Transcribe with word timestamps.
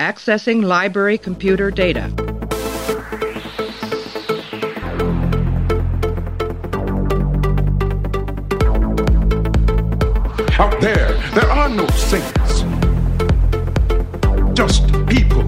Accessing 0.00 0.64
library 0.64 1.18
computer 1.18 1.70
data. 1.70 2.04
Out 10.58 10.80
there, 10.80 11.12
there 11.34 11.50
are 11.50 11.68
no 11.68 11.86
saints, 11.88 12.62
just 14.54 14.86
people. 15.06 15.42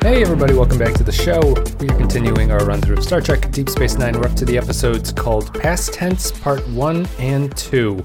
Hey, 0.00 0.22
everybody, 0.22 0.54
welcome 0.54 0.78
back 0.78 0.94
to 0.94 1.04
the 1.04 1.12
show. 1.12 1.40
We 1.78 1.90
are 1.90 1.98
continuing 1.98 2.52
our 2.52 2.64
run 2.64 2.80
through 2.80 2.96
of 2.96 3.04
Star 3.04 3.20
Trek 3.20 3.50
Deep 3.50 3.68
Space 3.68 3.98
Nine. 3.98 4.18
We're 4.18 4.28
up 4.28 4.36
to 4.36 4.46
the 4.46 4.56
episodes 4.56 5.12
called 5.12 5.52
Past 5.60 5.92
Tense 5.92 6.30
Part 6.30 6.66
1 6.68 7.06
and 7.18 7.54
2. 7.54 8.02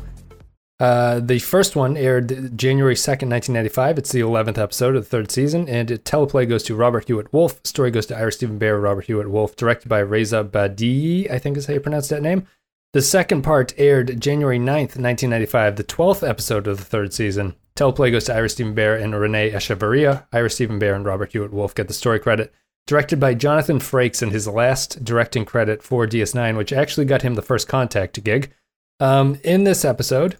Uh, 0.81 1.19
the 1.19 1.37
first 1.37 1.75
one 1.75 1.95
aired 1.95 2.57
January 2.57 2.95
2nd, 2.95 3.29
1995. 3.29 3.99
It's 3.99 4.11
the 4.11 4.21
11th 4.21 4.57
episode 4.57 4.95
of 4.95 5.03
the 5.03 5.09
third 5.09 5.29
season, 5.29 5.69
and 5.69 5.91
it, 5.91 6.05
teleplay 6.05 6.49
goes 6.49 6.63
to 6.63 6.75
Robert 6.75 7.05
Hewitt 7.05 7.31
Wolfe. 7.31 7.61
Story 7.63 7.91
goes 7.91 8.07
to 8.07 8.17
Ira 8.17 8.31
Steven 8.31 8.57
Behr, 8.57 8.81
Robert 8.81 9.05
Hewitt 9.05 9.29
Wolfe, 9.29 9.55
directed 9.55 9.89
by 9.89 9.99
Reza 9.99 10.43
Badiyi, 10.43 11.29
I 11.29 11.37
think 11.37 11.55
is 11.55 11.67
how 11.67 11.75
you 11.75 11.79
pronounce 11.79 12.07
that 12.07 12.23
name. 12.23 12.47
The 12.93 13.03
second 13.03 13.43
part 13.43 13.75
aired 13.77 14.19
January 14.19 14.57
9th, 14.57 14.97
1995, 14.97 15.75
the 15.75 15.83
12th 15.83 16.27
episode 16.27 16.65
of 16.65 16.79
the 16.79 16.83
third 16.83 17.13
season. 17.13 17.53
Teleplay 17.75 18.11
goes 18.11 18.23
to 18.23 18.33
Ira 18.33 18.49
Steven 18.49 18.73
Behr 18.73 18.99
and 18.99 19.13
René 19.13 19.53
Echevarria. 19.53 20.25
Ira 20.33 20.49
Steven 20.49 20.79
Behr 20.79 20.95
and 20.95 21.05
Robert 21.05 21.31
Hewitt 21.31 21.53
Wolfe 21.53 21.75
get 21.75 21.89
the 21.89 21.93
story 21.93 22.17
credit. 22.17 22.51
Directed 22.87 23.19
by 23.19 23.35
Jonathan 23.35 23.77
Frakes 23.77 24.23
and 24.23 24.31
his 24.31 24.47
last 24.47 25.05
directing 25.05 25.45
credit 25.45 25.83
for 25.83 26.07
DS9, 26.07 26.57
which 26.57 26.73
actually 26.73 27.05
got 27.05 27.21
him 27.21 27.35
the 27.35 27.43
first 27.43 27.67
contact 27.67 28.23
gig. 28.23 28.51
Um, 28.99 29.37
in 29.43 29.63
this 29.63 29.85
episode, 29.85 30.37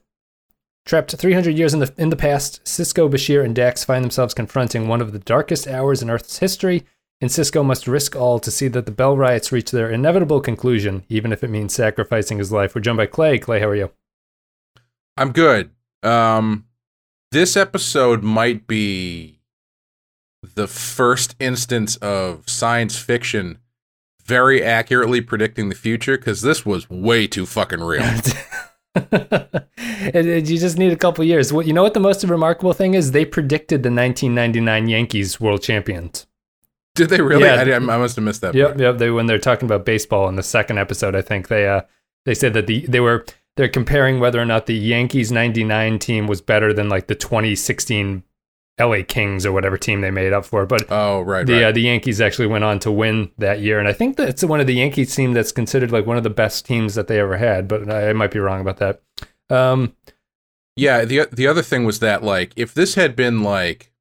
trapped 0.86 1.16
300 1.16 1.58
years 1.58 1.74
in 1.74 1.80
the 1.80 1.94
in 1.98 2.10
the 2.10 2.16
past, 2.16 2.64
Sisko, 2.64 3.10
Bashir, 3.10 3.44
and 3.44 3.56
Dax 3.56 3.84
find 3.84 4.04
themselves 4.04 4.34
confronting 4.34 4.88
one 4.88 5.02
of 5.02 5.12
the 5.12 5.20
darkest 5.20 5.68
hours 5.68 6.02
in 6.02 6.10
Earth's 6.10 6.40
history 6.40 6.86
and 7.22 7.30
Sisko 7.30 7.64
must 7.64 7.88
risk 7.88 8.16
all 8.16 8.40
to 8.40 8.50
see 8.50 8.68
that 8.70 8.88
the 8.88 8.92
Bell 8.92 9.16
riots 9.16 9.52
reach 9.52 9.70
their 9.70 9.92
inevitable 9.92 10.42
conclusion, 10.42 11.04
even 11.08 11.32
if 11.32 11.44
it 11.44 11.50
means 11.50 11.74
sacrificing 11.74 12.40
his 12.40 12.52
life. 12.52 12.74
We're 12.74 12.82
joined 12.82 12.98
by 12.98 13.06
Clay. 13.06 13.38
Clay, 13.38 13.60
how 13.60 13.68
are 13.68 13.76
you? 13.76 13.92
I'm 15.16 15.32
good. 15.32 15.70
Um, 16.02 16.66
this 17.32 17.56
episode 17.56 18.24
might 18.24 18.66
be 18.66 19.40
the 20.56 20.68
first 20.68 21.36
instance 21.40 21.96
of 21.98 22.50
science 22.50 22.98
fiction 22.98 23.60
very 24.26 24.64
accurately 24.64 25.22
predicting 25.22 25.70
the 25.70 25.76
future 25.76 26.18
because 26.18 26.42
this 26.42 26.66
was 26.66 26.90
way 26.90 27.28
too 27.28 27.46
fucking 27.46 27.82
real. 27.82 28.04
you 30.14 30.42
just 30.42 30.78
need 30.78 30.92
a 30.92 30.98
couple 30.98 31.24
years. 31.24 31.54
What 31.54 31.66
you 31.66 31.74
know 31.74 31.84
what 31.84 31.94
the 31.94 32.00
most 32.00 32.24
remarkable 32.24 32.74
thing 32.74 32.94
is? 32.94 33.12
They 33.12 33.26
predicted 33.26 33.84
the 33.84 33.90
1999 33.90 34.88
Yankees 34.90 35.40
world 35.40 35.62
champions. 35.62 36.28
Did 36.96 37.10
they 37.10 37.22
really? 37.22 37.46
Yeah, 37.46 37.56
I, 37.56 37.76
I, 37.76 37.80
must 37.80 38.18
have 38.18 38.26
missed 38.26 38.42
that. 38.42 38.54
Yep, 38.54 38.68
part. 38.68 38.80
yep. 38.80 38.98
They 38.98 39.10
when 39.10 39.28
they're 39.28 39.40
talking 39.40 39.66
about 39.66 39.86
baseball 39.86 40.28
in 40.28 40.36
the 40.36 40.44
second 40.44 40.78
episode, 40.78 41.16
I 41.16 41.22
think 41.22 41.48
they 41.48 41.68
uh 41.68 41.82
they 42.26 42.34
said 42.34 42.54
that 42.54 42.68
the 42.68 42.86
they 42.86 43.00
were 43.00 43.26
they're 43.56 43.70
comparing 43.70 44.20
whether 44.20 44.42
or 44.42 44.46
not 44.46 44.66
the 44.66 44.76
Yankees 44.76 45.32
'99 45.32 46.00
team 46.00 46.28
was 46.28 46.42
better 46.42 46.74
than 46.74 46.90
like 46.90 47.08
the 47.08 47.16
2016 47.16 48.24
LA 48.80 49.00
Kings 49.08 49.46
or 49.46 49.52
whatever 49.52 49.78
team 49.78 50.02
they 50.02 50.12
made 50.12 50.34
up 50.34 50.46
for. 50.46 50.66
But 50.66 50.92
oh 50.92 51.22
right, 51.22 51.46
the 51.46 51.54
right. 51.54 51.64
Uh, 51.64 51.72
the 51.72 51.82
Yankees 51.82 52.22
actually 52.22 52.48
went 52.48 52.64
on 52.64 52.80
to 52.80 52.92
win 52.92 53.32
that 53.38 53.62
year, 53.62 53.80
and 53.80 53.88
I 53.88 53.94
think 53.94 54.18
that's 54.18 54.44
one 54.44 54.60
of 54.60 54.68
the 54.68 54.76
Yankees 54.76 55.16
team 55.16 55.34
that's 55.34 55.52
considered 55.52 55.92
like 55.92 56.06
one 56.06 56.18
of 56.18 56.24
the 56.24 56.30
best 56.30 56.66
teams 56.66 56.96
that 56.96 57.08
they 57.08 57.20
ever 57.20 57.38
had. 57.38 57.68
But 57.68 57.90
I, 57.90 58.10
I 58.10 58.14
might 58.14 58.32
be 58.32 58.40
wrong 58.40 58.62
about 58.62 58.78
that. 58.78 59.02
Um, 59.50 59.96
yeah. 60.76 61.06
the 61.06 61.28
The 61.32 61.48
other 61.48 61.62
thing 61.62 61.86
was 61.86 62.00
that 62.00 62.24
like 62.24 62.54
if 62.56 62.74
this 62.74 62.96
had 62.96 63.16
been 63.16 63.44
like 63.44 63.92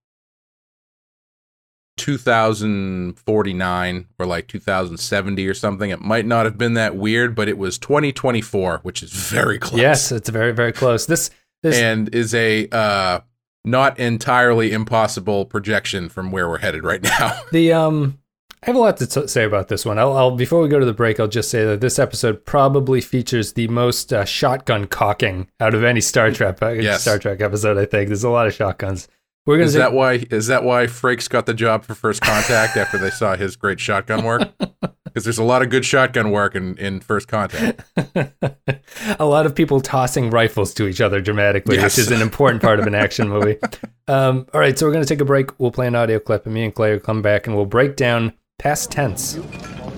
2049 2.00 4.06
or 4.18 4.26
like 4.26 4.48
2070 4.48 5.46
or 5.46 5.52
something. 5.52 5.91
It 5.91 6.00
might 6.00 6.25
not 6.25 6.47
have 6.47 6.56
been 6.56 6.72
that 6.75 6.97
weird, 6.97 7.34
but 7.34 7.47
it 7.48 7.59
was 7.59 7.76
2024, 7.78 8.78
which 8.82 9.03
is 9.03 9.12
very 9.12 9.59
close. 9.59 9.78
Yes, 9.78 10.10
it's 10.10 10.30
very 10.30 10.53
very 10.53 10.72
close. 10.72 11.04
This 11.04 11.28
this 11.62 11.78
and 11.78 12.09
is 12.14 12.34
a 12.34 12.66
uh 12.70 13.20
not 13.65 13.98
entirely 13.98 14.72
impossible 14.72 15.44
projection 15.44 16.09
from 16.09 16.31
where 16.31 16.48
we're 16.48 16.59
headed 16.59 16.84
right 16.84 17.03
now. 17.03 17.41
The 17.53 17.72
um 17.72 18.19
I 18.62 18.66
have 18.66 18.76
a 18.76 18.78
lot 18.78 18.98
to 18.98 19.06
t- 19.06 19.26
say 19.26 19.44
about 19.44 19.69
this 19.69 19.87
one. 19.87 19.98
I'll, 19.98 20.12
I'll, 20.12 20.31
before 20.32 20.60
we 20.60 20.69
go 20.69 20.78
to 20.78 20.84
the 20.84 20.93
break, 20.93 21.19
I'll 21.19 21.28
just 21.28 21.50
say 21.50 21.65
that 21.65 21.81
this 21.81 21.98
episode 21.98 22.44
probably 22.44 23.00
features 23.00 23.54
the 23.54 23.69
most 23.69 24.12
uh, 24.12 24.26
shotgun 24.26 24.87
cocking 24.87 25.48
out 25.60 25.72
of 25.72 25.82
any 25.82 26.03
Star 26.03 26.31
Trek 26.31 26.60
uh, 26.60 26.69
yes. 26.69 27.00
Star 27.00 27.19
Trek 27.19 27.41
episode. 27.41 27.78
I 27.78 27.87
think 27.87 28.09
there's 28.09 28.22
a 28.22 28.28
lot 28.28 28.47
of 28.47 28.53
shotguns. 28.53 29.09
We're 29.47 29.56
gonna 29.56 29.67
is 29.67 29.75
that 29.75 29.93
why 29.93 30.25
is 30.31 30.49
that 30.49 30.65
why 30.65 30.84
Frakes 30.84 31.28
got 31.28 31.47
the 31.47 31.55
job 31.55 31.84
for 31.84 31.95
First 31.95 32.21
Contact 32.21 32.77
after 32.77 32.99
they 32.99 33.11
saw 33.11 33.37
his 33.37 33.56
great 33.56 33.81
shotgun 33.81 34.25
work? 34.25 34.51
Because 35.05 35.25
there's 35.25 35.39
a 35.39 35.45
lot 35.45 35.61
of 35.61 35.71
good 35.71 35.84
shotgun 35.84 36.31
work 36.31 36.55
in, 36.55 36.78
in 36.78 37.01
First 37.01 37.27
Contact. 37.27 37.83
a 39.19 39.25
lot 39.25 39.45
of 39.45 39.56
people 39.56 39.81
tossing 39.81 40.31
rifles 40.31 40.73
to 40.75 40.87
each 40.87 41.01
other 41.01 41.21
dramatically, 41.21 41.75
yes. 41.75 41.97
which 41.97 42.06
is 42.06 42.12
an 42.12 42.23
important 42.23 42.62
part 42.62 42.78
of 42.78 42.87
an 42.87 42.95
action 42.95 43.28
movie. 43.34 43.56
Um, 44.06 44.47
all 44.55 44.61
right, 44.61 44.78
so 44.78 44.87
we're 44.87 44.93
gonna 44.93 45.05
take 45.05 45.21
a 45.21 45.25
break. 45.25 45.59
We'll 45.59 45.72
play 45.72 45.89
an 45.89 45.97
audio 45.97 46.21
clip, 46.21 46.45
and 46.47 46.55
me 46.55 46.62
and 46.62 46.72
Clay 46.72 46.93
will 46.93 47.01
come 47.01 47.22
back 47.22 47.49
and 47.49 47.57
we'll 47.57 47.67
break 47.67 47.97
down 47.97 48.33
past 48.61 48.93
tense. 48.93 49.37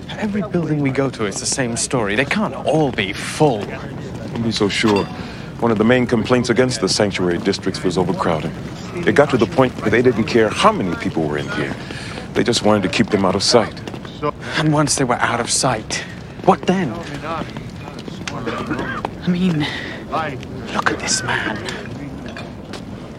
Every 0.09 0.41
building 0.41 0.81
we 0.81 0.89
go 0.89 1.11
to 1.11 1.27
is 1.27 1.39
the 1.39 1.45
same 1.45 1.77
story. 1.77 2.15
They 2.15 2.25
can't 2.25 2.55
all 2.55 2.91
be 2.91 3.13
full. 3.13 3.63
Don't 3.63 4.41
be 4.41 4.51
so 4.51 4.67
sure. 4.67 5.05
One 5.59 5.71
of 5.71 5.77
the 5.77 5.85
main 5.85 6.07
complaints 6.07 6.49
against 6.49 6.81
the 6.81 6.89
sanctuary 6.89 7.37
districts 7.37 7.83
was 7.83 7.99
overcrowding. 7.99 8.51
It 9.05 9.15
got 9.15 9.29
to 9.31 9.37
the 9.37 9.45
point 9.45 9.73
where 9.81 9.91
they 9.91 10.01
didn't 10.01 10.23
care 10.23 10.47
how 10.47 10.71
many 10.71 10.95
people 10.95 11.27
were 11.27 11.37
in 11.37 11.49
here. 11.49 11.75
They 12.33 12.43
just 12.43 12.63
wanted 12.63 12.83
to 12.83 12.89
keep 12.89 13.07
them 13.07 13.25
out 13.25 13.35
of 13.35 13.43
sight. 13.43 13.77
And 14.57 14.71
once 14.71 14.95
they 14.95 15.03
were 15.03 15.15
out 15.15 15.41
of 15.41 15.49
sight, 15.49 16.05
what 16.45 16.61
then? 16.61 16.93
I 18.33 19.27
mean, 19.27 19.67
look 20.73 20.89
at 20.89 20.99
this 20.99 21.21
man. 21.21 21.57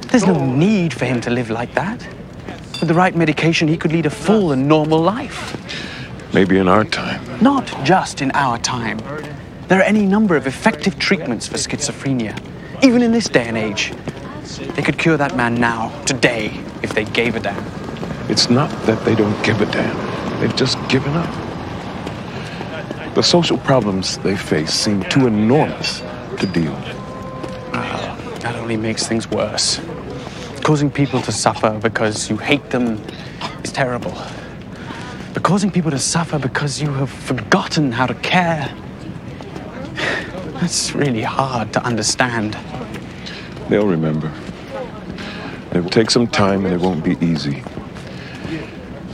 There's 0.09 0.27
no 0.27 0.47
need 0.47 0.94
for 0.94 1.05
him 1.05 1.21
to 1.21 1.31
live 1.31 1.50
like 1.50 1.75
that. 1.75 2.06
With 2.81 2.89
the 2.89 2.94
right 2.94 3.15
medication, 3.15 3.69
he 3.69 3.77
could 3.77 3.93
lead 3.93 4.06
a 4.06 4.11
full 4.11 4.53
and 4.53 4.67
normal 4.67 5.00
life. 5.00 5.55
Maybe 6.33 6.56
in 6.56 6.67
our 6.67 6.84
time. 6.84 7.21
Not 7.43 7.67
just 7.84 8.23
in 8.23 8.31
our 8.33 8.56
time. 8.59 8.99
There 9.69 9.81
are 9.81 9.84
any 9.84 10.06
number 10.06 10.34
of 10.34 10.47
effective 10.47 10.99
treatments 10.99 11.47
for 11.47 11.56
schizophrenia, 11.56 12.39
even 12.83 13.03
in 13.03 13.12
this 13.12 13.28
day 13.28 13.47
and 13.47 13.56
age. 13.59 13.93
They 14.44 14.82
could 14.82 14.99
cure 14.99 15.16
that 15.16 15.37
man 15.37 15.55
now, 15.55 15.88
today, 16.05 16.60
if 16.82 16.93
they 16.93 17.05
gave 17.05 17.34
a 17.34 17.41
damn. 17.41 17.65
It's 18.31 18.50
not 18.50 18.71
that 18.87 19.03
they 19.05 19.15
don't 19.15 19.43
give 19.43 19.60
a 19.62 19.66
damn. 19.66 20.41
They've 20.41 20.55
just 20.55 20.77
given 20.88 21.15
up. 21.15 21.32
The 23.15 23.22
social 23.22 23.56
problems 23.56 24.19
they 24.19 24.37
face 24.37 24.71
seem 24.71 25.03
too 25.05 25.27
enormous 25.27 26.00
to 26.38 26.47
deal 26.47 26.72
with. 26.72 26.97
Oh, 27.72 28.37
that 28.41 28.55
only 28.56 28.77
makes 28.77 29.06
things 29.06 29.31
worse. 29.31 29.81
Causing 30.62 30.91
people 30.91 31.22
to 31.22 31.32
suffer 31.32 31.78
because 31.81 32.28
you 32.28 32.37
hate 32.37 32.71
them 32.71 33.03
is 33.62 33.72
terrible. 33.72 34.15
But 35.32 35.43
causing 35.43 35.71
people 35.71 35.91
to 35.91 35.99
suffer 35.99 36.38
because 36.38 36.82
you 36.82 36.93
have 36.93 37.11
forgotten 37.11 37.93
how 37.93 38.06
to 38.06 38.15
care, 38.15 38.75
that's 40.61 40.94
really 40.94 41.22
hard 41.22 41.72
to 41.72 41.84
understand. 41.84 42.59
They'll 43.69 43.86
remember. 43.86 44.32
It 45.72 45.80
will 45.82 45.91
take 45.91 46.10
some 46.10 46.26
time 46.26 46.64
and 46.66 46.75
it 46.75 46.80
won't 46.80 47.04
be 47.04 47.16
easy. 47.25 47.64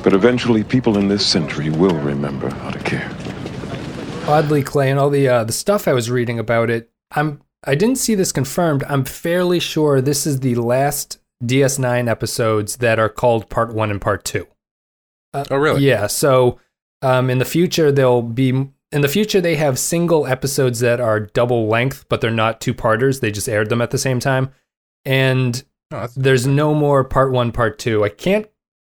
But 0.03 0.15
eventually, 0.15 0.65
people 0.65 0.97
in 0.97 1.09
this 1.09 1.27
century 1.27 1.71
will 1.71 1.97
remember 1.97 2.51
how 2.51 2.71
to 2.71 2.79
care. 2.79 3.11
Oddly, 4.27 4.63
Clay, 4.63 4.91
and 4.91 4.99
all 4.99 5.11
the 5.11 5.29
uh, 5.29 5.45
the 5.45 5.53
stuff 5.53 5.87
I 5.87 5.93
was 5.93 6.11
reading 6.11 6.39
about 6.39 6.71
it, 6.71 6.91
I'm 7.13 7.41
I 7.65 7.75
didn't 7.75 7.97
see 7.97 8.15
this 8.15 8.33
confirmed. 8.33 8.83
I'm 8.89 9.05
fairly 9.05 9.61
sure 9.61 10.01
this 10.01 10.27
is 10.27 10.41
the 10.41 10.55
last 10.55 11.19
DS9 11.45 12.09
episodes 12.09 12.77
that 12.77 12.99
are 12.99 13.09
called 13.09 13.51
Part 13.51 13.75
One 13.75 13.91
and 13.91 14.01
Part 14.01 14.25
Two. 14.25 14.47
Uh, 15.35 15.45
oh, 15.51 15.57
really? 15.57 15.83
Yeah. 15.83 16.07
So, 16.07 16.59
um, 17.03 17.31
in 17.31 17.39
the 17.39 17.45
future, 17.45 17.93
there'll 17.93 18.23
be 18.23 18.71
in 18.93 19.01
the 19.01 19.09
future 19.09 19.41
they 19.41 19.57
have 19.57 19.79
single 19.79 20.27
episodes 20.27 20.81
that 20.81 21.01
are 21.01 21.21
double 21.21 21.69
length, 21.69 22.07
but 22.09 22.21
they're 22.21 22.31
not 22.31 22.61
two 22.61 22.75
parters. 22.75 23.21
They 23.21 23.31
just 23.31 23.49
aired 23.49 23.69
them 23.69 23.81
at 23.81 23.91
the 23.91 23.99
same 23.99 24.21
time, 24.21 24.53
and 25.05 25.63
Oh, 25.93 26.09
There's 26.15 26.47
no 26.47 26.75
more 26.75 27.03
part 27.05 27.33
one, 27.33 27.53
part 27.53 27.79
two. 27.79 28.05
I 28.05 28.11
can't. 28.11 28.47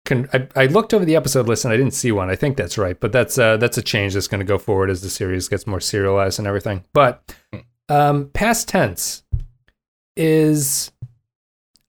Con- 0.05 0.29
I, 0.33 0.47
I, 0.55 0.65
looked 0.65 0.93
over 0.93 1.05
the 1.05 1.15
episode 1.15 1.47
list 1.47 1.65
and 1.65 1.73
I 1.73 1.77
didn't 1.77 1.93
see 1.93 2.11
one. 2.11 2.29
I 2.29 2.35
think 2.35 2.57
that's 2.57 2.77
right, 2.77 2.99
but 2.99 3.11
that's 3.11 3.37
uh, 3.37 3.57
that's 3.57 3.77
a 3.77 3.81
change 3.81 4.13
that's 4.13 4.27
going 4.27 4.39
to 4.39 4.45
go 4.45 4.57
forward 4.57 4.89
as 4.89 5.01
the 5.01 5.09
series 5.09 5.47
gets 5.47 5.67
more 5.67 5.79
serialized 5.79 6.39
and 6.39 6.47
everything. 6.47 6.83
But 6.93 7.35
hmm. 7.53 7.59
um, 7.89 8.29
past 8.33 8.67
tense 8.67 9.23
is. 10.15 10.91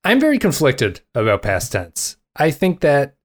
I'm 0.03 0.21
very 0.21 0.39
conflicted 0.39 1.03
about 1.15 1.43
past 1.43 1.73
tense. 1.73 2.17
I 2.37 2.51
think 2.51 2.81
that 2.81 3.17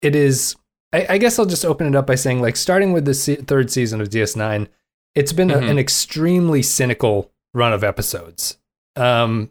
it 0.00 0.16
is. 0.16 0.56
I, 0.92 1.06
I 1.10 1.18
guess 1.18 1.38
I'll 1.38 1.46
just 1.46 1.64
open 1.64 1.86
it 1.86 1.94
up 1.94 2.06
by 2.06 2.14
saying, 2.14 2.40
like, 2.42 2.56
starting 2.56 2.92
with 2.92 3.04
the 3.04 3.14
se- 3.14 3.36
third 3.36 3.70
season 3.70 4.00
of 4.00 4.08
DS9, 4.08 4.68
it's 5.14 5.32
been 5.32 5.48
mm-hmm. 5.48 5.66
a, 5.66 5.70
an 5.70 5.78
extremely 5.78 6.62
cynical 6.62 7.30
run 7.54 7.72
of 7.72 7.84
episodes. 7.84 8.58
Um, 8.96 9.50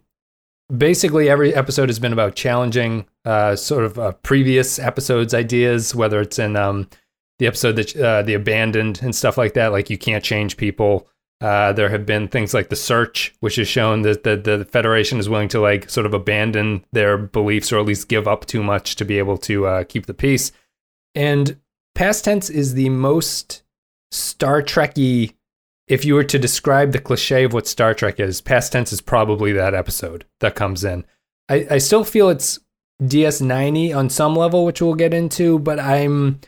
basically 0.75 1.30
every 1.30 1.53
episode 1.53 1.89
has 1.89 2.00
been 2.00 2.13
about 2.13 2.36
challenging 2.36 3.06
uh, 3.25 3.56
sort 3.56 3.83
of 3.83 3.97
uh, 4.00 4.12
previous 4.24 4.80
episodes 4.80 5.33
ideas 5.33 5.95
whether 5.95 6.21
it's 6.21 6.39
in 6.39 6.56
um, 6.56 6.88
the 7.39 7.47
episode 7.47 7.75
that 7.75 7.95
uh, 7.97 8.21
the 8.21 8.33
abandoned 8.33 9.01
and 9.01 9.15
stuff 9.15 9.38
like 9.38 9.53
that 9.53 9.71
like 9.71 9.89
you 9.89 9.97
can't 9.97 10.24
change 10.24 10.57
people 10.57 11.07
uh, 11.42 11.71
there 11.71 11.89
have 11.89 12.06
been 12.06 12.27
things 12.27 12.53
like 12.53 12.69
the 12.69 12.75
search 12.75 13.33
which 13.39 13.56
has 13.56 13.68
shown 13.68 14.01
that 14.03 14.24
the, 14.24 14.35
the 14.35 14.65
federation 14.65 15.19
is 15.19 15.30
willing 15.30 15.47
to 15.47 15.59
like 15.59 15.89
sort 15.89 16.06
of 16.06 16.13
abandon 16.13 16.85
their 16.92 17.18
beliefs 17.18 17.71
or 17.71 17.80
at 17.80 17.85
least 17.85 18.09
give 18.09 18.27
up 18.27 18.45
too 18.45 18.62
much 18.62 18.95
to 18.95 19.06
be 19.06 19.18
able 19.18 19.38
to 19.38 19.65
uh, 19.65 19.83
keep 19.85 20.06
the 20.06 20.13
peace 20.13 20.51
and 21.15 21.59
past 21.95 22.25
tense 22.25 22.50
is 22.50 22.73
the 22.73 22.89
most 22.89 23.63
star 24.11 24.61
trekky 24.61 25.33
if 25.89 26.06
you 26.06 26.13
were 26.13 26.23
to 26.23 26.39
describe 26.39 26.91
the 26.91 27.00
cliche 27.00 27.44
of 27.44 27.51
what 27.51 27.67
Star 27.67 27.94
Trek 27.95 28.19
is, 28.19 28.41
past 28.41 28.71
tense 28.71 28.94
is 28.94 29.01
probably 29.01 29.51
that 29.53 29.73
episode 29.73 30.23
that 30.39 30.56
comes 30.56 30.83
in. 30.83 31.03
I, 31.50 31.67
I 31.71 31.77
still 31.79 32.03
feel 32.03 32.29
it's 32.29 32.59
DS90 33.01 33.95
on 33.95 34.09
some 34.09 34.35
level, 34.35 34.65
which 34.65 34.81
we'll 34.81 34.94
get 34.94 35.13
into, 35.13 35.59
but 35.59 35.79
I'm. 35.79 36.39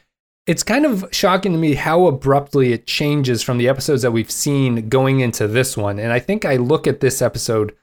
It's 0.47 0.63
kind 0.63 0.85
of 0.85 1.07
shocking 1.11 1.51
to 1.51 1.57
me 1.57 1.75
how 1.75 2.07
abruptly 2.07 2.73
it 2.73 2.87
changes 2.87 3.43
from 3.43 3.59
the 3.59 3.69
episodes 3.69 4.01
that 4.01 4.11
we've 4.11 4.31
seen 4.31 4.89
going 4.89 5.19
into 5.19 5.47
this 5.47 5.77
one. 5.77 5.99
And 5.99 6.11
I 6.11 6.17
think 6.17 6.45
I 6.45 6.55
look 6.55 6.87
at 6.87 6.99
this 6.99 7.21
episode 7.21 7.75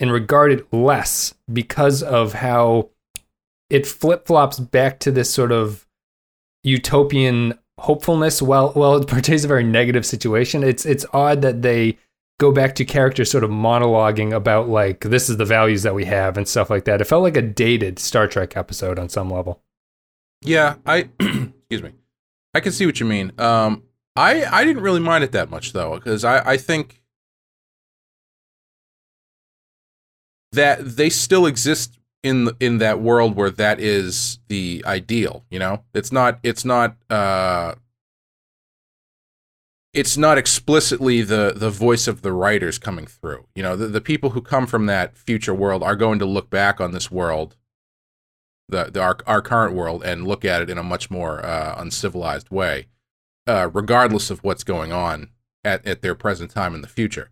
and 0.00 0.10
regard 0.10 0.50
it 0.50 0.72
less 0.72 1.34
because 1.52 2.02
of 2.02 2.32
how 2.34 2.90
it 3.70 3.86
flip 3.86 4.26
flops 4.26 4.58
back 4.58 4.98
to 5.00 5.12
this 5.12 5.32
sort 5.32 5.52
of 5.52 5.86
utopian 6.62 7.58
hopefulness 7.78 8.42
well 8.42 8.72
well 8.76 8.96
it 8.96 9.06
portrays 9.08 9.44
a 9.44 9.48
very 9.48 9.64
negative 9.64 10.04
situation 10.04 10.62
it's 10.62 10.84
it's 10.84 11.06
odd 11.12 11.40
that 11.42 11.62
they 11.62 11.96
go 12.38 12.52
back 12.52 12.74
to 12.74 12.84
characters 12.84 13.30
sort 13.30 13.44
of 13.44 13.50
monologuing 13.50 14.32
about 14.34 14.68
like 14.68 15.00
this 15.00 15.28
is 15.28 15.36
the 15.36 15.44
values 15.44 15.82
that 15.82 15.94
we 15.94 16.04
have 16.04 16.36
and 16.36 16.46
stuff 16.48 16.70
like 16.70 16.84
that 16.84 17.00
it 17.00 17.04
felt 17.04 17.22
like 17.22 17.36
a 17.36 17.42
dated 17.42 17.98
star 17.98 18.26
trek 18.26 18.56
episode 18.56 18.98
on 18.98 19.08
some 19.08 19.30
level 19.30 19.62
Yeah, 20.42 20.76
I 20.86 21.08
excuse 21.20 21.82
me. 21.82 21.92
I 22.54 22.60
can 22.60 22.72
see 22.72 22.86
what 22.86 22.98
you 22.98 23.06
mean. 23.06 23.32
Um, 23.38 23.84
I 24.16 24.44
I 24.44 24.64
didn't 24.64 24.82
really 24.82 25.00
mind 25.00 25.22
it 25.22 25.32
that 25.32 25.50
much 25.50 25.72
though, 25.72 25.96
because 25.96 26.24
I 26.24 26.52
I 26.52 26.56
think 26.56 27.02
that 30.52 30.96
they 30.96 31.10
still 31.10 31.46
exist 31.46 31.98
in 32.22 32.50
in 32.60 32.78
that 32.78 33.00
world 33.00 33.36
where 33.36 33.50
that 33.50 33.80
is 33.80 34.38
the 34.48 34.82
ideal. 34.86 35.44
You 35.50 35.58
know, 35.58 35.84
it's 35.94 36.12
not 36.12 36.38
it's 36.42 36.64
not 36.64 36.96
uh 37.08 37.74
it's 39.92 40.16
not 40.16 40.38
explicitly 40.38 41.22
the 41.22 41.52
the 41.56 41.70
voice 41.70 42.06
of 42.06 42.22
the 42.22 42.32
writers 42.32 42.78
coming 42.78 43.06
through. 43.06 43.46
You 43.54 43.62
know, 43.62 43.76
the, 43.76 43.86
the 43.86 44.00
people 44.00 44.30
who 44.30 44.42
come 44.42 44.66
from 44.66 44.86
that 44.86 45.16
future 45.16 45.54
world 45.54 45.82
are 45.82 45.96
going 45.96 46.18
to 46.18 46.26
look 46.26 46.50
back 46.50 46.80
on 46.80 46.92
this 46.92 47.10
world 47.10 47.56
the, 48.70 48.84
the 48.84 49.00
our, 49.00 49.18
our 49.26 49.42
current 49.42 49.74
world 49.74 50.02
and 50.04 50.26
look 50.26 50.44
at 50.44 50.62
it 50.62 50.70
in 50.70 50.78
a 50.78 50.82
much 50.82 51.10
more 51.10 51.44
uh, 51.44 51.74
uncivilized 51.76 52.50
way, 52.50 52.86
uh, 53.46 53.68
regardless 53.72 54.30
of 54.30 54.42
what's 54.42 54.64
going 54.64 54.92
on 54.92 55.30
at, 55.64 55.84
at 55.86 56.02
their 56.02 56.14
present 56.14 56.50
time 56.50 56.74
in 56.74 56.80
the 56.80 56.88
future. 56.88 57.30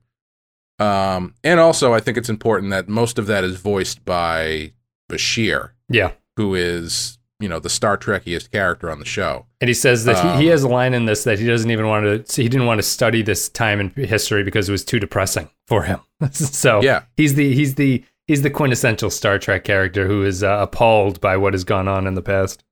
Um, 0.78 1.34
and 1.42 1.58
also, 1.58 1.92
I 1.92 2.00
think 2.00 2.16
it's 2.16 2.28
important 2.28 2.70
that 2.70 2.88
most 2.88 3.18
of 3.18 3.26
that 3.26 3.44
is 3.44 3.60
voiced 3.60 4.04
by 4.04 4.72
Bashir, 5.08 5.70
yeah 5.88 6.12
who 6.36 6.54
is 6.54 7.18
you 7.40 7.48
know 7.48 7.58
the 7.60 7.68
Star 7.70 7.96
Trekiest 7.96 8.50
character 8.50 8.90
on 8.90 8.98
the 8.98 9.04
show. 9.04 9.46
and 9.60 9.68
he 9.68 9.74
says 9.74 10.04
that 10.04 10.16
he, 10.16 10.42
he 10.42 10.46
Um, 10.48 10.52
has 10.52 10.62
a 10.64 10.68
line 10.68 10.92
in 10.94 11.04
this 11.06 11.24
that 11.24 11.38
he 11.38 11.46
doesn't 11.46 11.70
even 11.70 11.86
want 11.86 12.26
to 12.26 12.42
he 12.42 12.48
didn't 12.48 12.66
want 12.66 12.78
to 12.78 12.82
study 12.82 13.22
this 13.22 13.48
time 13.48 13.80
in 13.80 13.90
history 13.90 14.42
because 14.44 14.68
it 14.68 14.72
was 14.72 14.84
too 14.84 14.98
depressing 15.00 15.48
for 15.66 15.82
him 15.84 16.00
so 16.32 16.80
Yeah. 16.82 17.02
he's 17.16 17.34
the 17.34 17.54
he's 17.54 17.74
the 17.76 18.04
he's 18.26 18.42
the 18.42 18.50
quintessential 18.50 19.10
star 19.10 19.38
trek 19.38 19.64
character 19.64 20.06
who 20.06 20.22
is 20.24 20.42
uh, 20.42 20.58
appalled 20.60 21.20
by 21.20 21.36
what 21.36 21.54
has 21.54 21.64
gone 21.64 21.86
on 21.88 22.06
in 22.06 22.14
the 22.14 22.22
past 22.22 22.64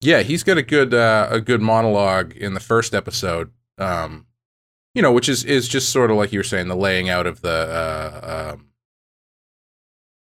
Yeah, 0.00 0.22
he's 0.22 0.42
got 0.44 0.56
a 0.58 0.62
good 0.62 0.94
uh, 0.94 1.28
a 1.30 1.40
good 1.40 1.60
monologue 1.60 2.32
in 2.36 2.54
the 2.54 2.60
first 2.60 2.94
episode. 2.94 3.50
Um, 3.78 4.26
you 4.94 5.02
know, 5.02 5.12
which 5.12 5.28
is 5.28 5.44
is 5.44 5.68
just 5.68 5.90
sort 5.90 6.10
of 6.10 6.16
like 6.16 6.32
you 6.32 6.38
were 6.38 6.44
saying, 6.44 6.68
the 6.68 6.76
laying 6.76 7.08
out 7.08 7.26
of 7.26 7.40
the 7.42 7.50
uh, 7.50 8.52
um, 8.54 8.66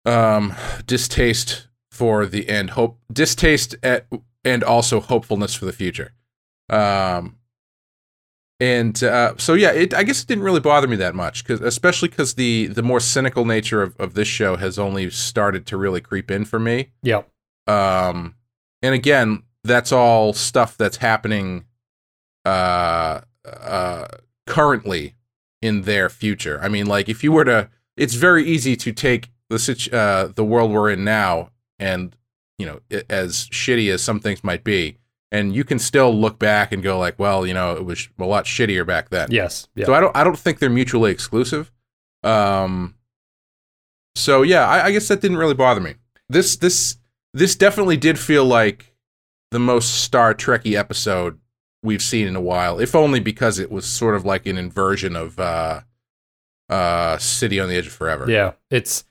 um, 0.06 0.54
distaste 0.86 1.66
for 1.90 2.26
the 2.26 2.48
end, 2.48 2.70
hope, 2.70 2.98
distaste 3.12 3.74
at, 3.82 4.06
and 4.44 4.62
also 4.62 5.00
hopefulness 5.00 5.54
for 5.54 5.64
the 5.64 5.72
future. 5.72 6.12
Um, 6.70 7.36
and 8.58 9.02
uh, 9.02 9.34
so 9.36 9.54
yeah, 9.54 9.72
it 9.72 9.92
I 9.92 10.02
guess 10.02 10.22
it 10.22 10.28
didn't 10.28 10.44
really 10.44 10.60
bother 10.60 10.88
me 10.88 10.96
that 10.96 11.14
much 11.14 11.44
because 11.44 11.60
especially 11.60 12.08
because 12.08 12.34
the 12.34 12.68
the 12.68 12.82
more 12.82 13.00
cynical 13.00 13.44
nature 13.44 13.82
of, 13.82 13.94
of 13.98 14.14
this 14.14 14.28
show 14.28 14.56
has 14.56 14.78
only 14.78 15.10
started 15.10 15.66
to 15.66 15.76
really 15.76 16.00
creep 16.00 16.30
in 16.30 16.46
for 16.46 16.58
me. 16.58 16.92
yep 17.02 17.28
Um, 17.66 18.34
and 18.80 18.94
again, 18.94 19.42
that's 19.62 19.92
all 19.92 20.32
stuff 20.32 20.78
that's 20.78 20.98
happening 20.98 21.66
uh, 22.46 23.20
uh, 23.44 24.06
currently 24.46 25.16
in 25.60 25.82
their 25.82 26.08
future. 26.08 26.58
I 26.62 26.68
mean, 26.68 26.86
like 26.86 27.08
if 27.10 27.22
you 27.22 27.32
were 27.32 27.44
to, 27.44 27.68
it's 27.96 28.14
very 28.14 28.44
easy 28.46 28.76
to 28.76 28.92
take 28.92 29.28
the 29.50 29.58
situ- 29.58 29.94
uh, 29.94 30.28
the 30.34 30.44
world 30.44 30.70
we're 30.70 30.90
in 30.90 31.04
now, 31.04 31.50
and 31.78 32.16
you 32.58 32.66
know, 32.66 32.80
i 32.90 33.02
as 33.10 33.48
shitty 33.50 33.92
as 33.92 34.02
some 34.02 34.18
things 34.20 34.42
might 34.42 34.64
be, 34.64 34.96
and 35.30 35.54
you 35.54 35.62
can 35.64 35.78
still 35.78 36.12
look 36.18 36.38
back 36.38 36.72
and 36.72 36.82
go 36.82 36.98
like, 36.98 37.18
well, 37.18 37.46
you 37.46 37.52
know, 37.54 37.72
it 37.76 37.84
was 37.84 38.08
a 38.18 38.24
lot 38.24 38.44
shittier 38.46 38.86
back 38.86 39.10
then. 39.10 39.28
yes 39.30 39.68
yeah 39.74 39.84
So 39.86 39.94
I 39.94 40.00
don't 40.00 40.16
I 40.16 40.24
don't 40.24 40.38
think 40.38 40.58
they're 40.58 40.70
mutually 40.70 41.10
exclusive. 41.12 41.70
Um 42.22 42.94
so 44.14 44.42
yeah, 44.42 44.66
I, 44.66 44.86
I 44.86 44.90
guess 44.92 45.08
that 45.08 45.20
didn't 45.20 45.36
really 45.36 45.54
bother 45.54 45.80
me. 45.80 45.94
This 46.28 46.56
this 46.56 46.96
this 47.34 47.54
definitely 47.54 47.98
did 47.98 48.18
feel 48.18 48.44
like 48.44 48.94
the 49.50 49.58
most 49.58 50.02
Star 50.02 50.34
Trekky 50.34 50.74
episode 50.74 51.38
we've 51.82 52.02
seen 52.02 52.26
in 52.26 52.34
a 52.34 52.40
while, 52.40 52.80
if 52.80 52.94
only 52.94 53.20
because 53.20 53.58
it 53.58 53.70
was 53.70 53.84
sort 53.86 54.16
of 54.16 54.24
like 54.24 54.46
an 54.46 54.56
inversion 54.56 55.14
of 55.14 55.38
uh 55.38 55.82
uh 56.70 57.18
City 57.18 57.60
on 57.60 57.68
the 57.68 57.76
Edge 57.76 57.86
of 57.86 57.92
Forever. 57.92 58.28
Yeah, 58.28 58.52
it's 58.70 59.04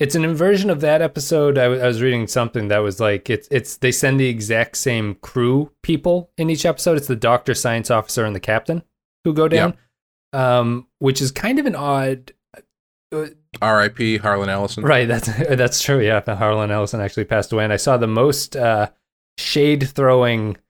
it's 0.00 0.14
an 0.14 0.24
inversion 0.24 0.70
of 0.70 0.80
that 0.80 1.02
episode. 1.02 1.58
I, 1.58 1.64
w- 1.64 1.82
I 1.82 1.86
was 1.86 2.00
reading 2.00 2.26
something 2.26 2.68
that 2.68 2.78
was 2.78 2.98
like 2.98 3.28
it's 3.28 3.46
it's 3.50 3.76
they 3.76 3.92
send 3.92 4.18
the 4.18 4.26
exact 4.26 4.78
same 4.78 5.16
crew 5.16 5.70
people 5.82 6.30
in 6.38 6.48
each 6.48 6.64
episode. 6.64 6.96
It's 6.96 7.06
the 7.06 7.14
doctor, 7.14 7.54
science 7.54 7.90
officer, 7.90 8.24
and 8.24 8.34
the 8.34 8.40
captain 8.40 8.82
who 9.24 9.34
go 9.34 9.46
down, 9.46 9.76
um, 10.32 10.88
which 10.98 11.20
is 11.20 11.30
kind 11.30 11.58
of 11.58 11.66
an 11.66 11.76
odd. 11.76 12.32
R.I.P. 13.60 14.18
Harlan 14.18 14.48
Ellison. 14.48 14.84
Right, 14.84 15.06
that's 15.06 15.26
that's 15.50 15.82
true. 15.82 16.00
Yeah, 16.00 16.22
Harlan 16.34 16.70
Ellison 16.70 17.00
actually 17.00 17.26
passed 17.26 17.52
away, 17.52 17.64
and 17.64 17.72
I 17.72 17.76
saw 17.76 17.98
the 17.98 18.08
most 18.08 18.56
uh, 18.56 18.88
shade 19.38 19.88
throwing. 19.88 20.56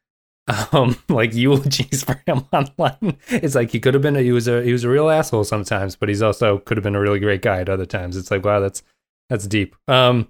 Um, 0.72 0.96
like 1.08 1.32
eulogies 1.32 2.02
for 2.04 2.20
him 2.26 2.44
online. 2.52 3.18
It's 3.28 3.54
like 3.54 3.70
he 3.70 3.78
could 3.78 3.94
have 3.94 4.02
been 4.02 4.16
a, 4.16 4.20
he 4.20 4.32
was 4.32 4.48
a 4.48 4.64
he 4.64 4.72
was 4.72 4.82
a 4.82 4.88
real 4.88 5.08
asshole 5.08 5.44
sometimes, 5.44 5.94
but 5.94 6.08
he's 6.08 6.22
also 6.22 6.58
could 6.58 6.76
have 6.76 6.82
been 6.82 6.96
a 6.96 7.00
really 7.00 7.20
great 7.20 7.40
guy 7.40 7.60
at 7.60 7.68
other 7.68 7.86
times. 7.86 8.16
It's 8.16 8.32
like 8.32 8.44
wow, 8.44 8.58
that's 8.58 8.82
that's 9.30 9.46
deep. 9.46 9.74
Um, 9.88 10.28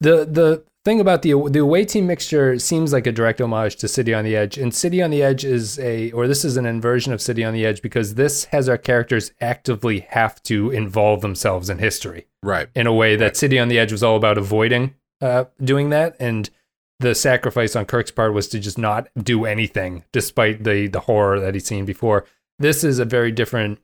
the 0.00 0.26
the 0.26 0.64
thing 0.84 1.00
about 1.00 1.22
the 1.22 1.32
the 1.48 1.60
away 1.60 1.84
team 1.84 2.06
mixture 2.08 2.58
seems 2.58 2.92
like 2.92 3.06
a 3.06 3.12
direct 3.12 3.40
homage 3.40 3.76
to 3.76 3.88
City 3.88 4.12
on 4.12 4.24
the 4.24 4.34
Edge, 4.36 4.58
and 4.58 4.74
City 4.74 5.00
on 5.00 5.10
the 5.10 5.22
Edge 5.22 5.44
is 5.44 5.78
a 5.78 6.10
or 6.12 6.26
this 6.26 6.44
is 6.44 6.56
an 6.56 6.66
inversion 6.66 7.12
of 7.12 7.22
City 7.22 7.44
on 7.44 7.54
the 7.54 7.64
Edge 7.64 7.80
because 7.80 8.16
this 8.16 8.44
has 8.46 8.68
our 8.68 8.76
characters 8.78 9.30
actively 9.40 10.00
have 10.10 10.42
to 10.42 10.70
involve 10.70 11.20
themselves 11.22 11.70
in 11.70 11.78
history 11.78 12.26
Right. 12.42 12.68
in 12.74 12.86
a 12.86 12.92
way 12.92 13.14
that 13.16 13.36
City 13.36 13.58
on 13.58 13.68
the 13.68 13.78
Edge 13.78 13.92
was 13.92 14.02
all 14.02 14.16
about 14.16 14.36
avoiding 14.38 14.94
uh, 15.20 15.44
doing 15.62 15.90
that, 15.90 16.16
and 16.18 16.50
the 16.98 17.14
sacrifice 17.14 17.76
on 17.76 17.84
Kirk's 17.84 18.10
part 18.10 18.32
was 18.34 18.48
to 18.48 18.58
just 18.58 18.78
not 18.78 19.08
do 19.16 19.44
anything, 19.44 20.04
despite 20.12 20.64
the 20.64 20.88
the 20.88 21.00
horror 21.00 21.38
that 21.38 21.54
he'd 21.54 21.60
seen 21.64 21.84
before. 21.84 22.24
This 22.58 22.82
is 22.84 22.98
a 22.98 23.04
very 23.04 23.30
different 23.30 23.78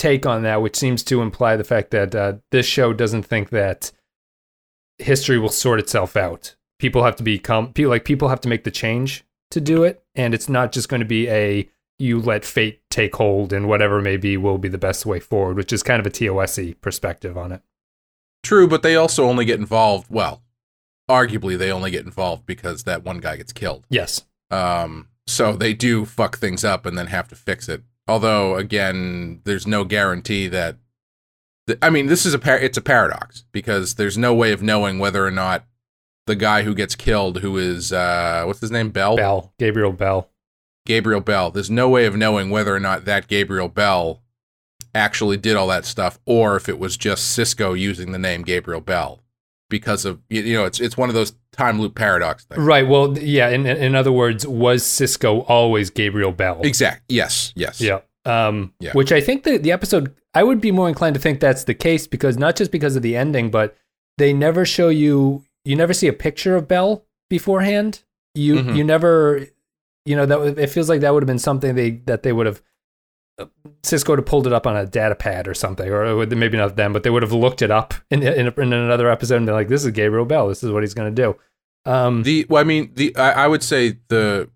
take 0.00 0.24
on 0.24 0.42
that, 0.42 0.62
which 0.62 0.76
seems 0.76 1.02
to 1.04 1.20
imply 1.20 1.56
the 1.56 1.64
fact 1.64 1.90
that 1.90 2.14
uh, 2.14 2.34
this 2.50 2.64
show 2.64 2.94
doesn't 2.94 3.24
think 3.24 3.50
that 3.50 3.92
history 4.98 5.38
will 5.38 5.50
sort 5.50 5.78
itself 5.78 6.16
out. 6.16 6.56
People 6.78 7.04
have 7.04 7.16
to 7.16 7.22
become 7.22 7.72
people 7.74 7.90
like 7.90 8.06
people 8.06 8.28
have 8.28 8.40
to 8.40 8.48
make 8.48 8.64
the 8.64 8.70
change 8.70 9.24
to 9.50 9.60
do 9.60 9.84
it, 9.84 10.02
and 10.14 10.32
it's 10.32 10.48
not 10.48 10.72
just 10.72 10.88
going 10.88 11.00
to 11.00 11.06
be 11.06 11.28
a 11.28 11.68
you 11.98 12.18
let 12.18 12.46
fate 12.46 12.80
take 12.88 13.14
hold 13.16 13.52
and 13.52 13.68
whatever 13.68 14.00
may 14.00 14.16
be 14.16 14.38
will 14.38 14.56
be 14.56 14.70
the 14.70 14.78
best 14.78 15.04
way 15.04 15.20
forward, 15.20 15.56
which 15.56 15.70
is 15.70 15.82
kind 15.82 16.00
of 16.00 16.06
a 16.06 16.10
TOSy 16.10 16.72
perspective 16.80 17.36
on 17.36 17.52
it. 17.52 17.60
True, 18.42 18.66
but 18.66 18.82
they 18.82 18.96
also 18.96 19.26
only 19.26 19.44
get 19.44 19.60
involved. 19.60 20.06
Well, 20.08 20.42
arguably, 21.10 21.58
they 21.58 21.70
only 21.70 21.90
get 21.90 22.06
involved 22.06 22.46
because 22.46 22.84
that 22.84 23.04
one 23.04 23.18
guy 23.18 23.36
gets 23.36 23.52
killed. 23.52 23.84
Yes. 23.90 24.24
Um, 24.50 25.08
so 25.26 25.52
they 25.52 25.74
do 25.74 26.06
fuck 26.06 26.38
things 26.38 26.64
up 26.64 26.86
and 26.86 26.96
then 26.96 27.08
have 27.08 27.28
to 27.28 27.36
fix 27.36 27.68
it. 27.68 27.82
Although, 28.10 28.56
again, 28.56 29.40
there's 29.44 29.66
no 29.68 29.84
guarantee 29.84 30.48
that. 30.48 30.76
th- 31.68 31.78
I 31.80 31.90
mean, 31.90 32.06
this 32.06 32.26
is 32.26 32.34
a 32.34 32.38
par- 32.40 32.58
it's 32.58 32.76
a 32.76 32.82
paradox 32.82 33.44
because 33.52 33.94
there's 33.94 34.18
no 34.18 34.34
way 34.34 34.50
of 34.50 34.62
knowing 34.62 34.98
whether 34.98 35.24
or 35.24 35.30
not 35.30 35.64
the 36.26 36.34
guy 36.34 36.64
who 36.64 36.74
gets 36.74 36.96
killed, 36.96 37.38
who 37.38 37.56
is 37.56 37.92
uh, 37.92 38.42
what's 38.46 38.60
his 38.60 38.72
name, 38.72 38.90
Bell, 38.90 39.16
Bell, 39.16 39.52
Gabriel 39.58 39.92
Bell. 39.92 40.28
Gabriel 40.86 41.20
Bell. 41.20 41.52
There's 41.52 41.70
no 41.70 41.88
way 41.88 42.04
of 42.06 42.16
knowing 42.16 42.50
whether 42.50 42.74
or 42.74 42.80
not 42.80 43.04
that 43.04 43.28
Gabriel 43.28 43.68
Bell 43.68 44.22
actually 44.92 45.36
did 45.36 45.54
all 45.54 45.68
that 45.68 45.84
stuff, 45.84 46.18
or 46.26 46.56
if 46.56 46.68
it 46.68 46.80
was 46.80 46.96
just 46.96 47.38
Sisko 47.38 47.78
using 47.78 48.10
the 48.10 48.18
name 48.18 48.42
Gabriel 48.42 48.80
Bell 48.80 49.20
because 49.70 50.04
of 50.04 50.20
you 50.28 50.52
know 50.52 50.66
it's 50.66 50.78
it's 50.80 50.96
one 50.98 51.08
of 51.08 51.14
those 51.14 51.32
time 51.52 51.80
loop 51.80 51.94
paradox 51.94 52.44
things. 52.44 52.60
Right. 52.62 52.86
Well, 52.86 53.16
yeah. 53.18 53.48
In 53.48 53.64
in 53.66 53.94
other 53.94 54.12
words, 54.12 54.46
was 54.46 54.82
Sisko 54.82 55.44
always 55.48 55.88
Gabriel 55.88 56.32
Bell? 56.32 56.60
Exact. 56.62 57.04
Yes. 57.08 57.52
Yes. 57.56 57.80
Yeah. 57.80 58.00
Um, 58.26 58.74
Yeah. 58.80 58.92
Which 58.92 59.12
I 59.12 59.20
think 59.22 59.44
the 59.44 59.56
the 59.56 59.72
episode, 59.72 60.14
I 60.34 60.42
would 60.42 60.60
be 60.60 60.70
more 60.72 60.88
inclined 60.88 61.14
to 61.14 61.20
think 61.20 61.40
that's 61.40 61.64
the 61.64 61.74
case 61.74 62.06
because 62.06 62.36
not 62.36 62.54
just 62.56 62.70
because 62.70 62.94
of 62.96 63.02
the 63.02 63.16
ending, 63.16 63.50
but 63.50 63.74
they 64.18 64.34
never 64.34 64.66
show 64.66 64.90
you, 64.90 65.44
you 65.64 65.74
never 65.76 65.94
see 65.94 66.06
a 66.08 66.12
picture 66.12 66.54
of 66.56 66.68
Bell 66.68 67.06
beforehand. 67.30 68.02
You 68.34 68.56
Mhm. 68.56 68.76
you 68.76 68.84
never, 68.84 69.46
you 70.04 70.16
know, 70.16 70.26
that 70.26 70.58
it 70.58 70.66
feels 70.68 70.88
like 70.88 71.00
that 71.00 71.14
would 71.14 71.22
have 71.22 71.26
been 71.28 71.38
something 71.38 71.74
they 71.74 71.90
that 72.06 72.22
they 72.22 72.32
would 72.32 72.46
have. 72.46 72.60
Sisko 73.82 74.10
would 74.10 74.18
have 74.18 74.26
pulled 74.26 74.46
it 74.46 74.52
up 74.52 74.66
on 74.66 74.76
a 74.76 74.86
data 74.86 75.14
pad 75.14 75.48
or 75.48 75.54
something, 75.54 75.88
or 75.88 76.26
maybe 76.26 76.56
not 76.56 76.76
them, 76.76 76.92
but 76.92 77.02
they 77.02 77.10
would 77.10 77.22
have 77.22 77.32
looked 77.32 77.62
it 77.62 77.70
up 77.70 77.94
in 78.10 78.22
in, 78.22 78.46
in 78.48 78.72
another 78.72 79.10
episode 79.10 79.36
and 79.36 79.46
been 79.46 79.54
like, 79.54 79.68
"This 79.68 79.84
is 79.84 79.90
Gabriel 79.92 80.24
Bell. 80.24 80.48
This 80.48 80.62
is 80.62 80.70
what 80.70 80.82
he's 80.82 80.94
going 80.94 81.14
to 81.14 81.22
do." 81.22 81.36
Um, 81.90 82.22
The 82.22 82.46
well, 82.48 82.60
I 82.60 82.64
mean, 82.64 82.92
the 82.94 83.14
I, 83.16 83.44
I 83.44 83.46
would 83.46 83.62
say 83.62 83.98
the 84.08 84.50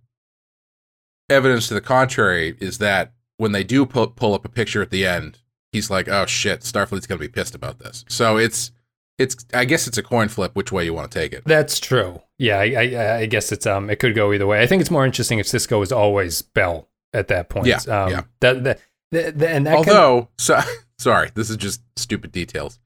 evidence 1.31 1.69
to 1.69 1.75
the 1.75 1.81
contrary 1.81 2.57
is 2.61 2.79
that 2.79 3.13
when 3.39 3.53
they 3.53 3.65
do 3.65 3.87
pull, 3.87 4.09
pull 4.09 4.35
up 4.35 4.45
a 4.45 4.49
picture 4.49 4.83
at 4.83 4.91
the 4.91 5.07
end, 5.07 5.39
he's 5.73 5.91
like, 5.91 6.09
"Oh 6.09 6.27
shit, 6.27 6.61
Starfleet's 6.61 7.07
gonna 7.07 7.19
be 7.19 7.29
pissed 7.29 7.55
about 7.55 7.79
this." 7.79 8.05
So 8.09 8.37
it's 8.37 8.73
it's 9.19 9.37
I 9.55 9.65
guess 9.65 9.87
it's 9.87 9.99
a 9.99 10.03
coin 10.03 10.29
flip 10.29 10.55
which 10.55 10.73
way 10.73 10.85
you 10.85 10.95
want 10.95 11.11
to 11.11 11.19
take 11.19 11.33
it. 11.33 11.45
That's 11.45 11.81
true. 11.81 12.21
Yeah, 12.39 12.59
I, 12.59 12.65
I, 12.65 13.17
I 13.19 13.27
guess 13.27 13.53
it's 13.53 13.67
um, 13.67 13.89
it 13.89 13.97
could 13.97 14.15
go 14.15 14.33
either 14.33 14.47
way. 14.47 14.61
I 14.61 14.67
think 14.67 14.81
it's 14.81 14.91
more 14.91 15.07
interesting 15.07 15.39
if 15.39 15.47
Sisko 15.47 15.83
is 15.83 15.93
always 15.93 16.43
Bell 16.43 16.89
at 17.15 17.29
that 17.29 17.49
point. 17.49 17.67
Yeah, 17.67 17.79
um, 17.89 18.11
yeah. 18.11 18.23
That, 18.41 18.65
that, 18.65 18.81
that, 19.13 19.39
that- 19.39 19.51
and 19.57 19.67
that 19.67 19.77
Although, 19.77 20.29
so 20.37 20.61
sorry, 20.99 21.31
this 21.35 21.49
is 21.49 21.57
just 21.57 21.81
stupid 21.97 22.33
details. 22.33 22.79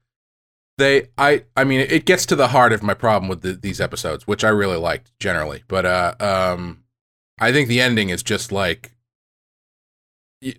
They, 0.77 1.09
I, 1.17 1.43
I 1.57 1.65
mean, 1.65 1.81
it 1.81 2.05
gets 2.05 2.25
to 2.27 2.37
the 2.37 2.47
heart 2.47 2.71
of 2.71 2.81
my 2.81 2.93
problem 2.93 3.27
with 3.27 3.41
the, 3.41 3.51
these 3.51 3.81
episodes, 3.81 4.25
which 4.25 4.45
I 4.45 4.49
really 4.49 4.77
liked 4.77 5.11
generally. 5.19 5.63
But, 5.67 5.85
uh, 5.85 6.15
um, 6.21 6.83
I 7.37 7.51
think 7.51 7.67
the 7.67 7.81
ending 7.81 8.09
is 8.09 8.23
just 8.23 8.53
like, 8.53 8.91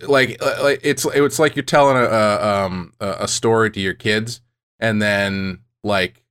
like, 0.06 0.36
uh, 0.42 0.56
like 0.62 0.80
it's 0.82 1.06
it's 1.06 1.38
like 1.38 1.56
you're 1.56 1.62
telling 1.62 1.96
a, 1.96 2.00
a 2.04 2.64
um 2.66 2.92
a 3.00 3.26
story 3.26 3.70
to 3.70 3.80
your 3.80 3.94
kids, 3.94 4.42
and 4.78 5.00
then 5.00 5.60
like 5.82 6.22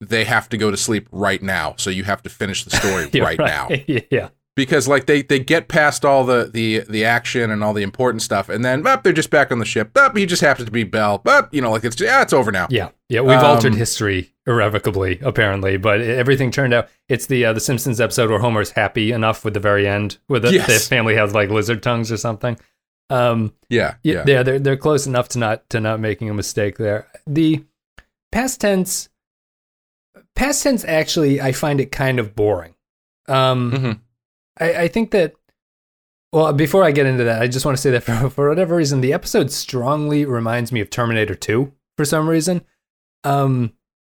they 0.00 0.24
have 0.24 0.48
to 0.48 0.56
go 0.56 0.70
to 0.70 0.76
sleep 0.76 1.08
right 1.12 1.42
now, 1.42 1.74
so 1.78 1.90
you 1.90 2.02
have 2.04 2.22
to 2.24 2.28
finish 2.30 2.64
the 2.64 2.70
story 2.70 3.08
Yeah, 3.12 3.22
right 3.22 3.38
now 3.38 3.68
yeah, 3.86 4.30
because 4.56 4.88
like 4.88 5.06
they 5.06 5.22
they 5.22 5.38
get 5.38 5.68
past 5.68 6.04
all 6.04 6.24
the 6.24 6.50
the 6.52 6.80
the 6.88 7.04
action 7.04 7.50
and 7.50 7.62
all 7.64 7.72
the 7.72 7.82
important 7.82 8.20
stuff 8.22 8.48
and 8.48 8.64
then 8.64 8.86
up 8.86 9.02
they're 9.02 9.12
just 9.12 9.30
back 9.30 9.50
on 9.52 9.58
the 9.58 9.64
ship 9.64 9.96
up 9.96 10.16
he 10.16 10.26
just 10.26 10.42
happens 10.42 10.66
to 10.66 10.72
be 10.72 10.82
bell 10.84 11.18
but 11.24 11.52
you 11.54 11.60
know 11.62 11.70
like 11.70 11.84
it's 11.84 11.98
yeah 12.00 12.20
it's 12.22 12.32
over 12.32 12.50
now 12.52 12.66
yeah, 12.70 12.88
yeah. 13.08 13.20
We've 13.20 13.38
altered 13.38 13.72
Um, 13.72 13.78
history 13.78 14.32
irrevocably, 14.46 15.20
apparently, 15.22 15.76
but 15.76 16.00
everything 16.00 16.50
turned 16.50 16.74
out. 16.74 16.88
It's 17.08 17.26
the 17.26 17.44
uh, 17.44 17.52
the 17.52 17.60
Simpsons 17.60 18.00
episode 18.00 18.28
where 18.30 18.40
Homer's 18.40 18.70
happy 18.72 19.12
enough 19.12 19.44
with 19.44 19.54
the 19.54 19.60
very 19.60 19.86
end, 19.86 20.18
where 20.26 20.40
the, 20.40 20.52
Yes. 20.52 20.66
the 20.66 20.88
family 20.94 21.14
has 21.14 21.32
like 21.34 21.50
lizard 21.50 21.82
tongues 21.82 22.10
or 22.10 22.16
something. 22.16 22.58
Um, 23.08 23.52
yeah 23.68 23.94
yeah, 24.02 24.24
yeah 24.26 24.42
they're 24.42 24.58
they're 24.58 24.76
close 24.76 25.06
enough 25.06 25.28
to 25.30 25.38
not 25.38 25.68
to 25.70 25.80
not 25.80 26.00
making 26.00 26.28
a 26.30 26.34
mistake 26.34 26.78
there. 26.78 27.06
The 27.26 27.64
past 28.32 28.60
tense, 28.60 29.08
past 30.34 30.62
tense 30.62 30.84
actually, 30.84 31.40
I 31.40 31.52
find 31.52 31.80
it 31.80 31.92
kind 31.92 32.18
of 32.18 32.34
boring. 32.34 32.74
Um, 33.28 33.72
Mhm. 33.72 34.00
I, 34.60 34.82
I 34.82 34.88
think 34.88 35.10
that. 35.12 35.34
Well, 36.32 36.52
before 36.52 36.84
I 36.84 36.92
get 36.92 37.06
into 37.06 37.24
that, 37.24 37.42
I 37.42 37.48
just 37.48 37.64
want 37.66 37.76
to 37.76 37.82
say 37.82 37.90
that 37.90 38.02
for, 38.04 38.30
for 38.30 38.48
whatever 38.48 38.76
reason, 38.76 39.00
the 39.00 39.12
episode 39.12 39.50
strongly 39.50 40.24
reminds 40.24 40.70
me 40.70 40.80
of 40.80 40.88
Terminator 40.88 41.34
2 41.34 41.72
for 41.96 42.04
some 42.04 42.28
reason. 42.28 42.62
Um, 43.24 43.72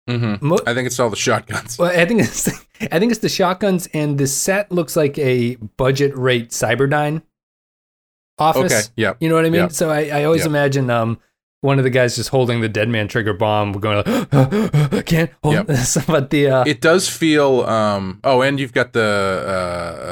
Mhm. 0.09 0.41
mo- 0.41 0.57
i 0.65 0.73
think 0.73 0.87
it's 0.87 0.97
all 1.01 1.09
the 1.09 1.17
shotguns 1.17 1.77
well, 1.77 1.91
I 1.91 2.05
think 2.05 2.21
it's 2.21 2.47
I 2.93 2.97
think 2.97 3.11
it's 3.11 3.19
the 3.19 3.27
shotguns, 3.27 3.87
and 3.93 4.17
the 4.17 4.25
set 4.25 4.71
looks 4.71 4.95
like 4.95 5.17
a 5.19 5.55
budget 5.75 6.17
rate 6.17 6.51
Cyberdyne 6.51 7.23
office. 8.39 8.71
okay 8.71 8.81
yeah 8.95 9.13
You 9.19 9.27
know 9.29 9.35
what 9.35 9.45
I 9.45 9.49
mean? 9.49 9.61
Yep. 9.63 9.71
So 9.73 9.89
I, 9.89 10.05
I 10.07 10.23
always 10.23 10.41
Yep. 10.43 10.47
imagine 10.47 10.89
um 10.89 11.19
one 11.61 11.77
of 11.79 11.83
the 11.83 11.89
guys 11.89 12.15
just 12.15 12.29
holding 12.29 12.61
the 12.61 12.69
dead 12.69 12.87
man 12.89 13.07
trigger 13.07 13.33
bomb, 13.33 13.73
going 13.73 13.97
like, 13.97 15.05
can't 15.05 15.31
hold 15.43 15.55
Yep. 15.55 15.67
this. 15.67 15.97
But 16.05 16.29
the 16.29 16.47
uh, 16.49 16.63
it 16.67 16.81
does 16.81 17.09
feel 17.09 17.61
um 17.61 18.19
oh 18.23 18.41
and 18.41 18.59
you've 18.59 18.73
got 18.73 18.93
the 18.93 19.01
uh 19.01 20.05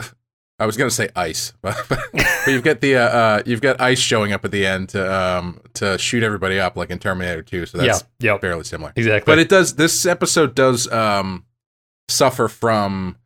uh 0.00 0.04
I 0.58 0.66
was 0.66 0.76
gonna 0.76 0.90
say 0.90 1.08
ice, 1.16 1.52
but, 1.62 1.76
but 1.88 2.00
you've 2.46 2.62
got 2.62 2.80
the 2.80 2.96
uh, 2.96 3.00
uh, 3.00 3.42
you've 3.44 3.60
got 3.60 3.80
ice 3.80 3.98
showing 3.98 4.32
up 4.32 4.44
at 4.44 4.50
the 4.52 4.64
end 4.66 4.90
to 4.90 5.14
um 5.14 5.60
to 5.74 5.98
shoot 5.98 6.22
everybody 6.22 6.58
up 6.60 6.76
like 6.76 6.90
in 6.90 6.98
Terminator 6.98 7.42
2, 7.42 7.66
so 7.66 7.78
that's 7.78 8.04
yeah, 8.20 8.32
yeah, 8.32 8.38
fairly 8.38 8.64
similar. 8.64 8.92
exactly. 8.96 9.30
but 9.30 9.38
it 9.38 9.48
does 9.48 9.74
this 9.74 10.06
episode 10.06 10.54
does 10.54 10.90
um 10.92 11.44
suffer 12.08 12.48
from 12.48 13.16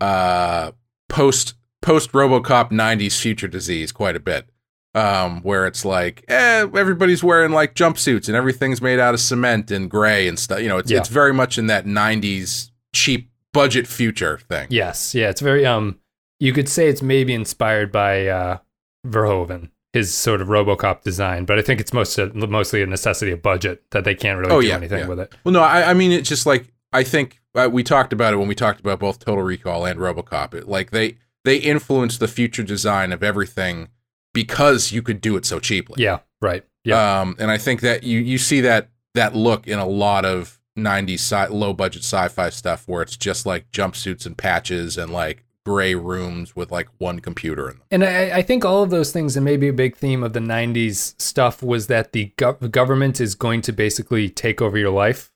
uh 0.00 0.72
post 1.08 1.54
post 1.82 2.12
robocop 2.12 2.70
90s 2.70 3.18
future 3.20 3.48
disease 3.48 3.92
quite 3.92 4.16
a 4.16 4.20
bit 4.20 4.46
um 4.94 5.40
where 5.42 5.66
it's 5.66 5.84
like 5.84 6.24
eh, 6.28 6.66
everybody's 6.74 7.22
wearing 7.22 7.52
like 7.52 7.74
jumpsuits 7.74 8.26
and 8.26 8.36
everything's 8.36 8.82
made 8.82 8.98
out 8.98 9.14
of 9.14 9.20
cement 9.20 9.70
and 9.70 9.88
gray 9.90 10.26
and 10.26 10.38
stuff 10.38 10.60
you 10.60 10.68
know 10.68 10.78
it's 10.78 10.90
Yeah. 10.90 10.98
it's 10.98 11.08
very 11.08 11.32
much 11.32 11.58
in 11.58 11.68
that 11.68 11.86
90s 11.86 12.70
cheap 12.92 13.30
budget 13.52 13.86
future 13.86 14.38
thing 14.48 14.66
yes, 14.70 15.14
yeah, 15.14 15.28
it's 15.28 15.40
very 15.40 15.64
um. 15.66 15.98
You 16.42 16.52
could 16.54 16.68
say 16.70 16.88
it's 16.88 17.02
maybe 17.02 17.34
inspired 17.34 17.92
by 17.92 18.26
uh, 18.26 18.58
Verhoeven, 19.06 19.70
his 19.92 20.14
sort 20.14 20.40
of 20.40 20.48
RoboCop 20.48 21.02
design, 21.02 21.44
but 21.44 21.58
I 21.58 21.62
think 21.62 21.80
it's 21.80 21.92
most 21.92 22.18
mostly 22.34 22.80
a 22.82 22.86
necessity 22.86 23.30
of 23.32 23.42
budget 23.42 23.82
that 23.90 24.04
they 24.04 24.14
can't 24.14 24.38
really 24.38 24.50
Oh, 24.52 24.60
do 24.60 24.68
yeah, 24.68 24.76
anything 24.76 25.00
yeah. 25.00 25.06
with 25.06 25.20
it. 25.20 25.34
well 25.44 25.52
no 25.52 25.60
i 25.62 25.90
i 25.90 25.94
mean 25.94 26.12
it's 26.12 26.28
just 26.28 26.46
like 26.46 26.72
i 26.92 27.02
think 27.02 27.40
uh, 27.54 27.68
we 27.70 27.82
talked 27.82 28.12
about 28.12 28.32
it 28.32 28.36
when 28.38 28.48
we 28.48 28.54
talked 28.54 28.80
about 28.80 28.98
both 29.00 29.18
total 29.18 29.42
recall 29.44 29.84
and 29.84 29.98
robocop 30.00 30.54
it 30.54 30.68
like 30.68 30.90
they 30.92 31.16
they 31.44 31.56
influence 31.56 32.18
the 32.18 32.28
future 32.28 32.62
design 32.62 33.12
of 33.12 33.22
everything 33.22 33.88
because 34.32 34.92
you 34.92 35.02
could 35.02 35.20
do 35.20 35.36
it 35.36 35.44
so 35.44 35.58
cheaply 35.58 36.02
Yeah, 36.02 36.20
right. 36.40 36.64
Yeah, 36.84 37.20
Um, 37.20 37.36
and 37.38 37.50
I 37.50 37.58
think 37.58 37.80
that 37.82 38.04
you 38.04 38.20
you 38.20 38.38
see 38.38 38.60
that 38.62 38.88
that 39.14 39.34
look 39.34 39.66
in 39.66 39.78
a 39.78 39.86
lot 39.86 40.24
of 40.24 40.58
90s 40.78 41.14
sci- 41.20 41.48
low 41.52 41.72
budget 41.74 42.02
sci-fi 42.02 42.48
stuff 42.50 42.84
where 42.88 43.02
it's 43.02 43.16
just 43.16 43.44
like 43.44 43.70
jumpsuits 43.70 44.24
and 44.24 44.38
patches 44.38 44.96
and 44.96 45.12
like 45.12 45.44
gray 45.66 45.94
rooms 45.94 46.56
with 46.56 46.70
like 46.70 46.88
one 46.98 47.20
computer 47.20 47.68
in 47.68 47.76
them. 47.76 47.86
And 47.90 48.04
I, 48.04 48.38
I 48.38 48.42
think 48.42 48.64
all 48.64 48.82
of 48.82 48.88
those 48.88 49.12
things, 49.12 49.36
and 49.36 49.44
maybe 49.44 49.68
a 49.68 49.72
big 49.74 49.94
theme 49.94 50.22
of 50.22 50.32
the 50.32 50.40
90s 50.40 51.20
stuff, 51.20 51.62
was 51.62 51.86
that 51.88 52.12
the 52.12 52.32
gov- 52.38 52.70
government 52.70 53.20
is 53.20 53.34
going 53.34 53.60
to 53.62 53.72
basically 53.72 54.30
take 54.30 54.62
over 54.62 54.78
your 54.78 54.90
life. 54.90 55.30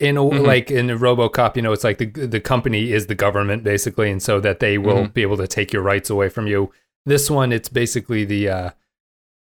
In 0.00 0.16
a, 0.16 0.20
Mhm. 0.22 0.46
like 0.46 0.70
in 0.70 0.86
RoboCop, 0.86 1.54
you 1.56 1.62
know, 1.62 1.72
it's 1.72 1.84
like 1.84 1.98
the 1.98 2.06
the 2.06 2.40
company 2.40 2.92
is 2.92 3.06
the 3.08 3.14
government 3.14 3.62
basically, 3.62 4.10
and 4.10 4.22
so 4.22 4.40
that 4.40 4.58
they 4.60 4.78
will 4.78 5.04
Mhm. 5.06 5.12
be 5.12 5.22
able 5.22 5.36
to 5.36 5.46
take 5.46 5.72
your 5.72 5.82
rights 5.82 6.08
away 6.08 6.28
from 6.30 6.46
you. 6.46 6.72
This 7.04 7.30
one, 7.30 7.52
it's 7.52 7.68
basically 7.68 8.24
the 8.24 8.48
uh, 8.48 8.70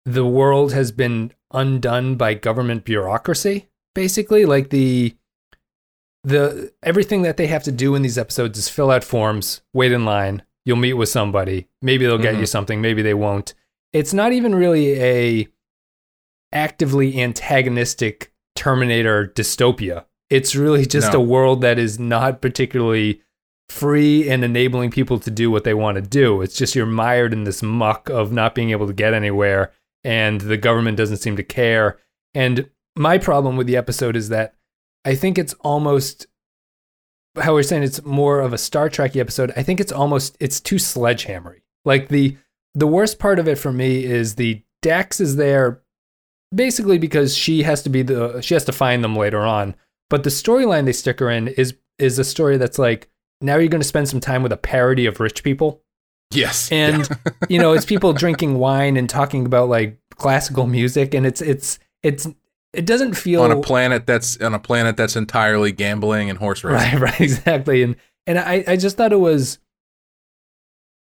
the 0.04 0.26
world 0.26 0.72
has 0.72 0.92
been 0.92 1.32
undone 1.52 2.16
by 2.16 2.34
government 2.34 2.84
bureaucracy. 2.84 3.68
Basically, 3.94 4.44
like 4.44 4.70
the 4.70 5.16
the 6.24 6.72
everything 6.82 7.22
that 7.22 7.36
they 7.36 7.46
have 7.46 7.62
to 7.64 7.72
do 7.72 7.94
in 7.94 8.02
these 8.02 8.18
episodes 8.18 8.58
is 8.58 8.68
fill 8.68 8.90
out 8.90 9.04
forms, 9.04 9.62
wait 9.72 9.92
in 9.92 10.04
line, 10.04 10.42
you'll 10.64 10.76
meet 10.76 10.94
with 10.94 11.08
somebody, 11.08 11.68
maybe 11.80 12.04
they'll 12.04 12.18
get 12.18 12.34
Mhm. 12.34 12.40
you 12.40 12.46
something, 12.46 12.80
maybe 12.80 13.00
they 13.00 13.14
won't. 13.14 13.54
It's 13.92 14.12
not 14.12 14.32
even 14.32 14.54
really 14.54 15.00
a 15.00 15.48
actively 16.52 17.20
antagonistic 17.20 18.32
Terminator 18.54 19.32
dystopia. 19.34 20.06
It's 20.30 20.56
really 20.56 20.84
just 20.86 21.12
No. 21.12 21.20
a 21.20 21.22
world 21.22 21.60
that 21.60 21.78
is 21.78 21.98
not 22.00 22.40
particularly 22.42 23.22
free 23.68 24.28
and 24.28 24.44
enabling 24.44 24.90
people 24.90 25.18
to 25.18 25.30
do 25.30 25.50
what 25.50 25.64
they 25.64 25.74
want 25.74 25.96
to 25.96 26.02
do. 26.02 26.40
It's 26.40 26.56
just 26.56 26.74
you're 26.74 26.86
mired 26.86 27.32
in 27.32 27.44
this 27.44 27.62
muck 27.62 28.08
of 28.08 28.32
not 28.32 28.54
being 28.54 28.70
able 28.70 28.86
to 28.86 28.92
get 28.92 29.14
anywhere 29.14 29.72
and 30.04 30.40
the 30.40 30.56
government 30.56 30.96
doesn't 30.96 31.16
seem 31.16 31.36
to 31.36 31.42
care. 31.42 31.98
And 32.32 32.70
my 32.96 33.18
problem 33.18 33.56
with 33.56 33.66
the 33.66 33.76
episode 33.76 34.14
is 34.14 34.28
that 34.28 34.54
I 35.04 35.14
think 35.14 35.36
it's 35.36 35.54
almost 35.60 36.26
how 37.36 37.54
we're 37.54 37.62
saying 37.62 37.82
it's 37.82 38.04
more 38.04 38.40
of 38.40 38.52
a 38.52 38.58
Star 38.58 38.88
Trek 38.88 39.16
episode. 39.16 39.52
I 39.56 39.62
think 39.62 39.80
it's 39.80 39.92
almost 39.92 40.36
it's 40.40 40.60
too 40.60 40.78
sledgehammery. 40.78 41.62
Like 41.84 42.08
the 42.08 42.36
the 42.74 42.86
worst 42.86 43.18
part 43.18 43.38
of 43.38 43.48
it 43.48 43.58
for 43.58 43.72
me 43.72 44.04
is 44.04 44.34
the 44.36 44.62
Dax 44.80 45.20
is 45.20 45.36
there 45.36 45.82
basically 46.54 46.98
because 46.98 47.36
she 47.36 47.62
has 47.64 47.82
to 47.82 47.88
be 47.88 48.02
the 48.02 48.40
she 48.40 48.54
has 48.54 48.64
to 48.66 48.72
find 48.72 49.02
them 49.02 49.16
later 49.16 49.40
on. 49.40 49.74
But 50.08 50.22
the 50.22 50.30
storyline 50.30 50.84
they 50.84 50.92
stick 50.92 51.18
her 51.20 51.30
in 51.30 51.48
is 51.48 51.74
is 51.98 52.18
a 52.18 52.24
story 52.24 52.58
that's 52.58 52.78
like 52.78 53.08
now 53.40 53.56
you're 53.56 53.68
going 53.68 53.80
to 53.82 53.86
spend 53.86 54.08
some 54.08 54.20
time 54.20 54.42
with 54.42 54.52
a 54.52 54.56
parody 54.56 55.06
of 55.06 55.20
rich 55.20 55.42
people 55.42 55.82
Yes. 56.32 56.70
and 56.72 57.08
you 57.48 57.58
know 57.58 57.72
it's 57.72 57.84
people 57.84 58.12
drinking 58.12 58.58
wine 58.58 58.96
and 58.96 59.08
talking 59.08 59.46
about 59.46 59.68
like 59.68 59.98
classical 60.16 60.66
music 60.66 61.14
and 61.14 61.26
it's 61.26 61.40
it's 61.40 61.78
it's 62.02 62.26
it 62.72 62.84
doesn't 62.86 63.14
feel 63.14 63.42
on 63.42 63.50
a 63.52 63.60
planet 63.60 64.06
that's 64.06 64.36
on 64.40 64.52
a 64.54 64.58
planet 64.58 64.96
that's 64.96 65.14
entirely 65.16 65.72
gambling 65.72 66.28
and 66.30 66.38
horse 66.38 66.64
racing. 66.64 66.92
right 66.92 67.00
right 67.12 67.20
exactly 67.20 67.82
and 67.82 67.96
and 68.26 68.38
i 68.38 68.64
i 68.66 68.76
just 68.76 68.96
thought 68.96 69.12
it 69.12 69.20
was 69.20 69.58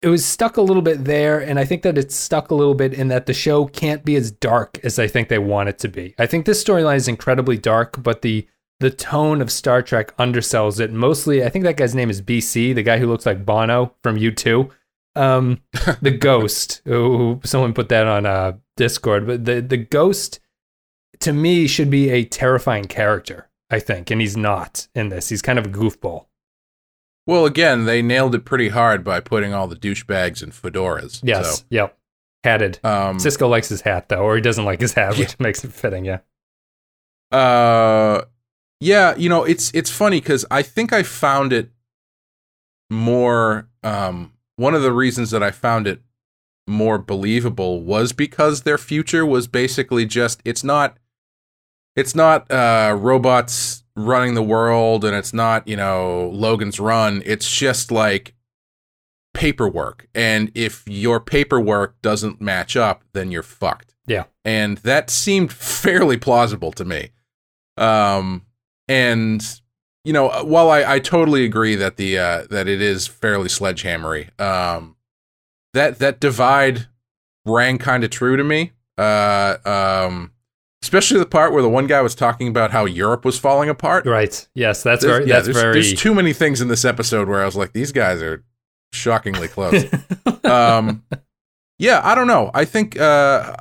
it 0.02 0.08
was 0.08 0.26
stuck 0.26 0.56
a 0.56 0.62
little 0.62 0.82
bit 0.82 1.04
there, 1.04 1.42
and 1.42 1.60
I 1.60 1.66
think 1.66 1.82
that 1.82 1.98
it's 1.98 2.16
stuck 2.16 2.52
a 2.52 2.56
little 2.56 2.74
bit 2.74 2.94
in 2.94 3.10
that 3.10 3.26
the 3.26 3.34
show 3.34 3.66
can't 3.66 4.06
be 4.06 4.16
as 4.16 4.32
dark 4.32 4.80
as 4.82 4.98
I 4.98 5.08
think 5.08 5.28
they 5.28 5.40
want 5.40 5.68
it 5.68 5.78
to 5.80 5.90
be. 5.90 6.16
I 6.18 6.26
think 6.26 6.46
this 6.46 6.64
storyline 6.64 6.96
is 6.96 7.10
incredibly 7.10 7.58
dark, 7.58 8.02
but 8.02 8.22
the 8.22 8.48
the 8.80 8.90
tone 8.90 9.42
of 9.42 9.52
Star 9.52 9.82
Trek 9.82 10.16
undersells 10.18 10.80
it. 10.80 10.92
Mostly, 10.92 11.44
I 11.44 11.50
think 11.50 11.64
that 11.66 11.78
guy's 11.78 11.96
name 11.96 12.10
is 12.10 12.22
BC, 12.22 12.74
the 12.76 12.84
guy 12.84 12.98
who 12.98 13.08
looks 13.08 13.26
like 13.26 13.46
Bono 13.46 13.94
from 14.04 14.18
U2. 14.18 14.70
Um, 15.16 15.62
the 16.02 16.12
ghost, 16.12 16.82
who 16.86 17.42
someone 17.44 17.74
put 17.74 17.90
that 17.90 18.08
on 18.08 18.26
uh, 18.26 18.54
Discord, 18.78 19.28
but 19.28 19.44
the 19.46 19.60
the 19.62 19.78
ghost 19.78 20.40
to 21.20 21.34
me 21.34 21.68
should 21.68 21.90
be 21.90 22.10
a 22.10 22.24
terrifying 22.24 22.86
character, 22.86 23.50
I 23.70 23.80
think, 23.80 24.12
and 24.12 24.22
he's 24.22 24.38
not 24.38 24.88
in 24.96 25.10
this. 25.10 25.28
He's 25.30 25.42
kind 25.42 25.60
of 25.60 25.66
a 25.66 25.70
goofball. 25.70 26.28
Well, 27.28 27.46
again, 27.46 27.86
they 27.86 28.02
nailed 28.02 28.34
it 28.34 28.46
pretty 28.46 28.70
hard 28.70 29.04
by 29.04 29.20
putting 29.20 29.54
all 29.54 29.68
the 29.68 29.76
douchebags 29.76 30.42
in 30.42 30.52
fedoras. 30.52 31.20
Yes. 31.22 31.60
So, 31.60 31.66
Yep. 31.70 31.98
Hatted. 32.44 32.80
um, 32.86 33.18
Sisko 33.18 33.50
likes 33.50 33.68
his 33.70 33.82
hat 33.82 34.08
though, 34.10 34.24
or 34.24 34.36
he 34.36 34.42
doesn't 34.42 34.64
like 34.66 34.80
his 34.80 34.94
hat, 34.94 35.18
which 35.18 35.32
Yeah. 35.32 35.36
makes 35.40 35.64
it 35.66 35.74
fitting. 35.74 36.06
Yeah. 36.06 36.20
Uh, 37.32 38.22
yeah, 38.80 39.16
you 39.16 39.30
know, 39.30 39.44
it's 39.44 39.72
it's 39.74 39.90
funny 39.90 40.20
because 40.20 40.46
I 40.50 40.62
think 40.62 40.94
I 40.94 41.04
found 41.04 41.54
it 41.54 41.72
more. 42.90 43.68
Um, 43.84 44.34
one 44.56 44.76
of 44.76 44.82
the 44.82 44.92
reasons 44.92 45.32
that 45.32 45.42
I 45.42 45.52
found 45.52 45.88
it 45.88 46.02
more 46.68 46.98
believable 46.98 47.82
was 47.82 48.14
because 48.14 48.62
their 48.62 48.78
future 48.78 49.26
was 49.26 49.48
basically 49.48 50.06
just 50.06 50.42
it's 50.46 50.64
not 50.64 50.98
it's 51.96 52.14
not 52.14 52.50
uh 52.52 52.96
robots 53.00 53.84
running 53.96 54.36
the 54.36 54.44
world 54.44 55.04
and 55.04 55.16
it's 55.16 55.34
not 55.34 55.68
you 55.68 55.76
know 55.76 56.30
Logan's 56.34 56.80
Run. 56.80 57.24
It's 57.26 57.50
just 57.52 57.92
like 57.92 58.34
paperwork, 59.34 60.08
and 60.14 60.52
if 60.56 60.84
your 60.88 61.20
paperwork 61.20 62.02
doesn't 62.02 62.42
match 62.42 62.76
up, 62.76 63.04
then 63.14 63.32
you're 63.32 63.44
fucked. 63.44 63.96
Yeah. 64.08 64.24
and 64.44 64.78
that 64.80 65.12
seemed 65.12 65.54
fairly 65.84 66.18
plausible 66.18 66.72
to 66.74 66.84
me. 66.86 67.12
Um, 67.78 68.44
and 68.90 69.42
you 70.04 70.12
know, 70.12 70.28
while 70.44 70.70
I, 70.70 70.96
I 70.96 71.00
totally 71.00 71.46
agree 71.46 71.76
that 71.76 71.96
the 71.96 72.18
uh, 72.18 72.48
that 72.50 72.68
it 72.68 72.82
is 72.82 73.08
fairly 73.08 73.48
sledgehammery, 73.48 74.30
um, 74.40 74.98
that 75.74 76.00
that 76.00 76.20
divide 76.20 76.88
rang 77.46 77.78
kind 77.78 78.04
of 78.04 78.10
true 78.10 78.36
to 78.36 78.44
me. 78.44 78.74
Uh, 78.98 79.56
um, 79.66 80.34
especially 80.84 81.20
the 81.20 81.26
part 81.26 81.54
where 81.54 81.62
the 81.62 81.70
one 81.70 81.88
guy 81.88 82.02
was 82.02 82.16
talking 82.16 82.48
about 82.48 82.72
how 82.72 82.86
Europe 82.86 83.24
was 83.24 83.40
falling 83.40 83.70
apart. 83.70 84.06
Right. 84.06 84.48
Yes. 84.56 84.84
That's 84.84 85.04
There's- 85.04 85.20
very. 85.20 85.30
yeah, 85.30 85.36
that's 85.36 85.46
there's, 85.46 85.58
very. 85.62 85.74
there's 85.74 85.94
too 85.94 86.14
many 86.14 86.34
things 86.34 86.60
in 86.62 86.68
this 86.68 86.84
episode 86.84 87.28
where 87.30 87.42
I 87.42 87.46
was 87.46 87.56
like, 87.56 87.72
these 87.74 87.92
guys 87.94 88.22
are 88.22 88.44
shockingly 88.92 89.48
close. 89.48 89.86
um, 90.44 91.04
yeah, 91.78 92.02
I 92.04 92.14
don't 92.16 92.28
know. 92.28 92.52
I 92.54 92.66
think 92.66 93.00
uh, 93.00 93.56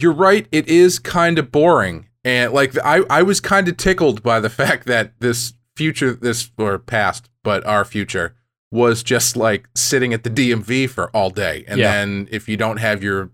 you're 0.00 0.12
right. 0.12 0.46
It 0.52 0.68
is 0.68 0.98
kind 0.98 1.38
of 1.38 1.50
boring, 1.50 2.08
and 2.24 2.52
like 2.52 2.76
I, 2.84 3.02
I 3.10 3.22
was 3.22 3.40
kind 3.40 3.68
of 3.68 3.76
tickled 3.76 4.22
by 4.22 4.40
the 4.40 4.50
fact 4.60 4.86
that 4.86 5.12
this 5.20 5.54
future, 5.76 6.12
this 6.14 6.50
or 6.58 6.78
past, 6.78 7.28
but 7.42 7.64
our 7.66 7.84
future 7.84 8.34
was 8.70 9.02
just 9.02 9.36
like 9.36 9.68
sitting 9.74 10.12
at 10.12 10.24
the 10.24 10.30
DMV 10.30 10.88
for 10.90 11.08
all 11.10 11.30
day, 11.30 11.64
and 11.68 11.78
Yeah. 11.78 11.92
then 11.92 12.28
if 12.30 12.48
you 12.48 12.56
don't 12.56 12.78
have 12.78 13.02
your 13.02 13.30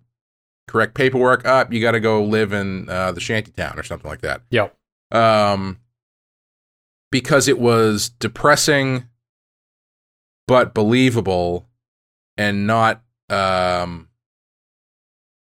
correct 0.68 0.94
paperwork 0.94 1.44
up, 1.46 1.72
you 1.72 1.80
got 1.80 1.92
to 1.92 2.00
go 2.00 2.22
live 2.22 2.52
in 2.52 2.88
uh, 2.88 3.10
the 3.12 3.20
shanty 3.20 3.50
town 3.52 3.78
or 3.78 3.82
something 3.82 4.08
like 4.08 4.20
that 4.20 4.42
yep. 4.50 4.76
um, 5.10 5.78
because 7.10 7.48
it 7.48 7.58
was 7.58 8.10
depressing 8.10 9.06
but 10.46 10.72
believable 10.74 11.66
and 12.36 12.66
not 12.66 13.02
um 13.28 14.08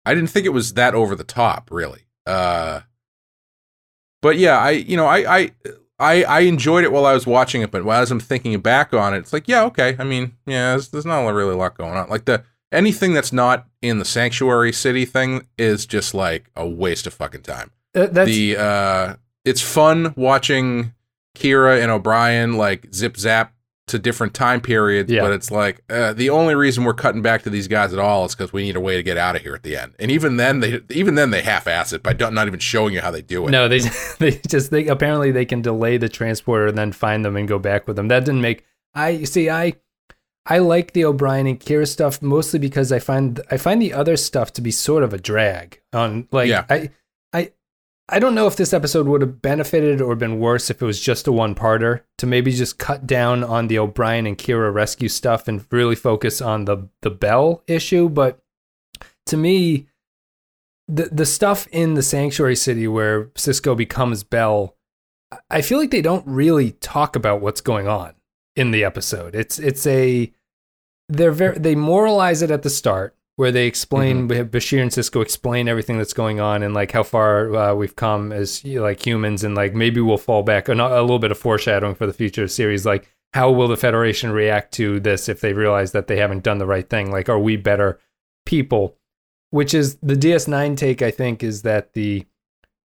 I 0.05 0.13
didn't 0.13 0.29
think 0.29 0.45
it 0.45 0.49
was 0.49 0.73
that 0.73 0.95
over 0.95 1.15
the 1.15 1.23
top 1.23 1.69
really. 1.71 2.01
Uh 2.25 2.81
but 4.21 4.37
yeah, 4.37 4.57
I 4.57 4.71
you 4.71 4.97
know, 4.97 5.05
I 5.05 5.37
I 5.37 5.51
I, 5.99 6.23
I 6.23 6.39
enjoyed 6.41 6.85
it 6.85 6.91
while 6.91 7.05
I 7.05 7.13
was 7.13 7.27
watching 7.27 7.61
it, 7.61 7.71
but 7.71 7.85
as 7.87 8.09
I'm 8.09 8.21
thinking 8.21 8.57
back 8.61 8.93
on 8.93 9.13
it, 9.13 9.17
it's 9.17 9.33
like, 9.33 9.49
yeah, 9.49 9.63
okay. 9.65 9.97
I 9.99 10.05
mean, 10.05 10.31
yeah, 10.45 10.71
there's, 10.71 10.87
there's 10.89 11.05
not 11.05 11.27
really 11.27 11.53
a 11.53 11.57
lot 11.57 11.77
going 11.77 11.97
on. 11.97 12.09
Like 12.09 12.23
the 12.23 12.43
anything 12.71 13.13
that's 13.13 13.33
not 13.33 13.67
in 13.81 13.99
the 13.99 14.05
sanctuary 14.05 14.71
city 14.71 15.03
thing 15.03 15.47
is 15.57 15.85
just 15.85 16.13
like 16.13 16.49
a 16.55 16.67
waste 16.67 17.07
of 17.07 17.13
fucking 17.13 17.41
time 17.41 17.71
Uh, 17.95 18.05
that's 18.07 18.29
the 18.29 18.55
uh 18.57 19.15
it's 19.45 19.61
fun 19.61 20.13
watching 20.15 20.93
Kira 21.35 21.81
and 21.81 21.91
O'Brien 21.91 22.53
like 22.53 22.93
zip 22.93 23.17
zap 23.17 23.53
to 23.89 23.99
different 23.99 24.33
time 24.33 24.61
periods, 24.61 25.11
Yeah. 25.11 25.21
but 25.21 25.31
it's 25.33 25.51
like 25.51 25.81
uh, 25.89 26.13
the 26.13 26.29
only 26.29 26.55
reason 26.55 26.83
we're 26.83 26.93
cutting 26.93 27.21
back 27.21 27.43
to 27.43 27.49
these 27.49 27.67
guys 27.67 27.93
at 27.93 27.99
all 27.99 28.25
is 28.25 28.33
because 28.35 28.51
we 28.53 28.63
need 28.63 28.75
a 28.75 28.79
way 28.79 28.95
to 28.95 29.03
get 29.03 29.17
out 29.17 29.35
of 29.35 29.41
here 29.41 29.53
at 29.55 29.63
the 29.63 29.75
end. 29.77 29.93
And 29.99 30.09
even 30.11 30.37
then, 30.37 30.59
they 30.61 30.79
even 30.89 31.15
then 31.15 31.31
they 31.31 31.41
half 31.41 31.67
ass 31.67 31.93
it 31.93 32.01
by 32.03 32.13
don't, 32.13 32.37
even 32.37 32.59
showing 32.59 32.93
you 32.93 33.01
how 33.01 33.11
they 33.11 33.21
do 33.21 33.47
it. 33.47 33.51
no. 33.51 33.67
They 33.67 33.79
they 34.19 34.31
just 34.47 34.71
they 34.71 34.87
apparently 34.87 35.31
they 35.31 35.45
can 35.45 35.61
delay 35.61 35.97
the 35.97 36.09
transporter 36.09 36.67
and 36.67 36.77
then 36.77 36.91
find 36.91 37.23
them 37.25 37.35
and 37.35 37.47
go 37.47 37.59
back 37.59 37.87
with 37.87 37.95
them. 37.95 38.07
That 38.07 38.25
didn't 38.25 38.41
make. 38.41 38.63
I 38.93 39.23
see. 39.25 39.49
I 39.49 39.73
I 40.45 40.57
like 40.59 40.93
the 40.93 41.05
O'Brien 41.05 41.45
and 41.45 41.59
Kira 41.59 41.87
stuff 41.87 42.21
mostly 42.21 42.57
because 42.59 42.91
I 42.91 42.99
find 42.99 43.39
I 43.51 43.57
find 43.57 43.81
the 43.81 43.93
other 43.93 44.17
stuff 44.17 44.51
to 44.53 44.61
be 44.61 44.71
sort 44.71 45.03
of 45.03 45.13
a 45.13 45.17
drag 45.19 45.79
on 45.93 46.27
like 46.31 46.47
Yeah. 46.49 46.65
I 46.69 46.89
I 48.11 48.19
don't 48.19 48.33
know 48.35 48.47
if 48.47 48.55
this 48.55 48.73
episode 48.73 49.07
would 49.07 49.21
have 49.21 49.41
benefited 49.41 50.01
or 50.01 50.15
been 50.15 50.39
worse 50.39 50.69
if 50.69 50.81
it 50.81 50.85
was 50.85 50.99
just 50.99 51.27
a 51.27 51.31
one 51.31 51.53
parter 51.53 52.01
to 52.17 52.25
maybe 52.25 52.51
just 52.51 52.79
cut 52.79 53.05
down 53.05 53.43
on 53.43 53.67
the 53.67 53.77
O'Brien 53.77 54.25
and 54.25 54.37
Kira 54.37 54.73
rescue 54.73 55.09
stuff 55.09 55.47
and 55.47 55.65
really 55.71 55.95
focus 55.95 56.41
on 56.41 56.65
the 56.65 56.89
the 57.01 57.11
Bell 57.11 57.63
issue, 57.67 58.09
but 58.09 58.39
to 59.27 59.37
me 59.37 59.87
the 60.87 61.05
the 61.11 61.25
stuff 61.25 61.67
in 61.71 61.93
the 61.93 62.01
sanctuary 62.01 62.55
city 62.55 62.87
where 62.87 63.25
Sisko 63.35 63.77
becomes 63.77 64.23
Bell 64.23 64.75
I- 65.51 65.61
feel 65.61 65.77
like 65.77 65.91
they 65.91 66.01
don't 66.01 66.25
really 66.25 66.71
talk 66.71 67.15
about 67.15 67.41
what's 67.41 67.61
going 67.61 67.87
on 67.87 68.15
in 68.55 68.71
the 68.71 68.83
episode. 68.83 69.35
It's 69.35 69.59
it's 69.59 69.85
a 69.85 70.33
they're 71.07 71.31
very 71.31 71.59
they 71.59 71.75
moralize 71.75 72.41
it 72.41 72.49
at 72.49 72.63
the 72.63 72.69
start 72.71 73.15
where 73.39 73.53
they 73.53 73.67
explain 73.67 74.27
have 74.31 74.51
Bashir 74.51 74.81
and 74.81 74.91
Sisko 74.91 75.21
explain 75.21 75.69
everything 75.69 75.97
that's 75.97 76.11
going 76.11 76.41
on 76.41 76.61
and 76.61 76.73
like 76.73 76.91
how 76.91 77.03
far 77.03 77.55
uh, 77.55 77.73
we've 77.73 77.95
come 77.95 78.33
as 78.33 78.61
you 78.65 78.75
know, 78.75 78.81
like 78.81 79.07
humans 79.07 79.45
and 79.45 79.55
like 79.55 79.73
maybe 79.73 80.01
we'll 80.01 80.17
fall 80.17 80.43
back 80.43 80.67
a, 80.67 80.73
a 80.73 80.99
little 80.99 81.19
bit 81.19 81.31
of 81.31 81.37
foreshadowing 81.37 81.95
for 81.95 82.05
the 82.05 82.11
future 82.11 82.49
series. 82.49 82.85
Like 82.85 83.09
how 83.33 83.49
will 83.49 83.69
the 83.69 83.77
Federation 83.77 84.31
react 84.31 84.73
to 84.73 84.99
this 84.99 85.29
if 85.29 85.39
they 85.39 85.53
realize 85.53 85.93
that 85.93 86.07
they 86.07 86.17
haven't 86.17 86.43
done 86.43 86.57
the 86.57 86.65
right 86.65 86.89
thing? 86.89 87.11
Like 87.11 87.29
are 87.29 87.39
we 87.39 87.55
better 87.55 88.01
people? 88.45 88.97
Which 89.51 89.73
is 89.73 89.95
the 90.03 90.15
DS9 90.15 90.75
take 90.75 91.01
I 91.01 91.09
think 91.09 91.41
is 91.41 91.61
that 91.61 91.93
the 91.93 92.25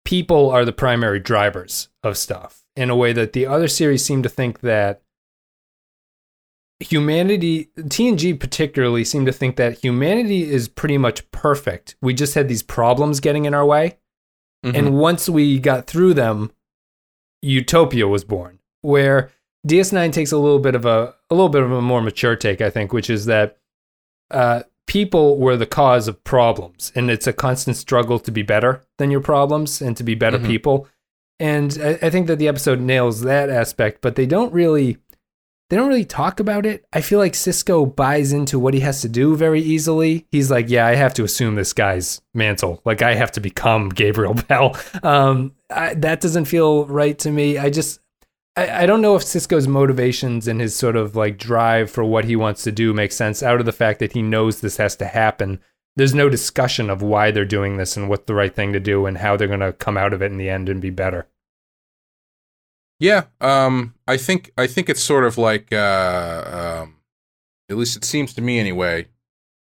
people 0.05 0.51
are 0.51 0.63
the 0.63 0.71
primary 0.71 1.19
drivers 1.19 1.89
of 2.03 2.19
stuff 2.19 2.63
in 2.75 2.91
a 2.91 2.95
way 2.95 3.13
that 3.13 3.33
the 3.33 3.47
other 3.47 3.67
series 3.67 4.05
seem 4.05 4.21
to 4.21 4.29
think 4.29 4.59
that 4.59 5.01
humanity 6.79 7.69
TNG 7.79 8.37
particularly 8.39 9.03
seem 9.05 9.25
to 9.25 9.31
think 9.31 9.55
that 9.55 9.79
humanity 9.79 10.49
is 10.51 10.67
pretty 10.67 10.97
much 10.97 11.29
perfect. 11.31 11.95
We 12.01 12.13
just 12.13 12.33
had 12.35 12.47
these 12.47 12.63
problems 12.63 13.19
getting 13.19 13.45
in 13.45 13.53
our 13.53 13.65
way 13.65 13.97
Mhm. 14.65 14.75
and 14.77 14.97
once 14.97 15.29
we 15.29 15.59
got 15.59 15.87
through 15.87 16.13
them 16.15 16.51
Utopia 17.41 18.07
was 18.07 18.23
born 18.23 18.59
where 18.81 19.31
DS9 19.67 20.11
takes 20.11 20.31
a 20.31 20.37
little 20.37 20.59
bit 20.59 20.75
of 20.75 20.85
a 20.85 21.13
a 21.29 21.35
little 21.35 21.49
bit 21.49 21.63
of 21.63 21.71
a 21.71 21.81
more 21.81 22.01
mature 22.01 22.35
take 22.35 22.61
I 22.61 22.69
think 22.69 22.91
which 22.91 23.09
is 23.09 23.25
that 23.25 23.57
uh 24.31 24.63
people 24.87 25.37
were 25.39 25.57
the 25.57 25.65
cause 25.65 26.07
of 26.07 26.23
problems 26.23 26.91
and 26.95 27.09
it's 27.09 27.27
a 27.27 27.33
constant 27.33 27.75
struggle 27.77 28.19
to 28.19 28.31
be 28.31 28.41
better 28.43 28.81
than 28.97 29.11
your 29.11 29.21
problems 29.21 29.81
and 29.81 29.95
to 29.97 30.03
be 30.03 30.15
better 30.15 30.39
Mhm. 30.39 30.45
people 30.47 30.87
and 31.39 31.77
I, 31.83 31.99
I 32.03 32.09
think 32.09 32.27
that 32.27 32.39
the 32.39 32.47
episode 32.47 32.79
nails 32.79 33.21
that 33.21 33.49
aspect 33.49 34.01
but 34.01 34.15
they 34.15 34.25
don't 34.25 34.53
really 34.53 34.97
they 35.69 35.77
don't 35.77 35.87
really 35.87 36.05
talk 36.05 36.39
about 36.39 36.65
it. 36.65 36.85
I 36.93 37.01
feel 37.01 37.19
like 37.19 37.33
sisko 37.33 37.95
buys 37.95 38.31
into 38.31 38.59
what 38.59 38.73
he 38.73 38.81
has 38.81 39.01
to 39.01 39.09
do 39.09 39.35
very 39.35 39.61
easily. 39.61 40.25
He's 40.31 40.51
like 40.51 40.69
yeah 40.69 40.85
i 40.85 40.95
have 40.95 41.13
to 41.15 41.23
assume 41.23 41.55
this 41.55 41.73
guy's 41.73 42.21
mantle. 42.33 42.81
Like 42.85 43.01
i 43.01 43.15
have 43.15 43.31
to 43.33 43.39
become 43.39 43.89
gabriel 43.89 44.33
bell. 44.47 44.77
Um 45.03 45.53
I, 45.69 45.95
that 45.95 46.21
doesn't 46.21 46.45
feel 46.45 46.85
right 46.85 47.17
to 47.19 47.31
me. 47.31 47.57
I 47.57 47.69
just 47.69 47.99
I, 48.55 48.83
I 48.83 48.85
don't 48.85 49.01
know 49.01 49.15
if 49.15 49.23
Sisko's 49.23 49.67
motivations 49.67 50.47
and 50.47 50.61
his 50.61 50.75
sort 50.75 50.95
of 50.95 51.15
like 51.15 51.37
drive 51.37 51.91
for 51.91 52.03
what 52.03 52.25
he 52.25 52.35
wants 52.35 52.63
to 52.63 52.71
do 52.71 52.93
makes 52.93 53.15
sense 53.15 53.43
out 53.43 53.59
of 53.59 53.65
the 53.65 53.71
fact 53.71 53.99
that 53.99 54.13
he 54.13 54.21
knows 54.21 54.61
this 54.61 54.77
has 54.77 54.95
to 54.97 55.05
happen. 55.05 55.59
There's 55.95 56.13
no 56.13 56.29
discussion 56.29 56.89
of 56.89 57.01
why 57.01 57.31
they're 57.31 57.45
doing 57.45 57.77
this 57.77 57.95
and 57.95 58.09
what's 58.09 58.25
the 58.25 58.35
right 58.35 58.53
thing 58.53 58.73
to 58.73 58.79
do 58.79 59.05
and 59.05 59.17
how 59.17 59.37
they're 59.37 59.47
going 59.47 59.61
to 59.61 59.73
come 59.73 59.97
out 59.97 60.13
of 60.13 60.21
it 60.21 60.31
in 60.31 60.37
the 60.37 60.49
end 60.49 60.69
and 60.69 60.81
be 60.81 60.89
better. 60.89 61.27
Yeah, 62.99 63.25
um, 63.41 63.94
I 64.07 64.17
think 64.17 64.51
I 64.57 64.67
think 64.67 64.89
it's 64.89 65.01
sort 65.01 65.23
of 65.23 65.37
like, 65.37 65.73
uh, 65.73 66.83
um, 66.83 66.97
at 67.69 67.77
least 67.77 67.97
it 67.97 68.05
seems 68.05 68.33
to 68.33 68.41
me 68.41 68.59
anyway, 68.59 69.07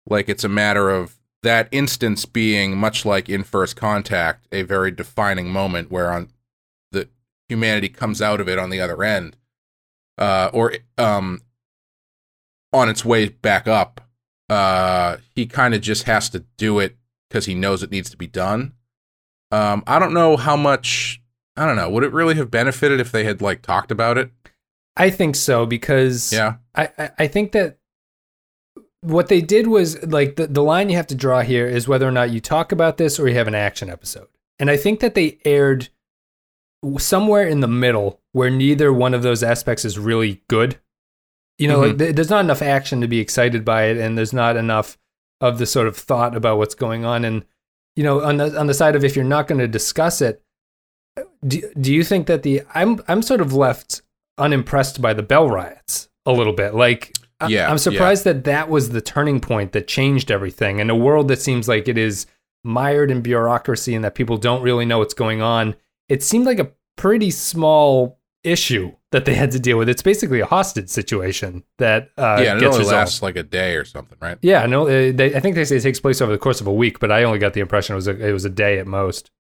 like 0.10 0.28
it's 0.30 0.44
a 0.44 0.50
matter 0.50 0.90
of 0.90 1.18
that 1.44 1.70
instance 1.72 2.26
being 2.26 2.78
much 2.78 3.06
like 3.06 3.30
in 3.30 3.44
First 3.44 3.76
Contact, 3.76 4.48
a 4.52 4.64
very 4.64 4.92
defining 4.92 5.50
moment 5.50 5.92
where 5.92 6.12
on 6.12 6.30
the 6.92 7.08
humanity 7.48 7.90
comes 7.90 8.22
out 8.22 8.42
of 8.42 8.50
it 8.50 8.60
on 8.60 8.70
the 8.70 8.82
other 8.82 9.02
end, 9.04 9.38
uh, 10.18 10.50
or 10.52 10.74
um, 10.98 11.42
on 12.74 12.90
its 12.90 13.06
way 13.06 13.30
back 13.30 13.68
up. 13.68 14.02
Uh, 14.50 15.18
he 15.36 15.46
kind 15.46 15.74
of 15.74 15.82
just 15.82 16.04
has 16.04 16.30
to 16.30 16.40
do 16.58 16.80
it 16.80 16.98
because 17.30 17.46
he 17.46 17.54
knows 17.54 17.84
it 17.84 17.92
needs 17.92 18.10
to 18.10 18.18
be 18.18 18.28
done. 18.28 18.74
Um, 19.52 19.84
I 19.88 20.00
don't 20.00 20.14
know 20.14 20.38
how 20.38 20.58
much. 20.58 21.22
I 21.58 21.66
don't 21.66 21.76
know. 21.76 21.90
Would 21.90 22.04
it 22.04 22.14
really 22.14 22.36
have 22.36 22.52
benefited 22.52 23.00
if 23.00 23.12
they 23.12 23.24
had 23.24 23.42
like 23.42 23.62
talked 23.62 23.92
about 23.92 24.18
it? 24.18 24.32
I 24.96 25.10
think 25.10 25.36
so 25.36 25.66
because 25.66 26.32
Yeah. 26.32 26.56
I, 26.76 26.90
I, 26.98 27.10
I 27.20 27.28
think 27.28 27.52
that 27.52 27.78
what 29.02 29.28
they 29.28 29.42
did 29.42 29.68
was 29.68 30.02
like 30.06 30.36
the, 30.36 30.48
the 30.48 30.64
line 30.64 30.90
you 30.90 30.96
have 30.96 31.08
to 31.08 31.16
draw 31.16 31.42
here 31.42 31.68
is 31.68 31.88
whether 31.88 32.08
or 32.08 32.12
not 32.12 32.32
you 32.32 32.40
talk 32.40 32.72
about 32.72 32.98
this 32.98 33.20
or 33.20 33.28
you 33.28 33.36
have 33.36 33.48
an 33.48 33.56
action 33.56 33.90
episode. 33.90 34.28
And 34.60 34.70
I 34.70 34.78
think 34.78 35.00
that 35.00 35.16
they 35.16 35.40
aired 35.46 35.90
somewhere 36.98 37.48
in 37.48 37.60
the 37.60 37.68
middle 37.68 38.22
where 38.32 38.50
neither 38.50 38.94
one 38.94 39.14
of 39.14 39.24
those 39.24 39.44
aspects 39.44 39.86
is 39.86 39.98
really 39.98 40.44
good. 40.48 40.80
You 41.58 41.68
know, 41.68 41.80
like 41.80 41.90
mm-hmm. 41.92 41.98
th- 41.98 42.16
there's 42.16 42.30
not 42.30 42.46
enough 42.46 42.62
action 42.62 43.02
to 43.02 43.08
be 43.08 43.20
excited 43.20 43.66
by 43.66 43.86
it, 43.86 43.98
and 43.98 44.16
there's 44.16 44.34
not 44.34 44.58
enough 44.58 44.98
of 45.42 45.58
the 45.58 45.66
sort 45.66 45.88
of 45.88 45.98
thought 45.98 46.36
about 46.36 46.60
what's 46.60 46.76
going 46.76 47.04
on. 47.04 47.26
And 47.26 47.46
you 47.96 48.04
know, 48.04 48.22
on 48.22 48.38
the 48.38 48.60
on 48.60 48.68
the 48.68 48.76
side 48.76 48.96
of 48.96 49.04
if 49.04 49.16
you're 49.16 49.26
not 49.26 49.48
going 49.48 49.58
to 49.58 49.68
discuss 49.68 50.22
it, 50.22 50.44
do, 51.46 51.62
do 51.80 51.94
you 51.94 52.04
think 52.04 52.28
that 52.28 52.44
the 52.44 52.62
I'm 52.74 53.00
I'm 53.08 53.22
sort 53.22 53.42
of 53.42 53.54
left 53.54 54.02
unimpressed 54.38 55.02
by 55.02 55.14
the 55.14 55.24
Bell 55.24 55.50
riots 55.50 56.10
a 56.26 56.32
little 56.32 56.54
bit. 56.54 56.74
Like, 56.76 57.14
I- 57.40 57.48
Yeah, 57.48 57.70
I'm 57.70 57.78
surprised 57.78 58.24
that 58.26 58.44
that 58.44 58.70
was 58.70 58.90
the 58.90 59.02
turning 59.02 59.40
point 59.40 59.72
that 59.72 59.88
changed 59.88 60.30
everything. 60.32 60.80
In 60.80 60.90
a 60.90 60.96
world 60.96 61.28
that 61.30 61.42
seems 61.42 61.68
like 61.68 61.88
it 61.88 61.98
is 61.98 62.26
mired 62.64 63.10
in 63.12 63.22
bureaucracy 63.22 63.96
and 63.96 64.04
that 64.04 64.16
people 64.16 64.38
don't 64.38 64.62
really 64.62 64.86
know 64.86 65.00
what's 65.00 65.14
going 65.14 65.42
on, 65.42 65.76
it 66.10 66.22
seemed 66.24 66.46
like 66.46 66.60
a 66.60 66.72
pretty 66.98 67.32
small 67.32 68.20
issue 68.44 68.92
that 69.12 69.26
they 69.26 69.34
had 69.36 69.52
to 69.52 69.60
deal 69.60 69.78
with. 69.78 69.88
It's 69.90 70.02
basically 70.02 70.40
a 70.40 70.46
hostage 70.46 70.90
situation 70.90 71.64
that 71.78 72.10
uh, 72.18 72.40
yeah, 72.44 72.56
it 72.56 72.60
gets 72.60 72.66
only 72.66 72.80
resolved. 72.80 72.92
lasts 72.94 73.22
like 73.22 73.36
a 73.38 73.44
day 73.44 73.76
or 73.76 73.86
something, 73.86 74.18
right? 74.22 74.38
Yeah, 74.42 74.66
no, 74.66 74.84
uh, 74.84 75.12
they, 75.14 75.34
I 75.36 75.40
think 75.40 75.56
they 75.56 75.64
say 75.66 75.78
it 75.78 75.82
takes 75.84 76.00
place 76.00 76.22
over 76.22 76.32
the 76.32 76.38
course 76.38 76.62
of 76.62 76.68
a 76.68 76.74
week, 76.74 77.00
but 77.00 77.12
I 77.12 77.24
only 77.24 77.40
got 77.40 77.54
the 77.54 77.62
impression 77.62 77.94
it 77.94 77.98
was 77.98 78.08
a, 78.08 78.28
it 78.28 78.32
was 78.34 78.46
a 78.46 78.50
day 78.50 78.80
at 78.80 78.88
most. 78.88 79.32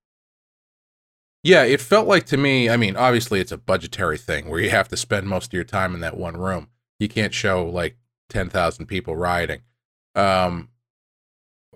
Yeah, 1.47 1.63
it 1.63 1.79
felt 1.79 2.09
like 2.09 2.25
to 2.25 2.35
me. 2.37 2.69
I 2.69 2.75
mean, 2.75 2.97
obviously, 2.97 3.39
it's 3.39 3.53
a 3.53 3.57
budgetary 3.57 4.17
thing 4.17 4.49
where 4.49 4.59
you 4.59 4.69
have 4.69 4.89
to 4.89 4.97
spend 4.97 5.27
most 5.27 5.47
of 5.47 5.53
your 5.53 5.63
time 5.63 5.95
in 5.95 6.01
that 6.01 6.17
one 6.17 6.35
room. 6.35 6.67
You 6.99 7.07
can't 7.07 7.33
show 7.33 7.65
like 7.65 7.95
ten 8.27 8.49
thousand 8.49 8.87
people 8.87 9.15
rioting. 9.15 9.61
Um, 10.13 10.67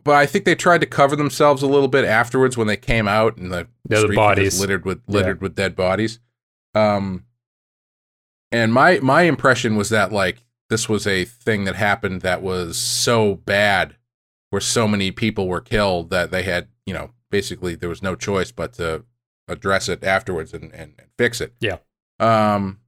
but 0.03 0.15
I 0.15 0.25
think 0.25 0.43
they 0.43 0.55
tried 0.55 0.81
to 0.81 0.87
cover 0.87 1.15
themselves 1.15 1.63
a 1.63 1.67
little 1.67 1.87
bit 1.87 2.03
afterwards 2.03 2.57
when 2.57 2.67
they 2.67 2.75
came 2.75 3.07
out 3.07 3.37
and 3.37 3.49
the, 3.49 3.67
Yeah, 3.87 4.01
the 4.01 4.13
bodies. 4.13 4.59
littered 4.59 4.83
with 4.83 5.01
littered 5.07 5.41
with 5.41 5.55
dead 5.55 5.73
bodies. 5.73 6.19
Um, 6.75 7.23
and 8.51 8.73
my 8.73 8.99
my 8.99 9.21
impression 9.21 9.77
was 9.77 9.87
that 9.87 10.11
like 10.11 10.43
this 10.69 10.89
was 10.89 11.07
a 11.07 11.23
thing 11.23 11.63
that 11.63 11.75
happened 11.75 12.21
that 12.21 12.41
was 12.41 12.77
so 12.77 13.35
bad, 13.35 13.95
where 14.49 14.59
so 14.59 14.85
many 14.85 15.11
people 15.11 15.47
were 15.47 15.61
killed 15.61 16.09
that 16.09 16.29
they 16.29 16.43
had 16.43 16.67
you 16.85 16.93
know 16.93 17.11
basically 17.29 17.75
there 17.75 17.87
was 17.87 18.03
no 18.03 18.15
choice 18.15 18.51
but 18.51 18.73
to 18.73 19.05
address 19.47 19.89
it 19.89 20.03
afterwards 20.03 20.53
and, 20.53 20.65
and, 20.73 20.93
and 20.97 21.07
fix 21.17 21.41
it. 21.41 21.53
Yeah. 21.59 21.77
Um, 22.19 22.79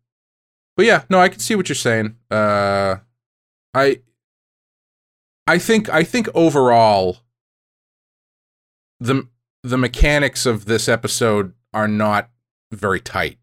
but 0.76 0.86
yeah, 0.86 1.04
no, 1.10 1.20
I 1.20 1.30
can 1.30 1.40
see 1.40 1.56
what 1.56 1.70
you're 1.70 1.76
saying. 1.76 2.18
Uh, 2.32 2.98
I, 3.74 4.02
I 5.48 5.58
think 5.58 5.90
I 5.90 6.04
think 6.04 6.30
overall, 6.34 7.18
the 9.00 9.28
the 9.64 9.78
mechanics 9.78 10.46
of 10.46 10.66
this 10.66 10.88
episode 10.88 11.54
are 11.74 11.88
not 11.88 12.30
very 12.72 13.00
tight. 13.00 13.38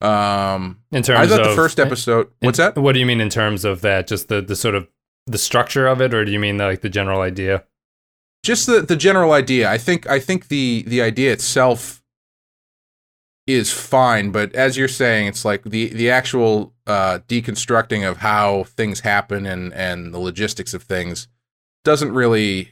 Um, 0.00 0.80
In 0.92 1.02
terms 1.02 1.20
I 1.20 1.26
thought 1.26 1.42
of 1.42 1.48
the 1.48 1.56
first 1.56 1.80
episode. 1.80 2.30
What's 2.40 2.58
that? 2.58 2.76
What 2.76 2.92
do 2.92 3.00
you 3.00 3.06
mean 3.06 3.20
in 3.20 3.30
terms 3.30 3.64
of 3.64 3.80
that? 3.80 4.06
Just 4.06 4.28
the, 4.28 4.40
the 4.42 4.56
sort 4.56 4.74
of 4.74 4.88
the 5.26 5.38
structure 5.38 5.86
of 5.86 6.00
it, 6.00 6.12
or 6.12 6.24
do 6.24 6.32
you 6.32 6.40
mean 6.40 6.58
like 6.58 6.80
the 6.80 6.90
general 6.90 7.20
idea? 7.20 7.64
just 8.44 8.66
the 8.66 8.82
the 8.82 8.94
general 8.94 9.32
idea. 9.32 9.68
I 9.70 9.78
think 9.78 10.08
I 10.08 10.20
think 10.20 10.48
the 10.48 10.84
the 10.86 11.02
idea 11.02 11.32
itself 11.32 12.03
is 13.46 13.72
fine, 13.72 14.30
but 14.30 14.54
as 14.54 14.76
you're 14.76 14.88
saying, 14.88 15.28
it's 15.28 15.44
like 15.44 15.64
the 15.64 15.88
the 15.88 16.10
actual 16.10 16.72
uh, 16.86 17.18
deconstructing 17.28 18.08
of 18.08 18.18
how 18.18 18.64
things 18.64 19.00
happen 19.00 19.46
and 19.46 19.72
and 19.74 20.14
the 20.14 20.18
logistics 20.18 20.72
of 20.74 20.82
things 20.82 21.28
doesn't 21.84 22.12
really 22.12 22.70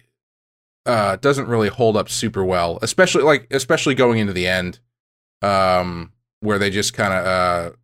uh, 0.87 1.17
doesn't 1.17 1.49
really 1.49 1.69
hold 1.69 1.97
up 1.97 2.09
super 2.09 2.45
well, 2.45 2.79
especially 2.83 3.23
like 3.23 3.47
especially 3.51 3.95
going 3.95 4.19
into 4.19 4.33
the 4.33 4.47
end, 4.47 4.81
um, 5.43 6.13
where 6.41 6.59
they 6.59 6.71
just 6.71 6.95
kind 6.95 7.13
of 7.13 7.27
uh, 7.27 7.77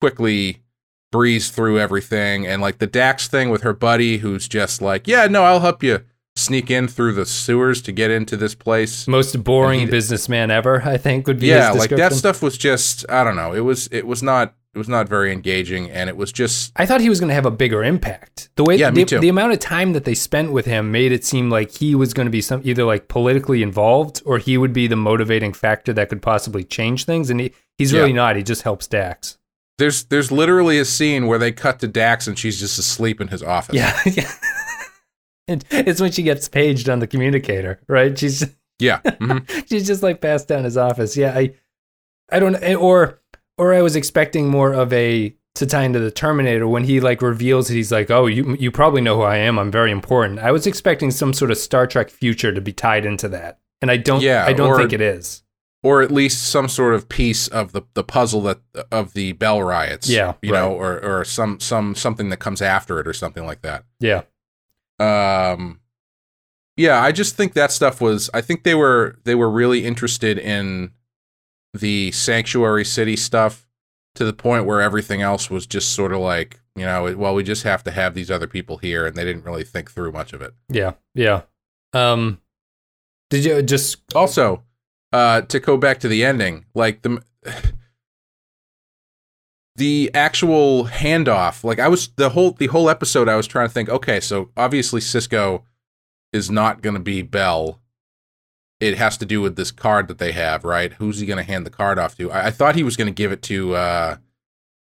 quickly 0.00 0.62
breeze 1.12 1.50
through 1.50 1.78
everything. 1.78 2.46
And 2.46 2.62
like 2.62 2.78
the 2.78 2.86
Dax 2.86 3.28
thing 3.28 3.50
with 3.50 3.62
her 3.62 3.74
buddy 3.74 4.18
who's 4.18 4.48
just 4.48 4.80
like, 4.80 5.06
yeah, 5.06 5.26
no, 5.26 5.44
I'll 5.44 5.60
help 5.60 5.82
you 5.82 6.04
sneak 6.36 6.70
in 6.70 6.86
through 6.86 7.12
the 7.14 7.26
sewers 7.26 7.80
to 7.82 7.92
get 7.92 8.10
into 8.10 8.36
this 8.36 8.54
place. 8.54 9.08
Most 9.08 9.42
boring 9.42 9.88
businessman 9.90 10.50
ever, 10.50 10.82
I 10.82 10.96
think, 10.98 11.26
would 11.26 11.40
be 11.40 11.46
Yeah, 11.48 11.70
like 11.72 11.90
that 11.90 12.12
stuff 12.12 12.42
was 12.42 12.56
just 12.58 13.04
I 13.10 13.24
don't 13.24 13.36
know. 13.36 13.52
It 13.54 13.60
was 13.60 13.88
it 13.90 14.06
was 14.06 14.22
not 14.22 14.54
it 14.74 14.78
was 14.78 14.88
not 14.90 15.08
very 15.08 15.32
engaging 15.32 15.90
and 15.90 16.10
it 16.10 16.16
was 16.18 16.30
just 16.30 16.70
I 16.76 16.84
thought 16.84 17.00
he 17.00 17.08
was 17.08 17.18
going 17.18 17.28
to 17.28 17.34
have 17.34 17.46
a 17.46 17.50
bigger 17.50 17.82
impact. 17.82 18.50
The 18.56 18.64
way 18.64 18.76
Yeah, 18.76 18.90
me 18.90 19.04
the, 19.04 19.08
too. 19.08 19.18
the 19.20 19.30
amount 19.30 19.52
of 19.54 19.58
time 19.58 19.94
that 19.94 20.04
they 20.04 20.14
spent 20.14 20.52
with 20.52 20.66
him 20.66 20.92
made 20.92 21.12
it 21.12 21.24
seem 21.24 21.48
like 21.48 21.70
he 21.70 21.94
was 21.94 22.12
going 22.12 22.26
to 22.26 22.30
be 22.30 22.42
some 22.42 22.60
either 22.64 22.84
like 22.84 23.08
politically 23.08 23.62
involved 23.62 24.20
or 24.26 24.36
he 24.38 24.58
would 24.58 24.74
be 24.74 24.86
the 24.86 24.96
motivating 24.96 25.54
factor 25.54 25.94
that 25.94 26.10
could 26.10 26.20
possibly 26.20 26.62
change 26.62 27.06
things 27.06 27.30
and 27.30 27.40
he, 27.40 27.52
he's 27.78 27.94
really 27.94 28.10
Yeah. 28.10 28.16
not. 28.16 28.36
He 28.36 28.42
just 28.42 28.60
helps 28.62 28.86
Dax. 28.86 29.38
there's 29.78 30.04
there's 30.04 30.30
literally 30.30 30.78
a 30.78 30.84
scene 30.84 31.26
where 31.26 31.38
they 31.38 31.52
cut 31.52 31.78
to 31.80 31.88
Dax 31.88 32.26
and 32.26 32.38
she's 32.38 32.60
just 32.60 32.78
asleep 32.78 33.22
in 33.22 33.28
his 33.28 33.42
office. 33.42 33.74
Yeah. 33.76 33.98
yeah. 34.04 34.30
And 35.48 35.64
it's 35.70 36.00
when 36.00 36.12
she 36.12 36.22
gets 36.22 36.48
paged 36.48 36.88
on 36.88 36.98
the 36.98 37.06
communicator, 37.06 37.80
right? 37.88 38.18
She's 38.18 38.44
Yeah. 38.78 39.00
mhm. 39.04 39.68
she's 39.68 39.86
just 39.86 40.02
like 40.02 40.20
passed 40.20 40.48
down 40.48 40.64
his 40.64 40.76
office. 40.76 41.16
Yeah, 41.16 41.32
I, 41.36 41.54
I 42.30 42.38
don't, 42.40 42.56
or 42.76 43.20
or 43.58 43.72
I 43.74 43.82
was 43.82 43.96
expecting 43.96 44.48
more 44.48 44.72
of 44.72 44.92
a 44.92 45.34
to 45.54 45.64
tie 45.66 45.84
into 45.84 45.98
the 46.00 46.10
Terminator 46.10 46.68
when 46.68 46.84
he 46.84 47.00
like 47.00 47.22
reveals 47.22 47.68
that 47.68 47.74
he's 47.74 47.90
like, 47.92 48.10
oh, 48.10 48.26
you 48.26 48.56
you 48.60 48.70
probably 48.70 49.00
know 49.00 49.16
who 49.16 49.22
I 49.22 49.36
am. 49.38 49.58
I'm 49.58 49.70
very 49.70 49.90
important. 49.90 50.38
I 50.40 50.52
was 50.52 50.66
expecting 50.66 51.10
some 51.10 51.32
sort 51.32 51.50
of 51.50 51.56
Star 51.58 51.86
Trek 51.86 52.10
future 52.10 52.52
to 52.52 52.60
be 52.60 52.72
tied 52.74 53.06
into 53.06 53.28
that, 53.30 53.58
and 53.80 53.90
I 53.90 53.96
don't. 53.96 54.20
Yeah, 54.22 54.44
I 54.46 54.52
don't 54.52 54.68
or- 54.70 54.76
think 54.78 54.92
it 54.92 55.00
is. 55.00 55.42
or 55.82 56.02
at 56.02 56.10
least 56.10 56.42
some 56.50 56.68
sort 56.68 56.94
of 56.94 57.08
piece 57.08 57.46
of 57.48 57.70
the, 57.72 57.82
the 57.94 58.02
puzzle 58.04 58.40
that 58.42 58.58
of 58.92 59.14
the 59.14 59.32
Bell 59.32 59.62
riots. 59.62 60.10
Yeah, 60.10 60.34
You 60.42 60.52
know, 60.52 60.72
or 60.72 61.00
or 61.02 61.24
some 61.24 61.60
some 61.60 61.94
something 61.94 62.28
that 62.30 62.38
comes 62.38 62.60
after 62.60 62.98
it 63.00 63.06
or 63.08 63.14
something 63.14 63.46
like 63.46 63.62
that. 63.62 63.84
Yeah, 64.00 64.22
um 64.98 65.80
yeah 66.76 67.02
i 67.02 67.12
just 67.12 67.36
think 67.36 67.54
that 67.54 67.72
stuff 67.72 68.00
was 68.00 68.30
i 68.32 68.40
think 68.40 68.62
they 68.64 68.74
were 68.74 69.18
they 69.24 69.34
were 69.34 69.50
really 69.50 69.84
interested 69.84 70.38
in 70.38 70.90
the 71.74 72.10
sanctuary 72.12 72.84
city 72.84 73.16
stuff 73.16 73.66
to 74.14 74.24
the 74.24 74.32
point 74.32 74.64
where 74.64 74.80
everything 74.80 75.22
else 75.22 75.50
was 75.50 75.66
just 75.66 75.92
sort 75.92 76.12
of 76.12 76.20
like 76.20 76.60
you 76.74 76.84
know 76.84 77.14
well 77.16 77.34
we 77.34 77.42
just 77.42 77.62
have 77.62 77.84
to 77.84 77.90
have 77.90 78.14
these 78.14 78.30
other 78.30 78.46
people 78.46 78.78
here 78.78 79.06
and 79.06 79.16
they 79.16 79.24
didn't 79.24 79.44
really 79.44 79.64
think 79.64 79.90
through 79.90 80.12
much 80.12 80.32
of 80.32 80.40
it 80.42 80.54
yeah, 80.68 80.92
yeah. 81.14 81.42
Um, 81.92 82.40
did 83.30 83.44
you 83.44 83.62
just? 83.62 83.98
also 84.14 84.62
uh 85.12 85.40
to 85.42 85.60
go 85.60 85.76
back 85.76 86.00
to 86.00 86.08
the 86.08 86.24
ending 86.24 86.64
like 86.74 87.02
the 87.02 87.22
the 89.76 90.10
actual 90.14 90.86
handoff 90.86 91.62
like 91.64 91.78
i 91.78 91.88
was 91.88 92.08
the 92.16 92.30
whole 92.30 92.52
the 92.52 92.66
whole 92.66 92.88
episode 92.90 93.28
i 93.28 93.36
was 93.36 93.46
trying 93.46 93.68
to 93.68 93.72
think 93.72 93.88
okay 93.88 94.20
so 94.20 94.50
obviously 94.56 95.00
sisko 95.00 95.62
is 96.32 96.50
not 96.50 96.82
going 96.82 96.94
to 96.94 97.00
be 97.00 97.22
bell. 97.22 97.80
It 98.78 98.98
has 98.98 99.16
to 99.18 99.24
do 99.24 99.40
with 99.40 99.56
this 99.56 99.70
card 99.70 100.06
that 100.08 100.18
they 100.18 100.32
have 100.32 100.64
right? 100.64 100.92
Who's 100.94 101.18
he 101.20 101.24
going 101.26 101.38
to 101.38 101.42
hand 101.50 101.64
the 101.64 101.70
card 101.70 101.98
off 101.98 102.14
to? 102.18 102.30
I, 102.30 102.48
I 102.48 102.50
thought 102.50 102.74
he 102.74 102.82
was 102.82 102.96
going 102.96 103.06
to 103.06 103.12
give 103.14 103.32
it 103.32 103.40
to 103.42 103.74
uh 103.74 104.16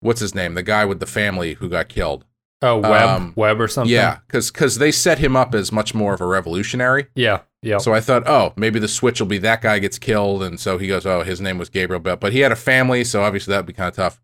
what's 0.01 0.21
his 0.21 0.35
name? 0.35 0.55
The 0.55 0.63
guy 0.63 0.85
with 0.85 1.01
the 1.01 1.07
family 1.07 1.55
who 1.55 1.69
got 1.71 1.89
killed. 1.89 2.25
Oh, 2.61 2.79
Webb, 2.79 3.09
Um, 3.09 3.33
Webb 3.37 3.61
or 3.61 3.69
something. 3.69 3.93
yeah 3.95 4.19
because 4.27 4.51
because 4.51 4.79
they 4.79 4.91
set 4.93 5.19
him 5.21 5.37
up 5.37 5.55
as 5.55 5.71
much 5.73 5.95
more 5.95 6.13
of 6.13 6.21
a 6.21 6.27
revolutionary. 6.27 7.07
Yeah, 7.15 7.43
yeah. 7.63 7.79
so 7.79 7.95
I 7.95 8.01
thought, 8.01 8.25
oh, 8.27 8.53
maybe 8.57 8.79
the 8.81 8.89
switch 8.89 9.21
will 9.21 9.29
be 9.29 9.39
that 9.39 9.63
guy 9.63 9.79
gets 9.79 9.99
killed, 9.99 10.43
and 10.43 10.59
so 10.59 10.77
he 10.77 10.89
goes, 10.89 11.07
oh, 11.07 11.23
his 11.23 11.41
name 11.41 11.57
was 11.57 11.69
Gabriel 11.71 12.01
Bell, 12.01 12.17
but 12.17 12.33
he 12.33 12.41
had 12.41 12.51
a 12.53 12.57
family, 12.57 13.05
so 13.05 13.23
obviously 13.23 13.53
that 13.53 13.59
would 13.59 13.67
be 13.67 13.73
kind 13.73 13.89
of 13.89 13.95
tough. 13.95 14.21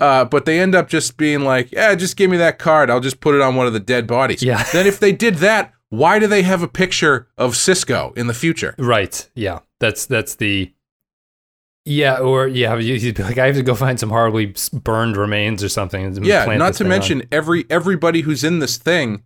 Uh, 0.00 0.24
but 0.24 0.46
they 0.46 0.58
end 0.58 0.74
up 0.74 0.88
just 0.88 1.16
being 1.16 1.40
like, 1.40 1.70
yeah, 1.72 1.94
just 1.94 2.16
give 2.16 2.30
me 2.30 2.36
that 2.38 2.58
card, 2.58 2.88
I'll 2.90 3.00
just 3.00 3.20
put 3.20 3.34
it 3.34 3.40
on 3.40 3.54
one 3.54 3.66
of 3.66 3.72
the 3.72 3.80
dead 3.80 4.06
bodies. 4.06 4.42
Yeah. 4.42 4.62
then 4.72 4.86
if 4.86 4.98
they 4.98 5.12
did 5.12 5.36
that, 5.36 5.72
why 5.90 6.18
do 6.18 6.26
they 6.26 6.42
have 6.42 6.62
a 6.62 6.68
picture 6.68 7.28
of 7.36 7.54
Sisko 7.54 8.16
in 8.16 8.26
the 8.26 8.34
future? 8.34 8.74
Right. 8.78 9.28
Yeah. 9.34 9.60
That's 9.78 10.06
that's 10.06 10.36
the. 10.36 10.72
Yeah, 11.86 12.18
or 12.18 12.46
yeah, 12.46 12.76
you'd 12.76 13.14
be 13.14 13.22
like, 13.22 13.38
I 13.38 13.46
have 13.46 13.56
to 13.56 13.62
go 13.62 13.74
find 13.74 13.98
some 13.98 14.10
horribly 14.10 14.54
burned 14.72 15.16
remains 15.16 15.64
or 15.64 15.68
something. 15.70 16.22
Yeah, 16.22 16.44
not 16.56 16.74
to 16.74 16.78
thing 16.78 16.86
on. 16.86 16.90
mention 16.90 17.22
every 17.32 17.64
everybody 17.70 18.20
who's 18.20 18.44
in 18.44 18.58
this 18.58 18.76
thing 18.76 19.22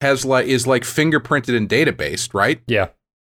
has 0.00 0.24
like 0.24 0.46
is 0.46 0.66
like 0.66 0.84
fingerprinted 0.84 1.56
and 1.56 1.68
databased, 1.68 2.32
right? 2.32 2.60
Yeah, 2.68 2.88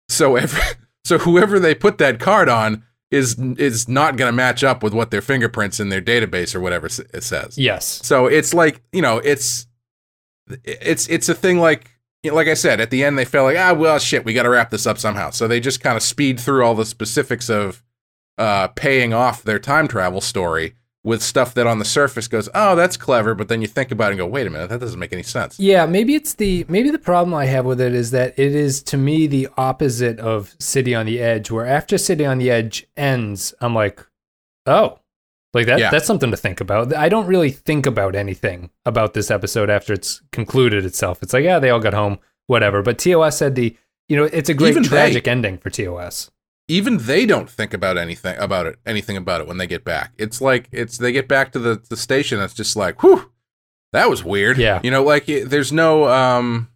So 0.09 0.37
every 0.37 0.61
so 1.05 1.19
whoever 1.19 1.59
they 1.59 1.75
put 1.75 1.99
that 1.99 2.21
card 2.21 2.49
on 2.49 2.85
is 3.11 3.39
is 3.59 3.89
not 3.89 4.17
going 4.17 4.29
to 4.29 4.37
match 4.37 4.63
up 4.63 4.83
with 4.83 4.95
what 4.95 5.11
their 5.11 5.21
fingerprints 5.23 5.81
in 5.81 5.89
their 5.89 6.01
database 6.03 6.55
or 6.55 6.61
whatever 6.61 6.87
it 6.87 7.23
says. 7.25 7.59
yes, 7.59 8.01
So 8.05 8.27
it's 8.27 8.55
like, 8.55 8.83
you 8.93 9.03
know, 9.03 9.19
it's 9.19 9.67
it's 10.65 11.09
it's 11.09 11.29
a 11.29 11.35
thing 11.35 11.59
like 11.59 11.91
you 12.23 12.31
know, 12.31 12.37
like 12.37 12.49
I 12.49 12.55
said 12.55 12.81
at 12.81 12.91
the 12.91 13.05
end 13.05 13.19
they 13.19 13.25
felt 13.25 13.47
like 13.47 13.57
ah 13.57 13.73
well 13.73 13.99
shit 13.99 14.25
we 14.25 14.33
got 14.33 14.43
to 14.43 14.51
wrap 14.51 14.71
this 14.71 14.87
up 14.87 14.99
somehow 14.99 15.31
so 15.31 15.47
they 15.47 15.61
just 15.61 15.81
kind 15.81 15.97
of 15.97 16.03
speed 16.03 16.41
through 16.41 16.65
all 16.65 16.75
the 16.75 16.85
specifics 16.85 17.49
of 17.49 17.83
uh, 18.37 18.69
paying 18.69 19.13
off 19.15 19.43
their 19.43 19.59
time 19.59 19.87
travel 19.87 20.21
story 20.21 20.75
with 21.03 21.23
stuff 21.23 21.55
that 21.55 21.67
on 21.67 21.79
the 21.79 21.85
surface 21.85 22.29
goes 22.29 22.47
oh 22.55 22.77
that's 22.77 22.97
clever 22.99 23.35
but 23.35 23.49
then 23.49 23.63
you 23.63 23.67
think 23.67 23.91
about 23.91 24.09
it 24.09 24.11
and 24.13 24.19
go 24.19 24.27
wait 24.27 24.47
a 24.47 24.51
minute 24.51 24.69
that 24.69 24.81
doesn't 24.81 24.99
make 25.01 25.13
any 25.15 25.23
sense 25.23 25.59
Yeah, 25.59 25.87
maybe 25.87 26.15
it's 26.15 26.35
the 26.35 26.67
maybe 26.69 26.91
the 26.91 26.99
problem 26.99 27.33
I 27.35 27.47
have 27.47 27.65
with 27.65 27.81
it 27.81 27.95
is 27.95 28.11
that 28.11 28.39
it 28.39 28.55
is 28.55 28.83
to 28.85 28.97
me 28.99 29.27
the 29.27 29.49
opposite 29.57 30.19
of 30.21 30.55
City 30.59 30.95
on 30.95 31.07
the 31.07 31.19
Edge, 31.21 31.51
where 31.51 31.65
after 31.67 31.97
City 31.97 32.27
on 32.27 32.37
the 32.39 32.51
Edge 32.51 32.87
ends, 32.99 33.55
I'm 33.63 33.75
like, 33.75 34.07
oh, 34.67 34.99
like 35.55 35.67
that 35.67 35.79
Yeah. 35.79 35.91
that's 35.91 36.07
something 36.07 36.31
to 36.31 36.37
think 36.37 36.61
about. 36.61 36.95
I 36.95 37.09
don't 37.09 37.27
really 37.27 37.51
think 37.51 37.87
about 37.87 38.15
anything 38.15 38.69
about 38.85 39.15
this 39.15 39.31
episode 39.31 39.71
after 39.71 39.93
it's 39.95 40.21
concluded 40.33 40.85
itself. 40.85 41.23
It's 41.23 41.33
like, 41.33 41.45
yeah, 41.45 41.59
they 41.59 41.71
all 41.71 41.81
got 41.81 41.95
home, 41.95 42.19
whatever. 42.47 42.83
But 42.83 42.99
TOS 42.99 43.39
said 43.39 43.55
the 43.55 43.75
you 44.09 44.17
know, 44.17 44.25
it's 44.25 44.49
a 44.51 44.55
great 44.55 44.71
Even 44.71 44.83
they- 44.83 44.89
tragic 44.91 45.27
ending 45.29 45.57
for 45.57 45.71
TOS. 45.71 46.31
Even 46.71 46.99
they 46.99 47.27
don't 47.27 47.51
think 47.51 47.75
about 47.75 47.99
anything 47.99 48.37
about 48.39 48.67
it 48.67 48.79
anything 48.87 49.17
about 49.17 49.41
it 49.41 49.47
when 49.49 49.59
they 49.59 49.67
get 49.67 49.85
back. 49.85 50.13
It's 50.19 50.41
like 50.41 50.69
it's 50.73 50.97
they 50.99 51.13
get 51.13 51.27
back 51.29 51.53
to 51.53 51.59
the, 51.59 51.83
the 51.89 51.97
station 51.97 52.39
it's 52.41 52.55
just 52.55 52.77
like 52.77 53.03
whew 53.03 53.31
that 53.93 54.09
was 54.09 54.23
weird. 54.25 54.57
Yeah. 54.59 54.81
you 54.85 54.91
know 54.91 55.03
like 55.03 55.29
it, 55.29 55.51
there's 55.51 55.73
no 55.73 56.09
um 56.09 56.69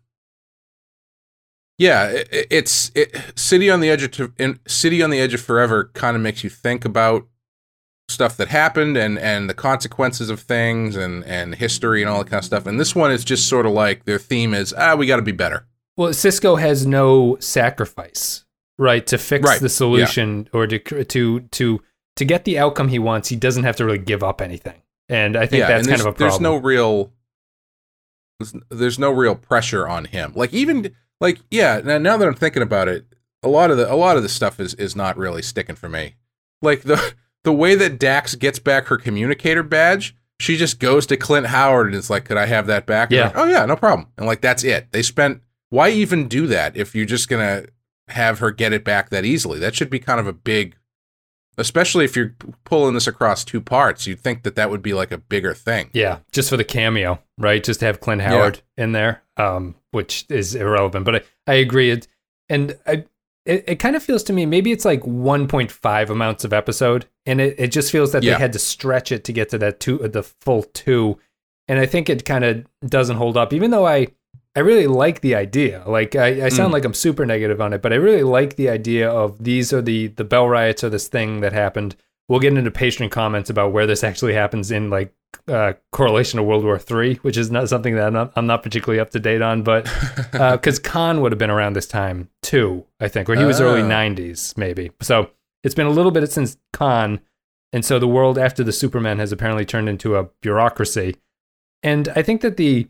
yeah 1.78 2.06
it, 2.08 2.28
it- 2.32 2.46
it's 2.50 2.90
it, 2.94 3.16
city 3.36 3.70
on 3.70 3.80
the 3.80 3.90
edge 3.90 4.02
of 4.20 4.32
in, 4.38 4.58
city 4.66 5.02
on 5.02 5.10
the 5.10 5.20
edge 5.20 5.34
of 5.34 5.40
forever 5.40 5.90
kind 5.94 6.16
of 6.16 6.22
makes 6.22 6.44
you 6.44 6.50
think 6.50 6.84
about 6.84 7.26
stuff 8.08 8.36
that 8.36 8.48
happened 8.48 8.96
and 8.96 9.18
and 9.18 9.48
the 9.48 9.54
consequences 9.54 10.28
of 10.28 10.40
things 10.40 10.94
and 10.96 11.24
and 11.24 11.54
history 11.54 12.02
and 12.02 12.10
all 12.10 12.18
that 12.18 12.28
kind 12.30 12.38
of 12.40 12.44
stuff 12.44 12.66
and 12.66 12.78
this 12.78 12.94
one 12.94 13.10
is 13.10 13.24
just 13.24 13.48
sort 13.48 13.64
of 13.64 13.72
like 13.72 14.04
their 14.04 14.18
theme 14.18 14.52
is 14.54 14.74
ah 14.76 14.94
we 14.94 15.06
got 15.06 15.16
to 15.16 15.22
be 15.22 15.32
better. 15.32 15.66
Well, 15.96 16.10
Sisko 16.10 16.58
has 16.58 16.84
no 16.84 17.36
sacrifice, 17.38 18.43
right, 18.78 19.06
to 19.06 19.18
fix 19.18 19.44
Right, 19.46 19.60
the 19.60 19.66
yeah. 19.66 19.68
solution 19.68 20.48
or 20.52 20.66
to 20.66 20.78
to 20.78 21.40
to 21.40 21.80
to 22.16 22.24
get 22.24 22.44
the 22.44 22.58
outcome 22.58 22.88
he 22.88 22.98
wants. 22.98 23.28
He 23.28 23.36
doesn't 23.36 23.64
have 23.64 23.76
to 23.76 23.84
really 23.84 23.98
give 23.98 24.22
up 24.22 24.40
anything, 24.40 24.82
and 25.08 25.36
I 25.36 25.46
think 25.46 25.60
yeah, 25.60 25.68
that's 25.68 25.86
kind 25.86 26.00
of 26.00 26.06
a 26.06 26.12
problem. 26.12 26.28
There's 26.30 26.40
no 26.40 26.56
real 26.56 27.12
there's, 28.40 28.54
there's 28.70 28.98
no 28.98 29.10
real 29.10 29.34
pressure 29.34 29.86
on 29.86 30.06
him. 30.06 30.32
Like 30.34 30.52
even 30.52 30.94
like 31.20 31.40
yeah, 31.50 31.80
now, 31.84 31.98
now 31.98 32.16
that 32.16 32.26
I'm 32.28 32.34
thinking 32.34 32.62
about 32.62 32.88
it, 32.88 33.06
a 33.42 33.48
lot 33.48 33.70
of 33.70 33.76
the 33.76 33.92
a 33.92 33.94
lot 33.96 34.16
of 34.16 34.22
the 34.22 34.28
stuff 34.28 34.60
is 34.60 34.74
is 34.74 34.96
not 34.96 35.16
really 35.16 35.42
sticking 35.42 35.76
for 35.76 35.88
me. 35.88 36.14
Like 36.62 36.82
the 36.82 37.14
the 37.44 37.52
way 37.52 37.74
that 37.74 37.98
Dax 37.98 38.34
gets 38.34 38.58
back 38.58 38.86
her 38.86 38.96
communicator 38.96 39.62
badge, 39.62 40.16
she 40.40 40.56
just 40.56 40.80
goes 40.80 41.06
to 41.06 41.16
Clint 41.16 41.46
Howard 41.46 41.88
and 41.88 41.96
it's 41.96 42.10
like, 42.10 42.24
"Could 42.24 42.36
I 42.36 42.46
have 42.46 42.66
that 42.66 42.86
back?" 42.86 43.10
Yeah. 43.10 43.26
like, 43.26 43.36
oh 43.36 43.44
yeah, 43.44 43.64
no 43.66 43.76
problem. 43.76 44.08
And 44.16 44.26
like 44.26 44.40
that's 44.40 44.64
it. 44.64 44.88
They 44.92 45.02
spent 45.02 45.42
why 45.70 45.90
even 45.90 46.28
do 46.28 46.46
that 46.48 46.76
if 46.76 46.94
you're 46.94 47.06
just 47.06 47.28
gonna 47.28 47.66
have 48.08 48.38
her 48.40 48.50
get 48.50 48.72
it 48.72 48.84
back 48.84 49.10
that 49.10 49.24
easily? 49.24 49.58
That 49.58 49.74
should 49.74 49.90
be 49.90 49.98
kind 49.98 50.20
of 50.20 50.26
a 50.26 50.32
big 50.32 50.76
especially 51.56 52.04
if 52.04 52.16
you're 52.16 52.34
pulling 52.64 52.94
this 52.94 53.06
across 53.06 53.44
two 53.44 53.60
parts, 53.60 54.06
you'd 54.08 54.18
think 54.18 54.42
that 54.42 54.56
that 54.56 54.70
would 54.70 54.82
be 54.82 54.92
like 54.92 55.12
a 55.12 55.18
bigger 55.18 55.54
thing. 55.54 55.88
yeah, 55.92 56.18
just 56.32 56.50
for 56.50 56.56
the 56.56 56.64
cameo, 56.64 57.20
right? 57.38 57.62
Just 57.62 57.78
to 57.80 57.86
have 57.86 58.00
Clint 58.00 58.22
Howard 58.22 58.60
in 58.76 58.90
there, 58.90 59.22
um, 59.36 59.76
which 59.92 60.26
is 60.28 60.54
irrelevant. 60.56 61.04
But 61.04 61.14
I, 61.16 61.20
I 61.46 61.54
agree. 61.54 61.90
It 61.90 62.08
and 62.48 62.76
I, 62.86 63.04
it, 63.46 63.64
it 63.68 63.76
kind 63.76 63.94
of 63.94 64.02
feels 64.02 64.24
to 64.24 64.32
me 64.32 64.46
maybe 64.46 64.72
it's 64.72 64.84
like 64.84 65.02
1.5 65.02 66.10
amounts 66.10 66.44
of 66.44 66.52
episode, 66.52 67.06
and 67.24 67.40
it, 67.40 67.54
it 67.58 67.68
just 67.68 67.92
feels 67.92 68.10
that 68.12 68.22
Yeah. 68.24 68.34
they 68.34 68.40
had 68.40 68.52
to 68.54 68.58
stretch 68.58 69.12
it 69.12 69.22
to 69.24 69.32
get 69.32 69.48
to 69.50 69.58
that 69.58 69.78
two, 69.80 69.98
the 69.98 70.22
full 70.24 70.64
two, 70.64 71.18
and 71.68 71.78
I 71.78 71.86
think 71.86 72.08
it 72.10 72.24
kind 72.24 72.44
of 72.44 72.66
doesn't 72.84 73.16
hold 73.16 73.36
up. 73.36 73.52
Even 73.52 73.70
though 73.70 73.86
I, 73.86 74.08
I 74.56 74.60
really 74.60 74.86
like 74.86 75.20
the 75.20 75.34
idea. 75.34 75.82
Like 75.86 76.14
I, 76.14 76.46
I 76.46 76.48
sound 76.48 76.72
like 76.72 76.84
I'm 76.84 76.94
super 76.94 77.26
negative 77.26 77.60
on 77.60 77.72
it, 77.72 77.82
but 77.82 77.92
I 77.92 77.96
really 77.96 78.22
like 78.22 78.56
the 78.56 78.68
idea 78.68 79.10
of 79.10 79.42
these 79.42 79.72
are 79.72 79.82
the 79.82 80.08
the 80.08 80.24
Bell 80.24 80.48
riots 80.48 80.84
or 80.84 80.90
this 80.90 81.08
thing 81.08 81.40
that 81.40 81.52
happened. 81.52 81.96
We'll 82.28 82.40
get 82.40 82.56
into 82.56 82.70
patron 82.70 83.10
comments 83.10 83.50
about 83.50 83.72
where 83.72 83.86
this 83.86 84.04
actually 84.04 84.34
happens 84.34 84.70
in 84.70 84.90
like 84.90 85.12
uh, 85.48 85.72
correlation 85.92 86.36
to 86.38 86.42
World 86.44 86.64
War 86.64 86.78
Three, 86.78 87.16
which 87.16 87.36
is 87.36 87.50
not 87.50 87.68
something 87.68 87.96
that 87.96 88.06
I'm 88.06 88.12
not, 88.12 88.32
I'm 88.36 88.46
not 88.46 88.62
particularly 88.62 89.00
up 89.00 89.10
to 89.10 89.18
date 89.18 89.42
on, 89.42 89.62
but 89.62 89.90
because 90.32 90.78
Khan 90.78 91.20
would 91.20 91.32
have 91.32 91.38
been 91.38 91.50
around 91.50 91.72
this 91.74 91.86
time 91.88 92.28
too, 92.40 92.86
I 93.00 93.08
think, 93.08 93.28
or 93.28 93.34
he 93.34 93.44
was 93.44 93.60
early 93.60 93.82
Ah. 93.82 93.88
'90s 93.88 94.56
maybe. 94.56 94.92
So 95.02 95.30
it's 95.64 95.74
been 95.74 95.86
a 95.86 95.90
little 95.90 96.12
bit 96.12 96.30
since 96.30 96.56
Khan, 96.72 97.20
and 97.72 97.84
so 97.84 97.98
the 97.98 98.06
world 98.08 98.38
after 98.38 98.62
the 98.62 98.72
Superman 98.72 99.18
has 99.18 99.32
apparently 99.32 99.64
turned 99.64 99.88
into 99.88 100.14
a 100.16 100.24
bureaucracy, 100.40 101.16
and 101.82 102.08
I 102.14 102.22
think 102.22 102.40
that 102.42 102.56
the 102.56 102.88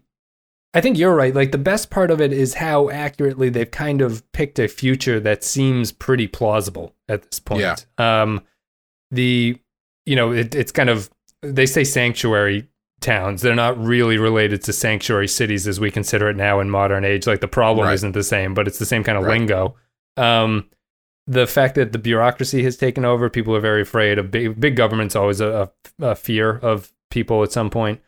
I 0.74 0.80
think 0.80 0.98
you're 0.98 1.14
right. 1.14 1.34
Like 1.34 1.52
the 1.52 1.58
best 1.58 1.88
part 1.90 2.10
of 2.10 2.20
it 2.20 2.32
is 2.32 2.54
how 2.54 2.90
accurately 2.90 3.48
they've 3.48 3.70
kind 3.70 4.00
of 4.02 4.30
picked 4.32 4.58
a 4.58 4.66
future 4.68 5.20
that 5.20 5.44
seems 5.44 5.92
pretty 5.92 6.26
plausible 6.26 6.94
at 7.08 7.22
this 7.22 7.38
point. 7.40 7.60
Yeah. 7.60 7.76
Um, 7.98 8.42
the 9.10 9.56
you 10.04 10.16
know 10.16 10.32
it, 10.32 10.54
it's 10.54 10.72
kind 10.72 10.90
of 10.90 11.08
they 11.42 11.66
say 11.66 11.84
sanctuary 11.84 12.68
towns. 13.00 13.42
They're 13.42 13.54
not 13.54 13.78
really 13.78 14.18
related 14.18 14.62
to 14.62 14.72
sanctuary 14.72 15.28
cities 15.28 15.68
as 15.68 15.78
we 15.78 15.90
consider 15.90 16.28
it 16.30 16.36
now 16.36 16.58
in 16.60 16.70
modern 16.70 17.04
age. 17.04 17.26
Like 17.26 17.40
the 17.40 17.48
problem 17.48 17.86
Right. 17.86 17.94
isn't 17.94 18.12
the 18.12 18.22
same, 18.24 18.54
but 18.54 18.66
it's 18.66 18.78
the 18.78 18.86
same 18.86 19.04
kind 19.04 19.18
of 19.18 19.24
Right. 19.24 19.38
lingo. 19.38 19.76
Um, 20.16 20.68
the 21.26 21.46
fact 21.46 21.74
that 21.74 21.92
the 21.92 21.98
bureaucracy 21.98 22.62
has 22.64 22.76
taken 22.76 23.04
over, 23.04 23.28
people 23.30 23.54
are 23.54 23.60
very 23.60 23.82
afraid 23.82 24.18
of 24.18 24.30
big, 24.30 24.58
big 24.58 24.74
government's 24.76 25.14
always 25.16 25.40
a, 25.40 25.70
a, 26.00 26.14
fear 26.14 26.58
of 26.58 26.92
people 27.10 27.42
at 27.42 27.52
some 27.52 27.68
point. 27.70 28.00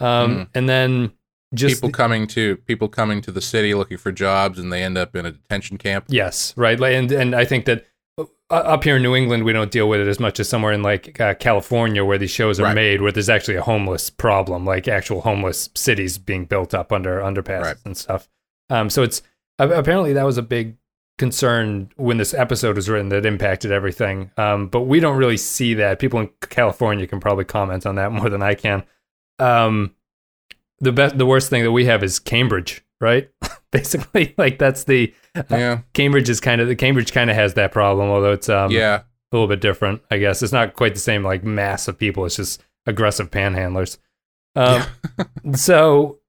Um, 0.00 0.36
Mhm. 0.36 0.48
and 0.54 0.68
then 0.68 1.12
just 1.54 1.76
people 1.76 1.90
coming 1.90 2.26
to 2.28 2.56
people 2.58 2.88
coming 2.88 3.20
to 3.22 3.32
the 3.32 3.40
city 3.40 3.74
looking 3.74 3.96
for 3.98 4.12
jobs 4.12 4.58
and 4.58 4.72
they 4.72 4.82
end 4.82 4.98
up 4.98 5.14
in 5.16 5.24
a 5.26 5.32
detention 5.32 5.78
camp. 5.78 6.04
Yes, 6.08 6.52
right. 6.56 6.80
And 6.80 7.10
and 7.12 7.34
I 7.34 7.44
think 7.44 7.64
that 7.66 7.86
uh, 8.18 8.24
up 8.50 8.84
here 8.84 8.96
in 8.96 9.02
New 9.02 9.14
England, 9.16 9.44
we 9.44 9.52
don't 9.52 9.70
deal 9.70 9.88
with 9.88 10.00
it 10.00 10.06
as 10.08 10.20
much 10.20 10.38
as 10.38 10.48
somewhere 10.48 10.72
in 10.72 10.82
like 10.82 11.18
uh, 11.20 11.34
California, 11.34 12.04
where 12.04 12.18
these 12.18 12.30
shows 12.30 12.60
are 12.60 12.64
Right. 12.64 12.74
made, 12.74 13.00
where 13.02 13.10
there's 13.12 13.30
actually 13.30 13.56
a 13.56 13.62
homeless 13.62 14.10
problem, 14.10 14.64
like 14.66 14.86
actual 14.86 15.22
homeless 15.22 15.70
cities 15.74 16.18
being 16.18 16.44
built 16.44 16.74
up 16.74 16.92
under 16.92 17.20
underpasses 17.20 17.62
Right. 17.62 17.76
and 17.84 17.96
stuff. 17.96 18.28
Um, 18.70 18.90
so 18.90 19.02
it's 19.02 19.22
apparently 19.58 20.12
that 20.12 20.24
was 20.24 20.36
a 20.38 20.42
big 20.42 20.76
concern 21.16 21.88
when 21.96 22.16
this 22.16 22.34
episode 22.34 22.76
was 22.76 22.88
written 22.88 23.08
that 23.08 23.24
impacted 23.24 23.70
everything. 23.72 24.30
Um, 24.36 24.66
but 24.68 24.82
we 24.82 25.00
don't 25.00 25.16
really 25.16 25.36
see 25.36 25.74
that. 25.74 25.98
People 25.98 26.18
in 26.20 26.28
California 26.50 27.06
can 27.06 27.20
probably 27.20 27.44
comment 27.44 27.86
on 27.86 27.94
that 27.96 28.10
more 28.18 28.28
than 28.28 28.42
I 28.42 28.54
can. 28.54 28.82
Um, 29.38 29.94
the 30.80 30.92
best, 30.92 31.18
the 31.18 31.26
worst 31.26 31.50
thing 31.50 31.62
that 31.62 31.72
we 31.72 31.84
have 31.86 32.02
is 32.02 32.18
Cambridge, 32.18 32.84
right? 33.00 33.30
Basically, 33.70 34.34
like 34.38 34.58
that's 34.58 34.84
the 34.84 35.12
Yeah, 35.50 35.80
Cambridge 35.92 36.28
is 36.28 36.40
kind 36.40 36.60
of 36.60 36.68
the 36.68 36.76
Cambridge 36.76 37.12
kind 37.12 37.30
of 37.30 37.36
has 37.36 37.54
that 37.54 37.72
problem, 37.72 38.08
although 38.08 38.32
it's 38.32 38.48
um, 38.48 38.70
yeah, 38.70 38.96
a 38.96 39.04
little 39.32 39.48
bit 39.48 39.60
different. 39.60 40.02
I 40.10 40.18
guess 40.18 40.42
it's 40.42 40.52
not 40.52 40.74
quite 40.74 40.94
the 40.94 41.00
same 41.00 41.22
like 41.24 41.44
mass 41.44 41.88
of 41.88 41.98
people. 41.98 42.24
It's 42.24 42.36
just 42.36 42.62
aggressive 42.86 43.30
panhandlers. 43.30 43.98
Um, 44.56 44.82
so 45.54 46.20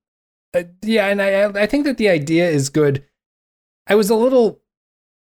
uh, 0.55 0.63
yeah, 0.81 1.07
and 1.07 1.21
I 1.21 1.63
I 1.63 1.65
think 1.65 1.85
that 1.85 1.97
the 1.97 2.09
idea 2.09 2.49
is 2.49 2.69
good. 2.69 3.05
I 3.87 3.95
was 3.95 4.09
a 4.09 4.15
little, 4.15 4.61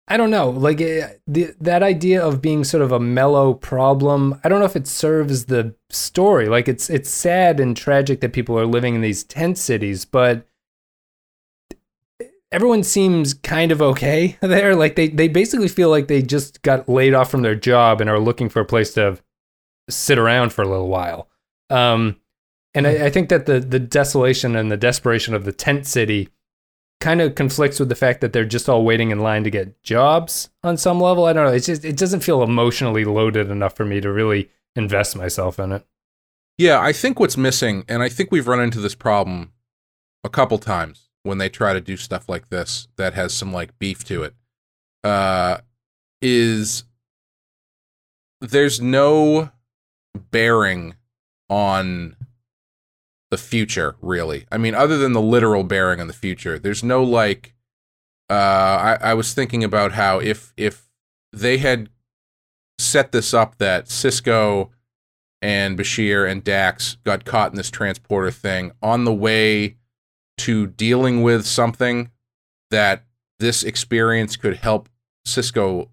I 0.07 0.19
don't 0.19 0.31
know, 0.31 0.51
like 0.51 0.83
uh, 0.83 1.09
the 1.27 1.55
that 1.61 1.83
idea 1.83 2.23
of 2.23 2.43
being 2.43 2.63
sort 2.63 2.83
of 2.83 2.93
a 2.93 3.01
mellow 3.01 3.55
problem. 3.55 4.39
I 4.45 4.51
don't 4.51 4.59
know 4.59 4.67
if 4.67 4.77
it 4.77 4.87
serves 4.87 5.47
the 5.47 5.75
story. 5.89 6.47
Like 6.47 6.69
it's 6.69 6.91
it's 6.91 7.09
sad 7.09 7.59
and 7.59 7.75
tragic 7.75 8.21
that 8.21 8.35
people 8.35 8.59
are 8.59 8.67
living 8.67 8.95
in 8.95 9.01
these 9.01 9.25
tent 9.25 9.57
cities, 9.57 10.05
but 10.05 10.47
everyone 12.53 12.83
seems 12.83 13.33
kind 13.33 13.73
of 13.73 13.81
okay 13.81 14.37
there. 14.43 14.77
Like 14.77 14.95
they 14.95 15.09
they 15.09 15.29
basically 15.29 15.69
feel 15.69 15.89
like 15.89 16.09
they 16.09 16.21
just 16.21 16.61
got 16.61 16.87
laid 16.87 17.15
off 17.15 17.31
from 17.31 17.41
their 17.41 17.55
job 17.55 18.03
and 18.03 18.11
are 18.11 18.21
looking 18.21 18.51
for 18.51 18.61
a 18.61 18.67
place 18.67 18.93
to 18.95 19.19
sit 19.89 20.19
around 20.19 20.53
for 20.53 20.63
a 20.63 20.69
little 20.69 20.89
while. 20.89 21.29
Um, 21.71 22.21
and 22.75 22.87
I, 22.87 23.07
I 23.07 23.11
think 23.11 23.31
that 23.31 23.47
the 23.47 23.59
the 23.59 23.81
desolation 23.81 24.55
and 24.55 24.71
the 24.71 24.77
desperation 24.77 25.33
of 25.33 25.45
the 25.45 25.53
tent 25.53 25.87
city 25.87 26.29
kind 27.05 27.21
of 27.21 27.35
conflicts 27.35 27.79
with 27.79 27.91
the 27.91 27.95
fact 27.95 28.23
that 28.23 28.33
they're 28.33 28.47
just 28.47 28.67
all 28.67 28.83
waiting 28.83 29.11
in 29.11 29.19
line 29.19 29.45
to 29.45 29.51
get 29.51 29.83
jobs 29.83 30.49
on 30.63 30.79
some 30.79 30.99
level. 30.99 31.27
I 31.27 31.35
don't 31.35 31.45
know. 31.45 31.53
It's 31.53 31.67
just 31.67 31.85
it 31.85 31.99
doesn't 31.99 32.21
feel 32.21 32.43
emotionally 32.43 33.05
loaded 33.05 33.51
enough 33.51 33.77
for 33.77 33.85
me 33.85 34.01
to 34.01 34.11
really 34.11 34.49
invest 34.75 35.15
myself 35.15 35.59
in 35.59 35.73
it. 35.73 35.87
yeah. 36.57 36.81
I 36.81 36.93
think 36.95 37.21
what's 37.21 37.37
missing, 37.37 37.85
and 37.89 38.03
I 38.03 38.09
think 38.09 38.33
we've 38.33 38.49
run 38.49 38.61
into 38.61 38.81
this 38.81 38.95
problem 38.95 39.53
a 40.25 40.31
couple 40.31 40.57
times 40.57 41.11
when 41.25 41.37
they 41.37 41.51
try 41.51 41.75
to 41.75 41.81
do 41.81 41.99
stuff 41.99 42.27
like 42.27 42.49
this 42.49 42.89
that 42.97 43.13
has 43.13 43.35
some 43.35 43.53
like 43.53 43.79
beef 43.79 44.03
to 44.05 44.23
it, 44.23 44.35
uh, 45.05 45.59
is 46.23 46.85
there's 48.41 48.81
no 48.81 49.51
bearing 50.31 50.95
on 51.51 52.17
the 53.35 53.39
future 53.39 53.97
really 54.01 54.47
i 54.53 54.57
mean 54.57 54.75
other 54.75 54.97
than 54.97 55.13
the 55.13 55.21
literal 55.21 55.65
bearing 55.65 56.01
on 56.01 56.07
the 56.07 56.13
future 56.13 56.59
there's 56.59 56.85
no 56.85 57.03
like 57.03 57.55
uh 58.31 58.33
i, 58.33 58.99
I 59.01 59.15
was 59.15 59.35
thinking 59.35 59.65
about 59.65 59.93
how 59.93 60.21
if 60.21 60.53
if 60.57 60.89
they 61.33 61.59
had 61.59 61.89
set 62.79 63.13
this 63.13 63.35
up 63.35 63.59
that 63.59 63.87
sisko 63.87 64.71
and 65.43 65.79
bashir 65.79 66.31
and 66.31 66.43
dax 66.43 66.97
got 67.05 67.25
caught 67.25 67.51
in 67.51 67.57
this 67.57 67.71
transporter 67.71 68.31
thing 68.31 68.73
on 68.83 69.05
the 69.05 69.15
way 69.15 69.77
to 70.37 70.67
dealing 70.67 71.23
with 71.23 71.47
something 71.47 72.11
that 72.71 73.05
this 73.39 73.63
experience 73.63 74.37
could 74.37 74.57
help 74.57 74.89
Sisko 75.27 75.89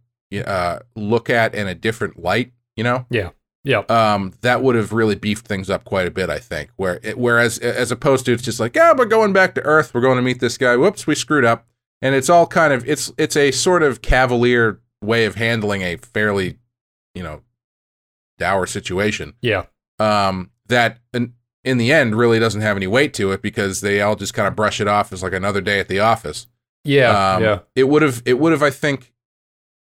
uh, 0.45 0.80
look 0.95 1.30
at 1.30 1.54
in 1.54 1.67
a 1.67 1.75
different 1.75 2.21
light, 2.21 2.51
you 2.75 2.84
know? 2.84 3.06
Yeah. 3.10 3.32
Yeah. 3.63 3.80
Um, 3.89 4.34
that 4.41 4.63
would 4.63 4.76
have 4.76 4.91
really 4.91 5.15
beefed 5.15 5.47
things 5.47 5.69
up 5.69 5.84
quite 5.84 6.08
a 6.08 6.12
bit, 6.12 6.30
I 6.30 6.39
think. 6.39 6.71
Where 6.78 7.00
it, 7.04 7.17
whereas 7.17 7.60
as 7.60 7.91
opposed 7.91 8.26
to 8.26 8.34
it's 8.34 8.43
just 8.43 8.60
like, 8.60 8.76
yeah, 8.76 8.93
we're 8.95 9.06
going 9.06 9.34
back 9.34 9.56
to 9.56 9.62
Earth, 9.62 9.93
we're 9.93 10.02
going 10.02 10.17
to 10.17 10.24
meet 10.24 10.39
this 10.39 10.58
guy. 10.58 10.76
Whoops, 10.76 11.06
we 11.06 11.15
screwed 11.15 11.45
up, 11.45 11.67
and 12.02 12.15
it's 12.15 12.30
all 12.30 12.47
kind 12.47 12.74
of 12.74 12.88
it's 12.88 13.12
it's 13.17 13.36
a 13.38 13.52
sort 13.52 13.84
of 13.84 14.02
cavalier 14.02 14.82
way 15.02 15.26
of 15.26 15.36
handling 15.36 15.82
a 15.82 15.97
fairly, 15.97 16.58
you 17.13 17.24
know, 17.24 17.41
dour 18.39 18.65
situation. 18.65 19.34
Yeah. 19.41 19.65
Um, 20.00 20.50
that 20.67 21.00
in, 21.13 21.34
in 21.63 21.78
the 21.78 21.91
end 21.91 22.15
really 22.15 22.39
doesn't 22.39 22.62
have 22.62 22.78
any 22.78 22.88
weight 22.88 23.13
to 23.15 23.32
it 23.32 23.41
because 23.41 23.82
they 23.82 24.02
all 24.02 24.15
just 24.15 24.34
kind 24.34 24.47
of 24.47 24.56
brush 24.56 24.82
it 24.82 24.88
off 24.88 25.13
as 25.13 25.21
like 25.21 25.34
another 25.34 25.62
day 25.62 25.80
at 25.80 25.88
the 25.88 26.00
office. 26.00 26.47
Yeah. 26.84 27.36
Um, 27.36 27.43
yeah. 27.43 27.60
It 27.76 27.84
would 27.84 28.02
have. 28.02 28.24
It 28.26 28.39
would 28.39 28.52
have. 28.52 28.63
I 28.63 28.71
think. 28.71 29.13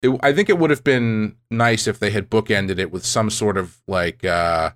It, 0.02 0.18
I 0.22 0.32
think 0.32 0.48
it 0.48 0.58
would 0.58 0.70
have 0.70 0.84
been 0.84 1.36
nice 1.50 1.86
if 1.86 1.98
they 1.98 2.10
had 2.10 2.30
bookended 2.30 2.78
it 2.78 2.90
with 2.90 3.04
some 3.04 3.30
sort 3.30 3.56
of 3.56 3.78
like 3.88 4.24
uh, 4.24 4.70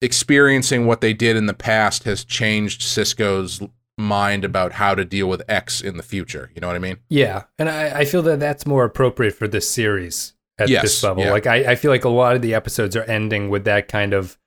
experiencing 0.00 0.86
what 0.86 1.00
they 1.00 1.12
did 1.14 1.36
in 1.36 1.46
the 1.46 1.54
past 1.54 2.04
has 2.04 2.24
changed 2.24 2.80
Sisko's 2.82 3.60
mind 3.98 4.44
about 4.44 4.72
how 4.72 4.94
to 4.94 5.04
deal 5.04 5.28
with 5.28 5.42
X 5.48 5.80
in 5.80 5.96
the 5.96 6.02
future. 6.02 6.50
You 6.54 6.60
know 6.60 6.66
what 6.66 6.76
I 6.76 6.80
mean? 6.80 6.98
Yeah, 7.08 7.44
and 7.58 7.68
I, 7.68 8.00
I 8.00 8.04
feel 8.04 8.22
that 8.22 8.40
that's 8.40 8.66
more 8.66 8.84
appropriate 8.84 9.34
for 9.34 9.46
this 9.46 9.68
series 9.70 10.34
at 10.58 10.68
Yes, 10.68 10.82
this 10.82 11.02
level. 11.02 11.24
yeah. 11.24 11.30
Like 11.30 11.46
I, 11.46 11.72
I 11.72 11.74
feel 11.74 11.90
like 11.90 12.04
a 12.04 12.08
lot 12.08 12.34
of 12.36 12.42
the 12.42 12.54
episodes 12.54 12.96
are 12.96 13.04
ending 13.04 13.48
with 13.50 13.64
that 13.64 13.88
kind 13.88 14.12
of 14.12 14.38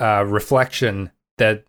uh, 0.00 0.24
reflection 0.26 1.10
that 1.38 1.64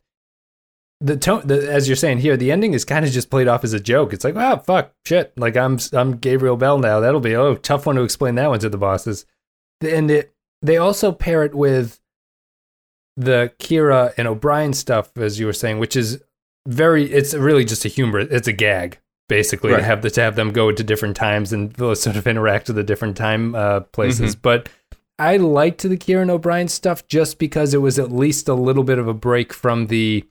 the 1.04 1.18
tone, 1.18 1.46
the, 1.46 1.70
as 1.70 1.88
you're 1.88 1.98
saying 1.98 2.20
here, 2.20 2.38
the 2.38 2.52
ending 2.52 2.74
is 2.74 2.86
kind 2.86 3.04
of 3.04 3.12
just 3.12 3.30
played 3.30 3.50
off 3.50 3.66
as 3.66 3.74
a 3.74 3.80
joke. 3.80 4.13
It's 4.13 4.24
like, 4.24 4.36
oh 4.38 4.58
fuck, 4.58 4.94
shit. 5.06 5.38
Like 5.38 5.58
I'm 5.58 5.78
I'm 5.92 6.18
Gabriel 6.18 6.56
Bell 6.56 6.80
now. 6.80 7.02
That'll 7.02 7.20
be 7.20 7.36
oh 7.36 7.56
tough 7.56 7.86
one 7.86 7.98
to 7.98 8.04
explain 8.04 8.36
that 8.36 8.50
one 8.50 8.60
to 8.60 8.70
the 8.70 8.78
bosses. 8.78 9.26
And 9.82 10.10
it 10.10 10.34
they 10.62 10.78
also 10.78 11.12
pair 11.12 11.44
it 11.44 11.54
with 11.54 12.00
the 13.18 13.52
Kira 13.60 14.13
and 14.18 14.30
O'Brien 14.30 14.72
stuff, 14.72 15.16
as 15.18 15.39
you 15.39 15.46
were 15.46 15.54
saying, 15.54 15.78
which 15.78 15.98
is 15.98 16.24
very. 16.66 17.12
It's 17.12 17.34
really 17.34 17.66
just 17.66 17.84
a 17.84 17.89
humor. 17.89 18.20
It's 18.20 18.48
a 18.48 18.54
gag 18.54 19.00
basically 19.28 19.72
to 19.72 19.82
have 19.82 20.04
the, 20.04 20.10
to 20.12 20.22
have 20.22 20.36
them 20.36 20.52
go 20.52 20.72
to 20.72 20.84
different 20.84 21.16
times 21.18 21.52
and 21.52 21.76
sort 21.78 22.16
of 22.16 22.28
interact 22.28 22.68
with 22.68 22.78
the 22.78 22.84
different 22.84 23.18
time 23.18 23.56
uh, 23.56 23.82
places. 23.82 24.36
But 24.36 24.70
I 25.20 25.36
liked 25.36 25.82
the 25.82 25.98
Kira 25.98 26.22
and 26.22 26.32
O'Brien 26.32 26.70
stuff 26.70 27.08
just 27.08 27.39
because 27.39 27.74
it 27.74 27.82
was 27.82 28.00
at 28.00 28.12
least 28.12 28.48
a 28.48 28.54
little 28.54 28.84
bit 28.86 29.00
of 29.00 29.08
a 29.08 29.13
break 29.13 29.52
from 29.52 29.88
the 29.88 30.26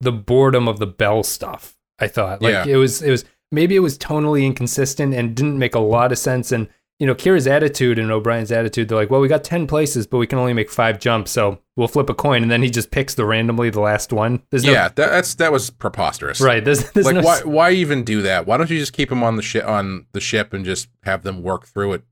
the 0.00 0.12
boredom 0.12 0.68
of 0.68 0.78
the 0.78 0.86
Bell 0.86 1.22
stuff. 1.22 1.76
I 1.98 2.08
thought 2.08 2.42
like 2.42 2.52
Yeah. 2.52 2.66
it 2.66 2.76
was 2.76 3.02
it 3.02 3.10
was 3.10 3.24
maybe 3.50 3.74
it 3.76 3.80
was 3.80 3.96
tonally 3.98 4.44
inconsistent 4.44 5.14
and 5.14 5.34
didn't 5.34 5.58
make 5.58 5.74
a 5.74 5.78
lot 5.80 6.12
of 6.12 6.18
sense. 6.18 6.52
And 6.52 6.68
you 6.98 7.06
know, 7.06 7.14
Kira's 7.14 7.46
attitude 7.46 7.98
and 7.98 8.10
O'Brien's 8.10 8.50
attitude, 8.50 8.88
they're 8.88 8.96
like, 8.96 9.10
well, 9.10 9.20
we 9.20 9.28
got 9.28 9.44
ten 9.44 9.66
places, 9.66 10.06
but 10.06 10.16
we 10.16 10.26
can 10.26 10.38
only 10.38 10.54
make 10.54 10.70
five 10.70 10.98
jumps, 10.98 11.30
so 11.30 11.58
we'll 11.76 11.88
flip 11.88 12.08
a 12.08 12.14
coin, 12.14 12.40
and 12.42 12.50
then 12.50 12.62
he 12.62 12.70
just 12.70 12.90
picks 12.90 13.12
the 13.14 13.26
randomly 13.26 13.68
the 13.68 13.80
last 13.80 14.14
one. 14.14 14.42
There's 14.50 14.64
no 14.64 14.72
yeah, 14.72 14.88
that, 14.88 14.94
that's 15.10 15.34
that 15.34 15.52
was 15.52 15.68
preposterous. 15.68 16.40
right. 16.40 16.64
There's, 16.64 16.90
there's 16.92 17.04
Like 17.04 17.16
no 17.16 17.20
why 17.20 17.40
why 17.44 17.70
even 17.72 18.02
do 18.02 18.22
that? 18.22 18.46
Why 18.46 18.56
don't 18.56 18.70
you 18.70 18.78
just 18.78 18.94
keep 18.94 19.10
them 19.10 19.22
on 19.22 19.36
the 19.36 19.42
ship 19.42 19.66
on 19.66 20.06
the 20.12 20.20
ship 20.20 20.54
and 20.54 20.64
just 20.64 20.88
have 21.02 21.22
them 21.22 21.42
work 21.42 21.66
through 21.66 21.92
it, 21.94 22.02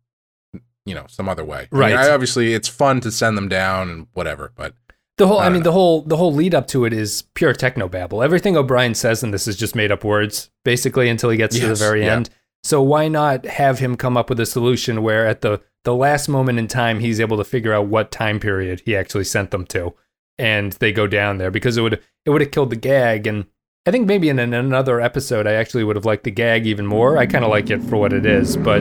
you 0.85 0.95
know, 0.95 1.07
some 1.09 1.31
other 1.31 1.45
way? 1.45 1.69
I 1.73 1.75
mean, 1.75 1.81
Right. 1.81 1.95
I, 1.95 2.11
obviously, 2.11 2.53
it's 2.53 2.69
fun 2.69 3.01
to 3.01 3.11
send 3.11 3.39
them 3.39 3.49
down 3.49 3.89
and 3.89 4.07
whatever, 4.13 4.53
but 4.55 4.75
The 5.17 5.29
whole, 5.29 5.39
I 5.39 5.47
I, 5.47 5.49
mean, 5.49 5.61
know. 5.61 5.65
the 5.65 5.73
whole, 5.73 6.03
the 6.03 6.17
whole 6.17 6.33
lead 6.33 6.55
up 6.55 6.67
to 6.69 6.85
it 6.85 6.93
is 6.93 7.23
pure 7.35 7.53
techno 7.53 7.89
babble. 7.89 8.23
Everything 8.23 8.57
O'Brien 8.57 8.95
says 8.95 9.23
in 9.23 9.31
this 9.31 9.47
is 9.47 9.57
just 9.57 9.77
made 9.77 9.93
up 9.93 10.03
words, 10.03 10.51
basically, 10.65 11.09
until 11.09 11.31
he 11.31 11.37
gets 11.37 11.59
to 11.59 11.69
the 11.69 11.75
very 11.75 12.05
yeah. 12.05 12.15
end. 12.15 12.31
So 12.65 12.83
why 12.83 13.09
not 13.09 13.45
have 13.45 13.79
him 13.79 13.95
come 13.95 14.17
up 14.17 14.31
with 14.31 14.41
a 14.41 14.47
solution 14.47 15.03
where 15.03 15.27
at 15.27 15.43
the 15.43 15.61
the 15.85 15.95
last 15.95 16.29
moment 16.29 16.59
in 16.59 16.67
time 16.67 17.01
he's 17.01 17.21
able 17.21 17.37
to 17.37 17.45
figure 17.45 17.75
out 17.75 17.89
what 17.89 18.11
time 18.11 18.41
period 18.41 18.81
he 18.87 18.97
actually 18.97 19.25
sent 19.25 19.51
them 19.51 19.67
to, 19.67 19.93
and 20.39 20.73
they 20.73 20.91
go 20.91 21.07
down 21.07 21.37
there 21.37 21.51
because 21.51 21.77
it 21.77 21.83
would 21.83 22.01
it 22.25 22.31
would 22.31 22.41
have 22.41 22.51
killed 22.51 22.71
the 22.71 22.77
gag. 22.77 23.27
And 23.27 23.45
I 23.85 23.91
think 23.91 24.07
maybe 24.07 24.31
in 24.31 24.39
an, 24.39 24.55
another 24.55 24.99
episode 24.99 25.47
I 25.47 25.53
actually 25.53 25.85
would 25.85 25.97
have 25.97 26.07
liked 26.07 26.25
the 26.25 26.31
gag 26.31 26.67
even 26.67 26.87
more. 26.87 27.19
I 27.19 27.27
kind 27.27 27.45
of 27.45 27.51
like 27.51 27.69
it 27.69 27.83
for 27.83 27.99
what 27.99 28.15
it 28.15 28.25
is, 28.25 28.57
but 28.57 28.81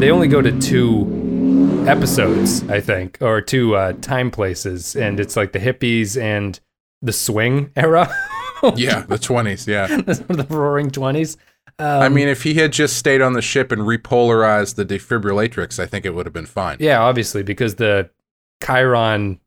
they 0.00 0.10
only 0.10 0.26
go 0.26 0.42
to 0.42 0.60
two 0.60 1.29
episodes, 1.88 2.62
I 2.68 2.80
think, 2.80 3.18
or 3.20 3.40
two 3.40 3.74
uh, 3.74 3.92
time 3.94 4.30
places, 4.30 4.94
and 4.96 5.18
it's 5.18 5.36
like 5.36 5.52
the 5.52 5.58
hippies 5.58 6.20
and 6.20 6.58
the 7.02 7.12
swing 7.12 7.72
era. 7.76 8.12
yeah, 8.76 9.00
the 9.02 9.18
twenties, 9.18 9.66
yeah. 9.66 9.86
the 9.96 10.46
roaring 10.48 10.90
20s. 10.90 11.36
Um, 11.78 12.02
I 12.02 12.08
mean, 12.08 12.28
if 12.28 12.42
he 12.42 12.54
had 12.54 12.72
just 12.72 12.96
stayed 12.96 13.22
on 13.22 13.32
the 13.32 13.42
ship 13.42 13.72
and 13.72 13.82
repolarized 13.82 14.74
the 14.74 14.84
defibrillatrix, 14.84 15.78
I 15.78 15.86
think 15.86 16.04
it 16.04 16.14
would 16.14 16.26
have 16.26 16.32
been 16.32 16.46
fine. 16.46 16.76
yeah, 16.80 17.00
obviously, 17.00 17.42
because 17.42 17.76
the 17.76 18.10
Chiron 18.62 19.40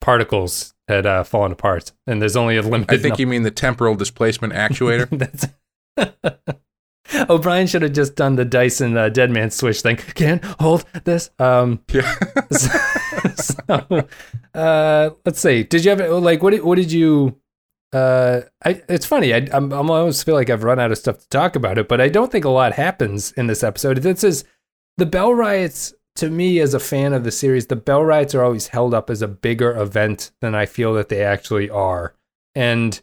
particles 0.00 0.74
had 0.88 1.06
uh, 1.06 1.24
fallen 1.24 1.52
apart, 1.52 1.92
and 2.06 2.20
there's 2.20 2.36
only 2.36 2.56
a 2.56 2.62
limited. 2.62 2.94
I 2.94 3.02
think 3.02 3.18
you 3.18 3.26
mean 3.26 3.42
the 3.42 3.50
temporal 3.50 3.94
displacement 3.94 4.52
actuator. 4.54 5.08
That's. 5.10 5.46
O'Brien 7.28 7.66
should 7.66 7.82
have 7.82 7.92
just 7.92 8.14
done 8.14 8.36
the 8.36 8.44
Dyson 8.44 8.96
uh, 8.96 9.08
Dead 9.08 9.30
Man 9.30 9.50
Switch 9.50 9.80
thing. 9.80 9.96
Can't 9.96 10.44
hold 10.60 10.84
this. 11.04 11.30
Um, 11.38 11.80
yeah. 11.92 12.14
so, 13.36 14.08
uh, 14.54 15.10
let's 15.24 15.40
see. 15.40 15.62
Did 15.64 15.84
you 15.84 15.90
have 15.90 16.00
like 16.22 16.42
what? 16.42 16.50
Did, 16.50 16.62
what 16.62 16.76
did 16.76 16.92
you? 16.92 17.38
Uh, 17.92 18.42
I, 18.64 18.82
it's 18.88 19.06
funny. 19.06 19.34
I 19.34 19.48
I'm, 19.52 19.72
I'm 19.72 19.90
almost 19.90 20.24
feel 20.24 20.34
like 20.34 20.50
I've 20.50 20.64
run 20.64 20.78
out 20.78 20.92
of 20.92 20.98
stuff 20.98 21.18
to 21.18 21.28
talk 21.28 21.56
about 21.56 21.78
it, 21.78 21.88
but 21.88 22.00
I 22.00 22.08
don't 22.08 22.32
think 22.32 22.44
a 22.44 22.50
lot 22.50 22.72
happens 22.74 23.32
in 23.32 23.46
this 23.46 23.62
episode. 23.62 23.98
This 23.98 24.24
is 24.24 24.44
the 24.96 25.06
Bell 25.06 25.34
riots. 25.34 25.94
To 26.16 26.28
me, 26.28 26.60
as 26.60 26.74
a 26.74 26.78
fan 26.78 27.14
of 27.14 27.24
the 27.24 27.30
series, 27.30 27.68
the 27.68 27.76
Bell 27.76 28.04
riots 28.04 28.34
are 28.34 28.44
always 28.44 28.68
held 28.68 28.92
up 28.92 29.08
as 29.08 29.22
a 29.22 29.28
bigger 29.28 29.74
event 29.74 30.30
than 30.42 30.54
I 30.54 30.66
feel 30.66 30.92
that 30.92 31.08
they 31.08 31.24
actually 31.24 31.70
are, 31.70 32.14
and 32.54 33.00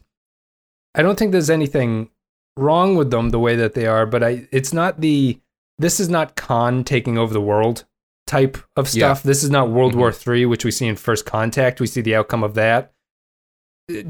I 0.94 1.02
don't 1.02 1.18
think 1.18 1.32
there's 1.32 1.50
anything 1.50 2.10
wrong 2.56 2.96
with 2.96 3.10
them 3.10 3.30
the 3.30 3.38
way 3.38 3.56
that 3.56 3.74
they 3.74 3.86
are. 3.86 4.06
But 4.06 4.22
I, 4.22 4.48
it's 4.52 4.72
not 4.72 5.00
the. 5.00 5.38
This 5.78 5.98
is 6.00 6.08
not 6.08 6.36
Khan 6.36 6.84
taking 6.84 7.16
over 7.16 7.32
the 7.32 7.40
world 7.40 7.84
type 8.26 8.58
of 8.76 8.86
Yeah. 8.94 9.14
stuff. 9.14 9.22
This 9.22 9.42
is 9.42 9.50
not 9.50 9.70
World 9.70 9.94
Mhm. 9.94 9.98
War 9.98 10.12
Three, 10.12 10.44
which 10.46 10.64
we 10.64 10.70
see 10.70 10.86
in 10.86 10.96
First 10.96 11.24
Contact. 11.26 11.80
We 11.80 11.86
see 11.86 12.00
the 12.02 12.14
outcome 12.14 12.44
of 12.44 12.54
that. 12.54 12.92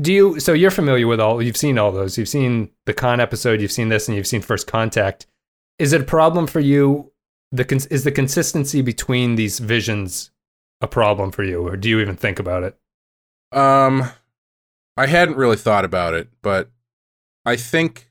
Do 0.01 0.13
you? 0.13 0.41
So 0.41 0.53
you're 0.53 0.71
familiar 0.71 1.07
with 1.07 1.21
all? 1.21 1.41
You've 1.41 1.57
seen 1.57 1.79
all 1.79 1.91
those. 1.93 2.19
You've 2.19 2.29
seen 2.29 2.71
the 2.87 2.93
Khan 2.93 3.19
episode. 3.21 3.61
You've 3.61 3.73
seen 3.73 3.89
this, 3.89 4.09
and 4.09 4.17
you've 4.17 4.27
seen 4.27 4.43
First 4.43 4.67
Contact. 4.67 5.27
Is 5.79 5.93
it 5.93 6.03
a 6.03 6.05
problem 6.05 6.47
for 6.47 6.61
you? 6.61 7.13
The 7.53 7.87
is 7.91 8.05
the 8.05 8.13
consistency 8.13 8.83
between 8.83 9.37
these 9.37 9.59
visions 9.59 10.31
a 10.83 10.87
problem 10.87 11.31
for 11.31 11.43
you, 11.43 11.67
or 11.67 11.77
do 11.77 11.89
you 11.89 12.01
even 12.01 12.17
think 12.17 12.39
about 12.39 12.63
it? 12.63 12.77
Um, 13.53 14.11
I 14.97 15.07
hadn't 15.07 15.37
really 15.37 15.57
thought 15.57 15.85
about 15.85 16.15
it, 16.15 16.29
but 16.43 16.71
I 17.47 17.57
think 17.57 18.10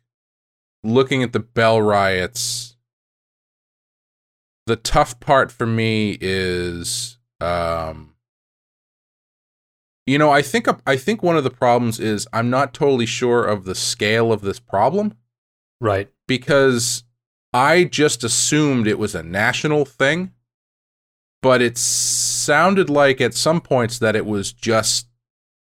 looking 0.84 1.24
at 1.24 1.34
the 1.34 1.40
Bell 1.40 1.82
riots, 1.82 2.76
the 4.66 4.76
tough 4.76 5.20
part 5.20 5.52
for 5.52 5.66
me 5.66 6.18
is, 6.22 7.18
um, 7.42 8.14
you 10.06 10.18
know, 10.18 10.32
I 10.32 10.42
think 10.42 10.68
I 10.88 10.96
think 10.96 11.22
one 11.22 11.38
of 11.38 11.44
the 11.44 11.50
problems 11.50 12.00
is 12.00 12.28
I'm 12.34 12.50
not 12.50 12.74
totally 12.74 13.06
sure 13.06 13.46
of 13.46 13.66
the 13.66 13.76
scale 13.76 14.32
of 14.32 14.42
this 14.42 14.60
problem 14.60 15.16
Right. 15.82 16.10
because 16.28 17.04
I 17.54 17.84
just 17.84 18.24
assumed 18.24 18.88
it 18.88 18.98
was 19.00 19.14
a 19.16 19.24
national 19.24 19.86
thing, 19.86 20.34
but 21.42 21.62
it 21.62 21.78
sounded 21.78 22.90
like 22.90 23.22
at 23.22 23.34
some 23.34 23.62
points 23.62 24.00
that 24.00 24.16
it 24.16 24.26
was 24.26 24.52
just 24.52 25.08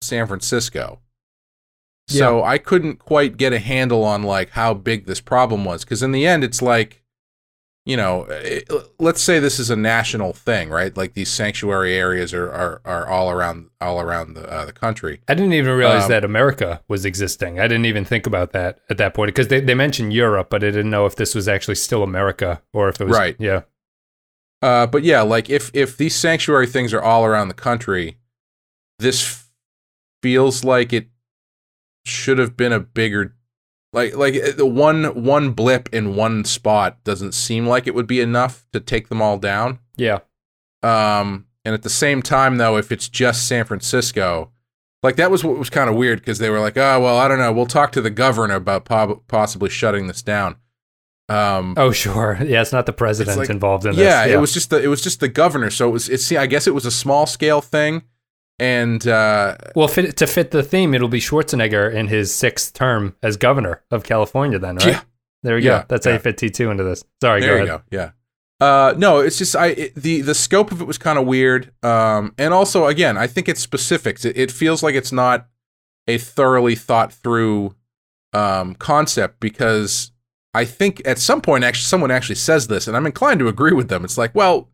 San 0.01 0.27
Francisco. 0.27 1.01
So 2.09 2.43
I 2.45 2.59
couldn't 2.59 2.97
quite 2.99 3.37
get 3.37 3.53
a 3.53 3.59
handle 3.59 4.05
on 4.05 4.23
like 4.23 4.51
how 4.51 4.75
big 4.75 5.07
this 5.07 5.21
problem 5.21 5.65
was 5.65 5.85
because 5.85 6.03
in 6.03 6.13
the 6.13 6.27
end 6.27 6.45
it's 6.45 6.61
like 6.61 7.03
you 7.87 7.97
know 7.97 8.27
it, 8.29 8.71
let's 8.99 9.23
say 9.23 9.39
this 9.41 9.59
is 9.59 9.71
a 9.71 9.77
national 9.77 10.33
thing 10.33 10.69
right 10.69 10.95
like 10.97 11.15
these 11.15 11.31
sanctuary 11.31 11.95
areas 11.95 12.35
are 12.35 12.51
are, 12.53 12.81
are 12.85 13.09
all 13.09 13.31
around 13.31 13.71
all 13.81 14.01
around 14.01 14.35
the 14.35 14.47
uh, 14.53 14.65
the 14.67 14.73
country 14.73 15.21
I 15.27 15.35
didn't 15.35 15.55
even 15.55 15.75
realize 15.75 16.05
Um, 16.05 16.11
that 16.11 16.25
America 16.25 16.83
was 16.87 17.05
existing. 17.05 17.59
I 17.59 17.63
didn't 17.67 17.87
even 17.87 18.05
think 18.05 18.27
about 18.27 18.53
that 18.53 18.81
at 18.91 18.99
that 18.99 19.15
point 19.15 19.29
because 19.29 19.49
they, 19.49 19.61
they 19.61 19.75
mentioned 19.75 20.13
Europe, 20.13 20.49
but 20.51 20.63
I 20.63 20.67
didn't 20.71 20.91
know 20.91 21.07
if 21.07 21.17
this 21.17 21.35
was 21.35 21.49
actually 21.49 21.77
still 21.77 22.03
America 22.03 22.63
or 22.73 22.89
if 22.89 23.01
it 23.01 23.07
was 23.09 23.17
Right. 23.17 23.37
Yeah. 23.39 23.63
Uh, 24.61 24.87
but 24.87 25.03
yeah, 25.03 25.23
like 25.23 25.49
if 25.51 25.71
if 25.75 25.97
these 25.97 26.15
sanctuary 26.15 26.67
things 26.69 26.93
are 26.95 27.03
all 27.03 27.25
around 27.25 27.49
the 27.49 27.55
country, 27.55 28.19
this 29.01 29.25
f- 29.25 29.51
feels 30.23 30.63
like 30.63 30.93
it 30.93 31.09
should 32.05 32.39
have 32.39 32.57
been 32.57 32.73
a 32.73 32.81
bigger, 32.81 33.35
like 33.93 34.15
like 34.17 34.35
uh, 34.35 34.53
the 34.57 34.67
one 34.67 35.23
one 35.25 35.51
blip 35.53 35.89
in 35.93 36.15
one 36.17 36.45
spot 36.45 37.03
doesn't 37.05 37.33
seem 37.33 37.67
like 37.67 37.87
it 37.87 37.95
would 37.95 38.07
be 38.07 38.21
enough 38.21 38.67
to 38.73 38.81
take 38.81 39.09
them 39.09 39.21
all 39.23 39.39
down. 39.39 39.79
Yeah. 39.97 40.21
Um, 40.83 41.47
and 41.65 41.75
at 41.75 41.83
the 41.83 41.91
same 41.91 42.23
time, 42.23 42.57
though, 42.57 42.77
if 42.77 42.91
it's 42.91 43.09
just 43.09 43.47
San 43.47 43.65
Francisco, 43.65 44.51
Like 45.03 45.17
that 45.17 45.31
was 45.31 45.45
what 45.45 45.59
was 45.59 45.71
kind 45.71 45.89
of 45.91 45.97
weird 45.97 46.19
because 46.21 46.39
they 46.39 46.51
were 46.51 46.61
like, 46.61 46.77
oh 46.77 47.01
well, 47.01 47.19
I 47.19 47.29
don't 47.29 47.39
know, 47.39 47.53
we'll 47.53 47.67
talk 47.67 47.93
to 47.93 48.01
the 48.01 48.11
governor 48.11 48.55
about 48.57 48.85
po- 48.85 49.23
possibly 49.29 49.69
shutting 49.71 50.07
this 50.07 50.23
down. 50.23 50.57
Um, 51.29 51.75
Oh, 51.77 51.93
sure. 51.93 52.37
Yeah, 52.45 52.61
it's 52.63 52.73
not 52.73 52.87
the 52.87 52.93
president 52.93 53.39
like- 53.39 53.49
involved 53.51 53.87
in 53.87 53.95
yeah, 53.95 54.25
this. 54.27 54.35
it 54.35 54.41
was 54.41 54.53
just 54.53 54.71
the 54.71 54.83
it 54.83 54.89
was 54.89 55.01
just 55.03 55.21
the 55.21 55.29
governor. 55.29 55.71
So 55.71 55.89
it 55.89 55.93
was 55.93 56.09
it's 56.09 56.25
see, 56.25 56.37
I 56.37 56.47
guess 56.47 56.67
it 56.67 56.75
was 56.75 56.85
a 56.87 56.91
small 56.91 57.27
scale 57.27 57.61
thing, 57.61 58.03
and 58.63 59.07
uh, 59.07 59.57
Well, 59.75 59.89
fit, 59.89 60.17
to 60.19 60.27
fit 60.27 60.53
the 60.53 60.63
theme, 60.63 60.95
it'll 60.95 61.09
be 61.09 61.21
Schwarzenegger 61.21 61.93
in 61.93 62.07
his 62.09 62.33
sixth 62.33 62.73
term 62.75 63.17
as 63.23 63.37
governor 63.37 63.83
of 63.91 64.05
California. 64.05 64.59
Then, 64.59 64.77
right? 64.77 64.87
Yeah. 64.87 65.01
There 65.43 65.57
we 65.57 65.63
Yeah, 65.65 65.81
go. 65.81 65.85
That's 65.89 66.07
how 66.07 66.13
yeah. 66.13 66.17
you 66.19 66.23
fit 66.23 66.39
T 66.39 66.51
two 66.51 66.71
into 66.71 66.85
this. 66.85 67.05
Sorry, 67.21 67.41
there 67.41 67.57
go 67.59 67.65
you 67.65 67.69
ahead. 67.69 67.83
go. 67.91 67.97
Yeah. 67.97 68.11
Uh, 68.61 68.95
no, 68.97 69.19
it's 69.19 69.39
just 69.39 69.57
I 69.57 69.67
it, 69.69 69.95
the 69.97 70.21
the 70.21 70.35
scope 70.35 70.71
of 70.71 70.81
it 70.81 70.87
was 70.87 70.97
kind 70.99 71.19
of 71.19 71.27
weird. 71.27 71.73
Um, 71.85 72.33
and 72.39 72.55
also 72.55 72.87
again, 72.87 73.19
I 73.19 73.27
think 73.27 73.49
it's 73.49 73.61
specifics. 73.61 74.25
It, 74.25 74.37
it 74.39 74.53
feels 74.53 74.83
like 74.85 74.95
it's 74.95 75.11
not 75.13 75.49
a 76.07 76.17
thoroughly 76.19 76.77
thought 76.77 77.13
through 77.13 77.75
um, 78.33 78.75
concept 78.77 79.41
because 79.41 80.13
I 80.55 80.65
think 80.65 81.03
at 81.05 81.19
some 81.19 81.41
point 81.41 81.65
actually 81.65 81.85
someone 81.87 82.13
actually 82.13 82.37
says 82.37 82.69
this, 82.69 82.87
and 82.87 82.97
I'm 82.97 83.07
inclined 83.07 83.41
to 83.41 83.49
agree 83.49 83.73
with 83.73 83.89
them. 83.89 84.05
It's 84.05 84.17
like, 84.19 84.33
well, 84.35 84.69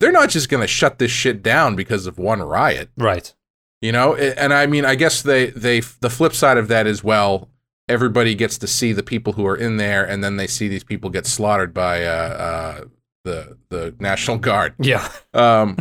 they're 0.00 0.12
not 0.12 0.28
just 0.30 0.48
going 0.48 0.60
to 0.60 0.66
shut 0.68 0.98
this 0.98 1.10
shit 1.10 1.42
down 1.42 1.76
because 1.76 2.06
of 2.06 2.18
one 2.18 2.40
riot. 2.42 2.90
Right. 2.96 3.34
You 3.80 3.92
know, 3.92 4.14
and 4.16 4.52
I 4.52 4.66
mean, 4.66 4.84
I 4.84 4.94
guess 4.96 5.22
they 5.22 5.46
they 5.50 5.80
the 5.80 6.10
flip 6.10 6.32
side 6.34 6.58
of 6.58 6.66
that 6.68 6.86
is 6.86 7.04
well, 7.04 7.48
everybody 7.88 8.34
gets 8.34 8.58
to 8.58 8.66
see 8.66 8.92
the 8.92 9.02
people 9.04 9.34
who 9.34 9.46
are 9.46 9.56
in 9.56 9.76
there, 9.76 10.04
and 10.04 10.22
then 10.24 10.36
they 10.36 10.46
see 10.48 10.66
these 10.68 10.82
people 10.84 11.10
get 11.10 11.26
slaughtered 11.26 11.72
by 11.72 12.04
uh, 12.04 12.08
uh, 12.10 12.84
the 13.24 13.56
the 13.68 13.94
National 14.00 14.36
Guard, 14.48 14.74
Yeah. 14.80 15.08
um, 15.32 15.76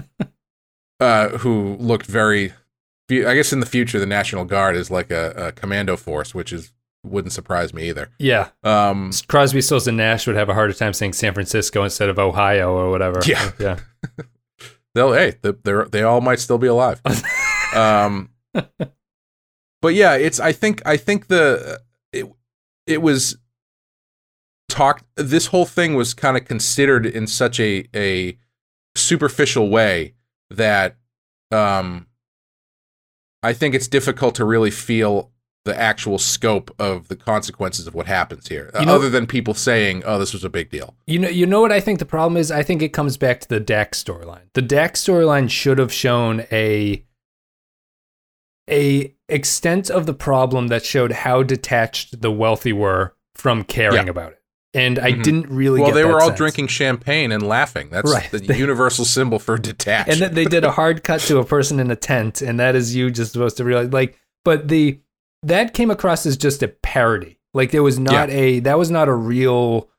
uh, 1.00 1.30
who 1.40 1.76
looked 1.80 2.06
very. 2.06 2.54
I 3.10 3.34
guess 3.36 3.54
in 3.54 3.62
the 3.62 3.66
future, 3.66 4.00
the 4.00 4.06
National 4.06 4.44
Guard 4.44 4.76
is 4.76 4.92
like 4.92 5.10
a, 5.12 5.32
a 5.48 5.52
commando 5.54 5.96
force, 5.96 6.36
which 6.36 6.52
is 6.52 6.74
wouldn't 7.10 7.34
surprise 7.34 7.74
me 7.74 7.90
either. 7.90 8.10
Yeah. 8.20 8.50
Um, 8.64 9.12
Crosby, 9.28 9.62
Stills, 9.62 9.88
and 9.88 9.98
Nash 9.98 10.28
would 10.28 10.36
have 10.36 10.50
a 10.50 10.54
harder 10.54 10.74
time 10.74 10.94
saying 10.94 11.14
San 11.14 11.34
Francisco 11.34 11.84
instead 11.84 12.10
of 12.10 12.20
Ohio 12.20 12.72
or 12.74 12.90
whatever. 12.90 13.20
Yeah. 13.26 13.52
Yeah. 13.60 13.80
they'll 14.96 15.14
hey, 15.14 15.36
they 15.42 15.54
they're, 15.64 15.86
they 15.86 16.04
all 16.04 16.22
might 16.22 16.40
still 16.40 16.58
be 16.58 16.68
alive. 16.68 17.02
um, 17.76 18.30
but 19.82 19.94
yeah, 19.94 20.16
it's 20.16 20.40
I 20.40 20.52
think 20.52 20.82
I 20.86 20.98
think 20.98 21.28
the 21.28 21.82
it 22.12 22.26
it 22.86 23.02
was 23.02 23.38
talked. 24.70 25.04
This 25.16 25.48
whole 25.48 25.66
thing 25.66 25.96
was 25.96 26.14
kind 26.14 26.36
of 26.36 26.46
considered 26.46 27.06
in 27.06 27.28
such 27.28 27.60
a 27.60 27.88
a 27.96 28.38
superficial 28.96 29.70
way 29.70 30.16
that 30.50 30.98
um, 31.52 32.08
I 33.44 33.54
think 33.54 33.76
it's 33.76 33.88
difficult 33.88 34.36
to 34.36 34.46
really 34.46 34.72
feel 34.72 35.32
the 35.68 35.80
actual 35.80 36.18
scope 36.18 36.74
of 36.80 37.08
the 37.10 37.16
consequences 37.16 37.86
of 37.86 37.94
what 37.94 38.08
happens 38.08 38.48
here, 38.48 38.72
You 38.80 38.86
know- 38.88 38.96
other 38.96 39.10
than 39.12 39.28
people 39.28 39.54
saying, 39.54 40.02
"Oh, 40.06 40.18
this 40.18 40.34
was 40.34 40.44
a 40.44 40.50
big 40.50 40.72
deal." 40.72 40.96
You 41.06 41.20
know, 41.20 41.30
you 41.30 41.46
know 41.46 41.62
what 41.62 41.72
I 41.72 41.80
think 41.80 42.00
the 42.00 42.06
problem 42.06 42.38
is. 42.38 42.50
I 42.50 42.64
think 42.64 42.82
it 42.82 42.90
comes 42.94 43.18
back 43.18 43.40
to 43.42 43.48
the 43.48 43.60
Dax 43.60 44.02
storyline. 44.04 44.50
The 44.54 44.62
Dax 44.64 45.04
storyline 45.06 45.50
should 45.52 45.78
have 45.78 45.94
shown 45.94 46.46
a 46.52 47.04
a 48.70 49.14
extent 49.30 49.90
of 49.90 50.06
the 50.06 50.14
problem 50.14 50.68
that 50.68 50.84
showed 50.86 51.12
how 51.12 51.44
detached 51.44 52.22
the 52.22 52.32
wealthy 52.32 52.74
were 52.74 53.16
from 53.36 53.64
caring 53.64 54.06
Yeah. 54.08 54.12
about 54.12 54.34
it, 54.34 54.42
and 54.74 55.00
I 55.00 55.14
Mhm. 55.14 55.24
didn't 55.24 55.50
really. 55.50 55.80
Well, 55.82 55.92
they 55.94 56.04
were 56.04 56.20
all 56.20 56.28
sense. 56.30 56.38
drinking 56.38 56.68
champagne 56.68 57.32
and 57.32 57.42
laughing. 57.48 57.90
That's 57.92 58.12
Right. 58.12 58.30
the 58.32 58.58
universal 58.58 59.06
symbol 59.06 59.40
for 59.40 59.58
detached. 59.58 60.10
and 60.10 60.20
then 60.22 60.34
they 60.34 60.46
did 60.46 60.64
a 60.66 60.72
hard 60.72 61.04
cut 61.04 61.22
to 61.22 61.38
a 61.40 61.46
person 61.46 61.80
in 61.80 61.90
a 61.92 61.96
tent, 61.96 62.42
and 62.42 62.60
that 62.60 62.76
is 62.76 62.96
you 62.96 63.10
just 63.12 63.32
supposed 63.34 63.58
to 63.58 63.64
realize 63.64 63.92
like. 63.94 64.18
But 64.44 64.68
the 64.70 65.00
that 65.44 65.74
came 65.74 65.92
across 65.92 66.26
as 66.26 66.38
just 66.38 66.64
a 66.64 66.68
parody. 66.68 67.40
Like 67.54 67.72
there 67.72 67.84
was 67.84 68.00
not 68.00 68.30
a 68.30 68.60
that 68.62 68.78
was 68.78 68.92
not 68.92 69.08
a 69.08 69.14
real. 69.14 69.90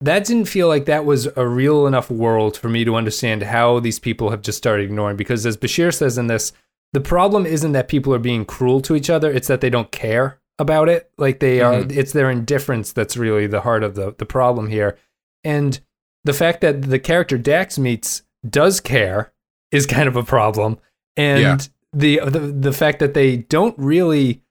That 0.00 0.24
didn't 0.24 0.46
feel 0.46 0.68
like 0.68 0.84
that 0.84 1.04
was 1.04 1.26
a 1.36 1.46
real 1.46 1.86
enough 1.86 2.08
world 2.10 2.56
for 2.56 2.68
me 2.68 2.84
to 2.84 2.94
understand 2.94 3.42
how 3.42 3.80
these 3.80 3.98
people 3.98 4.30
have 4.30 4.42
just 4.42 4.58
started 4.58 4.84
ignoring. 4.84 5.16
Because 5.16 5.44
as 5.44 5.56
Bashir 5.56 5.92
says 5.92 6.18
in 6.18 6.28
this, 6.28 6.52
the 6.92 7.00
problem 7.00 7.46
isn't 7.46 7.72
that 7.72 7.88
people 7.88 8.14
are 8.14 8.20
being 8.20 8.44
cruel 8.44 8.80
to 8.82 8.94
each 8.94 9.10
other; 9.10 9.30
it's 9.30 9.48
that 9.48 9.60
they 9.60 9.70
don't 9.70 9.90
care 9.90 10.40
about 10.58 10.88
it. 10.88 11.10
Like 11.18 11.40
they 11.40 11.60
are, 11.60 11.74
mm-hmm. 11.74 11.98
it's 11.98 12.12
their 12.12 12.30
indifference 12.30 12.92
that's 12.92 13.16
really 13.16 13.46
the 13.46 13.62
heart 13.62 13.82
of 13.82 13.94
the 13.94 14.14
the 14.16 14.26
problem 14.26 14.68
here. 14.68 14.96
And 15.44 15.80
the 16.24 16.32
fact 16.32 16.60
that 16.60 16.82
the 16.82 16.98
character 16.98 17.38
Dax 17.38 17.78
meets 17.78 18.22
does 18.48 18.80
care 18.80 19.32
is 19.72 19.86
kind 19.86 20.08
of 20.08 20.16
a 20.16 20.22
problem. 20.22 20.78
And 21.16 21.40
Yeah. 21.40 21.58
The, 21.98 22.20
the 22.20 22.38
the 22.38 22.72
fact 22.72 22.98
that 23.00 23.14
they 23.14 23.36
don't 23.36 23.74
really 23.78 24.42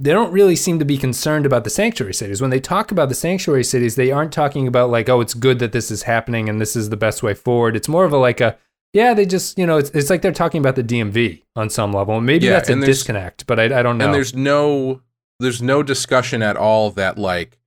they 0.00 0.12
don't 0.12 0.32
really 0.32 0.56
seem 0.56 0.78
to 0.78 0.84
be 0.84 0.98
concerned 0.98 1.46
about 1.46 1.64
the 1.64 1.70
sanctuary 1.70 2.14
cities. 2.14 2.40
When 2.40 2.50
they 2.50 2.60
talk 2.60 2.90
about 2.90 3.08
the 3.08 3.14
sanctuary 3.14 3.64
cities, 3.64 3.94
they 3.94 4.10
aren't 4.10 4.32
talking 4.32 4.66
about 4.66 4.90
like, 4.90 5.08
oh, 5.08 5.20
it's 5.20 5.34
good 5.34 5.60
that 5.60 5.72
this 5.72 5.90
is 5.90 6.02
happening 6.02 6.48
and 6.48 6.60
this 6.60 6.74
is 6.74 6.90
the 6.90 6.96
best 6.96 7.22
way 7.22 7.32
forward. 7.32 7.76
It's 7.76 7.88
more 7.88 8.04
of 8.04 8.12
a 8.12 8.18
like 8.18 8.40
a 8.40 8.58
yeah, 8.92 9.14
they 9.14 9.26
just 9.26 9.58
you 9.58 9.66
know, 9.66 9.78
it's, 9.78 9.90
it's 9.90 10.10
like 10.10 10.22
they're 10.22 10.32
talking 10.32 10.60
about 10.60 10.76
the 10.76 10.84
DMV 10.84 11.42
on 11.56 11.70
some 11.70 11.92
level. 11.92 12.20
Maybe 12.20 12.46
Yeah, 12.46 12.52
that's 12.54 12.68
a 12.68 12.76
disconnect, 12.76 13.46
but 13.46 13.58
I, 13.58 13.64
I 13.80 13.82
don't 13.82 13.98
know. 13.98 14.06
and 14.06 14.14
there's 14.14 14.34
no 14.34 15.00
there's 15.40 15.62
no 15.62 15.82
discussion 15.82 16.42
at 16.42 16.56
all 16.56 16.90
that 16.92 17.18
like 17.18 17.58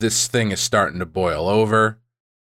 this 0.00 0.26
thing 0.26 0.50
is 0.50 0.60
starting 0.60 0.98
to 0.98 1.06
boil 1.06 1.48
over 1.48 1.98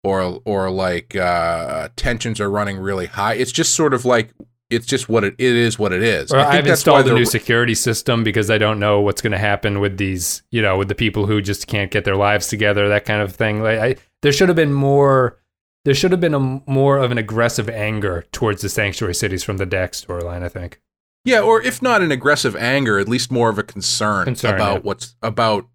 or 0.03 0.41
or 0.45 0.69
like 0.69 1.15
uh 1.15 1.89
tensions 1.95 2.39
are 2.39 2.51
running 2.51 2.77
really 2.77 3.07
high 3.07 3.33
it's 3.33 3.51
just 3.51 3.73
sort 3.73 3.95
of 3.95 4.05
like 4.05 4.31
it's 4.69 4.85
just 4.85 5.07
what 5.07 5.23
it, 5.23 5.33
it 5.37 5.55
is 5.55 5.79
what 5.79 5.93
it 5.93 6.03
is 6.03 6.31
I 6.31 6.43
think 6.43 6.47
I've 6.47 6.65
that's 6.65 6.85
why 6.85 6.99
installed 6.99 7.07
a 7.07 7.13
new 7.13 7.25
security 7.25 7.75
system 7.75 8.23
because 8.23 8.49
I 8.51 8.57
don't 8.57 8.79
know 8.79 8.99
what's 9.01 9.21
going 9.21 9.31
to 9.31 9.37
happen 9.37 9.79
with 9.79 9.97
these, 9.97 10.41
you 10.51 10.61
know, 10.61 10.77
with 10.77 10.87
the 10.89 10.95
people 10.95 11.25
who 11.25 11.41
just 11.41 11.67
can't 11.67 11.89
get 11.91 12.03
their 12.03 12.15
lives 12.17 12.47
together, 12.47 12.89
that 12.89 13.05
kind 13.05 13.21
of 13.21 13.33
thing. 13.35 13.61
Like, 13.63 13.79
I, 13.79 13.95
there 14.21 14.31
should 14.33 14.49
have 14.49 14.55
been 14.55 14.73
more. 14.73 15.37
There 15.85 15.93
should 15.93 16.11
have 16.11 16.19
been 16.19 16.33
a 16.33 16.39
more 16.39 16.97
of 16.97 17.11
an 17.11 17.17
aggressive 17.17 17.69
anger 17.69 18.25
towards 18.33 18.61
the 18.61 18.67
sanctuary 18.67 19.15
cities 19.15 19.43
from 19.43 19.55
the 19.55 19.65
Dax 19.65 20.03
storyline. 20.03 20.43
I 20.43 20.49
think. 20.49 20.81
yeah 21.23 21.39
or 21.39 21.61
if 21.61 21.81
not 21.81 22.01
an 22.01 22.11
aggressive 22.11 22.55
anger 22.57 22.99
at 22.99 23.07
least 23.07 23.31
more 23.31 23.49
of 23.49 23.57
a 23.57 23.63
concern, 23.63 24.25
Concern, 24.25 24.55
about 24.55 24.73
yeah. 24.75 24.79
what's 24.81 25.15
about 25.21 25.67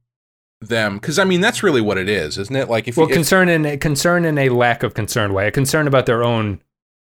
them 0.61 0.95
because 0.97 1.19
i 1.19 1.25
mean 1.25 1.41
that's 1.41 1.63
really 1.65 1.81
what 1.81 1.99
it 1.99 2.09
is 2.09 2.39
isn't 2.39 2.55
it 2.55 2.69
like 2.71 2.87
if 2.87 2.97
Well, 2.97 3.07
you 3.09 3.11
if- 3.11 3.17
concern 3.17 3.49
in 3.49 3.67
a 3.67 3.77
concern 3.77 4.25
in 4.25 4.39
a 4.39 4.49
lack 4.51 4.83
of 4.85 4.95
concern 4.95 5.33
way, 5.33 5.49
a 5.49 5.51
concern 5.51 5.87
about 5.89 6.07
their 6.07 6.23
own 6.23 6.61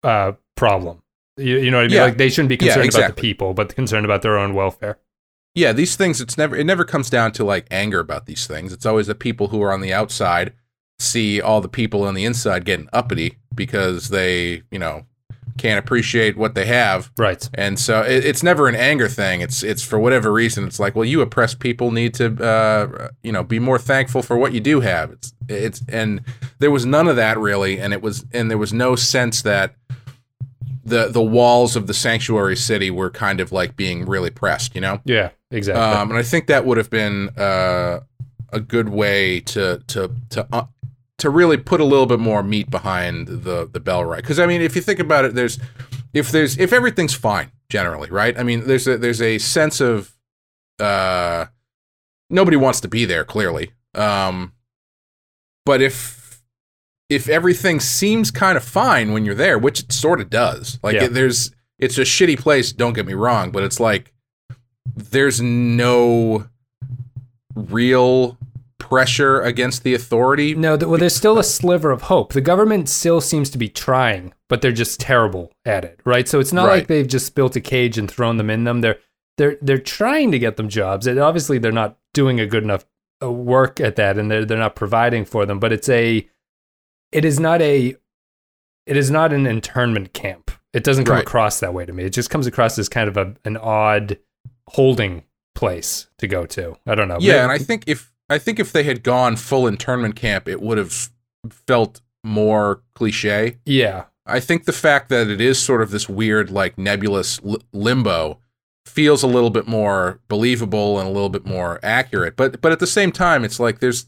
uh, 0.03 0.33
problem. 0.57 1.03
You, 1.37 1.59
you 1.59 1.71
know 1.71 1.79
what 1.79 1.85
I 1.85 1.89
mean? 1.89 1.97
Yeah. 1.97 2.05
Like 2.05 2.17
they 2.17 2.29
shouldn't 2.29 2.49
be 2.49 2.55
Yeah, 2.65 2.75
concerned 2.75 2.95
about 2.95 3.17
the 3.17 3.21
people, 3.21 3.55
but 3.55 3.75
concerned 3.75 4.05
about 4.05 4.23
their 4.23 4.39
own 4.39 4.55
welfare. 4.55 4.99
yeah 5.55 5.73
these 5.73 5.97
things 5.97 6.21
it's 6.21 6.37
never 6.37 6.55
it 6.57 6.65
never 6.65 6.85
comes 6.85 7.09
down 7.11 7.33
to 7.33 7.43
like 7.45 7.67
anger 7.71 7.99
about 8.01 8.27
these 8.27 8.47
things 8.47 8.73
it's 8.75 8.85
always 8.87 9.07
the 9.07 9.15
people 9.15 9.49
who 9.49 9.63
are 9.63 9.73
on 9.73 9.81
the 9.81 9.93
outside 9.93 10.53
see 10.99 11.41
all 11.41 11.61
the 11.63 11.69
people 11.69 12.03
on 12.05 12.13
the 12.15 12.25
inside 12.27 12.65
getting 12.67 12.89
uppity 12.93 13.39
because 13.55 14.11
they 14.11 14.63
you 14.71 14.79
know 14.79 15.07
can't 15.57 15.79
appreciate 15.79 16.37
what 16.37 16.55
they 16.55 16.67
have 16.67 17.11
Right. 17.17 17.49
and 17.55 17.79
so 17.79 18.03
it, 18.03 18.23
it's 18.27 18.43
never 18.43 18.69
an 18.69 18.75
anger 18.75 19.09
thing 19.09 19.41
it's 19.41 19.63
it's 19.63 19.83
for 19.83 19.99
whatever 19.99 20.31
reason 20.31 20.67
it's 20.67 20.79
like 20.79 20.95
well 20.95 21.07
you 21.07 21.23
oppressed 21.23 21.59
people 21.59 21.91
need 21.91 22.13
to 22.15 22.27
uh 22.45 23.09
you 23.23 23.33
know 23.33 23.43
be 23.43 23.59
more 23.59 23.79
thankful 23.79 24.21
for 24.23 24.37
what 24.37 24.53
you 24.53 24.61
do 24.61 24.81
have 24.81 25.11
it's 25.11 25.33
it's 25.49 25.81
and 25.89 26.21
there 26.59 26.71
was 26.71 26.85
none 26.85 27.09
of 27.09 27.17
that 27.17 27.39
really 27.39 27.79
and 27.81 27.95
it 27.95 28.03
was 28.03 28.27
and 28.33 28.51
there 28.51 28.59
was 28.59 28.75
no 28.75 28.95
sense 28.95 29.41
that 29.43 29.75
the 30.87 31.09
the 31.09 31.23
walls 31.23 31.77
of 31.77 31.87
the 31.87 31.95
sanctuary 31.95 32.57
city 32.57 32.91
were 32.91 33.11
kind 33.11 33.41
of 33.41 33.51
like 33.53 33.77
being 33.77 34.07
really 34.07 34.31
pressed 34.31 34.75
you 34.75 34.81
know 34.81 35.01
Yeah. 35.05 35.31
Exactly. 35.51 35.83
um, 35.83 36.11
and 36.11 36.19
I 36.19 36.23
think 36.23 36.47
that 36.49 36.65
would 36.65 36.77
have 36.79 36.91
been 36.91 37.29
uh, 37.37 38.01
a 38.53 38.61
good 38.61 38.89
way 38.89 39.41
to 39.41 39.83
to 39.87 40.11
to 40.31 40.47
uh, 40.53 40.65
to 41.19 41.31
really 41.31 41.57
put 41.57 41.81
a 41.81 41.85
little 41.85 42.07
bit 42.07 42.19
more 42.19 42.43
meat 42.43 42.69
behind 42.71 43.29
the 43.29 43.69
the 43.71 43.81
bell 43.81 44.05
right. 44.05 44.21
Because 44.23 44.39
I 44.41 44.47
mean, 44.47 44.61
if 44.61 44.75
you 44.75 44.83
think 44.83 44.99
about 44.99 45.25
it, 45.25 45.35
there's 45.35 45.59
if 46.13 46.31
there's 46.33 46.59
if 46.59 46.73
everything's 46.73 47.15
fine 47.15 47.53
generally, 47.69 48.11
right? 48.11 48.37
I 48.39 48.43
mean, 48.43 48.67
there's 48.67 48.89
a 48.89 48.99
there's 48.99 49.23
a 49.23 49.39
sense 49.39 49.81
of 49.81 50.17
uh, 50.81 51.47
nobody 52.29 52.57
wants 52.57 52.81
to 52.81 52.89
be 52.89 53.05
there 53.05 53.25
clearly, 53.25 53.71
um, 53.95 54.53
but 55.65 55.81
if 55.81 56.26
if 57.09 57.29
everything 57.29 57.79
seems 57.81 58.31
kind 58.31 58.57
of 58.57 58.65
fine 58.65 59.13
when 59.13 59.25
you're 59.25 59.35
there, 59.35 59.59
which 59.59 59.81
it 59.81 59.93
sort 59.93 60.21
of 60.21 60.29
does, 60.31 60.79
like 60.83 60.95
Yeah. 60.95 61.05
it, 61.05 61.15
there's 61.15 61.53
it's 61.79 61.99
a 61.99 62.03
shitty 62.03 62.39
place. 62.39 62.73
Don't 62.73 62.95
get 62.95 63.07
me 63.07 63.13
wrong, 63.15 63.51
but 63.51 63.63
it's 63.63 63.79
like 63.79 64.13
there's 64.97 65.41
no 65.43 66.47
real 67.55 68.39
pressure 68.79 69.41
against 69.41 69.83
the 69.83 69.95
authority. 69.95 70.55
No, 70.55 70.77
well, 70.77 70.99
there's 70.99 71.17
still 71.17 71.39
a 71.39 71.45
sliver 71.45 71.91
of 71.91 72.03
hope. 72.03 72.33
The 72.33 72.41
government 72.41 72.89
still 72.89 73.21
seems 73.21 73.51
to 73.51 73.59
be 73.59 73.69
trying, 73.69 74.33
but 74.49 74.61
they're 74.63 74.73
just 74.73 75.01
terrible 75.01 75.53
at 75.65 75.85
it, 75.85 76.01
right? 76.05 76.29
So 76.29 76.39
it's 76.41 76.53
not 76.53 76.67
Right. 76.67 76.79
like 76.79 76.87
they've 76.87 77.07
just 77.07 77.35
built 77.35 77.57
a 77.57 77.61
cage 77.61 77.99
and 77.99 78.11
thrown 78.11 78.37
them 78.37 78.51
in 78.51 78.65
them. 78.65 78.81
They're 78.81 78.99
they're 79.39 79.57
they're 79.61 79.79
trying 79.79 80.31
to 80.33 80.39
get 80.39 80.57
them 80.57 80.69
jobs, 80.69 81.07
and 81.07 81.19
obviously 81.19 81.59
they're 81.59 81.73
not 81.73 81.99
doing 82.15 82.41
a 82.41 82.47
good 82.47 82.63
enough 82.65 82.87
uh, 83.23 83.31
work 83.31 83.81
at 83.81 83.97
that, 83.97 84.19
and 84.19 84.31
they're 84.31 84.45
they're 84.45 84.57
not 84.59 84.77
providing 84.77 85.25
for 85.25 85.45
them. 85.47 85.59
But 85.59 85.73
it's 85.73 85.89
a, 85.89 86.27
it 87.13 87.25
is 87.25 87.39
not 87.41 87.61
a, 87.63 87.95
it 88.87 88.97
is 88.97 89.11
not 89.11 89.33
an 89.33 89.47
internment 89.47 90.13
camp. 90.13 90.51
It 90.73 90.85
doesn't 90.85 91.05
come 91.05 91.15
Right. 91.17 91.23
across 91.23 91.61
that 91.61 91.73
way 91.75 91.87
to 91.87 91.93
me. 91.93 92.05
It 92.05 92.11
just 92.11 92.29
comes 92.31 92.47
across 92.47 92.79
as 92.79 92.89
kind 92.89 93.09
of 93.09 93.17
a 93.17 93.35
an 93.45 93.57
odd 93.57 94.19
holding 94.69 95.23
place 95.55 96.09
to 96.19 96.27
go 96.27 96.45
to. 96.47 96.77
I 96.87 96.95
don't 96.95 97.09
know. 97.09 97.19
Yeah, 97.21 97.33
Maybe- 97.35 97.43
and 97.43 97.53
I 97.53 97.59
think 97.59 97.85
if 97.87 98.13
I 98.29 98.39
think 98.39 98.59
if 98.59 98.73
they 98.73 98.83
had 98.83 99.03
gone 99.03 99.37
full 99.37 99.67
internment 99.67 100.17
camp, 100.17 100.49
it 100.49 100.61
would 100.61 100.79
have 100.79 101.11
felt 101.51 102.01
more 102.25 102.83
cliche. 102.95 103.59
yeah, 103.65 104.05
I 104.27 104.41
think 104.41 104.65
the 104.65 104.73
fact 104.73 105.09
that 105.11 105.29
it 105.29 105.41
is 105.41 105.61
sort 105.61 105.81
of 105.81 105.91
this 105.93 106.09
weird, 106.09 106.51
like 106.51 106.77
nebulous 106.77 107.41
li- 107.45 107.59
limbo, 107.73 108.41
feels 108.85 109.23
a 109.23 109.29
little 109.29 109.51
bit 109.51 109.69
more 109.69 110.19
believable 110.29 110.99
and 110.99 111.09
a 111.09 111.13
little 111.13 111.29
bit 111.29 111.47
more 111.47 111.79
accurate. 111.85 112.35
But 112.37 112.61
but 112.61 112.73
at 112.73 112.81
the 112.81 112.87
same 112.87 113.13
time, 113.13 113.45
it's 113.45 113.61
like 113.61 113.79
there's 113.79 114.07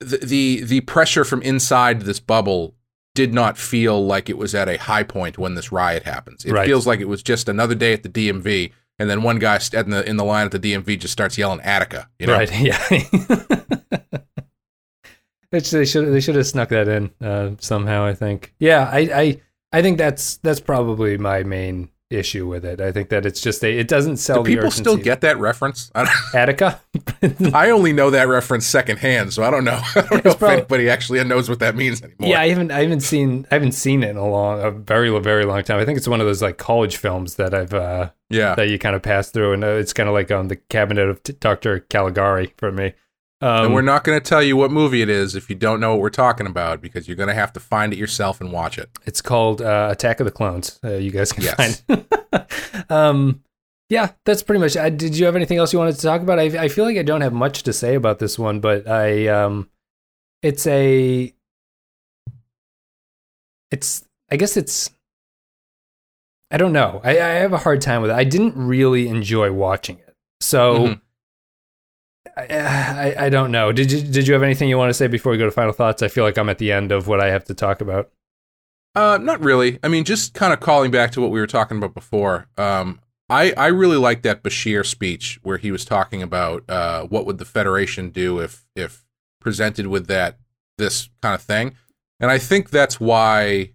the 0.00 0.18
the, 0.18 0.62
the 0.64 0.80
pressure 0.82 1.24
from 1.24 1.42
inside 1.42 2.02
this 2.02 2.20
bubble 2.20 2.74
did 3.14 3.32
not 3.32 3.56
feel 3.56 4.04
like 4.04 4.28
it 4.28 4.36
was 4.36 4.54
at 4.54 4.68
a 4.68 4.76
high 4.76 5.02
point 5.02 5.38
when 5.38 5.54
this 5.54 5.72
riot 5.72 6.02
happens. 6.02 6.44
It 6.44 6.52
Right. 6.52 6.66
feels 6.66 6.86
like 6.86 7.00
it 7.00 7.08
was 7.08 7.22
just 7.22 7.48
another 7.48 7.74
day 7.74 7.94
at 7.94 8.02
the 8.02 8.08
DMV, 8.10 8.72
and 8.98 9.08
then 9.08 9.22
one 9.22 9.38
guy 9.38 9.58
in 9.72 9.90
the 9.90 10.06
in 10.08 10.16
the 10.18 10.24
line 10.24 10.44
at 10.46 10.52
the 10.52 10.58
DMV 10.58 10.98
just 10.98 11.12
starts 11.12 11.38
yelling 11.38 11.60
Attica. 11.60 12.08
You 12.18 12.26
know, 12.26 12.34
right. 12.34 12.50
Yeah. 12.60 12.78
Which 15.50 15.70
they 15.70 15.84
should 15.86 16.12
they 16.12 16.20
should 16.20 16.34
have 16.34 16.46
snuck 16.46 16.68
that 16.70 16.88
in 16.88 17.10
uh, 17.26 17.52
somehow. 17.58 18.04
I 18.04 18.14
think. 18.14 18.52
Yeah, 18.58 18.90
I, 18.92 18.98
I 18.98 19.40
I 19.72 19.80
think 19.82 19.96
that's 19.96 20.36
that's 20.38 20.60
probably 20.60 21.16
my 21.16 21.44
main 21.44 21.88
issue 22.10 22.46
with 22.46 22.64
it. 22.64 22.80
I 22.80 22.92
think 22.92 23.08
that 23.08 23.26
it's 23.26 23.40
just 23.40 23.64
a, 23.64 23.78
it 23.78 23.88
doesn't 23.88 24.18
sell. 24.18 24.42
Do 24.42 24.54
people 24.54 24.70
still 24.70 24.96
get 24.96 25.22
that 25.22 25.38
reference? 25.38 25.90
Attica? 26.34 26.80
I 27.52 27.70
only 27.70 27.92
know 27.92 28.10
that 28.10 28.28
reference 28.28 28.66
secondhand, 28.66 29.32
so 29.32 29.42
I 29.42 29.50
don't 29.50 29.64
know. 29.64 29.80
I 29.94 30.00
don't 30.02 30.24
know 30.24 30.30
if 30.30 30.42
anybody 30.42 30.88
actually 30.88 31.22
knows 31.24 31.48
what 31.48 31.58
that 31.60 31.74
means 31.74 32.02
anymore. 32.02 32.28
Yeah, 32.28 32.40
I 32.40 32.48
haven't 32.48 32.70
I 32.70 32.82
haven't 32.82 33.00
seen 33.00 33.46
I 33.50 33.54
haven't 33.56 33.72
seen 33.72 34.02
it 34.02 34.10
in 34.10 34.16
a 34.16 34.28
long 34.28 34.62
a 34.62 34.70
very 34.70 35.16
very 35.20 35.44
long 35.44 35.62
time. 35.62 35.78
I 35.78 35.84
think 35.84 35.98
it's 35.98 36.08
one 36.08 36.20
of 36.20 36.26
those 36.26 36.42
like 36.42 36.58
college 36.58 36.96
films 36.96 37.36
that 37.36 37.54
I've 37.54 37.74
uh 37.74 38.10
yeah. 38.28 38.54
that 38.54 38.68
you 38.68 38.78
kind 38.78 38.96
of 38.96 39.02
pass 39.02 39.30
through, 39.30 39.52
and 39.52 39.64
uh, 39.64 39.68
it's 39.68 39.92
kind 39.92 40.08
of 40.08 40.14
like 40.14 40.30
um 40.30 40.48
the 40.48 40.56
Cabinet 40.56 41.08
of 41.08 41.22
T- 41.22 41.34
Doctor 41.40 41.80
Caligari 41.80 42.52
for 42.56 42.70
me. 42.72 42.94
Um, 43.42 43.66
and 43.66 43.74
we're 43.74 43.82
not 43.82 44.02
going 44.02 44.18
to 44.18 44.24
tell 44.26 44.42
you 44.42 44.56
what 44.56 44.70
movie 44.70 45.02
it 45.02 45.10
is 45.10 45.34
if 45.34 45.50
you 45.50 45.56
don't 45.56 45.78
know 45.78 45.90
what 45.90 46.00
we're 46.00 46.08
talking 46.08 46.46
about 46.46 46.80
because 46.80 47.06
you're 47.06 47.18
going 47.18 47.28
to 47.28 47.34
have 47.34 47.52
to 47.52 47.60
find 47.60 47.92
it 47.92 47.98
yourself 47.98 48.40
and 48.40 48.50
watch 48.50 48.78
it. 48.78 48.88
It's 49.04 49.20
called 49.20 49.60
uh, 49.60 49.88
Attack 49.90 50.20
of 50.20 50.24
the 50.24 50.30
Clones. 50.32 50.80
Uh, 50.82 50.92
you 50.94 51.10
guys 51.10 51.32
can 51.32 51.44
Yes. 51.44 51.82
find. 51.86 52.06
um, 52.90 53.42
yeah, 53.90 54.12
that's 54.24 54.42
pretty 54.42 54.60
much. 54.60 54.74
Uh, 54.76 54.88
did 54.88 55.16
you 55.18 55.26
have 55.26 55.36
anything 55.36 55.58
else 55.58 55.72
you 55.72 55.78
wanted 55.78 55.96
to 55.96 56.00
talk 56.02 56.22
about? 56.22 56.38
I, 56.38 56.44
I 56.44 56.68
feel 56.68 56.84
like 56.86 56.96
I 56.96 57.02
don't 57.02 57.20
have 57.20 57.34
much 57.34 57.62
to 57.64 57.72
say 57.74 57.94
about 57.94 58.18
this 58.20 58.38
one, 58.38 58.60
but 58.60 58.88
I 58.88 59.28
um, 59.28 59.68
it's 60.42 60.66
a, 60.66 61.32
it's 63.70 64.04
I 64.30 64.36
guess 64.36 64.56
it's. 64.56 64.90
I 66.50 66.56
don't 66.56 66.72
know. 66.72 67.00
I, 67.04 67.10
I 67.10 67.28
have 67.42 67.52
a 67.52 67.58
hard 67.58 67.80
time 67.80 68.02
with 68.02 68.10
it. 68.10 68.14
I 68.14 68.24
didn't 68.24 68.54
really 68.56 69.08
enjoy 69.08 69.52
watching 69.52 69.98
it, 69.98 70.14
so. 70.40 70.78
Mhm. 70.78 71.00
I, 72.36 73.14
I 73.18 73.28
don't 73.30 73.50
know. 73.50 73.72
Did 73.72 73.90
you 73.90 74.02
did 74.02 74.28
you 74.28 74.34
have 74.34 74.42
anything 74.42 74.68
you 74.68 74.76
want 74.76 74.90
to 74.90 74.94
say 74.94 75.06
before 75.06 75.32
we 75.32 75.38
go 75.38 75.46
to 75.46 75.50
final 75.50 75.72
thoughts? 75.72 76.02
I 76.02 76.08
feel 76.08 76.24
like 76.24 76.36
I'm 76.36 76.48
at 76.48 76.58
the 76.58 76.70
end 76.70 76.92
of 76.92 77.08
what 77.08 77.20
I 77.20 77.30
have 77.30 77.44
to 77.44 77.54
talk 77.54 77.80
about. 77.80 78.10
Uh, 78.94 79.18
not 79.20 79.40
really. 79.40 79.78
I 79.82 79.88
mean, 79.88 80.04
just 80.04 80.34
kind 80.34 80.52
of 80.52 80.60
calling 80.60 80.90
back 80.90 81.12
to 81.12 81.20
what 81.20 81.30
we 81.30 81.40
were 81.40 81.46
talking 81.46 81.78
about 81.78 81.94
before. 81.94 82.48
Um, 82.56 83.00
I 83.28 83.52
I 83.52 83.66
really 83.68 83.96
like 83.96 84.22
that 84.22 84.42
Bashir 84.42 84.84
speech 84.84 85.38
where 85.42 85.58
he 85.58 85.70
was 85.70 85.84
talking 85.84 86.22
about 86.22 86.68
uh, 86.68 87.04
what 87.04 87.26
would 87.26 87.38
the 87.38 87.44
Federation 87.44 88.10
do 88.10 88.38
if 88.38 88.66
if 88.74 89.04
presented 89.40 89.86
with 89.86 90.06
that 90.08 90.38
this 90.78 91.08
kind 91.22 91.34
of 91.34 91.42
thing, 91.42 91.74
and 92.20 92.30
I 92.30 92.38
think 92.38 92.70
that's 92.70 93.00
why 93.00 93.72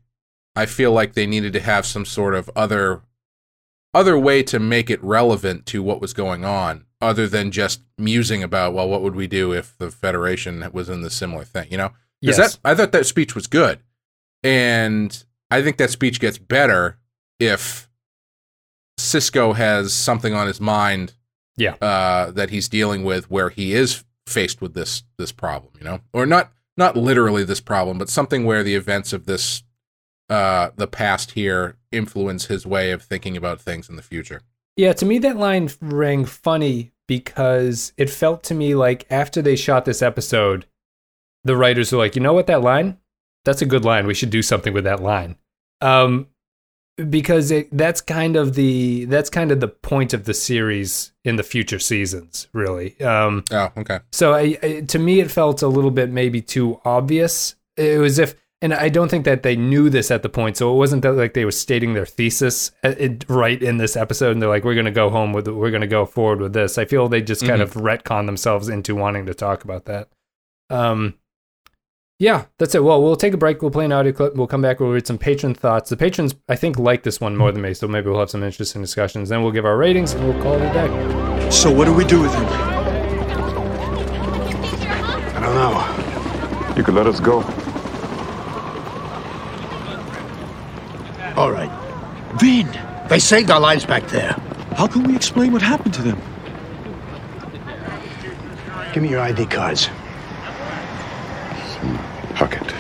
I 0.56 0.66
feel 0.66 0.92
like 0.92 1.14
they 1.14 1.26
needed 1.26 1.54
to 1.54 1.62
have 1.62 1.86
some 1.86 2.06
sort 2.06 2.36
of 2.36 2.50
other 2.56 3.02
other 3.94 4.18
way 4.18 4.44
to 4.44 4.60
make 4.60 4.90
it 4.90 5.04
relevant 5.04 5.66
to 5.68 5.84
what 5.84 6.00
was 6.00 6.14
going 6.14 6.46
on, 6.46 6.86
other 7.02 7.28
than 7.28 7.52
just 7.52 7.82
musing 7.98 8.44
about 8.44 8.74
well, 8.74 8.88
what 8.88 9.02
would 9.02 9.16
we 9.16 9.28
do 9.28 9.52
if 9.54 9.78
the 9.78 9.90
Federation 9.92 10.68
was 10.72 10.90
in 10.90 11.02
the 11.02 11.10
similar 11.10 11.44
thing, 11.44 11.68
you 11.72 11.78
know? 11.78 11.92
Because 12.22 12.38
Yes. 12.38 12.54
that 12.58 12.60
I 12.64 12.76
thought 12.76 12.92
that 12.92 13.06
speech 13.06 13.34
was 13.36 13.48
good, 13.48 13.80
and 14.44 15.24
I 15.50 15.62
think 15.62 15.78
that 15.78 15.90
speech 15.90 16.20
gets 16.20 16.38
better 16.38 16.98
if 17.40 17.90
Sisko 19.00 19.56
has 19.56 19.94
something 19.94 20.34
on 20.34 20.48
his 20.48 20.62
mind, 20.62 21.14
Yeah. 21.58 21.76
uh, 21.82 22.32
that 22.32 22.50
he's 22.52 22.70
dealing 22.70 23.04
with 23.04 23.30
where 23.32 23.50
he 23.50 23.74
is 23.74 24.04
faced 24.28 24.62
with 24.62 24.74
this 24.74 25.04
this 25.18 25.32
problem, 25.32 25.74
you 25.78 25.84
know, 25.84 26.02
or 26.14 26.26
not 26.26 26.52
not 26.78 26.96
literally 26.96 27.44
this 27.44 27.60
problem, 27.60 27.98
but 27.98 28.10
something 28.10 28.46
where 28.46 28.64
the 28.64 28.76
events 28.76 29.12
of 29.14 29.26
this 29.26 29.64
uh, 30.30 30.70
the 30.78 30.88
past 30.88 31.32
here 31.32 31.76
influence 31.92 32.46
his 32.46 32.66
way 32.66 32.92
of 32.92 33.02
thinking 33.04 33.36
about 33.36 33.60
things 33.60 33.90
in 33.90 33.98
the 33.98 34.02
future. 34.02 34.42
Yeah, 34.82 34.94
to 34.94 35.06
me 35.06 35.20
that 35.20 35.38
line 35.38 35.70
rang 35.80 36.26
funny 36.26 36.92
because 37.08 37.94
it 37.98 38.10
felt 38.10 38.42
to 38.46 38.56
me 38.56 38.74
like 38.74 39.06
after 39.12 39.40
they 39.40 39.56
shot 39.56 39.86
this 39.86 40.02
episode, 40.02 40.66
the 41.44 41.56
writers 41.56 41.92
were 41.92 42.00
like, 42.00 42.16
you 42.16 42.22
know 42.24 42.34
what, 42.34 42.48
that 42.48 42.64
line? 42.64 42.98
That's 43.46 43.62
a 43.62 43.68
good 43.68 43.86
line. 43.86 44.08
We 44.08 44.16
should 44.16 44.32
do 44.32 44.42
something 44.42 44.74
with 44.74 44.86
that 44.86 45.00
line. 45.00 45.36
Um, 45.82 46.30
because 47.12 47.52
it, 47.52 47.70
that's 47.72 48.02
kind 48.02 48.36
of 48.36 48.56
the 48.56 49.06
that's 49.06 49.30
kind 49.30 49.52
of 49.52 49.60
the 49.60 49.68
point 49.68 50.16
of 50.16 50.26
the 50.26 50.34
series 50.34 51.12
in 51.24 51.36
the 51.36 51.44
future 51.44 51.78
seasons, 51.78 52.48
really. 52.52 53.00
Um, 53.02 53.44
Oh, 53.52 53.72
okay. 53.78 54.00
so 54.12 54.34
I, 54.34 54.58
I, 54.64 54.82
to 54.88 54.98
me, 54.98 55.20
it 55.20 55.30
felt 55.30 55.62
a 55.62 55.68
little 55.68 55.92
bit 55.92 56.10
maybe 56.10 56.42
too 56.42 56.82
obvious. 56.84 57.54
It 57.78 58.00
was 58.00 58.18
if, 58.18 58.34
and 58.62 58.74
I 58.74 58.90
don't 58.90 59.10
think 59.10 59.26
that 59.26 59.42
they 59.42 59.56
knew 59.56 59.90
this 59.90 60.12
at 60.12 60.22
the 60.22 60.30
point. 60.30 60.58
So 60.58 60.72
it 60.72 60.78
wasn't 60.78 61.02
that 61.02 61.14
like 61.14 61.34
they 61.34 61.46
were 61.46 61.52
stating 61.52 61.94
their 61.94 62.06
thesis 62.06 62.72
uh, 62.84 62.94
right 63.28 63.62
in 63.62 63.78
this 63.78 63.96
episode, 63.98 64.32
and 64.32 64.42
they're 64.42 64.50
like, 64.50 64.64
"We're 64.64 64.76
going 64.76 64.86
to 64.86 64.92
go 64.92 65.10
home 65.10 65.34
with, 65.34 65.48
we're 65.48 65.72
going 65.72 65.82
to 65.82 65.88
go 65.88 66.06
forward 66.06 66.40
with 66.40 66.54
this." 66.54 66.78
I 66.78 66.86
feel 66.86 67.10
they 67.10 67.22
just 67.22 67.46
kind 67.46 67.62
of 67.62 67.74
retcon 67.74 68.28
themselves 68.28 68.70
into 68.70 68.96
wanting 68.96 69.26
to 69.26 69.34
talk 69.34 69.64
about 69.64 69.86
that. 69.86 70.10
Um, 70.70 71.16
yeah, 72.20 72.46
that's 72.60 72.76
it. 72.76 72.84
Well, 72.84 73.02
we'll 73.02 73.16
take 73.16 73.34
a 73.34 73.38
break. 73.38 73.64
We'll 73.64 73.72
play 73.72 73.86
an 73.86 73.92
audio 73.92 74.12
clip. 74.12 74.36
We'll 74.36 74.46
come 74.46 74.62
back. 74.62 74.80
We'll 74.80 74.92
read 74.92 75.08
some 75.08 75.18
patron 75.18 75.56
thoughts. 75.56 75.90
The 75.90 75.98
patrons, 75.98 76.36
I 76.48 76.56
think, 76.56 76.78
like 76.78 77.02
this 77.02 77.20
one 77.20 77.36
more 77.36 77.52
than 77.52 77.64
me, 77.64 77.74
so 77.74 77.88
maybe 77.88 78.12
we'll 78.12 78.20
have 78.20 78.30
some 78.30 78.44
interesting 78.44 78.82
discussions. 78.82 79.30
Then 79.30 79.42
we'll 79.42 79.52
give 79.52 79.66
our 79.66 79.76
ratings, 79.76 80.14
and 80.14 80.24
we'll 80.24 80.40
call 80.44 80.54
it 80.54 80.62
a 80.62 80.72
day. 80.72 81.50
So 81.50 81.74
what 81.74 81.86
do 81.86 81.94
we 81.96 82.06
do 82.06 82.22
with 82.22 82.34
him? 82.36 82.46
I 85.34 85.40
don't 85.42 85.56
know. 85.56 86.76
You 86.78 86.84
could 86.84 86.94
let 86.94 87.08
us 87.08 87.20
go. 87.20 87.42
All 91.36 91.52
right. 91.52 91.72
Vin, 92.40 92.68
they 93.10 93.20
saved 93.20 93.50
our 93.52 93.60
lives 93.60 93.86
back 93.86 94.08
there. 94.08 94.34
How 94.76 94.88
can 94.88 95.04
we 95.04 95.16
explain 95.16 95.52
what 95.52 95.62
happened 95.62 95.94
to 95.96 96.02
them? 96.02 96.22
Give 98.94 99.04
me 99.04 99.10
your 99.10 99.22
ID 99.22 99.46
cards. 99.46 99.90
Pocket. 102.36 102.74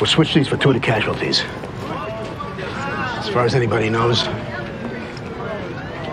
We'll 0.00 0.06
switch 0.06 0.34
these 0.34 0.48
for 0.48 0.56
two 0.56 0.70
of 0.70 0.74
the 0.74 0.80
casualties. 0.80 1.42
As 3.18 3.28
far 3.28 3.44
as 3.44 3.54
anybody 3.54 3.90
knows, 3.90 4.26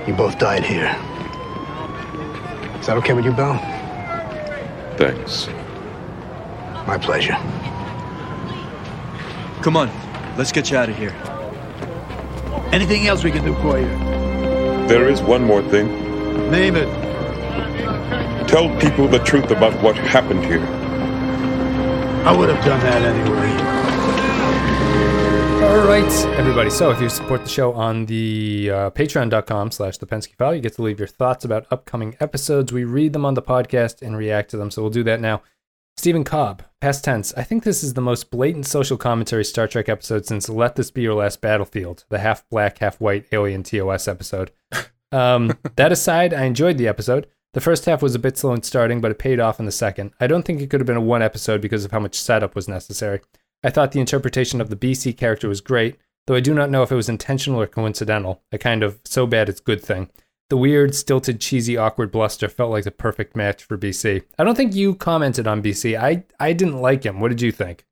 you 0.07 0.13
both 0.13 0.37
died 0.37 0.63
here. 0.63 0.95
Is 2.79 2.87
that 2.87 2.97
okay 2.97 3.13
with 3.13 3.25
you, 3.25 3.31
Bell? 3.31 3.57
Thanks. 4.97 5.47
My 6.87 6.97
pleasure. 6.97 7.35
Come 9.63 9.75
on, 9.75 9.89
let's 10.37 10.51
get 10.51 10.69
you 10.69 10.77
out 10.77 10.89
of 10.89 10.97
here. 10.97 11.15
Anything 12.71 13.07
else 13.07 13.23
we 13.23 13.31
can 13.31 13.43
do 13.43 13.55
for 13.55 13.79
you? 13.79 13.87
There 14.87 15.09
is 15.09 15.21
one 15.21 15.43
more 15.43 15.63
thing. 15.63 15.87
Name 16.51 16.75
it. 16.75 16.87
Tell 18.47 18.69
people 18.79 19.07
the 19.07 19.19
truth 19.19 19.49
about 19.49 19.81
what 19.81 19.95
happened 19.95 20.45
here. 20.45 20.61
I 22.25 22.35
would 22.35 22.49
have 22.49 22.63
done 22.63 22.79
that 22.81 23.01
anyway. 23.01 23.75
All 25.65 25.87
right, 25.87 26.25
everybody. 26.37 26.69
So 26.69 26.91
if 26.91 27.01
you 27.01 27.09
support 27.09 27.43
the 27.43 27.49
show 27.49 27.73
on 27.73 28.05
the 28.05 28.69
uh, 28.71 28.89
patreon.com 28.91 29.71
slash 29.71 29.97
the 29.97 30.05
Pensky 30.05 30.35
file, 30.35 30.53
you 30.53 30.61
get 30.61 30.73
to 30.75 30.83
leave 30.83 30.99
your 30.99 31.07
thoughts 31.07 31.43
about 31.43 31.65
upcoming 31.71 32.15
episodes. 32.19 32.71
We 32.71 32.83
read 32.83 33.13
them 33.13 33.25
on 33.25 33.33
the 33.33 33.41
podcast 33.41 34.01
and 34.03 34.15
react 34.15 34.51
to 34.51 34.57
them. 34.57 34.69
So 34.69 34.83
we'll 34.83 34.91
do 34.91 35.03
that 35.03 35.19
now. 35.19 35.41
Stephen 35.97 36.23
Cobb, 36.23 36.63
past 36.81 37.03
tense. 37.03 37.33
I 37.35 37.43
think 37.43 37.63
this 37.63 37.83
is 37.83 37.93
the 37.93 38.01
most 38.01 38.29
blatant 38.29 38.67
social 38.67 38.97
commentary 38.97 39.45
Star 39.45 39.67
Trek 39.67 39.87
episode 39.87 40.25
since 40.25 40.49
Let 40.49 40.75
This 40.75 40.91
Be 40.91 41.01
Your 41.01 41.15
Last 41.15 41.41
Battlefield, 41.41 42.03
the 42.09 42.19
half 42.19 42.47
black, 42.49 42.79
half 42.79 42.99
white 42.99 43.25
alien 43.31 43.63
TOS 43.63 44.07
episode. 44.07 44.51
Um, 45.11 45.57
that 45.77 45.93
aside, 45.93 46.33
I 46.33 46.43
enjoyed 46.43 46.77
the 46.77 46.87
episode. 46.87 47.27
The 47.53 47.61
first 47.61 47.85
half 47.85 48.01
was 48.01 48.13
a 48.13 48.19
bit 48.19 48.37
slow 48.37 48.53
in 48.53 48.61
starting, 48.63 48.99
but 48.99 49.11
it 49.11 49.19
paid 49.19 49.39
off 49.39 49.59
in 49.59 49.65
the 49.65 49.71
second. 49.71 50.11
I 50.19 50.27
don't 50.27 50.43
think 50.43 50.59
it 50.59 50.69
could 50.69 50.81
have 50.81 50.87
been 50.87 50.97
a 50.97 51.01
one 51.01 51.21
episode 51.21 51.61
because 51.61 51.85
of 51.85 51.91
how 51.91 51.99
much 51.99 52.19
setup 52.19 52.53
was 52.53 52.67
necessary. 52.67 53.21
I 53.63 53.69
thought 53.69 53.93
the 53.93 54.01
interpretation 54.01 54.59
of 54.59 54.69
the 54.69 54.75
BC 54.75 55.15
character 55.15 55.47
was 55.47 55.61
great, 55.61 55.95
though 56.27 56.35
I 56.35 56.41
do 56.41 56.53
not 56.53 56.69
know 56.69 56.83
if 56.83 56.91
it 56.91 56.95
was 56.95 57.07
intentional 57.07 57.61
or 57.61 57.67
coincidental, 57.67 58.43
a 58.51 58.57
kind 58.57 58.83
of 58.83 58.99
so 59.05 59.25
bad 59.25 59.47
it's 59.47 59.61
good 59.61 59.81
thing. 59.81 60.09
The 60.49 60.57
weird, 60.57 60.93
stilted, 60.93 61.41
cheesy, 61.41 61.75
awkward 61.77 62.11
bluster 62.11 62.47
felt 62.47 62.71
like 62.71 62.83
the 62.83 62.91
perfect 62.91 63.35
match 63.35 63.63
for 63.63 63.77
BC. 63.77 64.23
I 64.37 64.43
don't 64.43 64.55
think 64.55 64.75
you 64.75 64.95
commented 64.95 65.47
on 65.47 65.63
BC. 65.63 65.99
I 65.99 66.23
I 66.39 66.53
didn't 66.53 66.81
like 66.81 67.03
him. 67.05 67.19
What 67.19 67.29
did 67.29 67.41
you 67.41 67.51
think? 67.51 67.85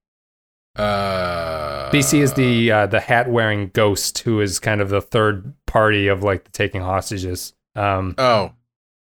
Uh, 0.75 1.91
BC 1.91 2.19
is 2.19 2.33
the 2.33 2.71
uh, 2.71 2.85
the 2.87 2.99
hat 2.99 3.29
wearing 3.29 3.69
ghost 3.69 4.19
who 4.19 4.41
is 4.41 4.59
kind 4.59 4.81
of 4.81 4.89
the 4.89 5.01
third 5.01 5.53
party 5.67 6.07
of 6.07 6.23
like 6.23 6.45
the 6.45 6.51
taking 6.51 6.81
hostages. 6.81 7.53
Um, 7.75 8.15
Oh, 8.17 8.53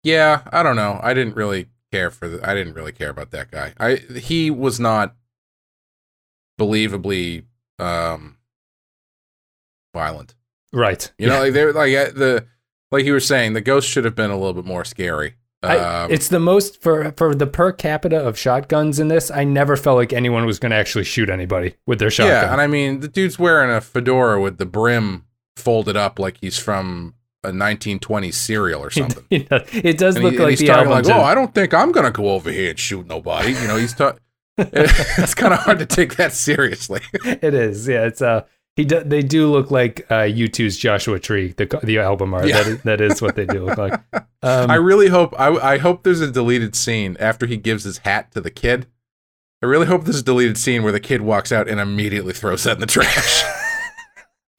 yeah. 0.02 0.42
I 0.52 0.62
don't 0.62 0.76
know. 0.76 0.98
I 1.02 1.14
didn't 1.14 1.36
really 1.36 1.68
care 1.92 2.10
for 2.10 2.28
the. 2.28 2.48
I 2.48 2.54
didn't 2.54 2.74
really 2.74 2.92
care 2.92 3.10
about 3.10 3.30
that 3.32 3.50
guy. 3.50 3.72
I 3.78 3.96
he 4.18 4.50
was 4.50 4.78
not 4.80 5.14
believably 6.60 7.44
um 7.78 8.36
violent. 9.92 10.34
right. 10.72 11.12
You 11.18 11.28
know, 11.28 11.40
like 11.40 11.52
they're 11.52 11.72
like 11.72 11.94
uh, 11.94 12.10
the 12.12 12.46
like 12.94 13.04
you 13.04 13.12
were 13.12 13.20
saying, 13.20 13.52
the 13.52 13.60
ghost 13.60 13.88
should 13.88 14.04
have 14.04 14.14
been 14.14 14.30
a 14.30 14.36
little 14.36 14.54
bit 14.54 14.64
more 14.64 14.84
scary. 14.84 15.34
I, 15.62 15.76
Um, 15.78 16.10
it's 16.12 16.28
the 16.28 16.40
most 16.40 16.82
for 16.82 17.12
for 17.16 17.34
the 17.34 17.46
per 17.46 17.72
capita 17.72 18.18
of 18.18 18.38
shotguns 18.38 18.98
in 18.98 19.08
this. 19.08 19.30
I 19.30 19.44
never 19.44 19.76
felt 19.76 19.96
like 19.96 20.12
anyone 20.12 20.44
was 20.46 20.58
going 20.58 20.70
to 20.70 20.76
actually 20.76 21.04
shoot 21.04 21.30
anybody 21.30 21.74
with 21.86 21.98
their 21.98 22.10
shotgun. 22.10 22.34
yeah, 22.44 22.52
and 22.52 22.60
I 22.60 22.66
mean 22.66 23.00
the 23.00 23.08
dude's 23.08 23.38
wearing 23.38 23.70
a 23.70 23.80
fedora 23.80 24.40
with 24.40 24.58
the 24.58 24.66
brim 24.66 25.24
folded 25.56 25.96
up 25.96 26.18
like 26.18 26.36
he's 26.40 26.58
from 26.58 27.14
a 27.42 27.48
1920s 27.50 28.34
serial 28.34 28.82
or 28.82 28.90
something. 29.00 29.24
It 29.30 29.96
does 29.98 30.18
look 30.18 30.32
he- 30.34 30.38
like 30.38 30.50
he's 30.50 30.58
the 30.60 30.70
album. 30.70 30.90
like, 30.92 31.06
"Oh, 31.08 31.22
I 31.22 31.34
don't 31.34 31.54
think 31.54 31.72
I'm 31.72 31.92
gonna 31.92 32.10
go 32.10 32.30
over 32.30 32.50
here 32.50 32.70
and 32.70 32.78
shoot 32.78 33.06
nobody." 33.06 33.52
You 33.52 33.66
know, 33.68 33.76
he's 33.76 33.94
ta- 33.94 34.16
it's 34.58 35.34
kind 35.34 35.52
of 35.54 35.60
hard 35.60 35.78
to 35.78 35.86
take 35.86 36.16
that 36.16 36.32
seriously. 36.34 37.00
it 37.24 37.54
is. 37.54 37.88
Yeah, 37.88 38.04
it's 38.04 38.20
uh 38.22 38.42
he 38.76 38.84
do, 38.84 39.02
they 39.04 39.22
do 39.22 39.50
look 39.50 39.70
like 39.70 40.06
uh 40.10 40.24
U2's 40.24 40.76
Joshua 40.76 41.18
Tree, 41.20 41.54
the 41.56 41.66
the 41.82 41.98
album 41.98 42.34
art. 42.34 42.48
Yeah. 42.48 42.62
That, 42.62 42.66
is, 42.66 42.82
that 42.82 43.00
is 43.00 43.22
what 43.22 43.36
they 43.36 43.46
do 43.46 43.64
look 43.64 43.78
like. 43.78 44.00
Um, 44.44 44.70
I 44.70 44.74
really 44.74 45.08
hope 45.08 45.34
I, 45.40 45.48
I 45.56 45.78
hope 45.78 46.02
there's 46.02 46.20
a 46.20 46.30
deleted 46.30 46.76
scene 46.76 47.16
after 47.18 47.46
he 47.46 47.56
gives 47.56 47.84
his 47.84 47.96
hat 47.96 48.30
to 48.32 48.42
the 48.42 48.50
kid. 48.50 48.86
I 49.62 49.66
really 49.66 49.86
hope 49.86 50.04
there's 50.04 50.18
a 50.18 50.22
deleted 50.22 50.58
scene 50.58 50.82
where 50.82 50.92
the 50.92 51.00
kid 51.00 51.22
walks 51.22 51.50
out 51.50 51.66
and 51.66 51.80
immediately 51.80 52.34
throws 52.34 52.64
that 52.64 52.72
in 52.74 52.80
the 52.80 52.86
trash. 52.86 53.42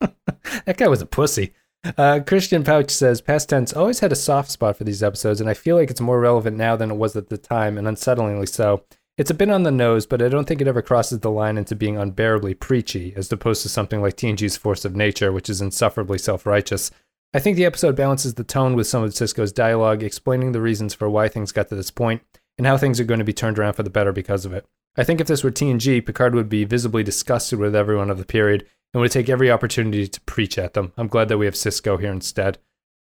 that 0.00 0.76
guy 0.76 0.88
was 0.88 1.00
a 1.00 1.06
pussy. 1.06 1.52
Uh, 1.96 2.20
Christian 2.26 2.64
Pouch 2.64 2.90
says, 2.90 3.20
past 3.20 3.48
tense 3.48 3.72
always 3.72 4.00
had 4.00 4.10
a 4.10 4.16
soft 4.16 4.50
spot 4.50 4.76
for 4.76 4.84
these 4.84 5.02
episodes, 5.02 5.40
and 5.40 5.48
I 5.48 5.54
feel 5.54 5.76
like 5.76 5.90
it's 5.90 6.00
more 6.00 6.18
relevant 6.18 6.56
now 6.56 6.74
than 6.74 6.90
it 6.90 6.96
was 6.96 7.14
at 7.14 7.28
the 7.28 7.38
time, 7.38 7.78
and 7.78 7.86
unsettlingly 7.86 8.48
so. 8.48 8.82
It's 9.18 9.30
a 9.30 9.34
bit 9.34 9.50
on 9.50 9.62
the 9.62 9.70
nose, 9.70 10.04
but 10.04 10.20
I 10.20 10.28
don't 10.28 10.46
think 10.46 10.60
it 10.60 10.68
ever 10.68 10.82
crosses 10.82 11.20
the 11.20 11.30
line 11.30 11.56
into 11.56 11.74
being 11.74 11.96
unbearably 11.96 12.52
preachy, 12.54 13.14
as 13.16 13.32
opposed 13.32 13.62
to 13.62 13.68
something 13.70 14.02
like 14.02 14.16
TNG's 14.16 14.58
Force 14.58 14.84
of 14.84 14.94
Nature, 14.94 15.32
which 15.32 15.48
is 15.48 15.62
insufferably 15.62 16.18
self 16.18 16.44
righteous. 16.44 16.90
I 17.32 17.38
think 17.38 17.56
the 17.56 17.64
episode 17.64 17.96
balances 17.96 18.34
the 18.34 18.44
tone 18.44 18.76
with 18.76 18.86
some 18.86 19.02
of 19.02 19.10
Sisko's 19.12 19.52
dialogue, 19.52 20.02
explaining 20.02 20.52
the 20.52 20.60
reasons 20.60 20.92
for 20.92 21.08
why 21.08 21.28
things 21.28 21.52
got 21.52 21.68
to 21.68 21.74
this 21.74 21.90
point 21.90 22.22
and 22.58 22.66
how 22.66 22.76
things 22.76 23.00
are 23.00 23.04
going 23.04 23.18
to 23.18 23.24
be 23.24 23.32
turned 23.32 23.58
around 23.58 23.74
for 23.74 23.82
the 23.82 23.90
better 23.90 24.12
because 24.12 24.44
of 24.44 24.52
it. 24.52 24.66
I 24.96 25.04
think 25.04 25.20
if 25.20 25.26
this 25.26 25.44
were 25.44 25.50
TNG, 25.50 26.04
Picard 26.04 26.34
would 26.34 26.48
be 26.48 26.64
visibly 26.64 27.02
disgusted 27.02 27.58
with 27.58 27.74
everyone 27.74 28.10
of 28.10 28.18
the 28.18 28.24
period 28.24 28.66
and 28.94 29.00
would 29.00 29.12
take 29.12 29.28
every 29.28 29.50
opportunity 29.50 30.08
to 30.08 30.20
preach 30.22 30.56
at 30.58 30.74
them. 30.74 30.92
I'm 30.96 31.08
glad 31.08 31.28
that 31.28 31.38
we 31.38 31.46
have 31.46 31.54
Sisko 31.54 32.00
here 32.00 32.12
instead. 32.12 32.58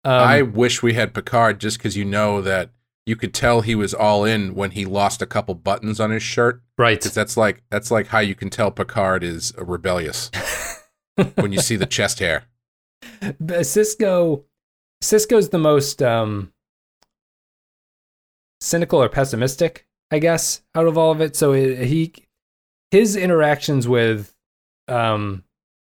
Um, 0.05 0.13
I 0.13 0.43
wish 0.43 0.83
we 0.83 0.95
had 0.95 1.15
Picard 1.15 1.61
just 1.61 1.79
because 1.79 1.97
you 1.97 2.05
know 2.05 2.41
that 2.43 2.71
you 3.07 3.17
could 3.17 3.35
tell 3.35 3.61
he 3.61 3.75
was 3.75 3.93
all 3.93 4.25
in 4.25 4.55
when 4.55 4.71
he 4.71 4.85
lost 4.85 5.21
a 5.21 5.27
couple 5.27 5.55
buttons 5.55 6.01
on 6.01 6.11
his 6.11 6.23
shirt. 6.23 6.63
right. 6.79 6.99
Because 6.99 7.15
that's 7.15 7.37
like 7.37 7.63
that's 7.71 7.91
like 7.91 8.09
how 8.09 8.21
you 8.21 8.35
can 8.35 8.51
tell 8.51 8.71
Picard 8.71 9.23
is 9.23 9.53
rebellious 9.59 10.31
when 11.35 11.53
you 11.53 11.61
see 11.61 11.77
the 11.77 11.87
chest 11.87 12.19
hair. 12.19 12.45
But 13.21 13.61
Sisko 13.61 14.45
Sisko's 15.03 15.51
the 15.51 15.59
most 15.59 16.03
um 16.03 16.53
cynical 18.61 19.03
or 19.03 19.09
pessimistic, 19.11 19.87
I 20.11 20.19
guess, 20.19 20.63
out 20.75 20.87
of 20.87 20.97
all 20.97 21.11
of 21.11 21.21
it. 21.21 21.37
So 21.37 21.53
it, 21.53 21.87
he 21.87 22.15
his 22.91 23.17
interactions 23.17 23.87
with 23.87 24.35
um 24.89 25.45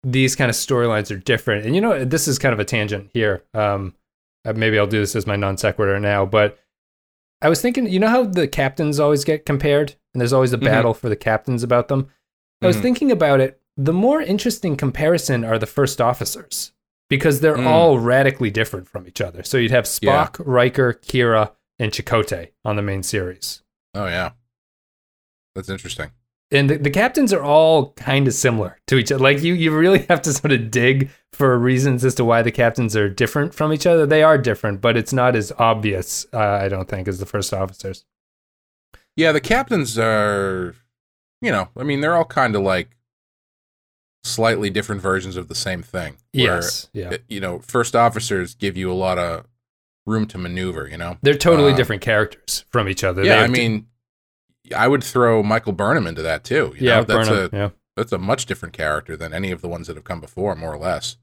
these 0.04 0.36
kind 0.36 0.50
of 0.50 0.56
storylines 0.56 1.11
are 1.11 1.18
different. 1.18 1.64
And 1.64 1.74
you 1.74 1.80
know, 1.80 2.04
this 2.04 2.28
is 2.28 2.38
kind 2.38 2.52
of 2.52 2.61
a 2.61 2.64
tangent 2.66 3.11
here. 3.14 3.44
Um 3.54 3.94
uh, 4.44 4.52
maybe 4.52 4.78
I'll 4.78 4.86
do 4.86 5.00
this 5.00 5.16
as 5.16 5.26
my 5.26 5.36
non 5.36 5.56
sequitur 5.56 5.98
now, 5.98 6.26
but 6.26 6.59
I 7.41 7.49
was 7.49 7.61
thinking, 7.62 7.86
you 7.89 8.01
know 8.01 8.09
how 8.09 8.24
the 8.24 8.49
captains 8.49 8.99
always 8.99 9.24
get 9.24 9.47
compared 9.47 9.95
and 10.12 10.20
there's 10.20 10.32
always 10.32 10.53
a 10.53 10.59
Mhm. 10.59 10.64
battle 10.64 10.95
for 10.95 11.09
the 11.09 11.16
captains 11.16 11.62
about 11.62 11.89
them? 11.89 12.09
I 12.62 12.66
was 12.66 12.76
Mhm. 12.76 12.82
thinking 12.82 13.12
about 13.12 13.41
it. 13.41 13.61
The 13.76 13.93
more 13.93 14.20
interesting 14.20 14.76
comparison 14.76 15.45
are 15.45 15.59
the 15.59 15.66
first 15.66 16.01
officers 16.01 16.72
because 17.09 17.41
they're 17.41 17.57
Mm. 17.57 17.66
all 17.66 17.99
radically 18.01 18.51
different 18.51 18.89
from 18.89 19.07
each 19.07 19.20
other. 19.20 19.45
So 19.45 19.57
you'd 19.57 19.70
have 19.70 19.89
Yeah. 20.03 20.26
Spock, 20.26 20.43
Riker, 20.45 20.95
Kira, 20.95 21.53
and 21.78 21.93
Chakotay 21.93 22.51
on 22.64 22.74
the 22.74 22.82
main 22.82 23.05
series. 23.05 23.62
Oh 23.95 24.07
yeah, 24.07 24.32
that's 25.55 25.68
interesting. 25.68 26.11
And 26.51 26.70
the, 26.70 26.78
the 26.78 26.90
captains 26.90 27.32
are 27.32 27.42
all 27.42 27.92
kind 27.92 28.26
of 28.26 28.32
similar 28.34 28.78
to 28.86 28.96
each 28.96 29.12
other. 29.12 29.22
Like 29.22 29.42
you, 29.42 29.53
you 29.55 29.76
really 29.76 29.99
have 30.09 30.22
to 30.22 30.32
sort 30.32 30.53
of 30.53 30.70
dig 30.70 31.11
for 31.32 31.59
reasons 31.59 32.05
as 32.05 32.14
to 32.16 32.24
why 32.24 32.40
the 32.42 32.51
captains 32.51 32.96
are 32.96 33.09
different 33.09 33.55
from 33.55 33.72
each 33.72 33.86
other. 33.86 34.07
They 34.07 34.22
are 34.22 34.38
different, 34.38 34.80
but 34.80 34.96
it's 34.96 35.12
not 35.12 35.36
as 35.36 35.53
obvious, 35.59 36.26
uh, 36.32 36.38
I 36.38 36.68
don't 36.68 36.88
think, 36.88 37.07
as 37.07 37.18
the 37.18 37.26
first 37.26 37.53
officers. 37.53 38.05
Yeah, 39.14 39.32
the 39.32 39.40
captains 39.40 39.99
are, 39.99 40.74
you 41.42 41.51
know, 41.53 41.68
I 41.76 41.82
mean, 41.82 42.01
they're 42.01 42.16
all 42.16 42.24
kind 42.24 42.57
of 42.57 42.62
like 42.62 42.96
slightly 44.24 44.70
different 44.70 45.01
versions 45.03 45.36
of 45.36 45.49
the 45.49 45.55
same 45.55 45.82
thing. 45.82 46.16
where, 46.32 46.57
Yes, 46.57 46.88
yeah. 46.92 47.11
uh, 47.11 47.16
You 47.28 47.40
know, 47.40 47.59
first 47.61 47.94
officers 47.94 48.55
give 48.55 48.76
you 48.76 48.90
a 48.90 48.94
lot 48.94 49.18
of 49.18 49.46
room 50.07 50.26
to 50.28 50.38
maneuver. 50.38 50.88
You 50.88 50.96
know. 50.99 51.18
They're 51.22 51.36
totally 51.36 51.72
Uh, 51.72 51.76
different 51.76 52.03
characters 52.03 52.64
from 52.70 52.88
each 52.88 53.05
other. 53.05 53.24
Yeah, 53.24 53.40
I 53.42 53.49
mean, 53.49 53.86
I 54.74 54.88
would 54.88 55.04
throw 55.04 55.42
Michael 55.42 55.72
Burnham 55.72 56.06
into 56.06 56.22
that 56.22 56.44
too. 56.44 56.74
You 56.78 56.88
yeah, 56.88 56.96
know? 56.96 57.04
that's 57.04 57.28
Burnham, 57.28 57.50
a 57.52 57.56
yeah. 57.56 57.70
that's 57.96 58.12
a 58.12 58.18
much 58.18 58.46
different 58.46 58.74
character 58.74 59.16
than 59.16 59.32
any 59.32 59.50
of 59.50 59.60
the 59.60 59.68
ones 59.68 59.86
that 59.86 59.96
have 59.96 60.04
come 60.04 60.20
before, 60.20 60.54
more 60.54 60.72
or 60.72 60.78
less. 60.78 61.16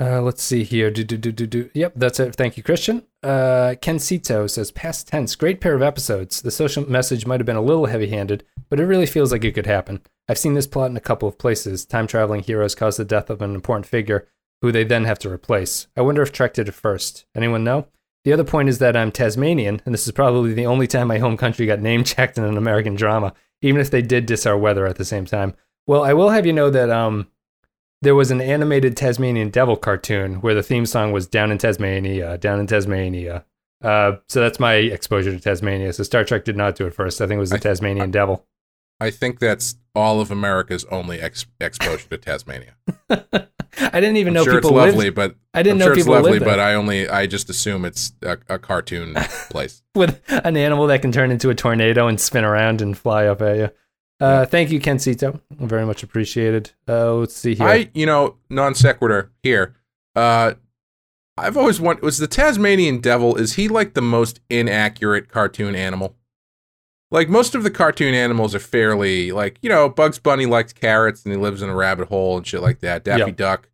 Uh, 0.00 0.22
let's 0.22 0.42
see 0.42 0.62
here. 0.62 0.90
Do, 0.92 1.02
do, 1.02 1.16
do, 1.16 1.32
do, 1.32 1.46
do. 1.46 1.70
Yep, 1.74 1.94
that's 1.96 2.20
it. 2.20 2.36
Thank 2.36 2.56
you, 2.56 2.62
Christian. 2.62 3.02
Uh, 3.20 3.74
Ken 3.80 3.96
Sito 3.96 4.48
says, 4.48 4.70
past 4.70 5.08
tense, 5.08 5.34
great 5.34 5.60
pair 5.60 5.74
of 5.74 5.82
episodes. 5.82 6.40
The 6.40 6.52
social 6.52 6.88
message 6.88 7.26
might 7.26 7.40
have 7.40 7.46
been 7.46 7.56
a 7.56 7.60
little 7.60 7.86
heavy 7.86 8.06
handed, 8.06 8.44
but 8.68 8.78
it 8.78 8.86
really 8.86 9.06
feels 9.06 9.32
like 9.32 9.44
it 9.44 9.56
could 9.56 9.66
happen. 9.66 10.00
I've 10.28 10.38
seen 10.38 10.54
this 10.54 10.68
plot 10.68 10.90
in 10.90 10.96
a 10.96 11.00
couple 11.00 11.28
of 11.28 11.36
places. 11.36 11.84
Time 11.84 12.06
traveling 12.06 12.44
heroes 12.44 12.76
cause 12.76 12.96
the 12.96 13.04
death 13.04 13.28
of 13.28 13.42
an 13.42 13.56
important 13.56 13.86
figure 13.86 14.28
who 14.62 14.70
they 14.70 14.84
then 14.84 15.04
have 15.04 15.18
to 15.20 15.30
replace. 15.30 15.88
I 15.96 16.02
wonder 16.02 16.22
if 16.22 16.30
Trek 16.30 16.54
did 16.54 16.68
it 16.68 16.72
first. 16.72 17.26
Anyone 17.34 17.64
know? 17.64 17.88
The 18.24 18.32
other 18.32 18.44
point 18.44 18.68
is 18.68 18.78
that 18.78 18.96
I'm 18.96 19.10
Tasmanian, 19.12 19.80
and 19.84 19.94
this 19.94 20.06
is 20.06 20.12
probably 20.12 20.52
the 20.52 20.66
only 20.66 20.86
time 20.86 21.08
my 21.08 21.18
home 21.18 21.36
country 21.36 21.66
got 21.66 21.80
name 21.80 22.04
checked 22.04 22.36
in 22.38 22.44
an 22.44 22.56
American 22.56 22.94
drama, 22.94 23.32
even 23.62 23.80
if 23.80 23.90
they 23.90 24.02
did 24.02 24.26
diss 24.26 24.44
our 24.46 24.58
weather 24.58 24.86
at 24.86 24.96
the 24.96 25.04
same 25.04 25.24
time. 25.24 25.54
Well, 25.86 26.02
I 26.02 26.12
will 26.12 26.30
have 26.30 26.44
you 26.44 26.52
know 26.52 26.68
that 26.70 26.90
um, 26.90 27.28
there 28.02 28.14
was 28.14 28.30
an 28.30 28.40
animated 28.40 28.96
Tasmanian 28.96 29.50
Devil 29.50 29.76
cartoon 29.76 30.36
where 30.42 30.54
the 30.54 30.62
theme 30.62 30.84
song 30.84 31.12
was 31.12 31.26
"Down 31.26 31.50
in 31.50 31.58
Tasmania, 31.58 32.36
Down 32.38 32.60
in 32.60 32.66
Tasmania." 32.66 33.44
Uh, 33.82 34.16
so 34.28 34.40
that's 34.40 34.58
my 34.60 34.74
exposure 34.74 35.30
to 35.32 35.40
Tasmania. 35.40 35.92
So 35.92 36.02
Star 36.02 36.24
Trek 36.24 36.44
did 36.44 36.56
not 36.56 36.74
do 36.74 36.86
it 36.86 36.94
first. 36.94 37.20
I 37.20 37.26
think 37.26 37.36
it 37.38 37.40
was 37.40 37.50
the 37.50 37.56
I- 37.56 37.60
Tasmanian 37.60 38.10
Devil. 38.10 38.44
I 39.00 39.10
think 39.10 39.38
that's 39.38 39.76
all 39.94 40.20
of 40.20 40.30
America's 40.30 40.84
only 40.86 41.20
ex- 41.20 41.46
exposure 41.60 42.08
to 42.08 42.18
Tasmania. 42.18 42.74
I 43.10 44.00
didn't 44.00 44.16
even 44.16 44.30
I'm 44.30 44.34
know 44.34 44.44
sure 44.44 44.58
it's 44.58 44.66
people 44.66 44.76
lived 44.76 44.94
lovely, 44.94 45.10
but 45.10 45.36
I 45.54 45.62
didn't 45.62 45.74
I'm 45.74 45.78
know 45.78 45.84
sure 45.86 45.98
it's 45.98 46.06
lovely, 46.06 46.32
lived 46.32 46.44
but. 46.44 46.58
I 46.60 46.74
only 46.74 47.08
I 47.08 47.26
just 47.26 47.48
assume 47.48 47.84
it's 47.84 48.12
a, 48.22 48.38
a 48.48 48.58
cartoon 48.58 49.14
place. 49.50 49.82
with 49.94 50.20
an 50.28 50.56
animal 50.56 50.86
that 50.88 51.02
can 51.02 51.12
turn 51.12 51.30
into 51.30 51.50
a 51.50 51.54
tornado 51.54 52.08
and 52.08 52.20
spin 52.20 52.44
around 52.44 52.82
and 52.82 52.96
fly 52.98 53.26
up 53.26 53.40
at 53.42 53.56
you. 53.56 53.70
Uh, 54.20 54.44
thank 54.46 54.70
you, 54.72 54.80
Kensito. 54.80 55.40
Very 55.50 55.86
much 55.86 56.02
appreciated. 56.02 56.72
Uh, 56.88 57.14
let's 57.14 57.36
see 57.36 57.54
here. 57.54 57.68
I, 57.68 57.90
you 57.94 58.04
know, 58.04 58.36
non 58.50 58.74
sequitur 58.74 59.30
here. 59.42 59.76
Uh, 60.16 60.54
I've 61.36 61.56
always 61.56 61.80
wondered 61.80 62.02
was 62.02 62.18
the 62.18 62.26
Tasmanian 62.26 63.00
devil, 63.00 63.36
is 63.36 63.54
he 63.54 63.68
like 63.68 63.94
the 63.94 64.02
most 64.02 64.40
inaccurate 64.50 65.28
cartoon 65.28 65.76
animal? 65.76 66.16
Like 67.10 67.28
most 67.28 67.54
of 67.54 67.62
the 67.62 67.70
cartoon 67.70 68.12
animals 68.14 68.54
are 68.54 68.58
fairly 68.60 69.32
like, 69.32 69.58
you 69.62 69.68
know, 69.68 69.88
Bugs 69.88 70.18
Bunny 70.18 70.44
likes 70.46 70.72
carrots 70.72 71.24
and 71.24 71.32
he 71.32 71.40
lives 71.40 71.62
in 71.62 71.70
a 71.70 71.74
rabbit 71.74 72.08
hole 72.08 72.36
and 72.36 72.46
shit 72.46 72.60
like 72.60 72.80
that. 72.80 73.04
Daffy 73.04 73.20
Yep. 73.26 73.36
Duck. 73.36 73.68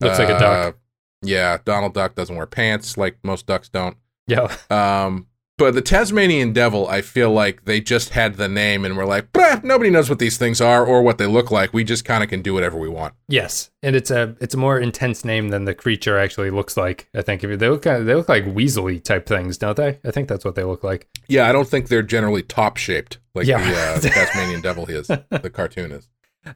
Looks 0.00 0.18
like 0.18 0.28
a 0.28 0.38
duck. 0.38 0.74
uh, 0.74 0.78
Yeah, 1.22 1.58
Donald 1.64 1.94
Duck 1.94 2.14
doesn't 2.14 2.36
wear 2.36 2.46
pants 2.46 2.96
like 2.98 3.16
most 3.22 3.46
ducks 3.46 3.68
don't. 3.70 3.96
yeah, 4.26 4.54
Um, 4.70 5.28
but 5.56 5.74
the 5.74 5.82
Tasmanian 5.82 6.52
devil, 6.52 6.88
I 6.88 7.00
feel 7.00 7.30
like 7.30 7.64
they 7.64 7.80
just 7.80 8.10
had 8.10 8.34
the 8.34 8.48
name 8.48 8.84
and 8.84 8.96
were 8.96 9.04
like, 9.06 9.28
nobody 9.62 9.88
knows 9.88 10.10
what 10.10 10.18
these 10.18 10.36
things 10.36 10.60
are 10.60 10.84
or 10.84 11.02
what 11.02 11.18
they 11.18 11.26
look 11.26 11.50
like. 11.50 11.72
We 11.72 11.84
just 11.84 12.04
kind 12.04 12.24
of 12.24 12.30
can 12.30 12.42
do 12.42 12.54
whatever 12.54 12.76
we 12.76 12.88
want. 12.88 13.14
yes, 13.28 13.70
and 13.82 13.94
it's 13.94 14.10
a 14.10 14.36
it's 14.40 14.54
a 14.54 14.58
more 14.58 14.78
intense 14.80 15.24
name 15.24 15.50
than 15.50 15.64
the 15.64 15.74
creature 15.74 16.18
actually 16.18 16.50
looks 16.50 16.76
like. 16.76 17.08
I 17.14 17.22
think 17.22 17.44
if 17.44 17.58
they 17.58 17.68
look 17.68 17.82
kind 17.82 17.98
of, 17.98 18.06
they 18.06 18.14
look 18.14 18.28
like 18.28 18.44
weaselly 18.46 19.02
type 19.02 19.26
things, 19.26 19.56
don't 19.58 19.76
they? 19.76 20.00
I 20.04 20.10
think 20.10 20.28
that's 20.28 20.44
what 20.44 20.54
they 20.56 20.64
look 20.64 20.82
like. 20.82 21.08
Yeah, 21.28 21.48
I 21.48 21.52
don't 21.52 21.68
think 21.68 21.88
they're 21.88 22.02
generally 22.02 22.42
top 22.42 22.76
shaped 22.76 23.18
like 23.34 23.46
Yeah. 23.46 23.58
the, 23.58 23.76
uh, 23.78 23.98
the 24.00 24.08
Tasmanian 24.10 24.60
devil 24.60 24.86
is. 24.86 25.06
The 25.06 25.50
cartoon 25.52 25.92
is. 25.92 26.08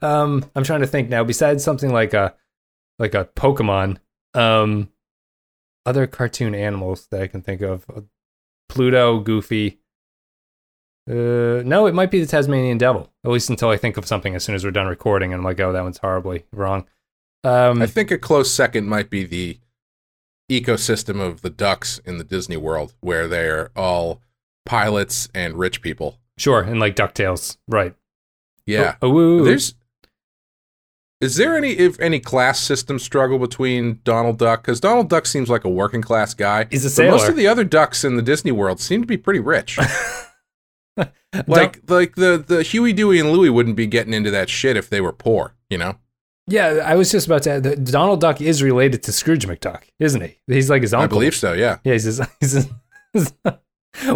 Um, 0.03 0.44
I'm 0.57 0.64
trying 0.64 0.80
to 0.80 0.86
think 0.86 1.09
now. 1.09 1.22
Besides 1.24 1.62
something 1.64 1.92
like 1.92 2.14
a 2.14 2.34
like 2.99 3.14
a 3.14 3.26
Pokemon, 3.36 3.99
um, 4.34 4.88
other 5.86 6.07
cartoon 6.07 6.55
animals 6.55 7.07
that 7.12 7.22
I 7.22 7.26
can 7.28 7.42
think 7.42 7.61
of. 7.62 7.86
Pluto, 8.69 9.21
Goofy. 9.21 9.79
Uh, 11.11 11.62
no, 11.64 11.87
it 11.87 11.95
might 11.95 12.11
be 12.11 12.21
the 12.21 12.27
Tasmanian 12.27 12.77
Devil. 12.79 13.11
At 13.25 13.31
least 13.31 13.49
until 13.51 13.71
I 13.71 13.77
think 13.79 13.97
of 13.97 14.07
something 14.07 14.35
as 14.35 14.45
soon 14.45 14.55
as 14.55 14.64
we're 14.64 14.71
done 14.71 14.87
recording, 14.87 15.33
and 15.33 15.41
I'm 15.41 15.45
like, 15.45 15.59
oh, 15.61 15.73
that 15.73 15.83
one's 15.83 15.99
horribly 15.99 16.45
wrong. 16.53 16.87
Um, 17.45 17.81
I 17.81 17.87
think 17.87 18.11
a 18.11 18.19
close 18.19 18.53
second 18.53 18.89
might 18.89 19.09
be 19.11 19.25
the 19.25 19.59
ecosystem 20.51 21.21
of 21.21 21.41
the 21.43 21.51
ducks 21.51 21.99
in 22.05 22.19
the 22.19 22.25
Disney 22.25 22.57
World, 22.57 22.95
where 23.01 23.27
they're 23.27 23.71
all 23.77 24.21
pilots 24.66 25.29
and 25.35 25.55
rich 25.59 25.81
people. 25.81 26.19
sure, 26.37 26.61
and 26.61 26.79
like 26.79 26.95
Ducktales, 26.95 27.57
right? 27.69 27.95
Yeah, 28.66 28.97
Oh, 29.01 29.09
woo. 29.11 29.45
there's. 29.45 29.75
Is 31.21 31.35
there 31.35 31.57
any 31.57 31.71
if 31.73 31.99
any 31.99 32.21
class 32.21 32.61
system 32.61 32.99
struggle 32.99 33.39
between 33.39 34.01
Donald 34.05 34.39
Duck? 34.39 34.62
Because 34.62 34.79
Donald 34.79 35.09
Duck 35.09 35.27
seems 35.27 35.51
like 35.51 35.64
a 35.64 35.69
working 35.69 36.01
class 36.01 36.33
guy. 36.33 36.66
He's 36.71 36.87
a 36.87 37.03
but 37.03 37.11
most 37.11 37.29
of 37.29 37.35
the 37.35 37.49
other 37.49 37.64
ducks 37.64 38.05
in 38.05 38.16
the 38.16 38.23
Disney 38.23 38.53
World 38.53 38.81
seem 38.81 39.01
to 39.01 39.07
be 39.07 39.16
pretty 39.16 39.41
rich. 39.41 39.79
like 41.47 41.81
like 41.89 42.14
the 42.14 42.45
the 42.47 42.62
Huey, 42.62 42.93
Dewey, 42.93 43.19
and 43.19 43.33
Louie 43.33 43.51
wouldn't 43.51 43.77
be 43.77 43.87
getting 43.87 44.14
into 44.14 44.31
that 44.31 44.49
shit 44.49 44.77
if 44.77 44.89
they 44.89 45.01
were 45.01 45.12
poor. 45.12 45.55
You 45.69 45.79
know. 45.79 45.99
Yeah, 46.47 46.83
I 46.85 46.95
was 46.95 47.11
just 47.11 47.27
about 47.27 47.43
to 47.43 47.51
add 47.51 47.62
that 47.64 47.85
Donald 47.85 48.23
Duck 48.23 48.41
is 48.41 48.62
related 48.62 49.03
to 49.03 49.12
Scrooge 49.12 49.47
McDuck, 49.47 49.83
isn't 49.99 50.21
he? 50.23 50.39
He's 50.47 50.71
like 50.71 50.81
his 50.81 50.95
uncle. 50.95 51.05
I 51.05 51.09
believe 51.09 51.35
so. 51.35 51.53
Yeah. 51.53 51.79
Yeah, 51.85 51.93
he's 51.93 52.05
his, 52.05 52.23
he's 52.41 52.69
his, 53.12 53.35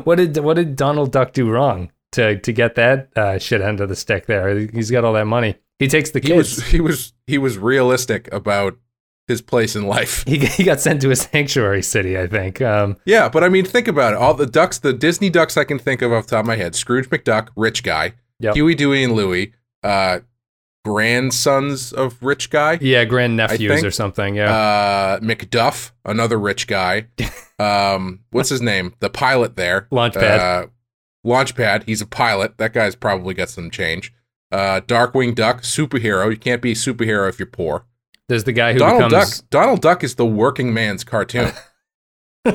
what 0.05 0.17
did 0.17 0.39
what 0.39 0.55
did 0.55 0.77
Donald 0.77 1.11
Duck 1.11 1.33
do 1.33 1.51
wrong 1.51 1.91
to 2.13 2.39
to 2.39 2.53
get 2.53 2.77
that 2.77 3.11
uh, 3.17 3.39
shit 3.39 3.61
end 3.61 3.81
of 3.81 3.89
the 3.89 3.97
stick 3.97 4.27
there? 4.27 4.57
He's 4.57 4.91
got 4.91 5.05
all 5.05 5.13
that 5.15 5.27
money. 5.27 5.57
He 5.83 5.89
takes 5.89 6.11
the 6.11 6.21
He 6.21 6.29
kids. 6.29 6.57
was 6.57 6.67
he 6.69 6.81
was 6.81 7.13
he 7.27 7.39
was 7.39 7.59
realistic 7.59 8.33
about 8.33 8.77
his 9.27 9.43
place 9.43 9.75
in 9.75 9.87
life. 9.87 10.25
He, 10.29 10.39
he 10.39 10.63
got 10.65 10.81
sent 10.81 11.01
to 11.03 11.11
a 11.11 11.17
sanctuary 11.17 11.83
city, 11.83 12.17
I 12.19 12.27
think. 12.29 12.63
Um, 12.63 12.97
Yeah, 13.05 13.29
but 13.29 13.43
I 13.43 13.49
mean, 13.49 13.65
think 13.65 13.89
about 13.89 14.13
it. 14.13 14.19
All 14.19 14.35
the 14.35 14.47
ducks, 14.47 14.79
the 14.79 14.93
Disney 14.93 15.29
ducks 15.31 15.57
I 15.57 15.65
can 15.65 15.79
think 15.81 16.01
of 16.03 16.13
off 16.13 16.27
the 16.27 16.37
top 16.37 16.41
of 16.45 16.47
my 16.47 16.57
head: 16.57 16.77
Scrooge 16.77 17.09
McDuck, 17.11 17.49
rich 17.57 17.83
guy; 17.83 18.15
Yep. 18.39 18.55
Huey, 18.55 18.75
Dewey, 18.77 19.03
and 19.03 19.15
Louie, 19.15 19.55
uh, 19.83 20.21
grandsons 20.85 21.93
of 21.93 22.23
rich 22.23 22.51
guy; 22.51 22.79
yeah, 22.81 23.05
grand 23.05 23.37
nephews 23.37 23.83
or 23.83 23.91
something. 23.91 24.37
Yeah, 24.37 24.53
uh, 24.55 25.19
McDuff, 25.21 25.91
another 26.05 26.39
rich 26.39 26.67
guy. 26.69 27.09
um, 27.59 28.21
what's 28.31 28.51
his 28.51 28.63
name? 28.63 28.95
The 29.01 29.11
pilot 29.11 29.57
there, 29.57 29.89
Launchpad. 29.91 30.39
Uh, 30.39 30.67
Launchpad. 31.27 31.85
He's 31.85 32.01
a 32.01 32.07
pilot. 32.07 32.59
That 32.59 32.73
guy's 32.73 32.95
probably 32.95 33.35
got 33.35 33.49
some 33.49 33.71
change. 33.71 34.13
Uh, 34.53 34.83
Darkwing 34.83 35.35
Duck, 35.35 35.63
superhero. 35.63 36.31
You 36.31 36.37
can't 36.37 36.61
be 36.61 36.73
a 36.73 36.75
superhero 36.75 37.29
if 37.29 37.39
you're 37.39 37.47
poor. 37.47 37.87
There's 38.29 38.45
the 38.45 38.53
guy 38.53 38.75
who 38.75 38.79
Donald 38.79 39.11
becomes 39.11 39.41
Duck. 39.41 39.51
Donald 39.51 39.81
Duck 39.81 40.05
is 40.05 40.15
the 40.15 40.27
working 40.27 40.73
man's 40.75 41.05
cartoon. 41.05 41.53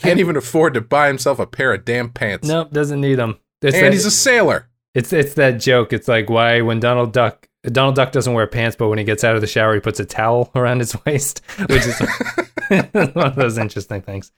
Can't 0.00 0.18
even 0.18 0.36
afford 0.36 0.74
to 0.74 0.80
buy 0.80 1.08
himself 1.08 1.38
a 1.38 1.46
pair 1.46 1.74
of 1.74 1.84
damn 1.84 2.08
pants. 2.08 2.48
nope, 2.48 2.70
doesn't 2.70 3.00
need 3.00 3.16
them. 3.16 3.38
It's 3.60 3.76
and 3.76 3.86
that, 3.86 3.92
he's 3.92 4.06
a 4.06 4.10
sailor. 4.10 4.68
it's 4.94 5.12
it's 5.12 5.34
that 5.34 5.60
joke. 5.60 5.92
It's 5.92 6.08
like 6.08 6.30
why 6.30 6.62
when 6.62 6.80
Donald 6.80 7.12
Duck 7.12 7.48
Donald 7.64 7.96
Duck 7.96 8.10
doesn't 8.12 8.32
wear 8.32 8.46
pants, 8.46 8.76
but 8.76 8.88
when 8.88 8.98
he 8.98 9.04
gets 9.04 9.24
out 9.24 9.34
of 9.34 9.42
the 9.42 9.46
shower, 9.46 9.74
he 9.74 9.80
puts 9.80 10.00
a 10.00 10.06
towel 10.06 10.50
around 10.54 10.78
his 10.78 10.96
waist, 11.04 11.42
which 11.68 11.86
is 11.86 12.00
one 12.92 13.26
of 13.26 13.36
those 13.36 13.58
interesting 13.58 14.00
things. 14.00 14.32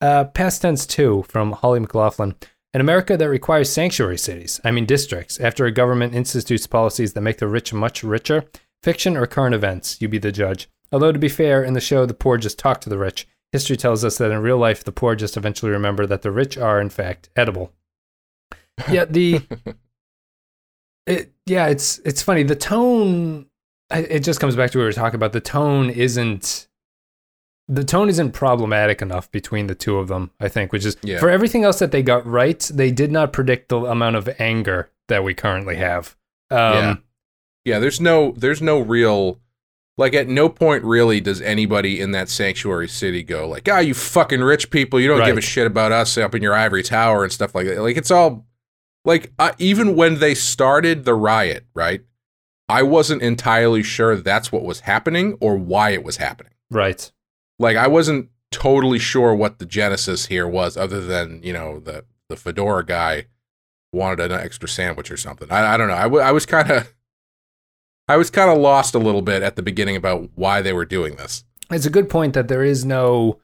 Uh, 0.00 0.24
past 0.24 0.62
tense 0.62 0.86
two 0.86 1.24
from 1.28 1.52
Holly 1.52 1.80
McLaughlin. 1.80 2.36
An 2.74 2.80
America 2.82 3.16
that 3.16 3.28
requires 3.28 3.72
sanctuary 3.72 4.18
cities, 4.18 4.60
I 4.62 4.70
mean 4.70 4.84
districts, 4.84 5.40
after 5.40 5.64
a 5.64 5.72
government 5.72 6.14
institutes 6.14 6.66
policies 6.66 7.14
that 7.14 7.22
make 7.22 7.38
the 7.38 7.48
rich 7.48 7.72
much 7.72 8.02
richer. 8.02 8.44
Fiction 8.82 9.16
or 9.16 9.26
current 9.26 9.54
events, 9.54 10.00
you 10.00 10.08
be 10.08 10.18
the 10.18 10.30
judge. 10.30 10.68
Although 10.92 11.12
to 11.12 11.18
be 11.18 11.28
fair, 11.28 11.64
in 11.64 11.72
the 11.72 11.80
show, 11.80 12.04
the 12.06 12.14
poor 12.14 12.36
just 12.36 12.58
talk 12.58 12.80
to 12.82 12.90
the 12.90 12.98
rich. 12.98 13.26
History 13.52 13.76
tells 13.76 14.04
us 14.04 14.18
that 14.18 14.30
in 14.30 14.42
real 14.42 14.58
life, 14.58 14.84
the 14.84 14.92
poor 14.92 15.14
just 15.14 15.36
eventually 15.36 15.72
remember 15.72 16.06
that 16.06 16.22
the 16.22 16.30
rich 16.30 16.58
are, 16.58 16.80
in 16.80 16.90
fact, 16.90 17.30
edible. 17.36 17.72
Yeah, 18.88 19.06
the 19.06 19.42
it, 21.06 21.32
yeah, 21.46 21.66
it's 21.66 21.98
it's 22.04 22.22
funny. 22.22 22.44
The 22.44 22.54
tone, 22.54 23.46
it 23.90 24.20
just 24.20 24.38
comes 24.38 24.54
back 24.54 24.70
to 24.70 24.78
what 24.78 24.82
we 24.82 24.86
were 24.86 24.92
talking 24.92 25.16
about. 25.16 25.32
The 25.32 25.40
tone 25.40 25.90
isn't 25.90 26.67
the 27.68 27.84
tone 27.84 28.08
isn't 28.08 28.32
problematic 28.32 29.02
enough 29.02 29.30
between 29.30 29.66
the 29.66 29.74
two 29.74 29.98
of 29.98 30.08
them. 30.08 30.30
I 30.40 30.48
think, 30.48 30.72
which 30.72 30.84
is 30.86 30.96
Yeah. 31.02 31.18
for 31.18 31.28
everything 31.28 31.64
else 31.64 31.78
that 31.80 31.92
they 31.92 32.02
got 32.02 32.26
right, 32.26 32.58
they 32.72 32.90
did 32.90 33.12
not 33.12 33.32
predict 33.32 33.68
the 33.68 33.78
amount 33.80 34.16
of 34.16 34.28
anger 34.38 34.90
that 35.08 35.22
we 35.22 35.34
currently 35.34 35.76
have. 35.76 36.16
Um, 36.50 36.58
Yeah. 36.74 36.94
Yeah, 37.64 37.78
there's 37.80 38.00
no 38.00 38.32
there's 38.36 38.62
no 38.62 38.78
real 38.78 39.40
like 39.98 40.14
at 40.14 40.28
no 40.28 40.48
point 40.48 40.84
really 40.84 41.20
does 41.20 41.42
anybody 41.42 42.00
in 42.00 42.12
that 42.12 42.28
sanctuary 42.30 42.88
city 42.88 43.22
go 43.22 43.46
like, 43.48 43.68
"Ah, 43.70 43.80
you 43.80 43.92
fucking 43.94 44.40
rich 44.40 44.70
people, 44.70 44.98
you 44.98 45.08
don't 45.08 45.24
give 45.26 45.36
a 45.36 45.40
shit 45.42 45.66
about 45.66 45.92
us 45.92 46.16
up 46.16 46.34
in 46.34 46.40
your 46.42 46.54
ivory 46.54 46.82
tower 46.82 47.24
and 47.24 47.32
stuff 47.32 47.54
like 47.54 47.66
that." 47.66 47.80
Like 47.82 47.96
it's 47.98 48.10
all 48.10 48.46
like 49.04 49.32
uh, 49.38 49.52
even 49.58 49.96
when 49.96 50.20
they 50.20 50.34
started 50.34 51.04
the 51.04 51.14
riot, 51.14 51.66
right? 51.74 52.00
I 52.70 52.82
wasn't 52.82 53.22
entirely 53.22 53.82
sure 53.82 54.16
that's 54.16 54.50
what 54.52 54.62
was 54.62 54.80
happening 54.80 55.36
or 55.40 55.56
why 55.56 55.90
it 55.90 56.04
was 56.04 56.16
happening. 56.18 56.52
Right. 56.70 57.10
Like 57.58 57.76
I 57.76 57.86
wasn't 57.86 58.30
totally 58.50 58.98
sure 58.98 59.34
what 59.34 59.58
the 59.58 59.66
genesis 59.66 60.26
here 60.26 60.48
was, 60.48 60.76
other 60.76 61.00
than 61.00 61.42
you 61.42 61.52
know 61.52 61.80
the 61.80 62.04
the 62.28 62.36
fedora 62.36 62.84
guy 62.84 63.26
wanted 63.92 64.30
an 64.30 64.40
extra 64.40 64.68
sandwich 64.68 65.10
or 65.10 65.16
something. 65.16 65.50
I, 65.50 65.74
I 65.74 65.76
don't 65.76 65.88
know. 65.88 65.94
I, 65.94 66.02
w- 66.02 66.22
I 66.22 66.30
was 66.30 66.44
kind 66.44 66.70
of 66.70 66.94
I 68.08 68.16
was 68.16 68.30
kind 68.30 68.50
of 68.50 68.58
lost 68.58 68.94
a 68.94 68.98
little 68.98 69.22
bit 69.22 69.42
at 69.42 69.56
the 69.56 69.62
beginning 69.62 69.96
about 69.96 70.30
why 70.34 70.62
they 70.62 70.72
were 70.72 70.86
doing 70.86 71.16
this. 71.16 71.44
It's 71.70 71.86
a 71.86 71.90
good 71.90 72.08
point 72.08 72.32
that 72.34 72.48
there 72.48 72.64
is 72.64 72.84
no. 72.84 73.38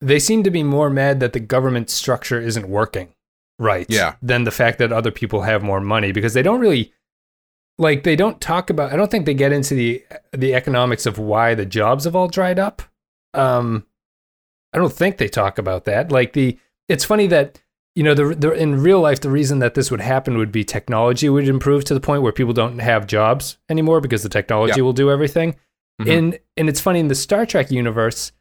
They 0.00 0.18
seem 0.18 0.42
to 0.44 0.50
be 0.50 0.62
more 0.62 0.90
mad 0.90 1.20
that 1.20 1.32
the 1.32 1.40
government 1.40 1.90
structure 1.90 2.40
isn't 2.40 2.68
working 2.68 3.14
right. 3.58 3.86
Yeah. 3.88 4.14
Than 4.22 4.44
the 4.44 4.50
fact 4.50 4.78
that 4.78 4.92
other 4.92 5.10
people 5.10 5.42
have 5.42 5.62
more 5.62 5.80
money 5.80 6.12
because 6.12 6.34
they 6.34 6.42
don't 6.42 6.60
really. 6.60 6.92
Like 7.76 8.04
they 8.04 8.14
don't 8.14 8.40
talk 8.40 8.70
about. 8.70 8.92
I 8.92 8.96
don't 8.96 9.10
think 9.10 9.26
they 9.26 9.34
get 9.34 9.52
into 9.52 9.74
the 9.74 10.04
the 10.32 10.54
economics 10.54 11.06
of 11.06 11.18
why 11.18 11.56
the 11.56 11.66
jobs 11.66 12.04
have 12.04 12.14
all 12.14 12.28
dried 12.28 12.58
up. 12.58 12.82
Um, 13.36 13.86
I 14.72 14.78
don't 14.78 14.92
think 14.92 15.18
they 15.18 15.28
talk 15.28 15.58
about 15.58 15.84
that. 15.84 16.10
Like 16.12 16.32
the. 16.32 16.58
It's 16.88 17.04
funny 17.04 17.26
that 17.28 17.60
you 17.94 18.02
know 18.02 18.14
the, 18.14 18.34
the 18.34 18.52
in 18.52 18.82
real 18.82 19.00
life 19.00 19.20
the 19.20 19.30
reason 19.30 19.60
that 19.60 19.74
this 19.74 19.90
would 19.90 20.00
happen 20.00 20.36
would 20.36 20.50
be 20.52 20.64
technology 20.64 21.28
would 21.28 21.48
improve 21.48 21.84
to 21.84 21.94
the 21.94 22.00
point 22.00 22.22
where 22.22 22.32
people 22.32 22.52
don't 22.52 22.78
have 22.80 23.06
jobs 23.06 23.56
anymore 23.68 24.00
because 24.00 24.22
the 24.22 24.28
technology 24.28 24.74
Yeah. 24.76 24.82
will 24.82 24.92
do 24.92 25.10
everything. 25.10 25.54
Mhm. 26.02 26.06
In 26.08 26.38
and 26.56 26.68
it's 26.68 26.80
funny 26.80 26.98
in 27.00 27.08
the 27.08 27.14
Star 27.14 27.46
Trek 27.46 27.70
universe, 27.70 28.32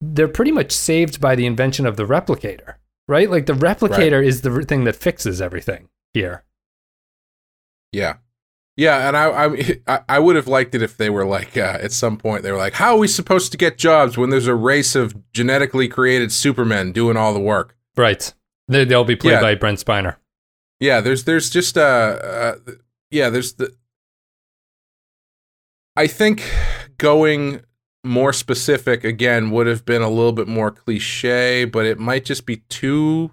they're 0.00 0.28
pretty 0.28 0.52
much 0.52 0.72
saved 0.72 1.20
by 1.20 1.34
the 1.34 1.46
invention 1.46 1.84
of 1.84 1.96
the 1.96 2.04
replicator, 2.06 2.76
right? 3.08 3.28
Like 3.28 3.46
the 3.46 3.52
replicator 3.54 4.24
is 4.24 4.42
the 4.42 4.62
thing 4.62 4.84
that 4.84 4.96
fixes 4.96 5.42
everything 5.42 5.88
here. 6.14 6.44
Yeah. 7.92 8.14
Yeah, 8.76 9.06
and 9.06 9.16
I, 9.16 9.74
I 9.86 10.00
I 10.08 10.18
would 10.18 10.34
have 10.34 10.48
liked 10.48 10.74
it 10.74 10.82
if 10.82 10.96
they 10.96 11.10
were 11.10 11.26
like 11.26 11.56
uh, 11.58 11.78
at 11.80 11.92
some 11.92 12.16
point 12.16 12.42
they 12.42 12.50
were 12.50 12.58
like, 12.58 12.72
how 12.74 12.94
are 12.94 12.98
we 12.98 13.06
supposed 13.08 13.52
to 13.52 13.58
get 13.58 13.76
jobs 13.76 14.16
when 14.16 14.30
there's 14.30 14.46
a 14.46 14.54
race 14.54 14.94
of 14.94 15.14
genetically 15.32 15.88
created 15.88 16.32
supermen 16.32 16.92
doing 16.92 17.16
all 17.16 17.34
the 17.34 17.40
work? 17.40 17.76
Right. 17.96 18.32
They, 18.68 18.86
they'll 18.86 19.04
be 19.04 19.16
played 19.16 19.32
Yeah. 19.32 19.40
by 19.42 19.54
Brent 19.56 19.78
Spiner. 19.84 20.16
Yeah, 20.80 21.00
there's 21.00 21.24
there's 21.24 21.50
just 21.50 21.76
uh, 21.76 21.80
uh 21.80 22.54
yeah, 23.10 23.28
there's 23.28 23.52
the 23.54 23.74
I 25.94 26.06
think 26.06 26.50
going 26.96 27.60
more 28.04 28.32
specific 28.32 29.04
again 29.04 29.50
would 29.50 29.66
have 29.66 29.84
been 29.84 30.02
a 30.02 30.08
little 30.08 30.32
bit 30.32 30.48
more 30.48 30.70
cliche, 30.70 31.66
but 31.66 31.84
it 31.86 31.98
might 31.98 32.24
just 32.24 32.46
be 32.46 32.56
too 32.68 33.32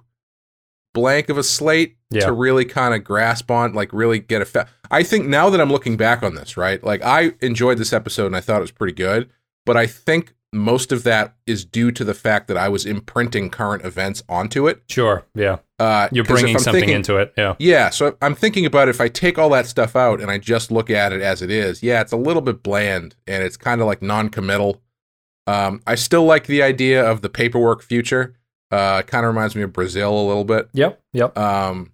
blank 0.93 1.29
of 1.29 1.37
a 1.37 1.43
slate 1.43 1.97
Yeah. 2.09 2.21
to 2.25 2.31
really 2.31 2.65
kind 2.65 2.93
of 2.95 3.03
grasp 3.03 3.49
on, 3.51 3.73
like 3.73 3.93
really 3.93 4.19
get 4.19 4.41
a 4.41 4.45
fa- 4.45 4.67
I 4.91 5.03
think 5.03 5.27
now 5.27 5.49
that 5.49 5.61
I'm 5.61 5.71
looking 5.71 5.97
back 5.97 6.23
on 6.23 6.35
this, 6.35 6.57
right? 6.57 6.83
Like 6.83 7.03
I 7.03 7.33
enjoyed 7.41 7.77
this 7.77 7.93
episode 7.93 8.25
and 8.27 8.35
I 8.35 8.41
thought 8.41 8.57
it 8.57 8.61
was 8.61 8.71
pretty 8.71 8.93
good, 8.93 9.29
but 9.65 9.77
I 9.77 9.85
think 9.87 10.33
most 10.51 10.91
of 10.91 11.03
that 11.03 11.35
is 11.45 11.63
due 11.63 11.91
to 11.91 12.03
the 12.03 12.15
fact 12.15 12.47
that 12.47 12.57
I 12.57 12.69
was 12.69 12.83
imprinting 12.87 13.51
current 13.51 13.85
events 13.85 14.23
onto 14.27 14.67
it. 14.67 14.81
Sure. 14.89 15.23
Yeah. 15.35 15.57
Uh, 15.77 16.07
You're 16.11 16.23
bringing 16.23 16.57
something 16.57 16.81
thinking- 16.81 16.95
into 16.95 17.17
it. 17.17 17.33
Yeah. 17.37 17.53
yeah, 17.59 17.91
so 17.91 18.17
I'm 18.19 18.33
thinking 18.33 18.65
about 18.65 18.89
if 18.89 18.99
I 18.99 19.09
take 19.09 19.37
all 19.37 19.49
that 19.51 19.67
stuff 19.67 19.95
out 19.95 20.19
and 20.19 20.31
I 20.31 20.39
just 20.39 20.71
look 20.71 20.89
at 20.89 21.13
it 21.13 21.21
as 21.21 21.43
it 21.43 21.51
is, 21.51 21.83
yeah, 21.83 22.01
it's 22.01 22.11
a 22.11 22.17
little 22.17 22.41
bit 22.41 22.63
bland 22.63 23.15
and 23.27 23.43
it's 23.43 23.57
kind 23.57 23.79
of 23.79 23.85
like 23.85 24.01
non-committal. 24.01 24.81
Um, 25.45 25.81
I 25.85 25.93
still 25.95 26.25
like 26.25 26.47
the 26.47 26.61
idea 26.63 27.03
of 27.07 27.21
the 27.21 27.29
paperwork 27.29 27.81
future. 27.83 28.33
Uh, 28.71 29.01
kind 29.01 29.25
of 29.25 29.33
reminds 29.33 29.55
me 29.55 29.63
of 29.63 29.73
Brazil 29.73 30.13
a 30.13 30.27
little 30.27 30.43
bit. 30.43 30.69
Yep. 30.73 31.01
Yep. 31.13 31.37
Um, 31.37 31.91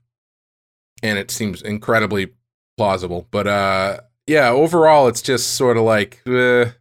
and 1.02 1.18
it 1.18 1.32
seems 1.32 1.62
incredibly 1.62 2.34
plausible. 2.78 3.28
But 3.32 3.48
uh, 3.48 4.00
yeah, 4.28 4.50
overall, 4.50 5.08
it's 5.08 5.22
just 5.22 5.56
sort 5.56 5.78
of 5.78 5.84
like 5.84 6.22
uh, 6.28 6.72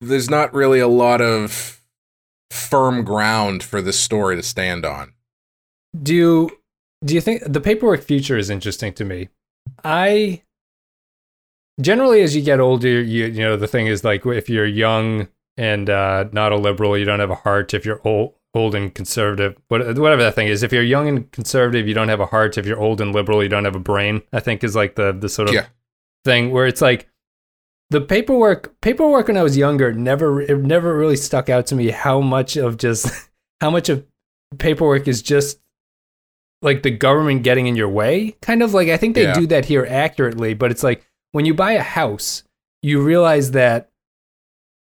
there's 0.00 0.30
not 0.30 0.54
really 0.54 0.80
a 0.80 0.88
lot 0.88 1.20
of 1.20 1.82
firm 2.50 3.04
ground 3.04 3.62
for 3.62 3.80
this 3.80 3.98
story 3.98 4.36
to 4.36 4.42
stand 4.42 4.84
on. 4.84 5.12
Do 6.00 6.14
you 6.14 6.50
do 7.04 7.14
you 7.14 7.20
think 7.20 7.42
the 7.44 7.60
paperwork 7.60 8.02
future 8.02 8.38
is 8.38 8.50
interesting 8.50 8.92
to 8.94 9.04
me? 9.04 9.28
I 9.84 10.42
generally 11.80 12.22
as 12.22 12.34
you 12.34 12.42
get 12.42 12.60
older, 12.60 12.88
you 12.88 13.26
you 13.26 13.42
know 13.42 13.56
the 13.56 13.68
thing 13.68 13.86
is 13.86 14.04
like 14.04 14.24
if 14.24 14.48
you're 14.48 14.66
young, 14.66 15.28
and 15.56 15.90
uh, 15.90 16.26
not 16.32 16.52
a 16.52 16.56
liberal, 16.56 16.96
you 16.96 17.04
don't 17.04 17.20
have 17.20 17.30
a 17.30 17.36
heart. 17.36 17.74
If 17.74 17.84
you're 17.84 18.00
old, 18.04 18.34
old 18.54 18.74
and 18.74 18.94
conservative, 18.94 19.56
whatever 19.68 20.22
that 20.22 20.34
thing 20.34 20.48
is. 20.48 20.62
If 20.62 20.72
you're 20.72 20.82
young 20.82 21.08
and 21.08 21.30
conservative, 21.32 21.88
you 21.88 21.94
don't 21.94 22.08
have 22.08 22.20
a 22.20 22.26
heart. 22.26 22.58
If 22.58 22.66
you're 22.66 22.78
old 22.80 23.00
and 23.00 23.14
liberal, 23.14 23.42
you 23.42 23.48
don't 23.48 23.64
have 23.64 23.76
a 23.76 23.80
brain. 23.80 24.22
I 24.32 24.40
think 24.40 24.62
is 24.62 24.76
like 24.76 24.94
the 24.96 25.12
the 25.12 25.28
sort 25.28 25.48
of 25.48 25.54
Yeah. 25.54 25.66
thing 26.24 26.50
where 26.50 26.66
it's 26.66 26.82
like 26.82 27.08
the 27.90 28.00
paperwork 28.00 28.78
paperwork 28.80 29.28
when 29.28 29.36
I 29.36 29.42
was 29.42 29.56
younger 29.56 29.92
never 29.92 30.40
it 30.40 30.58
never 30.58 30.96
really 30.96 31.16
stuck 31.16 31.48
out 31.50 31.66
to 31.66 31.74
me 31.74 31.88
how 31.90 32.20
much 32.20 32.56
of 32.56 32.76
just 32.78 33.06
how 33.60 33.70
much 33.70 33.88
of 33.88 34.04
paperwork 34.58 35.06
is 35.08 35.20
just 35.22 35.58
like 36.62 36.82
the 36.82 36.90
government 36.90 37.42
getting 37.42 37.66
in 37.66 37.76
your 37.76 37.88
way 37.90 38.36
kind 38.40 38.62
of 38.62 38.72
like 38.72 38.88
I 38.88 38.96
think 38.96 39.14
they 39.14 39.24
Yeah. 39.24 39.34
do 39.34 39.46
that 39.48 39.66
here 39.66 39.86
accurately 39.88 40.54
but 40.54 40.70
it's 40.70 40.82
like 40.82 41.04
when 41.32 41.44
you 41.44 41.52
buy 41.54 41.72
a 41.72 41.82
house 41.82 42.44
you 42.82 43.02
realize 43.02 43.50
that 43.50 43.90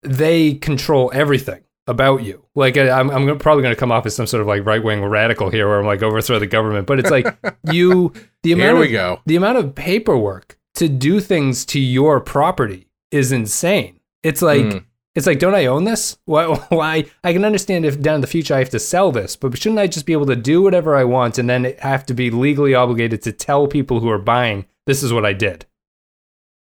they 0.03 0.55
control 0.55 1.11
everything 1.15 1.63
about 1.89 2.23
you 2.23 2.45
like 2.55 2.77
I- 2.77 2.91
I'm, 2.91 3.11
I'm 3.11 3.39
probably 3.39 3.63
going 3.63 3.75
to 3.75 3.79
come 3.81 3.91
off 3.91 4.07
as 4.07 4.15
some 4.15 4.27
sort 4.27 4.41
of 4.41 4.47
like 4.47 4.65
right-wing 4.65 5.05
radical 5.05 5.51
here 5.51 5.67
where 5.69 5.81
I'm 5.81 5.87
like 5.87 6.03
overthrow 6.03 6.39
the 6.39 6.47
government 6.47 6.87
but 6.87 6.99
it's 7.01 7.11
like 7.11 7.27
you 7.73 8.13
the 8.45 8.53
amount 8.53 8.77
Here 8.77 8.81
we 8.81 8.87
of, 8.87 8.93
go. 8.93 9.21
the 9.27 9.37
amount 9.37 9.59
of 9.59 9.75
paperwork 9.75 10.59
to 10.77 10.89
do 10.89 11.19
things 11.21 11.65
to 11.67 11.81
your 11.81 12.21
property 12.21 12.89
is 13.11 13.33
insane. 13.33 13.99
It's 14.23 14.41
like 14.43 14.65
Mm. 14.65 14.85
it's 15.17 15.27
like 15.27 15.39
don't 15.41 15.55
I 15.57 15.67
own 15.67 15.85
this? 15.85 16.17
Why, 16.25 16.47
why 16.69 17.07
I 17.25 17.33
can 17.33 17.45
understand 17.45 17.85
if 17.85 18.01
down 18.01 18.15
in 18.17 18.21
the 18.21 18.27
future 18.27 18.55
I 18.55 18.59
have 18.61 18.71
to 18.71 18.79
sell 18.79 19.11
this, 19.13 19.35
but 19.37 19.57
shouldn't 19.59 19.79
I 19.81 19.87
just 19.89 20.07
be 20.07 20.13
able 20.13 20.27
to 20.27 20.37
do 20.37 20.63
whatever 20.63 20.95
I 20.97 21.05
want 21.05 21.37
and 21.39 21.51
then 21.51 21.75
have 21.81 22.07
to 22.07 22.15
be 22.15 22.31
legally 22.31 22.75
obligated 22.75 23.23
to 23.23 23.33
tell 23.33 23.67
people 23.67 23.99
who 24.01 24.09
are 24.09 24.19
buying 24.19 24.67
this 24.87 25.03
is 25.03 25.13
what 25.13 25.27
I 25.27 25.33
did, 25.33 25.67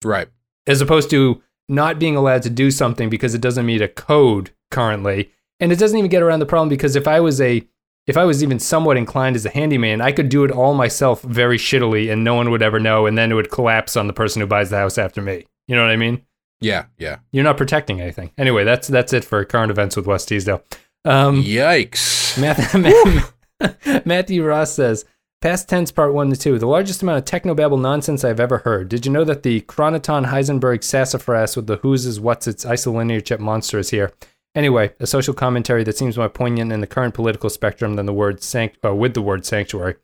Right. 0.04 0.28
as 0.68 0.82
opposed 0.82 1.10
to 1.12 1.42
not 1.68 2.00
being 2.00 2.16
allowed 2.16 2.44
to 2.44 2.50
do 2.50 2.72
something 2.72 3.10
because 3.10 3.34
it 3.34 3.42
doesn't 3.42 3.66
meet 3.66 3.82
a 3.82 3.88
code 3.88 4.52
currently, 4.72 5.32
and 5.60 5.72
it 5.72 5.80
doesn't 5.80 5.98
even 5.98 6.10
get 6.10 6.24
around 6.24 6.40
the 6.40 6.46
problem 6.46 6.70
because 6.70 6.96
if 6.96 7.08
I 7.08 7.20
was 7.20 7.42
a 7.42 7.66
if 8.08 8.18
I 8.18 8.24
was 8.24 8.44
even 8.44 8.60
somewhat 8.60 8.98
inclined 8.98 9.36
as 9.36 9.46
a 9.46 9.50
handyman, 9.50 10.00
I 10.00 10.12
could 10.12 10.30
do 10.30 10.44
it 10.44 10.52
all 10.52 10.76
myself 10.76 11.22
very 11.24 11.58
shittily 11.58 12.12
and 12.12 12.24
no 12.24 12.36
one 12.36 12.52
would 12.52 12.62
ever 12.62 12.80
know, 12.80 13.06
and 13.06 13.18
then 13.18 13.32
it 13.32 13.36
would 13.36 13.52
collapse 13.52 13.98
on 13.98 14.08
the 14.08 14.14
person 14.14 14.42
who 14.42 14.48
buys 14.48 14.70
the 14.70 14.78
house 14.78 14.98
after 14.98 15.22
me. 15.22 15.46
You 15.68 15.76
know 15.76 15.82
what 15.82 15.92
I 15.92 15.96
mean? 15.96 16.22
Yeah. 16.62 16.86
Yeah. 16.98 17.18
You're 17.32 17.44
not 17.44 17.58
protecting 17.58 18.00
anything. 18.02 18.32
Anyway, 18.38 18.64
that's 18.64 18.88
that's 18.88 19.14
it 19.14 19.26
for 19.26 19.44
current 19.46 19.72
events 19.72 19.96
with 19.96 20.06
West 20.06 20.28
Teasdale. 20.28 20.64
Um, 21.04 21.44
Yikes. 21.44 22.40
Matt, 22.40 24.06
Matthew 24.06 24.44
Ross 24.44 24.74
says, 24.74 25.06
past 25.46 25.70
tense 25.70 25.92
part 25.92 26.12
one 26.12 26.32
to 26.32 26.36
two, 26.36 26.58
the 26.58 26.66
largest 26.66 27.04
amount 27.04 27.20
of 27.20 27.24
technobabble 27.24 27.80
nonsense 27.80 28.24
I've 28.24 28.40
ever 28.40 28.58
heard. 28.58 28.90
Did 28.90 29.06
you 29.06 29.12
know 29.12 29.24
that 29.26 29.44
the 29.44 29.62
Chronoton 29.62 30.26
Heisenberg 30.26 30.84
sassafras 30.84 31.56
with 31.56 31.68
the 31.68 31.76
who's 31.76 32.08
is 32.08 32.20
what's 32.20 32.48
its 32.48 32.66
isolinear 32.66 33.24
chip 33.24 33.40
monster 33.40 33.78
is 33.78 33.92
here? 33.92 34.12
Anyway, 34.56 34.94
a 35.00 35.06
social 35.06 35.36
commentary 35.36 35.84
that 35.84 36.00
seems 36.00 36.18
more 36.18 36.30
poignant 36.30 36.72
in 36.72 36.82
the 36.82 36.88
current 36.88 37.14
political 37.14 37.52
spectrum 37.52 37.96
than 37.96 38.08
the 38.08 38.12
word 38.12 38.42
sanct- 38.42 38.84
uh, 38.84 38.96
with 38.96 39.14
the 39.14 39.22
word 39.22 39.46
sanctuary. 39.46 39.98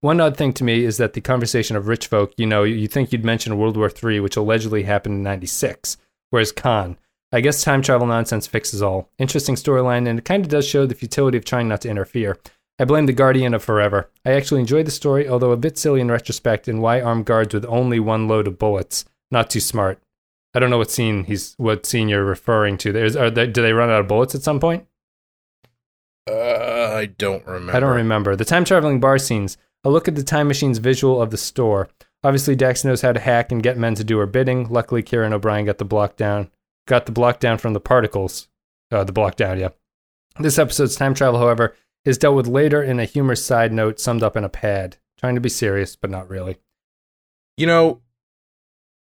One 0.00 0.20
odd 0.20 0.36
thing 0.36 0.52
to 0.52 0.62
me 0.62 0.84
is 0.84 0.96
that 0.98 1.14
the 1.14 1.20
conversation 1.20 1.74
of 1.74 1.88
rich 1.88 2.06
folk, 2.06 2.32
you 2.36 2.46
know, 2.46 2.62
you 2.62 2.86
think 2.86 3.10
you'd 3.10 3.24
mention 3.24 3.58
World 3.58 3.76
War 3.76 3.90
III, 3.90 4.20
which 4.20 4.36
allegedly 4.36 4.84
happened 4.84 5.16
in 5.16 5.22
96, 5.24 5.96
whereas 6.30 6.52
Khan, 6.52 6.98
I 7.32 7.40
guess 7.40 7.64
time 7.64 7.82
travel 7.82 8.06
nonsense 8.06 8.46
fixes 8.46 8.80
all. 8.80 9.10
Interesting 9.18 9.56
storyline, 9.56 10.08
and 10.08 10.20
it 10.20 10.24
kind 10.24 10.44
of 10.44 10.50
does 10.52 10.68
show 10.68 10.86
the 10.86 10.94
futility 10.94 11.36
of 11.36 11.44
trying 11.44 11.66
not 11.66 11.80
to 11.80 11.90
interfere. 11.90 12.38
I 12.78 12.84
blame 12.84 13.06
the 13.06 13.12
Guardian 13.12 13.54
of 13.54 13.62
Forever. 13.62 14.10
I 14.24 14.32
actually 14.32 14.60
enjoyed 14.60 14.86
the 14.86 14.90
story, 14.90 15.28
although 15.28 15.52
a 15.52 15.56
bit 15.56 15.78
silly 15.78 16.00
in 16.00 16.10
retrospect, 16.10 16.66
and 16.66 16.82
why 16.82 17.00
armed 17.00 17.26
guards 17.26 17.54
with 17.54 17.64
only 17.66 18.00
one 18.00 18.26
load 18.26 18.48
of 18.48 18.58
bullets. 18.58 19.04
Not 19.30 19.48
too 19.48 19.60
smart. 19.60 20.00
I 20.54 20.58
don't 20.58 20.70
know 20.70 20.78
what 20.78 20.90
scene 20.90 21.24
he's 21.24 21.54
what 21.56 21.86
scene 21.86 22.08
you're 22.08 22.24
referring 22.24 22.78
to. 22.78 22.92
There's 22.92 23.16
are 23.16 23.30
they, 23.30 23.46
do 23.46 23.62
they 23.62 23.72
run 23.72 23.90
out 23.90 24.00
of 24.00 24.08
bullets 24.08 24.34
at 24.34 24.42
some 24.42 24.60
point? 24.60 24.86
Uh, 26.28 26.94
I 26.94 27.06
don't 27.06 27.44
remember. 27.46 27.76
I 27.76 27.80
don't 27.80 27.96
remember. 27.96 28.36
The 28.36 28.44
time 28.44 28.64
traveling 28.64 29.00
bar 29.00 29.18
scenes. 29.18 29.56
A 29.86 29.90
look 29.90 30.08
at 30.08 30.14
the 30.14 30.22
time 30.22 30.48
machine's 30.48 30.78
visual 30.78 31.20
of 31.20 31.30
the 31.30 31.36
store. 31.36 31.88
Obviously, 32.22 32.56
Dax 32.56 32.84
knows 32.84 33.02
how 33.02 33.12
to 33.12 33.20
hack 33.20 33.52
and 33.52 33.62
get 33.62 33.76
men 33.76 33.94
to 33.96 34.04
do 34.04 34.16
her 34.18 34.26
bidding. 34.26 34.66
Luckily, 34.70 35.02
Kira 35.02 35.26
and 35.26 35.34
O'Brien 35.34 35.66
got 35.66 35.76
the 35.76 35.84
block 35.84 36.16
down. 36.16 36.50
Got 36.86 37.04
the 37.04 37.12
block 37.12 37.38
down 37.38 37.58
from 37.58 37.74
the 37.74 37.80
particles. 37.80 38.48
Uh, 38.90 39.04
the 39.04 39.12
block 39.12 39.36
down, 39.36 39.58
yeah. 39.58 39.68
This 40.38 40.58
episode's 40.58 40.96
time 40.96 41.12
travel, 41.12 41.38
however, 41.38 41.76
is 42.04 42.18
dealt 42.18 42.36
with 42.36 42.46
later 42.46 42.82
in 42.82 43.00
a 43.00 43.04
humorous 43.04 43.44
side 43.44 43.72
note 43.72 43.98
summed 43.98 44.22
up 44.22 44.36
in 44.36 44.44
a 44.44 44.48
pad. 44.48 44.98
Trying 45.18 45.34
to 45.36 45.40
be 45.40 45.48
serious, 45.48 45.96
but 45.96 46.10
not 46.10 46.28
really. 46.28 46.58
You 47.56 47.66
know, 47.66 48.02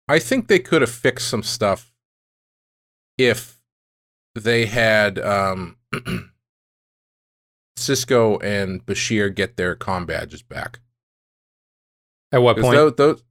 I 0.08 0.20
think 0.20 0.47
they 0.47 0.60
could 0.60 0.82
have 0.82 0.91
fixed 0.91 1.28
some 1.28 1.43
stuff 1.43 1.93
if 3.18 3.62
they 4.36 4.66
had 4.66 5.20
um, 5.20 5.78
Sisko 7.78 8.41
and 8.43 8.86
Bashir 8.86 9.34
get 9.34 9.58
their 9.58 9.76
com 9.76 10.06
badges 10.06 10.41
back. 10.41 10.80
At 12.32 12.41
what 12.41 12.58
point? 12.58 12.76
Those, 12.76 12.95
those, 12.95 13.24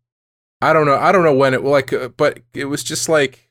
I 0.61 0.73
don't 0.73 0.87
know. 0.87 0.97
I 0.97 1.13
don't 1.13 1.25
know 1.25 1.35
when 1.35 1.55
it 1.55 1.65
like, 1.65 1.93
uh, 1.93 2.09
but 2.09 2.41
it 2.55 2.67
was 2.67 2.85
just 2.85 3.09
like. 3.09 3.49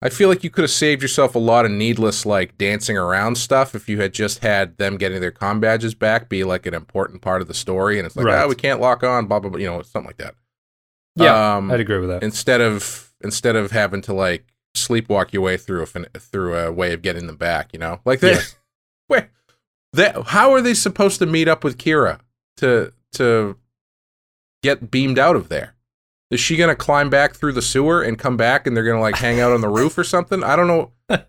I 0.00 0.10
feel 0.10 0.28
like 0.28 0.44
you 0.44 0.50
could 0.50 0.62
have 0.62 0.70
saved 0.70 1.02
yourself 1.02 1.34
a 1.34 1.40
lot 1.40 1.64
of 1.64 1.72
needless 1.72 2.24
like 2.24 2.56
dancing 2.56 2.96
around 2.96 3.36
stuff 3.36 3.74
if 3.74 3.88
you 3.88 4.00
had 4.00 4.14
just 4.14 4.38
had 4.44 4.76
them 4.78 4.96
getting 4.96 5.20
their 5.20 5.32
com 5.32 5.58
badges 5.58 5.94
back 5.94 6.28
be 6.28 6.44
like 6.44 6.66
an 6.66 6.74
important 6.74 7.20
part 7.20 7.42
of 7.42 7.48
the 7.48 7.54
story, 7.54 7.98
and 7.98 8.06
it's 8.06 8.14
like, 8.14 8.26
Right. 8.26 8.44
ah, 8.44 8.46
we 8.46 8.54
can't 8.54 8.80
lock 8.80 9.02
on, 9.02 9.26
blah 9.26 9.40
blah 9.40 9.50
blah, 9.50 9.58
you 9.60 9.66
know, 9.66 9.82
something 9.82 10.06
like 10.06 10.18
that. 10.18 10.34
yeah, 11.16 11.56
um, 11.56 11.70
I'd 11.70 11.80
agree 11.80 11.98
with 11.98 12.08
that. 12.10 12.22
instead 12.22 12.60
of 12.60 13.12
instead 13.22 13.56
of 13.56 13.72
having 13.72 14.00
to 14.02 14.12
like 14.12 14.44
sleepwalk 14.76 15.32
your 15.32 15.42
way 15.42 15.56
through 15.56 15.82
a 15.82 15.86
fin- 15.86 16.06
through 16.16 16.54
a 16.56 16.70
way 16.70 16.92
of 16.92 17.02
getting 17.02 17.26
them 17.26 17.36
back, 17.36 17.70
you 17.72 17.78
know, 17.80 18.00
like 18.04 18.20
they, 18.20 18.34
Yeah. 18.34 18.40
wait, 19.08 19.24
that 19.94 20.28
how 20.28 20.52
are 20.52 20.60
they 20.60 20.74
supposed 20.74 21.18
to 21.18 21.26
meet 21.26 21.48
up 21.48 21.64
with 21.64 21.76
Kira 21.76 22.20
to 22.58 22.92
to 23.14 23.56
get 24.62 24.92
beamed 24.92 25.18
out 25.18 25.34
of 25.34 25.48
there? 25.48 25.74
Is 26.30 26.40
she 26.40 26.56
gonna 26.56 26.76
climb 26.76 27.08
back 27.08 27.34
through 27.34 27.52
the 27.52 27.62
sewer 27.62 28.02
and 28.02 28.18
come 28.18 28.36
back, 28.36 28.66
and 28.66 28.76
they're 28.76 28.84
gonna 28.84 29.00
like 29.00 29.16
hang 29.16 29.40
out 29.40 29.52
on 29.52 29.60
the 29.60 29.68
roof 29.68 29.96
or 29.96 30.04
something? 30.04 30.42
I 30.42 30.56
don't 30.56 30.66
know. 30.66 30.92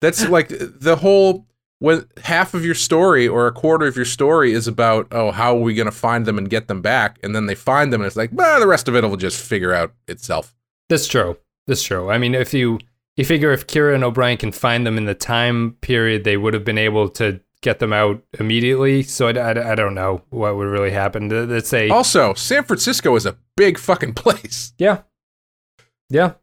That's 0.00 0.28
like 0.28 0.48
the 0.48 0.96
whole 1.00 1.46
when 1.80 2.06
half 2.24 2.54
of 2.54 2.64
your 2.64 2.74
story 2.74 3.26
or 3.26 3.46
a 3.46 3.52
quarter 3.52 3.86
of 3.86 3.96
your 3.96 4.04
story 4.04 4.52
is 4.52 4.66
about 4.66 5.08
oh 5.12 5.30
how 5.30 5.56
are 5.56 5.60
we 5.60 5.74
gonna 5.74 5.90
find 5.90 6.26
them 6.26 6.38
and 6.38 6.50
get 6.50 6.68
them 6.68 6.82
back, 6.82 7.18
and 7.22 7.34
then 7.34 7.46
they 7.46 7.54
find 7.54 7.92
them 7.92 8.02
and 8.02 8.06
it's 8.06 8.16
like 8.16 8.34
bah, 8.34 8.58
the 8.58 8.66
rest 8.66 8.88
of 8.88 8.94
it 8.94 9.04
will 9.04 9.16
just 9.16 9.40
figure 9.40 9.72
out 9.72 9.94
itself. 10.06 10.54
That's 10.88 11.06
true. 11.06 11.38
That's 11.66 11.82
true. 11.82 12.10
I 12.10 12.18
mean, 12.18 12.34
if 12.34 12.52
you 12.52 12.78
you 13.16 13.24
figure 13.24 13.52
if 13.52 13.66
Kira 13.66 13.94
and 13.94 14.04
O'Brien 14.04 14.36
can 14.36 14.52
find 14.52 14.86
them 14.86 14.96
in 14.96 15.06
the 15.06 15.14
time 15.14 15.76
period, 15.80 16.24
they 16.24 16.36
would 16.36 16.54
have 16.54 16.64
been 16.64 16.78
able 16.78 17.08
to 17.10 17.40
get 17.62 17.78
them 17.78 17.92
out 17.92 18.22
immediately. 18.38 19.02
So 19.02 19.28
I, 19.28 19.32
I, 19.32 19.72
I 19.72 19.74
don't 19.74 19.94
know 19.94 20.22
what 20.30 20.56
would 20.56 20.68
really 20.68 20.90
happen. 20.90 21.28
Let's 21.48 21.68
say, 21.68 21.88
Also, 21.88 22.34
San 22.34 22.64
Francisco 22.64 23.14
is 23.16 23.26
a 23.26 23.36
big 23.56 23.78
fucking 23.78 24.14
place. 24.14 24.72
yeah, 24.78 25.02
yeah, 26.08 26.34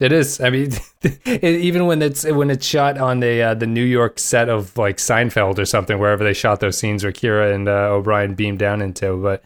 it 0.00 0.12
is. 0.12 0.40
I 0.40 0.50
mean, 0.50 0.72
it, 1.02 1.42
even 1.44 1.86
when 1.86 2.02
it's 2.02 2.24
when 2.24 2.50
it's 2.50 2.66
shot 2.66 2.98
on 2.98 3.20
the 3.20 3.42
uh, 3.42 3.54
the 3.54 3.66
New 3.66 3.84
York 3.84 4.18
set 4.18 4.48
of 4.48 4.76
like 4.76 4.96
Seinfeld 4.98 5.58
or 5.58 5.64
something, 5.64 5.98
wherever 5.98 6.24
they 6.24 6.34
shot 6.34 6.60
those 6.60 6.78
scenes 6.78 7.02
where 7.04 7.12
Kira 7.12 7.54
and 7.54 7.68
uh, 7.68 7.92
O'Brien 7.92 8.34
beamed 8.34 8.58
down 8.58 8.82
into. 8.82 9.16
But 9.16 9.42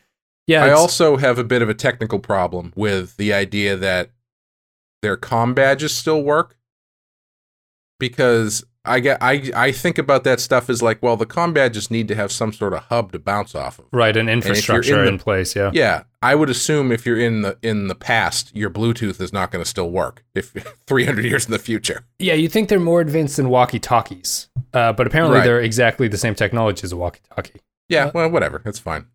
yeah, 0.46 0.64
I 0.64 0.70
also 0.72 1.16
have 1.18 1.38
a 1.38 1.44
bit 1.44 1.62
of 1.62 1.68
a 1.68 1.74
technical 1.74 2.18
problem 2.18 2.72
with 2.74 3.16
the 3.16 3.32
idea 3.32 3.76
that 3.76 4.10
their 5.02 5.16
com 5.16 5.54
badges 5.54 5.94
still 5.96 6.22
work 6.22 6.56
because 7.98 8.64
I 8.84 9.00
get 9.00 9.18
I 9.22 9.50
I 9.54 9.72
think 9.72 9.98
about 9.98 10.24
that 10.24 10.40
stuff 10.40 10.70
as 10.70 10.80
like 10.82 11.02
well 11.02 11.16
the 11.16 11.26
com 11.26 11.52
badges 11.52 11.90
need 11.90 12.08
to 12.08 12.14
have 12.14 12.32
some 12.32 12.50
sort 12.52 12.72
of 12.72 12.84
hub 12.84 13.12
to 13.12 13.18
bounce 13.18 13.54
off 13.54 13.78
of. 13.78 13.84
right 13.92 14.16
an 14.16 14.28
if 14.28 14.44
you're 14.44 14.52
infrastructure 14.54 15.02
in 15.02 15.08
in, 15.08 15.16
the- 15.18 15.22
place. 15.22 15.54
Yeah. 15.54 15.70
Yeah, 15.74 16.04
I 16.22 16.34
would 16.34 16.48
assume 16.48 16.90
if 16.90 17.04
you're 17.04 17.20
in 17.20 17.42
the 17.42 17.58
in 17.62 17.88
the 17.88 17.94
past, 17.94 18.56
your 18.56 18.70
Bluetooth 18.70 19.20
is 19.20 19.32
not 19.34 19.50
going 19.50 19.62
to 19.62 19.68
still 19.68 19.90
work 19.90 20.24
if 20.34 20.52
300 20.86 21.24
years 21.26 21.44
in 21.44 21.50
the 21.52 21.58
future. 21.58 22.04
Yeah, 22.18 22.32
you 22.34 22.48
think 22.48 22.70
they're 22.70 22.80
more 22.80 23.02
advanced 23.02 23.36
than 23.36 23.50
walkie-talkies, 23.50 24.48
uh, 24.72 24.94
but 24.94 25.06
apparently 25.06 25.38
Right. 25.38 25.44
they're 25.44 25.60
exactly 25.60 26.08
the 26.08 26.16
same 26.18 26.34
technology 26.34 26.82
as 26.84 26.92
a 26.92 26.96
walkie-talkie. 26.96 27.60
Yeah, 27.90 28.10
well, 28.14 28.30
whatever, 28.30 28.62
it's 28.64 28.78
fine. 28.78 29.06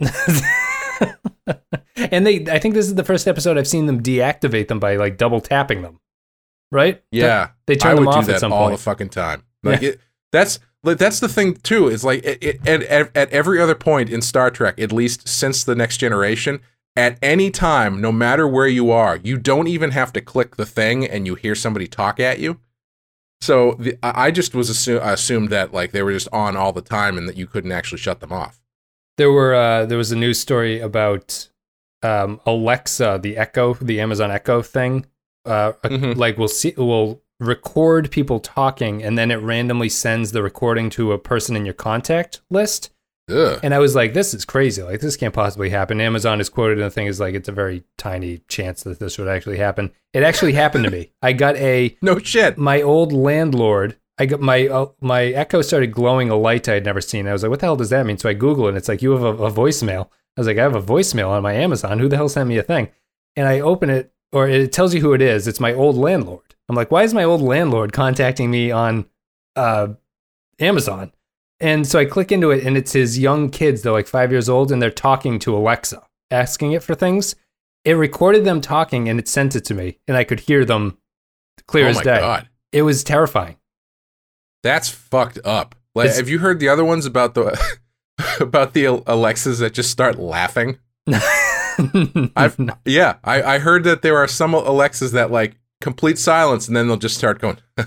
and 2.12 2.26
they, 2.26 2.46
I 2.50 2.60
think 2.60 2.74
this 2.76 2.88
is 2.88 2.96
the 2.96 3.04
first 3.04 3.28
episode 3.28 3.58
I've 3.58 3.68
seen 3.68 3.86
them 3.86 4.02
deactivate 4.02 4.68
them 4.68 4.80
by 4.80 4.96
like 4.98 5.18
double 5.18 5.42
tapping 5.42 5.82
them. 5.82 6.00
Right? 6.72 7.02
Yeah, 7.12 7.50
They 7.68 7.76
turn 7.76 7.92
I 7.92 7.96
them 7.96 8.06
would 8.06 8.16
off 8.16 8.26
do 8.26 8.32
at 8.32 8.34
that 8.36 8.40
some 8.42 8.52
all 8.52 8.68
point. 8.68 8.78
the 8.78 8.84
fucking 8.84 9.10
time. 9.10 9.44
Like 9.66 9.84
it, 9.84 10.00
that's 10.32 10.60
like, 10.84 10.98
that's 10.98 11.20
the 11.20 11.28
thing 11.30 11.56
too. 11.56 11.88
Is 11.88 12.04
like 12.04 12.24
it, 12.24 12.38
it, 12.42 12.68
at, 12.68 13.16
at 13.16 13.30
every 13.32 13.60
other 13.60 13.76
point 13.76 14.10
in 14.10 14.22
Star 14.22 14.50
Trek, 14.52 14.80
at 14.80 14.92
least 14.92 15.28
since 15.28 15.64
the 15.64 15.76
Next 15.76 15.98
Generation, 15.98 16.60
at 16.96 17.18
any 17.22 17.52
time, 17.52 18.00
no 18.00 18.12
matter 18.12 18.48
where 18.48 18.68
you 18.68 18.92
are, 18.92 19.18
you 19.18 19.38
don't 19.38 19.68
even 19.68 19.92
have 19.92 20.14
to 20.14 20.22
click 20.22 20.56
the 20.56 20.66
thing, 20.66 21.06
and 21.06 21.26
you 21.28 21.36
hear 21.36 21.56
somebody 21.56 21.88
talk 21.88 22.20
at 22.20 22.40
you. 22.40 22.60
So 23.42 23.76
the, 23.80 23.98
I 24.02 24.32
just 24.32 24.56
was 24.56 24.70
assu- 24.70 25.04
assumed 25.04 25.50
that 25.50 25.74
like 25.74 25.92
they 25.92 26.02
were 26.04 26.14
just 26.14 26.30
on 26.32 26.56
all 26.56 26.72
the 26.72 26.82
time, 26.82 27.18
and 27.18 27.28
that 27.28 27.36
you 27.38 27.48
couldn't 27.48 27.72
actually 27.72 27.98
shut 28.00 28.20
them 28.22 28.32
off. 28.32 28.62
There 29.18 29.32
were 29.32 29.54
uh, 29.54 29.86
there 29.86 29.98
was 29.98 30.12
a 30.12 30.16
news 30.16 30.40
story 30.40 30.80
about 30.80 31.50
um, 32.04 32.40
Alexa, 32.46 33.20
the 33.22 33.38
Echo, 33.38 33.74
the 33.76 34.00
Amazon 34.00 34.32
Echo 34.32 34.62
thing. 34.62 35.06
Uh, 35.46 35.74
Mhm. 35.84 36.16
Like 36.16 36.38
we'll 36.38 36.48
see, 36.48 36.74
will 36.78 37.22
record 37.40 38.12
people 38.12 38.40
talking 38.40 39.04
and 39.04 39.18
then 39.18 39.32
it 39.32 39.36
randomly 39.36 39.90
sends 39.90 40.32
the 40.32 40.42
recording 40.44 40.90
to 40.92 41.12
a 41.12 41.18
person 41.18 41.56
in 41.56 41.66
your 41.66 41.74
contact 41.74 42.42
list. 42.50 42.92
Ugh. 43.30 43.60
And 43.64 43.74
I 43.74 43.80
was 43.80 43.96
like, 43.96 44.14
this 44.14 44.34
is 44.36 44.46
crazy. 44.46 44.84
Like, 44.84 45.00
this 45.02 45.18
can't 45.18 45.34
possibly 45.34 45.70
happen. 45.72 46.00
Amazon 46.00 46.40
is 46.40 46.48
quoted, 46.50 46.78
in 46.78 46.84
the 46.84 46.92
thing 46.92 47.08
is 47.08 47.20
like, 47.20 47.34
it's 47.34 47.50
a 47.50 47.54
very 47.54 47.84
tiny 47.98 48.38
chance 48.48 48.84
that 48.84 49.00
this 49.00 49.18
would 49.18 49.28
actually 49.28 49.58
happen. 49.58 49.92
It 50.14 50.22
actually 50.22 50.54
happened 50.54 50.84
to 50.86 50.92
me. 50.92 51.12
I 51.24 51.34
got 51.34 51.56
a 51.56 51.98
No 52.02 52.20
shit. 52.20 52.58
my 52.58 52.82
old 52.84 53.12
landlord. 53.12 53.98
I 54.18 54.28
got 54.28 54.40
my 54.40 54.68
uh, 54.68 54.86
my 55.02 55.26
Echo 55.26 55.62
started 55.62 55.92
glowing 55.92 56.30
a 56.30 56.38
light 56.38 56.70
I 56.70 56.76
had 56.76 56.86
never 56.86 57.02
seen. 57.02 57.28
I 57.28 57.34
was 57.34 57.44
like, 57.44 57.50
what 57.50 57.60
the 57.60 57.66
hell 57.66 57.76
does 57.76 57.90
that 57.90 58.06
mean? 58.06 58.18
So 58.18 58.30
I 58.30 58.34
Google 58.34 58.66
it. 58.68 58.70
And 58.70 58.78
it's 58.78 58.88
like 58.88 59.02
you 59.02 59.12
have 59.12 59.24
a, 59.24 59.44
a 59.44 59.52
voicemail. 59.52 60.06
I 60.38 60.42
was 60.42 60.48
like, 60.48 60.58
I 60.58 60.62
have 60.62 60.76
a 60.76 60.82
voicemail 60.82 61.30
on 61.30 61.44
my 61.44 61.54
Amazon. 61.54 62.00
Who 62.00 62.08
the 62.08 62.16
hell 62.16 62.30
sent 62.30 62.48
me 62.48 62.58
a 62.58 62.64
thing? 62.64 62.90
And 63.36 63.46
I 63.48 63.60
open 63.60 63.90
it, 63.90 64.14
or 64.32 64.48
it 64.48 64.72
tells 64.72 64.94
you 64.94 65.02
who 65.02 65.12
it 65.14 65.22
is. 65.22 65.48
It's 65.50 65.60
my 65.60 65.74
old 65.74 65.98
landlord. 65.98 66.45
I'm 66.70 66.76
like, 66.76 66.92
why 66.92 67.04
is 67.04 67.14
my 67.14 67.24
old 67.24 67.42
landlord 67.42 67.94
contacting 67.94 68.50
me 68.50 68.72
on 68.72 69.06
uh, 69.56 69.90
Amazon? 70.60 71.12
And 71.60 71.88
so 71.88 72.00
I 72.00 72.06
click 72.06 72.32
into 72.32 72.52
it, 72.52 72.66
and 72.66 72.76
it's 72.76 72.94
his 72.94 73.18
young 73.20 73.50
kids. 73.50 73.82
They're 73.82 73.92
like 73.94 74.08
five 74.08 74.32
years 74.32 74.50
old, 74.50 74.72
and 74.72 74.82
they're 74.82 74.92
talking 74.92 75.40
to 75.40 75.56
Alexa, 75.56 76.02
asking 76.32 76.74
it 76.74 76.84
for 76.84 76.96
things. 76.96 77.36
It 77.86 77.94
recorded 77.94 78.44
them 78.46 78.62
talking, 78.62 79.08
and 79.08 79.20
it 79.20 79.28
sent 79.28 79.56
it 79.56 79.64
to 79.66 79.74
me, 79.74 80.00
and 80.08 80.18
I 80.18 80.24
could 80.24 80.42
hear 80.42 80.66
them 80.66 80.98
clear 81.68 81.86
oh 81.86 81.90
as 81.90 81.96
my 81.98 82.04
day. 82.04 82.20
god. 82.20 82.50
It 82.72 82.82
was 82.82 83.04
terrifying. 83.04 83.56
That's 84.64 84.90
fucked 84.90 85.40
up. 85.46 85.76
Like, 85.94 86.06
It's- 86.06 86.18
have 86.18 86.28
you 86.28 86.40
heard 86.40 86.60
the 86.60 86.68
other 86.68 86.84
ones 86.84 87.06
about 87.06 87.36
the 87.36 87.58
about 88.40 88.74
the 88.74 88.86
Alexas 89.06 89.60
that 89.60 89.74
just 89.74 89.92
start 89.92 90.18
laughing? 90.18 90.80
I've 92.36 92.58
yeah, 92.86 93.16
I, 93.24 93.44
I 93.56 93.60
heard 93.60 93.84
that 93.84 94.02
there 94.02 94.18
are 94.18 94.28
some 94.28 94.54
Alexas 94.54 95.12
that 95.12 95.32
like 95.32 95.56
complete 95.86 96.18
silence 96.18 96.68
and 96.68 96.76
then 96.76 96.88
they'll 96.88 96.98
just 96.98 97.16
start 97.16 97.38
going. 97.40 97.58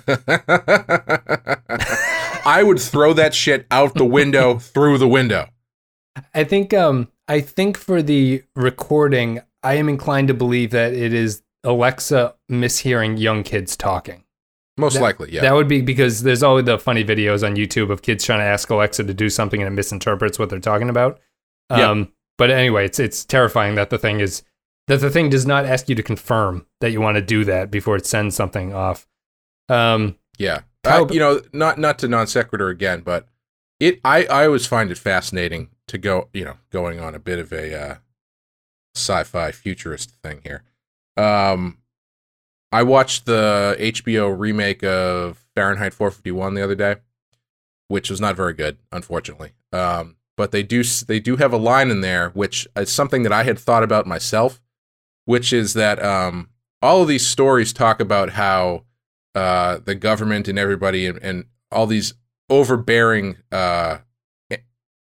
I 2.46 2.62
would 2.64 2.78
throw 2.78 3.12
that 3.14 3.34
shit 3.34 3.66
out 3.72 3.94
the 3.94 4.04
window 4.04 4.58
through 4.74 4.98
the 4.98 5.08
window. 5.08 5.48
I 6.32 6.44
think 6.44 6.72
um 6.72 7.08
I 7.26 7.40
think 7.40 7.76
for 7.76 8.00
the 8.00 8.44
recording, 8.54 9.40
I 9.64 9.74
am 9.74 9.88
inclined 9.88 10.28
to 10.28 10.34
believe 10.34 10.70
that 10.70 10.94
it 10.94 11.12
is 11.12 11.42
Alexa 11.64 12.36
mishearing 12.50 13.18
young 13.18 13.42
kids 13.42 13.76
talking. 13.76 14.22
Most 14.76 14.94
That- 14.94 15.02
likely, 15.02 15.32
yeah. 15.32 15.40
That 15.40 15.54
would 15.54 15.66
be 15.66 15.80
because 15.80 16.22
there's 16.22 16.44
always 16.44 16.64
the 16.66 16.78
funny 16.78 17.02
videos 17.04 17.44
on 17.44 17.56
YouTube 17.56 17.90
of 17.90 18.02
kids 18.02 18.24
trying 18.24 18.38
to 18.38 18.44
ask 18.44 18.70
Alexa 18.70 19.02
to 19.04 19.12
do 19.14 19.28
something 19.28 19.60
and 19.60 19.66
it 19.66 19.74
misinterprets 19.74 20.38
what 20.38 20.50
they're 20.50 20.60
talking 20.60 20.88
about. 20.88 21.18
Um, 21.68 22.12
but 22.38 22.50
anyway, 22.52 22.84
it's 22.84 23.00
it's 23.00 23.24
terrifying 23.24 23.74
that 23.74 23.90
the 23.90 23.98
thing 23.98 24.20
is 24.20 24.42
that 24.88 25.00
the 25.00 25.10
thing 25.10 25.30
does 25.30 25.46
not 25.46 25.64
ask 25.64 25.88
you 25.88 25.94
to 25.94 26.02
confirm 26.02 26.66
that 26.80 26.90
you 26.90 27.00
want 27.00 27.16
to 27.16 27.22
do 27.22 27.44
that 27.44 27.70
before 27.70 27.96
it 27.96 28.06
sends 28.06 28.34
something 28.34 28.74
off. 28.74 29.06
Um, 29.68 30.16
Yeah, 30.38 30.62
I, 30.84 31.00
you 31.10 31.20
know, 31.20 31.40
not 31.52 31.78
not 31.78 31.98
to 32.00 32.08
non 32.08 32.26
sequitur 32.26 32.68
again, 32.68 33.02
but 33.02 33.28
it 33.78 34.00
I 34.04 34.24
I 34.26 34.46
always 34.46 34.66
find 34.66 34.90
it 34.90 34.98
fascinating 34.98 35.68
to 35.88 35.98
go, 35.98 36.28
you 36.32 36.44
know, 36.44 36.56
going 36.70 37.00
on 37.00 37.14
a 37.14 37.18
bit 37.18 37.38
of 37.38 37.52
a 37.52 37.74
uh, 37.74 37.94
sci-fi 38.94 39.52
futurist 39.52 40.10
thing 40.22 40.40
here. 40.42 40.62
Um, 41.16 41.78
I 42.70 42.82
watched 42.82 43.26
the 43.26 43.76
HBO 43.78 44.36
remake 44.38 44.84
of 44.84 45.44
Fahrenheit 45.54 45.94
451 45.94 46.54
the 46.54 46.62
other 46.62 46.74
day, 46.74 46.96
which 47.88 48.10
was 48.10 48.20
not 48.20 48.36
very 48.36 48.52
good, 48.52 48.78
unfortunately. 48.92 49.52
Um, 49.72 50.16
but 50.36 50.52
they 50.52 50.62
do 50.62 50.82
they 50.84 51.20
do 51.20 51.36
have 51.36 51.52
a 51.52 51.58
line 51.58 51.90
in 51.90 52.00
there 52.00 52.30
which 52.30 52.68
is 52.76 52.90
something 52.90 53.22
that 53.24 53.32
I 53.32 53.42
had 53.42 53.58
thought 53.58 53.82
about 53.82 54.06
myself, 54.06 54.60
which 55.28 55.52
is 55.52 55.74
that 55.74 56.02
um, 56.02 56.48
all 56.80 57.02
of 57.02 57.08
these 57.08 57.26
stories 57.26 57.74
talk 57.74 58.00
about 58.00 58.30
how 58.30 58.84
uh, 59.34 59.78
the 59.84 59.94
government 59.94 60.48
and 60.48 60.58
everybody 60.58 61.04
and, 61.04 61.18
and 61.18 61.44
all 61.70 61.86
these 61.86 62.14
overbearing 62.48 63.36
uh, 63.52 63.98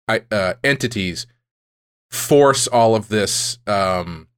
uh, 0.06 0.52
entities 0.62 1.26
force 2.10 2.66
all 2.66 2.94
of 2.94 3.08
this 3.08 3.56
um, 3.66 4.28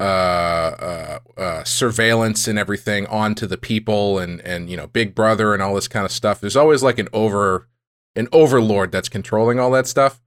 uh, 0.00 0.02
uh, 0.02 1.18
uh, 1.38 1.62
surveillance 1.62 2.48
and 2.48 2.58
everything 2.58 3.06
onto 3.06 3.46
the 3.46 3.56
people 3.56 4.18
and 4.18 4.40
and 4.40 4.68
you 4.68 4.76
know 4.76 4.88
Big 4.88 5.14
Brother 5.14 5.54
and 5.54 5.62
all 5.62 5.76
this 5.76 5.86
kind 5.86 6.04
of 6.04 6.10
stuff. 6.10 6.40
There's 6.40 6.56
always 6.56 6.82
like 6.82 6.98
an 6.98 7.08
over 7.12 7.68
an 8.16 8.26
overlord 8.32 8.90
that's 8.90 9.08
controlling 9.08 9.60
all 9.60 9.70
that 9.70 9.86
stuff. 9.86 10.20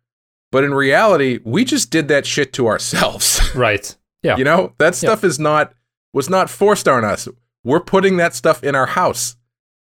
But 0.51 0.63
in 0.63 0.73
reality, 0.73 1.39
we 1.43 1.63
just 1.63 1.91
did 1.91 2.07
that 2.07 2.25
shit 2.25 2.53
to 2.53 2.67
ourselves. 2.67 3.39
right. 3.55 3.95
Yeah. 4.23 4.37
You 4.37 4.43
know, 4.43 4.73
that 4.79 4.95
stuff 4.95 5.23
is 5.23 5.39
not 5.39 5.73
was 6.13 6.29
not 6.29 6.49
forced 6.49 6.87
on 6.87 7.05
us. 7.05 7.27
We're 7.63 7.79
putting 7.81 8.17
that 8.17 8.33
stuff 8.33 8.63
in 8.63 8.73
our 8.75 8.87
house. 8.87 9.35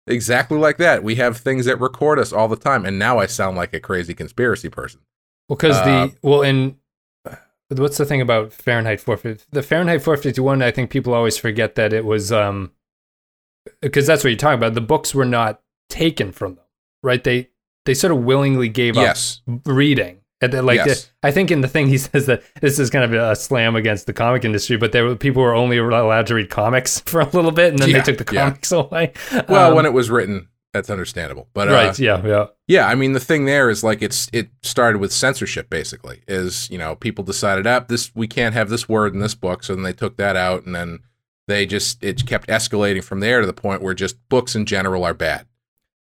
Exactly 0.08 0.58
like 0.58 0.78
that. 0.78 1.04
We 1.04 1.16
have 1.16 1.38
things 1.38 1.66
that 1.66 1.80
record 1.80 2.20
us 2.20 2.32
all 2.34 2.48
the 2.48 2.56
time. 2.56 2.86
And 2.86 2.98
now 3.00 3.20
I 3.20 3.26
sound 3.26 3.58
like 3.58 3.74
a 3.74 3.80
crazy 3.80 4.14
conspiracy 4.14 4.70
person. 4.70 5.02
Well, 5.50 5.56
because 5.58 5.78
Uh, 5.78 5.86
the 6.08 6.16
well, 6.22 6.42
in 6.42 6.78
what's 7.70 7.98
the 7.98 8.06
thing 8.06 8.22
about 8.22 8.52
Fahrenheit 8.54 9.00
450? 9.02 9.48
The 9.52 9.64
Fahrenheit 9.64 10.02
451, 10.02 10.62
I 10.62 10.72
think 10.72 10.90
people 10.90 11.14
always 11.14 11.38
forget 11.38 11.76
that 11.76 11.94
it 11.94 12.06
was 12.06 12.32
um 12.32 12.72
because 13.82 14.08
that's 14.08 14.24
what 14.24 14.30
you're 14.30 14.38
talking 14.38 14.58
about. 14.60 14.74
The 14.74 14.82
books 14.82 15.14
were 15.16 15.26
not 15.26 15.62
taken 15.90 16.32
from 16.32 16.56
them, 16.56 16.66
right? 17.04 17.24
They 17.24 17.50
they 17.86 17.94
sort 17.94 18.12
of 18.12 18.20
willingly 18.24 18.70
gave 18.70 18.96
Yes. 18.96 19.42
up 19.50 19.62
reading. 19.66 20.20
And 20.40 20.54
then, 20.54 20.66
like 20.66 20.78
Yes. 20.78 21.06
the- 21.06 21.28
I 21.28 21.32
think 21.32 21.50
in 21.52 21.62
the 21.62 21.68
thing 21.68 21.88
he 21.88 21.98
says 21.98 22.28
that 22.28 22.44
this 22.62 22.78
is 22.80 22.90
kind 22.90 23.04
of 23.06 23.14
a 23.14 23.36
slam 23.36 23.76
against 23.76 24.06
the 24.06 24.14
comic 24.14 24.46
industry, 24.46 24.78
but 24.78 24.92
there 24.92 25.04
were 25.06 25.16
people 25.16 25.42
were 25.42 25.56
only 25.56 25.78
allowed 25.78 26.28
to 26.28 26.36
read 26.36 26.50
comics 26.50 27.00
for 27.06 27.22
a 27.22 27.30
little 27.30 27.52
bit, 27.52 27.72
and 27.72 27.80
then 27.80 27.90
Yeah, 27.90 28.02
they 28.02 28.14
took 28.14 28.26
the 28.26 28.34
yeah. 28.36 28.46
comics 28.50 28.72
away. 28.72 29.14
Well, 29.50 29.70
Um, 29.72 29.76
when 29.76 29.86
it 29.86 29.94
was 29.94 30.10
written, 30.12 30.48
that's 30.74 30.90
understandable. 30.92 31.48
But 31.56 31.70
uh, 31.70 31.72
right, 31.74 31.98
yeah, 32.00 32.24
yeah. 32.26 32.46
Yeah, 32.68 32.88
I 32.88 32.94
mean 32.94 33.14
the 33.14 33.20
thing 33.20 33.46
there 33.46 33.70
is 33.70 33.84
like 33.84 34.02
it's 34.04 34.30
it 34.32 34.50
started 34.62 35.00
with 35.00 35.12
censorship 35.12 35.70
basically. 35.72 36.22
Is 36.28 36.70
you 36.70 36.78
know 36.78 36.96
people 36.96 37.24
decided 37.24 37.66
up 37.66 37.88
this 37.88 38.12
we 38.14 38.28
can't 38.28 38.54
have 38.54 38.70
this 38.70 38.88
word 38.88 39.14
in 39.14 39.20
this 39.20 39.34
book, 39.34 39.64
so 39.64 39.74
then 39.74 39.84
they 39.84 39.94
took 39.94 40.18
that 40.18 40.36
out, 40.36 40.66
and 40.66 40.76
then 40.76 41.00
they 41.48 41.66
just 41.66 42.04
it 42.04 42.28
kept 42.28 42.48
escalating 42.48 43.04
from 43.04 43.22
there 43.22 43.40
to 43.42 43.48
the 43.48 43.54
point 43.54 43.82
where 43.82 43.96
just 43.96 44.18
books 44.30 44.56
in 44.56 44.66
general 44.68 45.04
are 45.04 45.16
bad. 45.16 45.48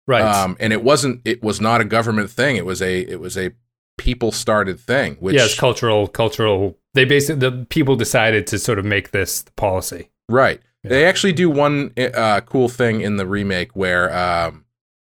Right. 0.05 0.21
Um, 0.21 0.55
and 0.59 0.71
it 0.73 0.83
wasn't 0.83 1.21
it 1.25 1.41
was 1.41 1.59
not 1.59 1.81
a 1.81 1.85
government 1.85 2.29
thing. 2.29 2.55
It 2.57 2.65
was 2.65 2.81
a 2.81 2.99
it 3.01 3.19
was 3.19 3.35
a 3.35 3.51
people 3.97 4.31
started 4.31 4.79
thing. 4.79 5.15
Which 5.19 5.35
yes, 5.35 5.57
cultural, 5.57 6.07
cultural. 6.07 6.77
They 6.93 7.05
basically 7.05 7.49
the 7.49 7.65
people 7.65 7.95
decided 7.95 8.47
to 8.47 8.59
sort 8.59 8.79
of 8.79 8.85
make 8.85 9.11
this 9.11 9.41
the 9.41 9.51
policy. 9.51 10.11
Right. 10.29 10.61
They 10.83 11.05
actually 11.05 11.33
do 11.33 11.49
one 11.49 11.91
uh, 11.97 12.39
cool 12.41 12.69
thing 12.69 13.01
in 13.01 13.17
the 13.17 13.27
remake 13.27 13.75
where 13.75 14.15
um, 14.15 14.63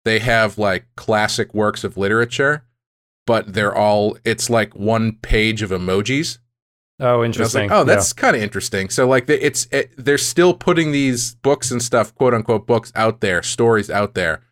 they 0.06 0.18
have 0.18 0.56
like 0.56 0.86
classic 0.96 1.52
works 1.52 1.84
of 1.84 1.98
literature, 1.98 2.64
but 3.26 3.52
they're 3.52 3.74
all 3.74 4.16
it's 4.24 4.48
like 4.48 4.74
one 4.74 5.12
page 5.12 5.60
of 5.60 5.70
emojis. 5.70 6.38
Oh, 7.00 7.04
And 7.04 7.10
I 7.10 7.16
was 7.16 7.26
interesting. 7.26 7.68
like, 7.68 7.78
oh, 7.78 7.84
that's 7.84 8.12
kind 8.12 8.34
of 8.34 8.42
interesting. 8.42 8.88
So 8.88 9.06
like, 9.06 9.28
it's 9.28 9.68
it, 9.70 9.92
they're 9.96 10.18
still 10.18 10.54
putting 10.54 10.90
these 10.90 11.34
books 11.36 11.70
and 11.70 11.82
stuff, 11.82 12.14
quote 12.14 12.34
unquote, 12.34 12.66
books 12.66 12.90
out 12.96 13.20
there, 13.20 13.42
stories 13.42 13.90
out 13.90 14.14
there, 14.14 14.42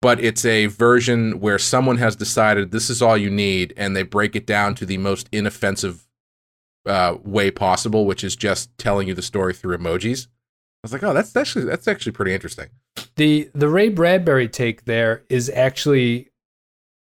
but 0.00 0.22
it's 0.22 0.44
a 0.44 0.66
version 0.66 1.40
where 1.40 1.58
someone 1.58 1.96
has 1.96 2.16
decided 2.16 2.70
this 2.70 2.88
is 2.90 3.02
all 3.02 3.16
you 3.16 3.30
need, 3.30 3.74
and 3.76 3.96
they 3.96 4.02
break 4.02 4.36
it 4.36 4.46
down 4.46 4.74
to 4.76 4.86
the 4.86 4.98
most 4.98 5.28
inoffensive 5.32 6.06
uh, 6.86 7.16
way 7.22 7.50
possible, 7.50 8.06
which 8.06 8.24
is 8.24 8.36
just 8.36 8.76
telling 8.78 9.08
you 9.08 9.14
the 9.14 9.22
story 9.22 9.52
through 9.52 9.76
emojis. 9.76 10.26
I 10.26 10.30
was 10.84 10.92
like, 10.92 11.02
oh, 11.02 11.12
that's 11.12 11.34
actually 11.34 11.64
that's 11.64 11.88
actually 11.88 12.12
pretty 12.12 12.32
interesting. 12.32 12.68
the 13.16 13.50
the 13.54 13.68
Ray 13.68 13.88
Bradbury 13.88 14.48
take 14.48 14.84
there 14.84 15.24
is 15.28 15.50
actually 15.50 16.30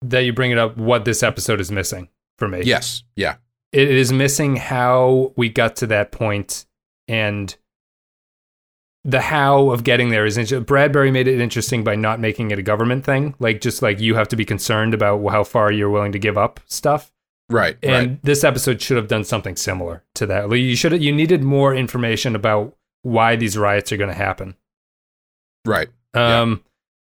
that 0.03 0.20
you 0.20 0.33
bring 0.33 0.51
it 0.51 0.59
up. 0.59 0.76
What 0.76 1.05
this 1.05 1.22
episode 1.22 1.61
is 1.61 1.70
missing 1.70 2.09
for 2.39 2.49
me. 2.49 2.62
Yes, 2.64 3.05
yeah, 3.14 3.37
it 3.72 3.89
is 3.89 4.12
missing 4.12 4.57
how 4.57 5.33
we 5.37 5.49
got 5.49 5.76
to 5.76 5.87
that 5.87 6.11
point 6.11 6.66
and 7.07 7.57
the 9.05 9.20
how 9.20 9.70
of 9.70 9.82
getting 9.84 10.11
there 10.11 10.24
is 10.24 10.38
interesting. 10.38 10.64
Bradbury 10.64 11.11
made 11.11 11.26
it 11.28 11.40
interesting 11.40 11.82
by 11.82 11.96
not 11.96 12.20
making 12.20 12.50
it 12.50 12.59
a 12.59 12.62
government 12.62 13.05
thing, 13.05 13.34
like 13.38 13.61
just 13.61 13.82
like 13.82 14.00
you 14.00 14.14
have 14.14 14.28
to 14.28 14.36
be 14.36 14.44
concerned 14.44 14.94
about 14.94 15.26
how 15.28 15.42
far 15.44 15.72
you're 15.72 15.90
willing 15.90 16.12
to 16.12 16.18
give 16.18 16.38
up 16.38 16.61
stuff. 16.66 17.11
right, 17.50 17.76
And 17.82 18.09
right, 18.11 18.22
this 18.22 18.44
episode 18.44 18.80
should 18.80 18.96
have 18.96 19.09
done 19.09 19.24
something 19.24 19.57
similar 19.57 20.05
to 20.14 20.26
that. 20.26 20.48
Like, 20.48 20.61
You 20.61 20.76
should 20.76 21.03
you 21.03 21.12
needed 21.12 21.42
more 21.42 21.74
information 21.74 22.36
about 22.36 22.76
why 23.03 23.34
these 23.36 23.59
riots 23.59 23.90
are 23.90 23.96
going 23.96 24.11
to 24.11 24.16
happen. 24.16 24.55
right. 25.66 25.88
Yeah. 26.14 26.40
Um, 26.40 26.62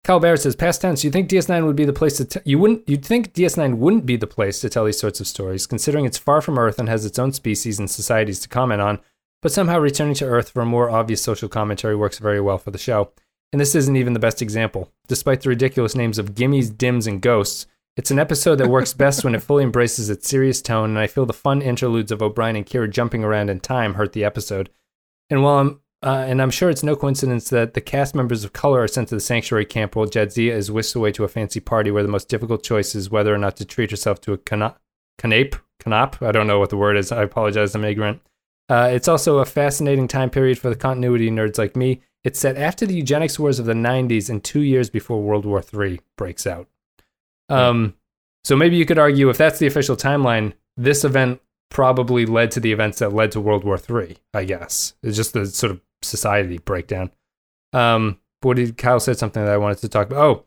Kyle 0.05 0.19
Barrett 0.19 0.41
says, 0.41 0.55
past 0.55 0.81
tense. 0.81 1.03
You 1.03 1.09
think 1.09 1.29
DS9 1.29 1.65
would 1.65 1.75
be 1.75 1.83
the 1.86 1.91
place 1.91 2.17
to? 2.17 2.25
T- 2.25 2.39
you 2.45 2.59
wouldn't. 2.59 2.88
You'd 2.88 3.03
think 3.03 3.33
DS9 3.33 3.77
wouldn't 3.77 4.05
be 4.05 4.15
the 4.17 4.27
place 4.27 4.61
to 4.61 4.69
tell 4.69 4.86
these 4.86 4.99
sorts 4.99 5.19
of 5.19 5.25
stories, 5.27 5.65
considering 5.65 6.05
it's 6.05 6.17
far 6.19 6.41
from 6.41 6.59
Earth 6.59 6.77
and 6.77 6.88
has 6.88 7.05
its 7.05 7.17
own 7.17 7.33
species 7.33 7.79
and 7.79 7.89
societies 7.89 8.39
to 8.41 8.47
comment 8.47 8.81
on. 8.81 8.99
But 9.45 9.51
somehow 9.51 9.77
returning 9.77 10.15
to 10.15 10.25
Earth 10.25 10.49
for 10.49 10.63
a 10.63 10.65
more 10.65 10.89
obvious 10.89 11.21
social 11.21 11.47
commentary 11.47 11.95
works 11.95 12.17
very 12.17 12.41
well 12.41 12.57
for 12.57 12.71
the 12.71 12.79
show. 12.79 13.11
And 13.53 13.61
this 13.61 13.75
isn't 13.75 13.95
even 13.95 14.13
the 14.13 14.19
best 14.19 14.41
example. 14.41 14.91
Despite 15.07 15.41
the 15.41 15.49
ridiculous 15.49 15.93
names 15.93 16.17
of 16.17 16.33
Gimmies, 16.33 16.75
Dims, 16.75 17.05
and 17.05 17.21
Ghosts, 17.21 17.67
it's 17.95 18.09
an 18.09 18.17
episode 18.17 18.55
that 18.55 18.71
works 18.71 18.95
best 18.95 19.23
when 19.23 19.35
it 19.35 19.43
fully 19.43 19.63
embraces 19.63 20.09
its 20.09 20.27
serious 20.27 20.63
tone. 20.63 20.89
And 20.89 20.97
I 20.97 21.05
feel 21.05 21.27
the 21.27 21.31
fun 21.31 21.61
interludes 21.61 22.11
of 22.11 22.23
O'Brien 22.23 22.55
and 22.55 22.65
Kira 22.65 22.89
jumping 22.89 23.23
around 23.23 23.51
in 23.51 23.59
time 23.59 23.93
hurt 23.93 24.13
the 24.13 24.23
episode. 24.23 24.71
And 25.29 25.43
while 25.43 25.59
I'm 25.59 25.79
Uh, 26.01 26.25
and 26.27 26.41
I'm 26.41 26.49
sure 26.49 26.71
it's 26.71 26.81
no 26.81 26.95
coincidence 26.95 27.47
that 27.51 27.75
the 27.75 27.81
cast 27.81 28.15
members 28.15 28.43
of 28.43 28.51
color 28.51 28.81
are 28.81 28.87
sent 28.87 29.09
to 29.09 29.15
the 29.15 29.21
sanctuary 29.21 29.65
camp 29.65 29.95
while 29.95 30.07
Jadzia 30.07 30.53
is 30.53 30.71
whisked 30.71 30.95
away 30.95 31.11
to 31.11 31.23
a 31.23 31.27
fancy 31.27 31.59
party 31.59 31.91
where 31.91 32.01
the 32.01 32.09
most 32.09 32.29
difficult 32.29 32.63
choice 32.63 32.95
is 32.95 33.11
whether 33.11 33.31
or 33.31 33.37
not 33.37 33.57
to 33.57 33.65
treat 33.65 33.91
herself 33.91 34.19
to 34.21 34.33
a 34.33 34.39
cana- 34.39 34.77
canape. 35.19 35.55
Canop? 35.79 36.25
I 36.25 36.31
don't 36.31 36.47
know 36.47 36.57
what 36.57 36.71
the 36.71 36.77
word 36.77 36.97
is. 36.97 37.11
I 37.11 37.21
apologize, 37.21 37.75
I'm 37.75 37.85
ignorant. 37.85 38.21
Uh, 38.68 38.89
it's 38.91 39.07
also 39.07 39.39
a 39.39 39.45
fascinating 39.45 40.07
time 40.07 40.30
period 40.30 40.57
for 40.57 40.70
the 40.70 40.76
continuity 40.76 41.30
nerds 41.30 41.57
like 41.57 41.76
me. 41.76 42.01
It's 42.24 42.39
set 42.39 42.57
after 42.57 42.86
the 42.86 42.95
eugenics 42.95 43.38
wars 43.38 43.59
of 43.59 43.66
the 43.66 43.74
90s 43.74 44.30
and 44.30 44.43
two 44.43 44.61
years 44.61 44.89
before 44.89 45.22
World 45.22 45.45
War 45.45 45.63
III 45.74 46.01
breaks 46.18 46.47
out. 46.47 46.68
Um, 47.49 47.93
so 48.43 48.55
maybe 48.55 48.76
you 48.76 48.86
could 48.86 48.97
argue 48.97 49.30
if 49.30 49.38
that's 49.38 49.59
the 49.59 49.68
official 49.68 49.95
timeline, 49.95 50.53
this 50.76 51.03
event 51.03 51.41
probably 51.70 52.26
led 52.26 52.51
to 52.51 52.59
the 52.59 52.72
events 52.72 52.99
that 52.99 53.13
led 53.13 53.32
to 53.34 53.41
World 53.41 53.63
War 53.63 53.78
III, 53.78 54.18
I 54.34 54.45
guess. 54.45 54.95
It's 55.03 55.16
just 55.18 55.34
the 55.34 55.45
sort 55.45 55.72
of 55.72 55.82
society 56.01 56.57
breakdown. 56.57 57.11
Um, 57.74 58.20
but 58.41 58.47
what 58.49 58.57
did 58.57 58.78
Kyle 58.78 58.99
said 58.99 59.20
something 59.20 59.43
that 59.43 59.53
I 59.53 59.57
wanted 59.57 59.80
to 59.80 59.89
talk 59.89 60.07
about? 60.07 60.24
Oh, 60.24 60.45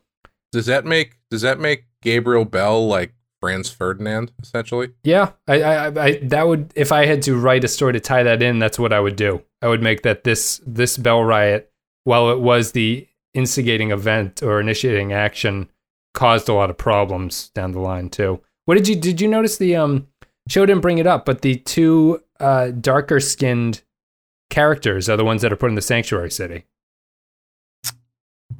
Does 0.51 0.65
that 0.65 0.85
make 0.85 1.19
does 1.29 1.41
that 1.41 1.59
make 1.59 1.85
Gabriel 2.01 2.45
Bell 2.45 2.87
like 2.87 3.13
Franz 3.41 3.69
Ferdinand 3.69 4.31
essentially? 4.41 4.89
Yeah, 5.03 5.31
I, 5.47 5.61
I, 5.61 5.85
I, 6.03 6.19
that 6.23 6.47
would 6.47 6.73
if 6.75 6.91
I 6.91 7.05
had 7.05 7.21
to 7.23 7.37
write 7.37 7.63
a 7.63 7.67
story 7.67 7.93
to 7.93 7.99
tie 7.99 8.23
that 8.23 8.41
in, 8.41 8.59
that's 8.59 8.79
what 8.79 8.93
I 8.93 8.99
would 8.99 9.15
do. 9.15 9.41
I 9.61 9.67
would 9.67 9.81
make 9.81 10.03
that 10.03 10.23
this 10.23 10.61
this 10.65 10.97
Bell 10.97 11.23
riot, 11.23 11.71
while 12.03 12.29
it 12.31 12.39
was 12.39 12.71
the 12.71 13.07
instigating 13.33 13.91
event 13.91 14.41
or 14.41 14.59
initiating 14.59 15.13
action, 15.13 15.69
caused 16.13 16.49
a 16.49 16.53
lot 16.53 16.69
of 16.69 16.77
problems 16.77 17.49
down 17.49 17.71
the 17.71 17.79
line 17.79 18.09
too. 18.09 18.41
What 18.65 18.75
did 18.75 18.87
you 18.87 18.95
did 18.95 19.21
you 19.21 19.27
notice 19.27 19.57
the 19.57 19.75
um 19.75 20.07
show 20.47 20.65
didn't 20.65 20.81
bring 20.81 20.97
it 20.97 21.07
up, 21.07 21.25
but 21.25 21.41
the 21.41 21.55
two 21.55 22.21
uh, 22.39 22.71
darker 22.71 23.19
skinned 23.19 23.81
characters 24.49 25.07
are 25.09 25.17
the 25.17 25.25
ones 25.25 25.41
that 25.41 25.53
are 25.53 25.57
put 25.57 25.69
in 25.69 25.75
the 25.75 25.81
sanctuary 25.81 26.31
city. 26.31 26.65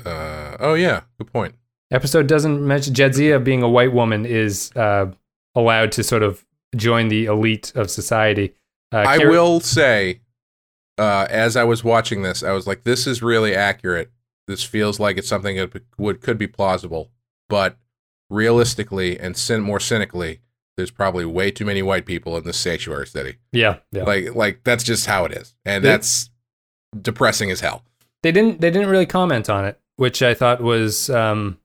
Uh 0.06 0.56
oh 0.60 0.76
yeah, 0.76 1.02
good 1.18 1.32
point. 1.34 1.56
Episode 1.92 2.28
doesn't 2.28 2.66
mention 2.66 2.94
Jadzia 2.94 3.44
being 3.44 3.64
a 3.64 3.70
white 3.70 3.92
woman 3.94 4.26
is 4.26 4.72
uh, 4.76 5.12
allowed 5.56 5.92
to 5.94 6.04
sort 6.04 6.22
of 6.24 6.46
join 6.76 7.08
the 7.08 7.26
elite 7.26 7.72
of 7.76 7.90
society. 7.90 8.54
Uh, 8.92 8.98
I 9.08 9.18
will 9.20 9.60
say, 9.60 10.22
uh, 10.98 11.26
as 11.30 11.56
I 11.56 11.64
was 11.64 11.84
watching 11.84 12.22
this, 12.22 12.44
I 12.44 12.52
was 12.52 12.68
like, 12.68 12.84
"This 12.84 13.08
is 13.08 13.22
really 13.24 13.56
accurate. 13.56 14.12
This 14.48 14.64
feels 14.64 15.00
like 15.00 15.18
it's 15.18 15.28
something 15.28 15.56
that 15.58 15.82
would 15.98 16.22
could 16.22 16.38
be 16.38 16.48
plausible." 16.48 17.10
But 17.50 17.78
realistically 18.30 19.20
and 19.20 19.36
cyn- 19.36 19.64
more 19.64 19.80
cynically, 19.80 20.42
there's 20.78 20.92
probably 20.92 21.26
way 21.26 21.52
too 21.52 21.66
many 21.66 21.82
white 21.82 22.06
people 22.06 22.38
in 22.38 22.44
this 22.44 22.58
sanctuary 22.58 23.08
city. 23.08 23.38
Yeah, 23.52 23.78
yeah. 23.92 24.04
Like, 24.04 24.36
like 24.36 24.64
that's 24.64 24.84
just 24.84 25.08
how 25.08 25.26
it 25.26 25.32
is, 25.34 25.56
and 25.66 25.84
They- 25.84 25.90
that's 25.90 26.30
depressing 27.00 27.52
as 27.52 27.60
hell. 27.62 27.84
they 28.24 28.32
didn't 28.32 28.62
they 28.62 28.70
didn't 28.72 28.90
really 28.90 29.06
comment 29.06 29.50
on 29.50 29.66
it, 29.66 29.80
which 29.98 30.22
I 30.22 30.34
thought 30.34 30.62
was 30.62 31.10
um, 31.10 31.59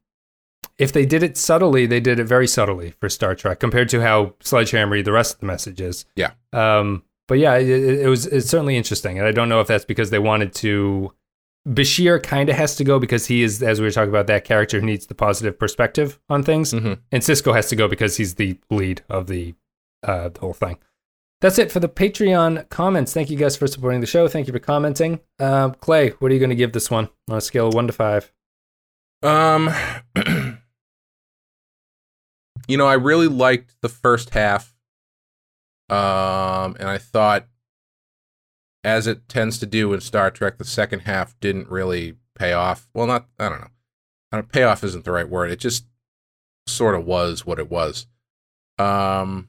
if 0.78 0.92
they 0.92 1.06
did 1.06 1.22
it 1.22 1.36
subtly, 1.36 1.86
they 1.86 2.00
did 2.00 2.18
it 2.18 2.24
very 2.24 2.46
subtly 2.48 2.90
for 3.00 3.08
Star 3.08 3.34
Trek 3.34 3.60
compared 3.60 3.88
to 3.90 4.00
how 4.02 4.34
sledgehammery 4.40 5.02
the 5.02 5.12
rest 5.12 5.34
of 5.34 5.40
the 5.40 5.46
message 5.46 5.80
is. 5.80 6.04
Yeah. 6.16 6.32
Um, 6.52 7.04
but 7.28 7.38
yeah, 7.38 7.56
it, 7.56 7.68
it 7.68 8.08
was 8.08 8.26
it's 8.26 8.48
certainly 8.48 8.76
interesting, 8.76 9.18
and 9.18 9.26
I 9.26 9.32
don't 9.32 9.48
know 9.48 9.60
if 9.60 9.66
that's 9.68 9.84
because 9.84 10.10
they 10.10 10.18
wanted 10.18 10.52
to. 10.56 11.12
Bashir 11.66 12.22
kind 12.22 12.50
of 12.50 12.56
has 12.56 12.76
to 12.76 12.84
go 12.84 12.98
because 12.98 13.24
he 13.26 13.42
is, 13.42 13.62
as 13.62 13.80
we 13.80 13.86
were 13.86 13.90
talking 13.90 14.10
about, 14.10 14.26
that 14.26 14.44
character 14.44 14.78
who 14.80 14.84
needs 14.84 15.06
the 15.06 15.14
positive 15.14 15.58
perspective 15.58 16.20
on 16.28 16.42
things, 16.42 16.74
Mhm. 16.74 16.98
and 17.10 17.22
Sisko 17.22 17.54
has 17.54 17.68
to 17.70 17.76
go 17.76 17.88
because 17.88 18.18
he's 18.18 18.34
the 18.34 18.58
lead 18.70 19.00
of 19.08 19.28
the 19.28 19.54
uh, 20.02 20.28
the 20.28 20.40
whole 20.40 20.52
thing. 20.52 20.76
That's 21.40 21.58
it 21.58 21.72
for 21.72 21.80
the 21.80 21.88
Patreon 21.88 22.68
comments. 22.68 23.14
Thank 23.14 23.30
you 23.30 23.38
guys 23.38 23.56
for 23.56 23.66
supporting 23.66 24.00
the 24.00 24.06
show. 24.06 24.28
Thank 24.28 24.46
you 24.46 24.52
for 24.52 24.58
commenting. 24.58 25.20
Uh, 25.38 25.70
Clay, 25.70 26.10
what 26.18 26.30
are 26.30 26.34
you 26.34 26.40
going 26.40 26.50
to 26.50 26.56
give 26.56 26.72
this 26.72 26.90
one 26.90 27.08
on 27.30 27.38
a 27.38 27.40
scale 27.40 27.68
of 27.68 27.74
one 27.74 27.86
to 27.86 27.92
five? 27.94 28.30
Um, 29.22 29.70
you 32.68 32.76
know, 32.76 32.86
I 32.86 32.94
really 32.94 33.28
liked 33.28 33.76
the 33.80 33.88
first 33.88 34.30
half. 34.30 34.74
Um, 35.88 36.76
and 36.80 36.88
I 36.88 36.98
thought, 36.98 37.46
as 38.82 39.06
it 39.06 39.28
tends 39.28 39.58
to 39.58 39.66
do 39.66 39.92
in 39.92 40.00
Star 40.00 40.30
Trek, 40.30 40.58
the 40.58 40.64
second 40.64 41.00
half 41.00 41.38
didn't 41.40 41.68
really 41.68 42.16
pay 42.38 42.52
off. 42.52 42.88
Well, 42.94 43.06
not, 43.06 43.26
I 43.38 43.48
don't 43.48 43.60
know. 43.60 43.68
I 44.32 44.36
don't, 44.36 44.52
payoff 44.52 44.82
isn't 44.84 45.04
the 45.04 45.12
right 45.12 45.28
word. 45.28 45.50
It 45.50 45.60
just 45.60 45.86
sort 46.66 46.94
of 46.94 47.04
was 47.04 47.46
what 47.46 47.58
it 47.58 47.70
was. 47.70 48.06
Um, 48.78 49.48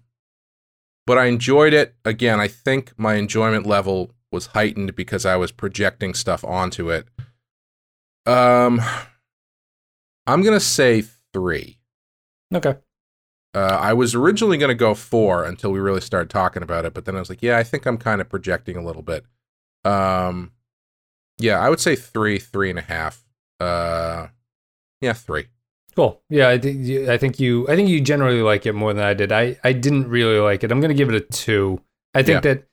but 1.07 1.18
I 1.18 1.26
enjoyed 1.26 1.74
it. 1.74 1.95
Again, 2.03 2.39
I 2.39 2.47
think 2.47 2.93
my 2.97 3.16
enjoyment 3.16 3.66
level 3.66 4.11
was 4.32 4.47
heightened 4.47 4.95
because 4.95 5.26
I 5.26 5.36
was 5.36 5.51
projecting 5.51 6.13
stuff 6.13 6.43
onto 6.43 6.91
it. 6.91 7.07
Um, 8.26 8.82
I'm 10.28 10.41
gonna 10.41 10.59
say 10.59 11.03
three. 11.34 11.80
Okay. 12.53 12.76
Uh, 13.56 13.78
I 13.82 13.93
was 13.93 14.14
originally 14.14 14.58
gonna 14.58 14.76
go 14.76 14.93
four 14.93 15.45
until 15.45 15.72
we 15.72 15.80
really 15.80 16.01
started 16.01 16.30
talking 16.30 16.62
about 16.62 16.84
it, 16.86 16.93
but 16.93 17.06
then 17.06 17.16
I 17.16 17.20
was 17.20 17.30
like, 17.30 17.41
yeah, 17.41 17.58
I 17.58 17.64
think 17.64 17.86
I'm 17.86 17.97
kind 17.97 18.20
of 18.22 18.28
projecting 18.30 18.76
a 18.76 18.84
little 18.84 19.01
bit. 19.01 19.26
Um, 19.86 20.51
yeah, 21.39 21.60
I 21.60 21.70
would 21.70 21.80
say 21.80 21.95
three, 21.95 22.38
three 22.39 22.70
and 22.70 22.80
a 22.80 22.82
half. 22.84 23.24
Uh, 23.60 24.28
yeah, 25.01 25.14
three. 25.14 25.45
Cool. 25.95 26.22
Yeah, 26.30 26.49
I 26.49 26.58
think 26.58 26.86
you- 26.86 27.10
I 27.10 27.18
think 27.18 27.39
you 27.39 27.66
I 27.70 27.76
think 27.78 27.88
you 27.88 28.01
generally 28.01 28.41
like 28.41 28.66
it 28.66 28.74
more 28.74 28.93
than 28.93 29.03
I 29.06 29.14
did. 29.14 29.32
I 29.32 29.58
I 29.64 29.72
didn't 29.72 30.10
really 30.10 30.39
like 30.39 30.64
it. 30.64 30.72
I'm 30.72 30.82
going 30.82 30.89
to 30.89 30.95
give 30.95 31.10
it 31.10 31.16
a 31.16 31.22
2. 31.22 31.80
I 32.14 32.24
think 32.24 32.43
Yeah. 32.43 32.53
that 32.56 32.68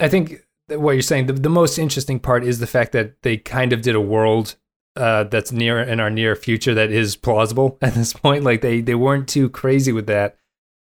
I 0.00 0.08
think 0.08 0.46
that 0.68 0.80
what 0.80 0.92
you're 0.92 1.02
saying 1.02 1.26
the, 1.26 1.34
the 1.34 1.50
most 1.50 1.78
interesting 1.78 2.18
part 2.18 2.44
is 2.44 2.58
the 2.60 2.66
fact 2.66 2.92
that 2.92 3.20
they 3.22 3.36
kind 3.36 3.74
of 3.74 3.82
did 3.82 3.94
a 3.94 4.00
world 4.00 4.56
uh, 4.96 5.24
that's 5.24 5.52
near 5.52 5.80
in 5.80 6.00
our 6.00 6.10
near 6.10 6.36
future 6.36 6.74
that 6.74 6.90
is 6.90 7.16
plausible 7.16 7.78
at 7.82 7.94
this 7.94 8.12
point. 8.12 8.44
Like 8.44 8.60
they 8.60 8.80
they 8.80 8.94
weren't 8.94 9.28
too 9.28 9.48
crazy 9.48 9.92
with 9.92 10.06
that. 10.06 10.36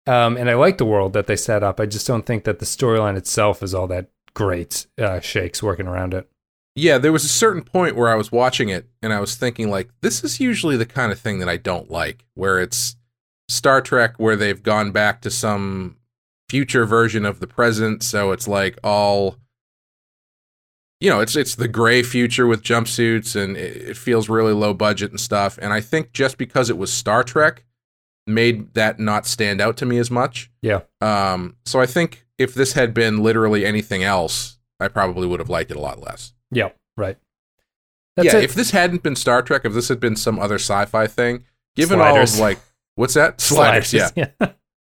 Um, 0.05 0.38
and 0.38 0.49
I 0.49 0.53
like 0.53 0.78
the 0.78 0.86
world 0.86 1.14
that 1.14 1.28
they 1.28 1.36
set 1.36 1.64
up. 1.64 1.80
I 1.80 1.86
just 1.86 2.08
don't 2.08 2.26
think 2.26 2.45
that 2.45 2.60
the 2.60 2.66
storyline 2.66 3.18
itself 3.18 3.62
is 3.62 3.74
all 3.74 3.88
that 3.88 4.10
great. 4.34 4.88
Uh, 4.97 5.20
shakes 5.20 5.62
working 5.62 5.88
around 5.88 6.14
it. 6.14 6.30
Yeah, 6.76 6.99
there 6.99 7.12
was 7.12 7.26
a 7.26 7.30
certain 7.30 7.64
point 7.64 7.95
where 7.95 8.08
I 8.08 8.16
was 8.16 8.32
watching 8.32 8.70
it 8.70 8.88
and 9.01 9.12
I 9.12 9.20
was 9.20 9.36
thinking 9.36 9.70
like 9.70 9.89
this 10.01 10.24
is 10.24 10.39
usually 10.39 10.78
the 10.78 10.86
kind 10.86 11.12
of 11.12 11.20
thing 11.20 11.39
that 11.39 11.49
I 11.49 11.58
don't 11.58 11.89
like 11.89 12.24
where 12.36 12.60
it's 12.60 12.95
Star 13.49 13.82
Trek 13.82 14.20
where 14.20 14.36
they've 14.36 14.62
gone 14.62 14.91
back 14.91 15.22
to 15.22 15.32
some 15.32 15.97
future 16.47 16.86
version 16.86 17.26
of 17.26 17.39
the 17.39 17.47
present 17.47 18.03
so 18.03 18.32
it's 18.32 18.47
like 18.47 18.78
all 18.84 19.38
you 21.00 21.10
know, 21.10 21.20
it's 21.20 21.36
it's 21.36 21.56
the 21.56 21.68
gray 21.68 22.02
future 22.04 22.48
with 22.48 22.64
jumpsuits 22.64 23.36
and 23.36 23.56
it, 23.56 23.89
it 23.89 23.98
feels 23.98 24.30
really 24.30 24.54
low 24.54 24.74
budget 24.74 25.12
and 25.12 25.20
stuff 25.20 25.58
and 25.62 25.72
I 25.74 25.82
think 25.82 26.12
just 26.14 26.38
because 26.38 26.70
it 26.70 26.78
was 26.78 26.91
Star 26.91 27.24
Trek 27.24 27.64
made 28.26 28.74
that 28.74 29.00
not 29.00 29.26
stand 29.26 29.62
out 29.62 29.78
to 29.78 29.86
me 29.86 29.98
as 30.00 30.10
much. 30.12 30.52
Yeah. 30.62 30.82
Um 31.02 31.56
so 31.66 31.80
I 31.80 31.86
think 31.86 32.26
if 32.38 32.54
this 32.54 32.74
had 32.74 32.93
been 32.93 33.24
literally 33.24 33.66
anything 33.66 34.04
else, 34.04 34.58
I 34.80 34.88
probably 34.88 35.28
would 35.28 35.39
have 35.39 35.50
liked 35.50 35.71
it 35.71 35.78
a 35.78 35.80
lot 35.82 36.01
less 36.01 36.34
Yeah. 36.51 36.70
Right. 36.97 37.17
That's 38.16 38.34
yeah, 38.34 38.38
it. 38.39 38.43
if 38.46 38.55
this 38.55 38.71
hadn't 38.71 39.04
been 39.04 39.16
Star 39.16 39.42
Trek, 39.43 39.62
if 39.66 39.74
this 39.74 39.89
had 39.89 40.00
been 40.00 40.16
some 40.16 40.39
other 40.39 40.55
sci-fi 40.55 41.05
thing, 41.05 41.43
given 41.76 42.00
all 42.00 42.08
Sliders. 42.08 42.34
of 42.34 42.39
like 42.39 42.59
what's 42.96 43.13
that? 43.13 43.39
Sliders, 43.42 43.93
yeah. 43.93 44.09
yeah. 44.16 44.30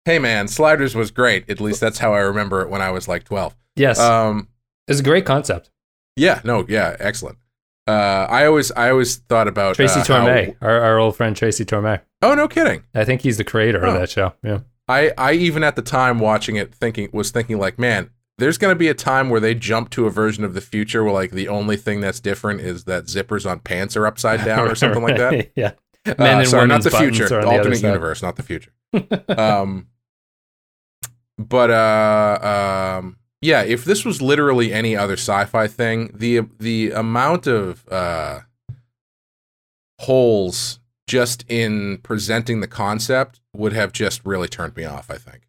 Hey 0.04 0.18
man, 0.20 0.46
Sliders 0.48 0.94
was 0.94 1.10
great. 1.10 1.50
At 1.50 1.60
least 1.60 1.80
that's 1.80 1.98
how 1.98 2.14
I 2.14 2.20
remember 2.20 2.62
it 2.62 2.70
when 2.70 2.80
I 2.80 2.90
was 2.92 3.08
like 3.08 3.24
12. 3.24 3.54
yes. 3.76 3.98
Um 3.98 4.48
it's 4.86 5.00
a 5.00 5.02
great 5.02 5.26
concept. 5.26 5.70
Yeah, 6.18 6.40
no, 6.44 6.64
yeah, 6.68 6.96
excellent. 6.98 7.38
Uh 7.86 8.26
I 8.28 8.44
always 8.46 8.70
I 8.72 8.90
always 8.90 9.16
thought 9.16 9.48
about 9.48 9.76
Tracy 9.76 10.00
uh, 10.00 10.04
how- 10.04 10.26
Torme, 10.26 10.56
our, 10.60 10.80
our 10.82 10.98
old 10.98 11.16
friend 11.16 11.34
Tracy 11.36 11.64
Torme. 11.64 12.00
Oh, 12.20 12.34
no 12.34 12.48
kidding. 12.48 12.82
I 12.94 13.04
think 13.04 13.22
he's 13.22 13.36
the 13.38 13.44
creator 13.44 13.84
Oh. 13.86 13.90
of 13.94 14.00
that 14.00 14.10
show. 14.10 14.34
Yeah. 14.42 14.60
I 14.88 15.12
I 15.16 15.32
even 15.32 15.62
at 15.64 15.76
the 15.76 15.82
time 15.82 16.18
watching 16.18 16.56
it 16.56 16.74
thinking 16.74 17.08
was 17.12 17.30
thinking 17.30 17.58
like, 17.58 17.78
man, 17.78 18.10
there's 18.38 18.58
going 18.58 18.72
to 18.72 18.78
be 18.78 18.88
a 18.88 18.94
time 18.94 19.30
where 19.30 19.40
they 19.40 19.54
jump 19.54 19.90
to 19.90 20.06
a 20.06 20.10
version 20.10 20.44
of 20.44 20.54
the 20.54 20.60
future 20.60 21.02
where 21.04 21.12
like 21.12 21.30
the 21.32 21.48
only 21.48 21.76
thing 21.76 22.00
that's 22.00 22.20
different 22.20 22.60
is 22.60 22.84
that 22.84 23.04
zippers 23.04 23.48
on 23.50 23.60
pants 23.60 23.96
are 23.96 24.06
upside 24.06 24.44
down 24.44 24.68
or 24.68 24.74
something 24.74 25.02
like 25.02 25.16
that. 25.16 25.50
yeah. 25.56 25.72
Uh, 26.06 26.14
Men 26.18 26.38
and 26.40 26.48
sorry, 26.48 26.66
not 26.66 26.82
the 26.82 26.90
future, 26.90 27.28
the 27.28 27.40
the 27.40 27.46
alternate 27.46 27.82
universe, 27.82 28.22
not 28.22 28.36
the 28.36 28.42
future. 28.42 28.72
um, 29.36 29.88
but 31.38 31.70
uh, 31.70 32.96
um, 33.00 33.16
yeah, 33.40 33.62
if 33.62 33.84
this 33.84 34.04
was 34.04 34.20
literally 34.20 34.72
any 34.72 34.96
other 34.96 35.14
sci-fi 35.14 35.66
thing, 35.68 36.10
the 36.14 36.40
the 36.58 36.90
amount 36.92 37.46
of 37.46 37.86
uh, 37.88 38.40
holes 40.00 40.80
just 41.06 41.44
in 41.48 41.98
presenting 41.98 42.60
the 42.60 42.66
concept 42.66 43.40
would 43.54 43.72
have 43.72 43.92
just 43.92 44.24
really 44.24 44.48
turned 44.48 44.76
me 44.76 44.84
off. 44.84 45.10
I 45.10 45.16
think. 45.16 45.46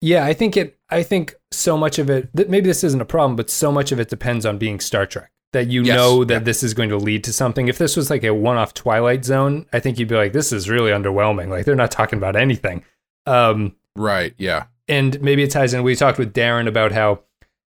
Yeah, 0.00 0.24
I 0.24 0.32
think 0.34 0.56
it. 0.56 0.78
I 0.90 1.02
think 1.02 1.34
so 1.50 1.76
much 1.76 1.98
of 1.98 2.10
it. 2.10 2.28
Th- 2.36 2.48
maybe 2.48 2.66
this 2.68 2.84
isn't 2.84 3.00
a 3.00 3.04
problem, 3.06 3.36
but 3.36 3.50
so 3.50 3.72
much 3.72 3.92
of 3.92 3.98
it 4.00 4.08
depends 4.08 4.44
on 4.46 4.58
being 4.58 4.80
Star 4.80 5.06
Trek. 5.06 5.30
That 5.52 5.68
you 5.68 5.82
Yes, 5.84 5.96
know 5.96 6.24
that 6.24 6.34
yeah. 6.34 6.38
this 6.40 6.62
is 6.62 6.74
going 6.74 6.90
to 6.90 6.98
lead 6.98 7.24
to 7.24 7.32
something. 7.32 7.68
If 7.68 7.78
this 7.78 7.96
was 7.96 8.10
like 8.10 8.24
a 8.24 8.34
one-off 8.34 8.74
Twilight 8.74 9.24
Zone, 9.24 9.64
I 9.72 9.80
think 9.80 9.98
you'd 9.98 10.08
be 10.08 10.14
like, 10.16 10.32
"This 10.32 10.52
is 10.52 10.68
really 10.68 10.90
underwhelming." 10.90 11.48
Like 11.48 11.64
they're 11.64 11.74
not 11.74 11.90
talking 11.90 12.18
about 12.18 12.36
anything. 12.36 12.84
Um, 13.26 13.74
Right. 13.96 14.34
Yeah. 14.36 14.64
And 14.88 15.20
maybe 15.20 15.42
it 15.42 15.50
ties 15.50 15.74
in. 15.74 15.82
We 15.82 15.96
talked 15.96 16.18
with 16.18 16.32
Darren 16.34 16.66
about 16.68 16.92
how 16.92 17.20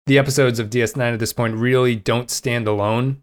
the 0.08 0.18
episodes 0.18 0.60
of 0.60 0.70
DS9 0.70 1.14
at 1.14 1.20
this 1.20 1.34
point 1.34 1.56
really 1.56 1.96
don't 1.96 2.30
stand 2.30 2.68
alone. 2.68 3.22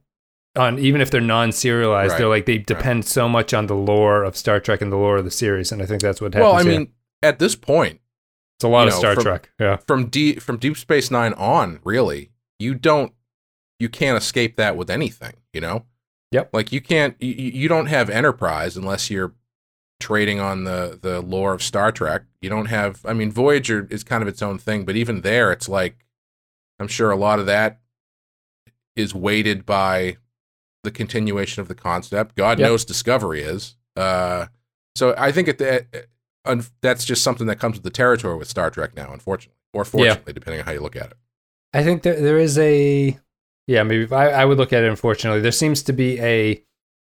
On 0.54 0.78
even 0.78 1.00
if 1.00 1.10
they're 1.10 1.20
non-serialized, 1.22 2.10
Right. 2.12 2.18
they're 2.18 2.28
like 2.28 2.44
they 2.44 2.58
depend 2.58 3.06
so 3.06 3.26
much 3.26 3.54
on 3.54 3.68
the 3.68 3.74
lore 3.74 4.22
of 4.22 4.36
Star 4.36 4.60
Trek 4.60 4.82
and 4.82 4.92
the 4.92 4.96
lore 4.96 5.16
of 5.16 5.24
the 5.24 5.30
series, 5.30 5.72
and 5.72 5.80
I 5.80 5.86
think 5.86 6.02
that's 6.02 6.20
what 6.20 6.34
happens. 6.34 6.44
Well, 6.50 6.58
I 6.60 6.62
here. 6.62 6.72
mean, 6.80 6.92
at 7.22 7.38
this 7.38 7.56
point, 7.56 8.00
it's 8.58 8.64
a 8.64 8.68
lot 8.68 8.86
of 8.86 8.92
know, 8.92 8.98
Star 8.98 9.14
from- 9.14 9.22
Trek. 9.24 9.50
Yeah, 9.58 9.76
from 9.86 10.06
D 10.08 10.34
from 10.34 10.58
Deep 10.58 10.76
Space 10.76 11.10
Nine 11.10 11.32
on, 11.34 11.80
really, 11.84 12.32
you 12.58 12.74
don't 12.74 13.14
you 13.80 13.88
can't 13.88 14.18
escape 14.18 14.56
that 14.56 14.76
with 14.76 14.90
anything, 14.90 15.32
you 15.54 15.60
know. 15.62 15.86
Yep. 16.32 16.50
Like 16.52 16.70
you 16.70 16.82
can't 16.82 17.16
you, 17.18 17.30
you 17.32 17.66
don't 17.68 17.86
have 17.86 18.10
Enterprise 18.10 18.76
unless 18.76 19.10
you're 19.10 19.32
trading 20.02 20.40
on 20.40 20.64
the 20.64 20.98
the 21.00 21.22
lore 21.22 21.54
of 21.54 21.62
Star 21.62 21.90
Trek. 21.92 22.22
You 22.42 22.50
don't 22.50 22.66
have. 22.66 23.00
I 23.06 23.14
mean, 23.14 23.30
Voyager 23.32 23.86
is 23.90 24.04
kind 24.04 24.20
of 24.22 24.28
its 24.28 24.42
own 24.42 24.58
thing, 24.58 24.84
but 24.84 24.96
even 24.96 25.22
there, 25.22 25.50
it's 25.52 25.68
like 25.68 26.04
I'm 26.78 26.88
sure 26.88 27.10
a 27.10 27.16
lot 27.16 27.38
of 27.38 27.46
that 27.46 27.80
is 28.96 29.14
weighted 29.14 29.64
by 29.64 30.16
the 30.84 30.90
continuation 30.90 31.60
of 31.62 31.68
the 31.68 31.74
concept. 31.74 32.34
God 32.34 32.58
Yep. 32.58 32.68
knows 32.68 32.84
Discovery 32.84 33.40
is. 33.42 33.76
Uh, 33.96 34.46
so 34.96 35.14
I 35.16 35.30
think 35.32 35.48
at 35.48 35.58
the, 35.58 35.86
un- 36.44 36.64
that's 36.82 37.04
just 37.04 37.22
something 37.22 37.46
that 37.46 37.58
comes 37.60 37.76
with 37.76 37.84
the 37.84 37.90
territory 37.90 38.36
with 38.36 38.48
Star 38.48 38.68
Trek 38.70 38.94
now, 38.96 39.12
unfortunately, 39.12 39.56
or 39.72 39.84
fortunately, 39.84 40.32
depending 40.32 40.60
on 40.60 40.66
how 40.66 40.72
you 40.72 40.80
look 40.80 40.96
at 40.96 41.06
it. 41.12 41.16
I 41.72 41.82
think 41.84 42.02
there 42.02 42.20
there 42.20 42.38
is 42.38 42.58
a 42.58 43.16
yeah 43.66 43.82
maybe 43.84 44.12
I, 44.12 44.42
I 44.42 44.44
would 44.44 44.58
look 44.58 44.72
at 44.72 44.82
it. 44.84 44.90
Unfortunately, 44.90 45.40
there 45.40 45.52
seems 45.52 45.82
to 45.84 45.92
be 45.92 46.20
a 46.20 46.62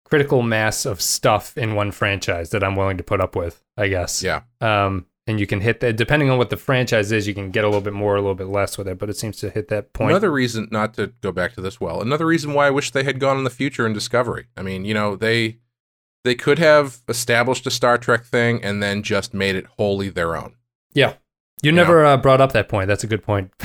critical 0.06 0.42
mass 0.42 0.86
of 0.86 1.02
stuff 1.02 1.58
in 1.58 1.76
one 1.76 1.92
franchise 1.92 2.50
that 2.52 2.64
I'm 2.64 2.76
willing 2.76 2.98
to 2.98 3.04
put 3.04 3.20
up 3.22 3.36
with. 3.36 3.62
I 3.78 3.88
guess. 3.88 4.22
Yeah. 4.24 4.42
Um, 4.62 5.06
and 5.26 5.40
you 5.40 5.48
can 5.48 5.62
hit 5.62 5.80
that 5.80 5.96
depending 5.96 6.30
on 6.30 6.38
what 6.38 6.50
the 6.50 6.58
franchise 6.58 7.12
is. 7.12 7.28
You 7.28 7.34
can 7.34 7.50
get 7.50 7.64
a 7.64 7.68
little 7.68 7.82
bit 7.82 7.94
more, 7.94 8.16
a 8.16 8.20
little 8.22 8.36
bit 8.36 8.48
less 8.48 8.78
with 8.78 8.88
it, 8.88 9.00
but 9.00 9.10
it 9.10 9.16
seems 9.18 9.38
to 9.38 9.50
hit 9.50 9.70
that 9.70 9.94
point. 9.94 10.12
Another 10.12 10.32
reason, 10.32 10.68
not 10.72 10.94
to 10.96 11.08
go 11.22 11.32
back 11.32 11.54
to 11.54 11.62
this 11.62 11.80
well, 11.80 12.02
another 12.02 12.26
reason 12.26 12.54
why 12.54 12.68
I 12.68 12.72
wish 12.72 12.92
they 12.92 13.04
had 13.04 13.20
gone 13.20 13.38
in 13.38 13.44
the 13.46 13.50
future 13.50 13.86
in 13.88 13.94
Discovery. 13.94 14.48
I 14.58 14.62
mean, 14.62 14.84
you 14.86 14.94
know, 14.94 15.16
they 15.16 15.60
they 16.26 16.36
could 16.36 16.60
have 16.60 17.02
established 17.08 17.66
a 17.68 17.72
Star 17.72 17.98
Trek 17.98 18.24
thing 18.26 18.64
and 18.64 18.84
then 18.84 19.02
just 19.04 19.34
made 19.34 19.56
it 19.56 19.66
wholly 19.78 20.10
their 20.10 20.36
own. 20.36 20.56
yeah. 20.94 21.14
You 21.62 21.72
Yeah. 21.72 21.76
never 21.78 22.06
uh, 22.06 22.18
brought 22.18 22.42
up 22.42 22.52
that 22.52 22.68
point. 22.68 22.88
That's 22.90 23.06
a 23.06 23.08
good 23.08 23.24
point. 23.24 23.52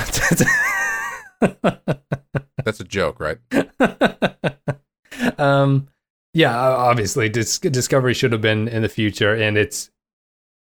That's 2.64 2.80
a 2.80 2.84
joke, 2.84 3.18
right? 3.20 3.38
um, 5.38 5.88
yeah, 6.34 6.56
obviously, 6.56 7.28
Dis- 7.28 7.58
Discovery 7.58 8.14
should 8.14 8.32
have 8.32 8.40
been 8.40 8.68
in 8.68 8.82
the 8.82 8.88
future, 8.88 9.34
and 9.34 9.56
it's 9.56 9.90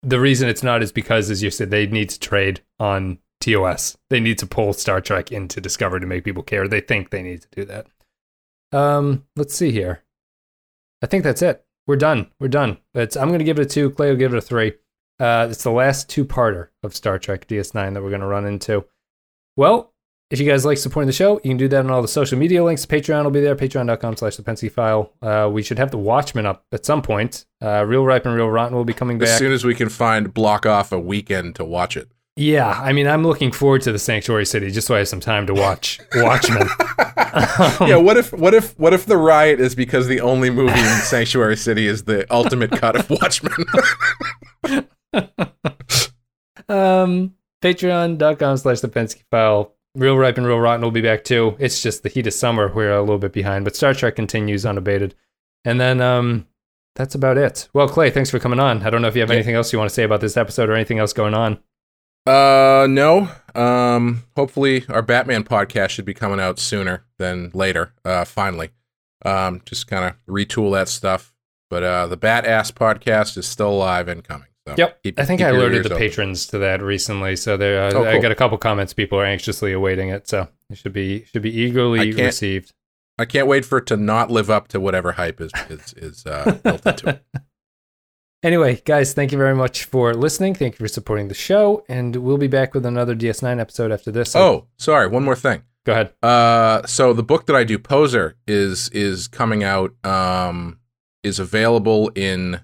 the 0.02 0.20
reason 0.20 0.48
it's 0.48 0.62
not 0.62 0.82
is 0.82 0.92
because, 0.92 1.30
as 1.30 1.42
you 1.42 1.50
said, 1.50 1.70
they 1.70 1.86
need 1.86 2.10
to 2.10 2.20
trade 2.20 2.60
on 2.78 3.18
TOS. 3.40 3.96
They 4.10 4.20
need 4.20 4.38
to 4.38 4.46
pull 4.46 4.72
Star 4.72 5.00
Trek 5.00 5.32
into 5.32 5.60
Discovery 5.60 6.00
to 6.00 6.06
make 6.06 6.24
people 6.24 6.42
care. 6.42 6.68
They 6.68 6.80
think 6.80 7.10
they 7.10 7.22
need 7.22 7.42
to 7.42 7.48
do 7.50 7.64
that. 7.66 7.86
Um, 8.72 9.24
let's 9.36 9.54
see 9.54 9.70
here. 9.70 10.02
I 11.02 11.06
think 11.06 11.24
that's 11.24 11.42
it. 11.42 11.64
We're 11.86 11.96
done. 11.96 12.30
We're 12.38 12.48
done. 12.48 12.78
It's, 12.94 13.16
I'm 13.16 13.28
going 13.28 13.38
to 13.38 13.44
give 13.44 13.58
it 13.58 13.66
a 13.66 13.68
two. 13.68 13.90
Clay 13.90 14.10
will 14.10 14.16
give 14.16 14.34
it 14.34 14.38
a 14.38 14.42
three. 14.42 14.74
Uh, 15.18 15.48
it's 15.50 15.62
the 15.62 15.70
last 15.70 16.08
two-parter 16.08 16.68
of 16.82 16.94
Star 16.94 17.18
Trek 17.18 17.46
DS9 17.48 17.94
that 17.94 18.02
we're 18.02 18.10
going 18.10 18.20
to 18.20 18.26
run 18.26 18.46
into. 18.46 18.84
Well, 19.56 19.92
if 20.30 20.38
you 20.38 20.46
guys 20.46 20.64
like 20.64 20.76
supporting 20.78 21.06
the 21.06 21.12
show, 21.12 21.34
you 21.42 21.50
can 21.50 21.56
do 21.56 21.68
that 21.68 21.84
on 21.84 21.90
all 21.90 22.02
the 22.02 22.08
social 22.08 22.38
media 22.38 22.62
links. 22.62 22.84
Patreon 22.84 23.24
will 23.24 23.30
be 23.30 23.40
there, 23.40 23.56
patreon.com 23.56 24.16
slash 24.16 24.36
the 24.36 24.42
Pensky 24.42 24.70
file. 24.70 25.12
Uh, 25.22 25.48
we 25.50 25.62
should 25.62 25.78
have 25.78 25.90
the 25.90 25.98
Watchmen 25.98 26.44
up 26.46 26.64
at 26.72 26.84
some 26.84 27.00
point. 27.02 27.46
Uh, 27.62 27.84
Real 27.86 28.04
Ripe 28.04 28.26
and 28.26 28.34
Real 28.34 28.50
Rotten 28.50 28.76
will 28.76 28.84
be 28.84 28.92
coming 28.92 29.18
back. 29.18 29.28
As 29.28 29.38
soon 29.38 29.52
as 29.52 29.64
we 29.64 29.74
can 29.74 29.88
find 29.88 30.32
block 30.34 30.66
off 30.66 30.92
a 30.92 30.98
weekend 31.00 31.54
to 31.56 31.64
watch 31.64 31.96
it. 31.96 32.10
yeah, 32.36 32.78
I 32.80 32.92
mean, 32.92 33.06
I'm 33.08 33.24
looking 33.26 33.50
forward 33.52 33.82
to 33.82 33.92
the 33.92 33.98
Sanctuary 33.98 34.44
City 34.46 34.70
just 34.70 34.86
so 34.86 34.94
I 34.94 34.98
have 34.98 35.08
some 35.08 35.20
time 35.20 35.46
to 35.46 35.54
watch 35.54 35.98
Watchmen. 36.14 36.68
yeah, 37.88 37.96
what 37.96 38.16
if 38.18 38.32
what 38.32 38.52
if 38.54 38.78
what 38.78 38.92
if 38.92 39.06
the 39.06 39.16
riot 39.16 39.60
is 39.60 39.74
because 39.74 40.06
the 40.08 40.20
only 40.20 40.50
movie 40.50 40.78
in 40.78 40.98
Sanctuary 41.00 41.56
City 41.56 41.86
is 41.88 42.04
the 42.04 42.26
ultimate 42.32 42.70
cut 42.72 42.96
of 42.96 43.08
Watchmen? 43.10 43.52
um, 46.68 47.34
patreon.com 47.62 48.56
slash 48.58 48.80
the 48.80 48.88
Pensky 48.88 49.22
file. 49.30 49.74
Real 49.94 50.16
Ripe 50.16 50.38
and 50.38 50.46
Real 50.46 50.60
Rotten 50.60 50.82
will 50.82 50.90
be 50.90 51.00
back 51.00 51.24
too. 51.24 51.56
It's 51.58 51.82
just 51.82 52.02
the 52.02 52.08
heat 52.08 52.26
of 52.26 52.34
summer. 52.34 52.72
We're 52.72 52.92
a 52.92 53.00
little 53.00 53.18
bit 53.18 53.32
behind, 53.32 53.64
but 53.64 53.74
Star 53.76 53.94
Trek 53.94 54.16
continues 54.16 54.64
unabated. 54.66 55.14
And 55.64 55.80
then 55.80 56.00
um, 56.00 56.46
that's 56.94 57.14
about 57.14 57.36
it. 57.38 57.68
Well, 57.72 57.88
Clay, 57.88 58.10
thanks 58.10 58.30
for 58.30 58.38
coming 58.38 58.60
on. 58.60 58.82
I 58.82 58.90
don't 58.90 59.02
know 59.02 59.08
if 59.08 59.14
you 59.16 59.22
have 59.22 59.30
Yeah. 59.30 59.36
anything 59.36 59.54
else 59.54 59.72
you 59.72 59.78
want 59.78 59.88
to 59.88 59.94
say 59.94 60.04
about 60.04 60.20
this 60.20 60.36
episode 60.36 60.68
or 60.68 60.74
anything 60.74 60.98
else 60.98 61.12
going 61.12 61.34
on. 61.34 61.58
Uh, 62.26 62.86
no. 62.88 63.30
Um, 63.54 64.24
hopefully 64.36 64.84
our 64.88 65.02
Batman 65.02 65.44
podcast 65.44 65.90
should 65.90 66.04
be 66.04 66.14
coming 66.14 66.38
out 66.40 66.58
sooner 66.58 67.04
than 67.18 67.50
later. 67.54 67.94
Uh, 68.04 68.24
finally. 68.24 68.70
Um, 69.24 69.62
just 69.64 69.86
kind 69.88 70.04
of 70.04 70.14
retool 70.28 70.72
that 70.74 70.88
stuff. 70.88 71.34
But 71.70 71.82
uh, 71.82 72.06
the 72.06 72.16
Bat 72.16 72.44
Ass 72.46 72.70
podcast 72.70 73.36
is 73.38 73.46
still 73.46 73.70
alive 73.70 74.08
and 74.08 74.22
coming. 74.22 74.47
So 74.68 74.74
Yep. 74.78 75.02
keep- 75.02 75.18
I 75.20 75.24
think 75.24 75.40
I 75.40 75.48
alerted 75.48 75.84
the 75.84 75.96
patrons 75.96 76.46
to 76.48 76.58
that 76.58 76.82
recently, 76.82 77.36
so 77.36 77.56
there 77.56 77.82
uh, 77.84 77.92
Oh, 77.94 78.04
I 78.04 78.18
got 78.18 78.30
a 78.32 78.34
couple 78.34 78.58
comments. 78.58 78.92
People 78.92 79.18
are 79.18 79.24
anxiously 79.24 79.72
awaiting 79.72 80.08
it, 80.10 80.28
so 80.28 80.48
it 80.70 80.78
should 80.78 80.92
be 80.92 81.24
should 81.32 81.42
be 81.42 81.50
eagerly 81.56 82.00
I 82.14 82.24
received. 82.26 82.72
I 83.18 83.24
can't 83.24 83.46
wait 83.48 83.64
for 83.64 83.78
it 83.78 83.86
to 83.86 83.96
not 83.96 84.30
live 84.30 84.48
up 84.50 84.68
to 84.68 84.80
whatever 84.80 85.12
hype 85.12 85.40
is 85.40 85.50
is, 85.68 85.92
is 85.94 86.26
uh, 86.26 86.58
built 86.64 86.86
into 86.86 87.08
it. 87.10 87.24
Anyway, 88.44 88.80
guys, 88.84 89.14
thank 89.14 89.32
you 89.32 89.38
very 89.38 89.54
much 89.56 89.84
for 89.84 90.14
listening. 90.14 90.54
Thank 90.54 90.74
you 90.74 90.84
for 90.84 90.88
supporting 90.88 91.26
the 91.26 91.34
show, 91.34 91.84
and 91.88 92.14
we'll 92.14 92.38
be 92.38 92.46
back 92.46 92.72
with 92.74 92.86
another 92.86 93.16
DS9 93.16 93.58
episode 93.58 93.90
after 93.90 94.12
this. 94.12 94.30
So 94.32 94.40
Oh, 94.40 94.66
sorry. 94.78 95.08
One 95.08 95.24
more 95.24 95.34
thing. 95.34 95.62
go 95.84 95.92
ahead. 95.92 96.12
Uh, 96.22 96.86
so 96.86 97.12
the 97.12 97.24
book 97.24 97.46
that 97.46 97.56
I 97.56 97.64
do, 97.64 97.78
Poser, 97.78 98.36
is 98.46 98.88
is 98.90 99.26
coming 99.26 99.64
out. 99.64 99.92
Um, 100.04 100.78
is 101.24 101.40
available 101.40 102.12
in 102.14 102.60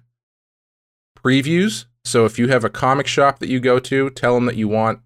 previews. 1.19 1.87
So 2.05 2.25
if 2.25 2.39
you 2.39 2.49
have 2.49 2.65
a 2.65 2.71
comic 2.71 3.07
shop 3.07 3.39
that 3.39 3.49
you 3.49 3.61
go 3.61 3.79
to, 3.81 4.11
tell 4.11 4.35
them 4.35 4.47
that 4.47 4.57
you 4.57 4.69
want. 4.69 5.01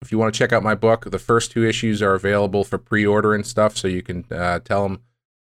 If 0.00 0.10
you 0.10 0.18
want 0.18 0.34
to 0.34 0.38
check 0.38 0.52
out 0.52 0.62
my 0.62 0.74
book, 0.74 1.08
the 1.10 1.18
first 1.18 1.52
two 1.52 1.64
issues 1.64 2.02
are 2.02 2.14
available 2.14 2.64
for 2.64 2.76
pre-order 2.76 3.34
and 3.34 3.46
stuff. 3.46 3.76
So 3.76 3.86
you 3.86 4.02
can 4.02 4.24
uh, 4.30 4.58
tell 4.60 4.82
them 4.82 5.02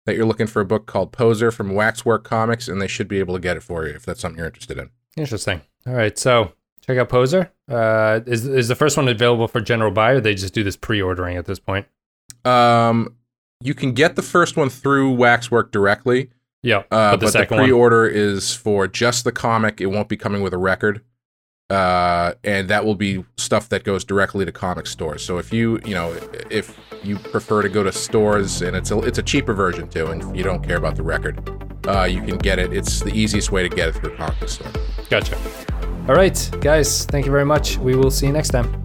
that 0.06 0.16
you're 0.16 0.26
looking 0.26 0.48
for 0.48 0.60
a 0.60 0.64
book 0.64 0.86
called 0.86 1.12
Poser 1.12 1.52
from 1.52 1.74
Waxwork 1.74 2.24
Comics, 2.24 2.66
and 2.66 2.80
they 2.82 2.88
should 2.88 3.06
be 3.06 3.18
able 3.18 3.34
to 3.34 3.40
get 3.40 3.56
it 3.56 3.62
for 3.62 3.86
you 3.86 3.94
if 3.94 4.04
that's 4.04 4.20
something 4.20 4.38
you're 4.38 4.46
interested 4.46 4.78
in. 4.78 4.90
Interesting. 5.16 5.60
All 5.86 5.92
right, 5.92 6.18
so 6.18 6.52
check 6.84 6.98
out 6.98 7.08
Poser. 7.08 7.52
Uh, 7.68 8.20
is 8.26 8.46
is 8.46 8.68
the 8.68 8.74
first 8.74 8.96
one 8.96 9.06
available 9.06 9.46
for 9.46 9.60
general 9.60 9.92
buy, 9.92 10.12
or 10.12 10.20
they 10.20 10.34
just 10.34 10.54
do 10.54 10.64
this 10.64 10.76
pre-ordering 10.76 11.36
at 11.36 11.46
this 11.46 11.60
point? 11.60 11.86
Um, 12.44 13.14
you 13.62 13.74
can 13.74 13.92
get 13.92 14.16
the 14.16 14.22
first 14.22 14.56
one 14.56 14.70
through 14.70 15.12
Waxwork 15.12 15.70
directly. 15.70 16.30
Yeah, 16.62 16.78
Uh, 16.78 16.82
but 16.90 17.10
the 17.12 17.16
but 17.16 17.20
the 17.20 17.30
second 17.32 17.56
one. 17.56 17.64
pre-order 17.66 18.06
is 18.06 18.54
for 18.54 18.86
just 18.86 19.24
the 19.24 19.32
comic. 19.32 19.80
It 19.80 19.86
won't 19.86 20.08
be 20.08 20.16
coming 20.16 20.42
with 20.42 20.52
a 20.52 20.58
record, 20.58 21.00
uh, 21.70 22.32
and 22.44 22.68
that 22.68 22.84
will 22.84 22.94
be 22.96 23.24
stuff 23.38 23.68
that 23.70 23.84
goes 23.84 24.04
directly 24.04 24.44
to 24.44 24.52
comic 24.52 24.86
stores. 24.86 25.22
So 25.24 25.38
if 25.38 25.52
you, 25.52 25.80
you 25.86 25.94
know, 25.94 26.14
if 26.50 26.78
you 27.02 27.16
prefer 27.16 27.62
to 27.62 27.68
go 27.68 27.82
to 27.82 27.92
stores, 27.92 28.60
and 28.60 28.76
it's 28.76 28.90
a 28.90 28.98
it's 28.98 29.18
a 29.18 29.22
cheaper 29.22 29.54
version 29.54 29.88
too, 29.88 30.06
and 30.08 30.36
you 30.36 30.42
don't 30.42 30.62
care 30.62 30.76
about 30.76 30.96
the 30.96 31.02
record, 31.02 31.40
uh, 31.88 32.02
you 32.02 32.20
can 32.20 32.36
get 32.36 32.58
it. 32.58 32.72
It's 32.74 33.00
the 33.00 33.12
easiest 33.14 33.50
way 33.52 33.62
to 33.66 33.74
get 33.74 33.88
it 33.88 33.94
through 33.94 34.12
a 34.12 34.16
comic 34.16 34.48
store. 34.48 34.70
Gotcha. 35.08 35.38
All 36.08 36.14
right, 36.16 36.50
guys, 36.60 37.06
thank 37.06 37.24
you 37.24 37.32
very 37.32 37.46
much. 37.46 37.78
We 37.78 37.94
will 37.96 38.10
see 38.10 38.26
you 38.26 38.32
next 38.32 38.50
time. 38.50 38.84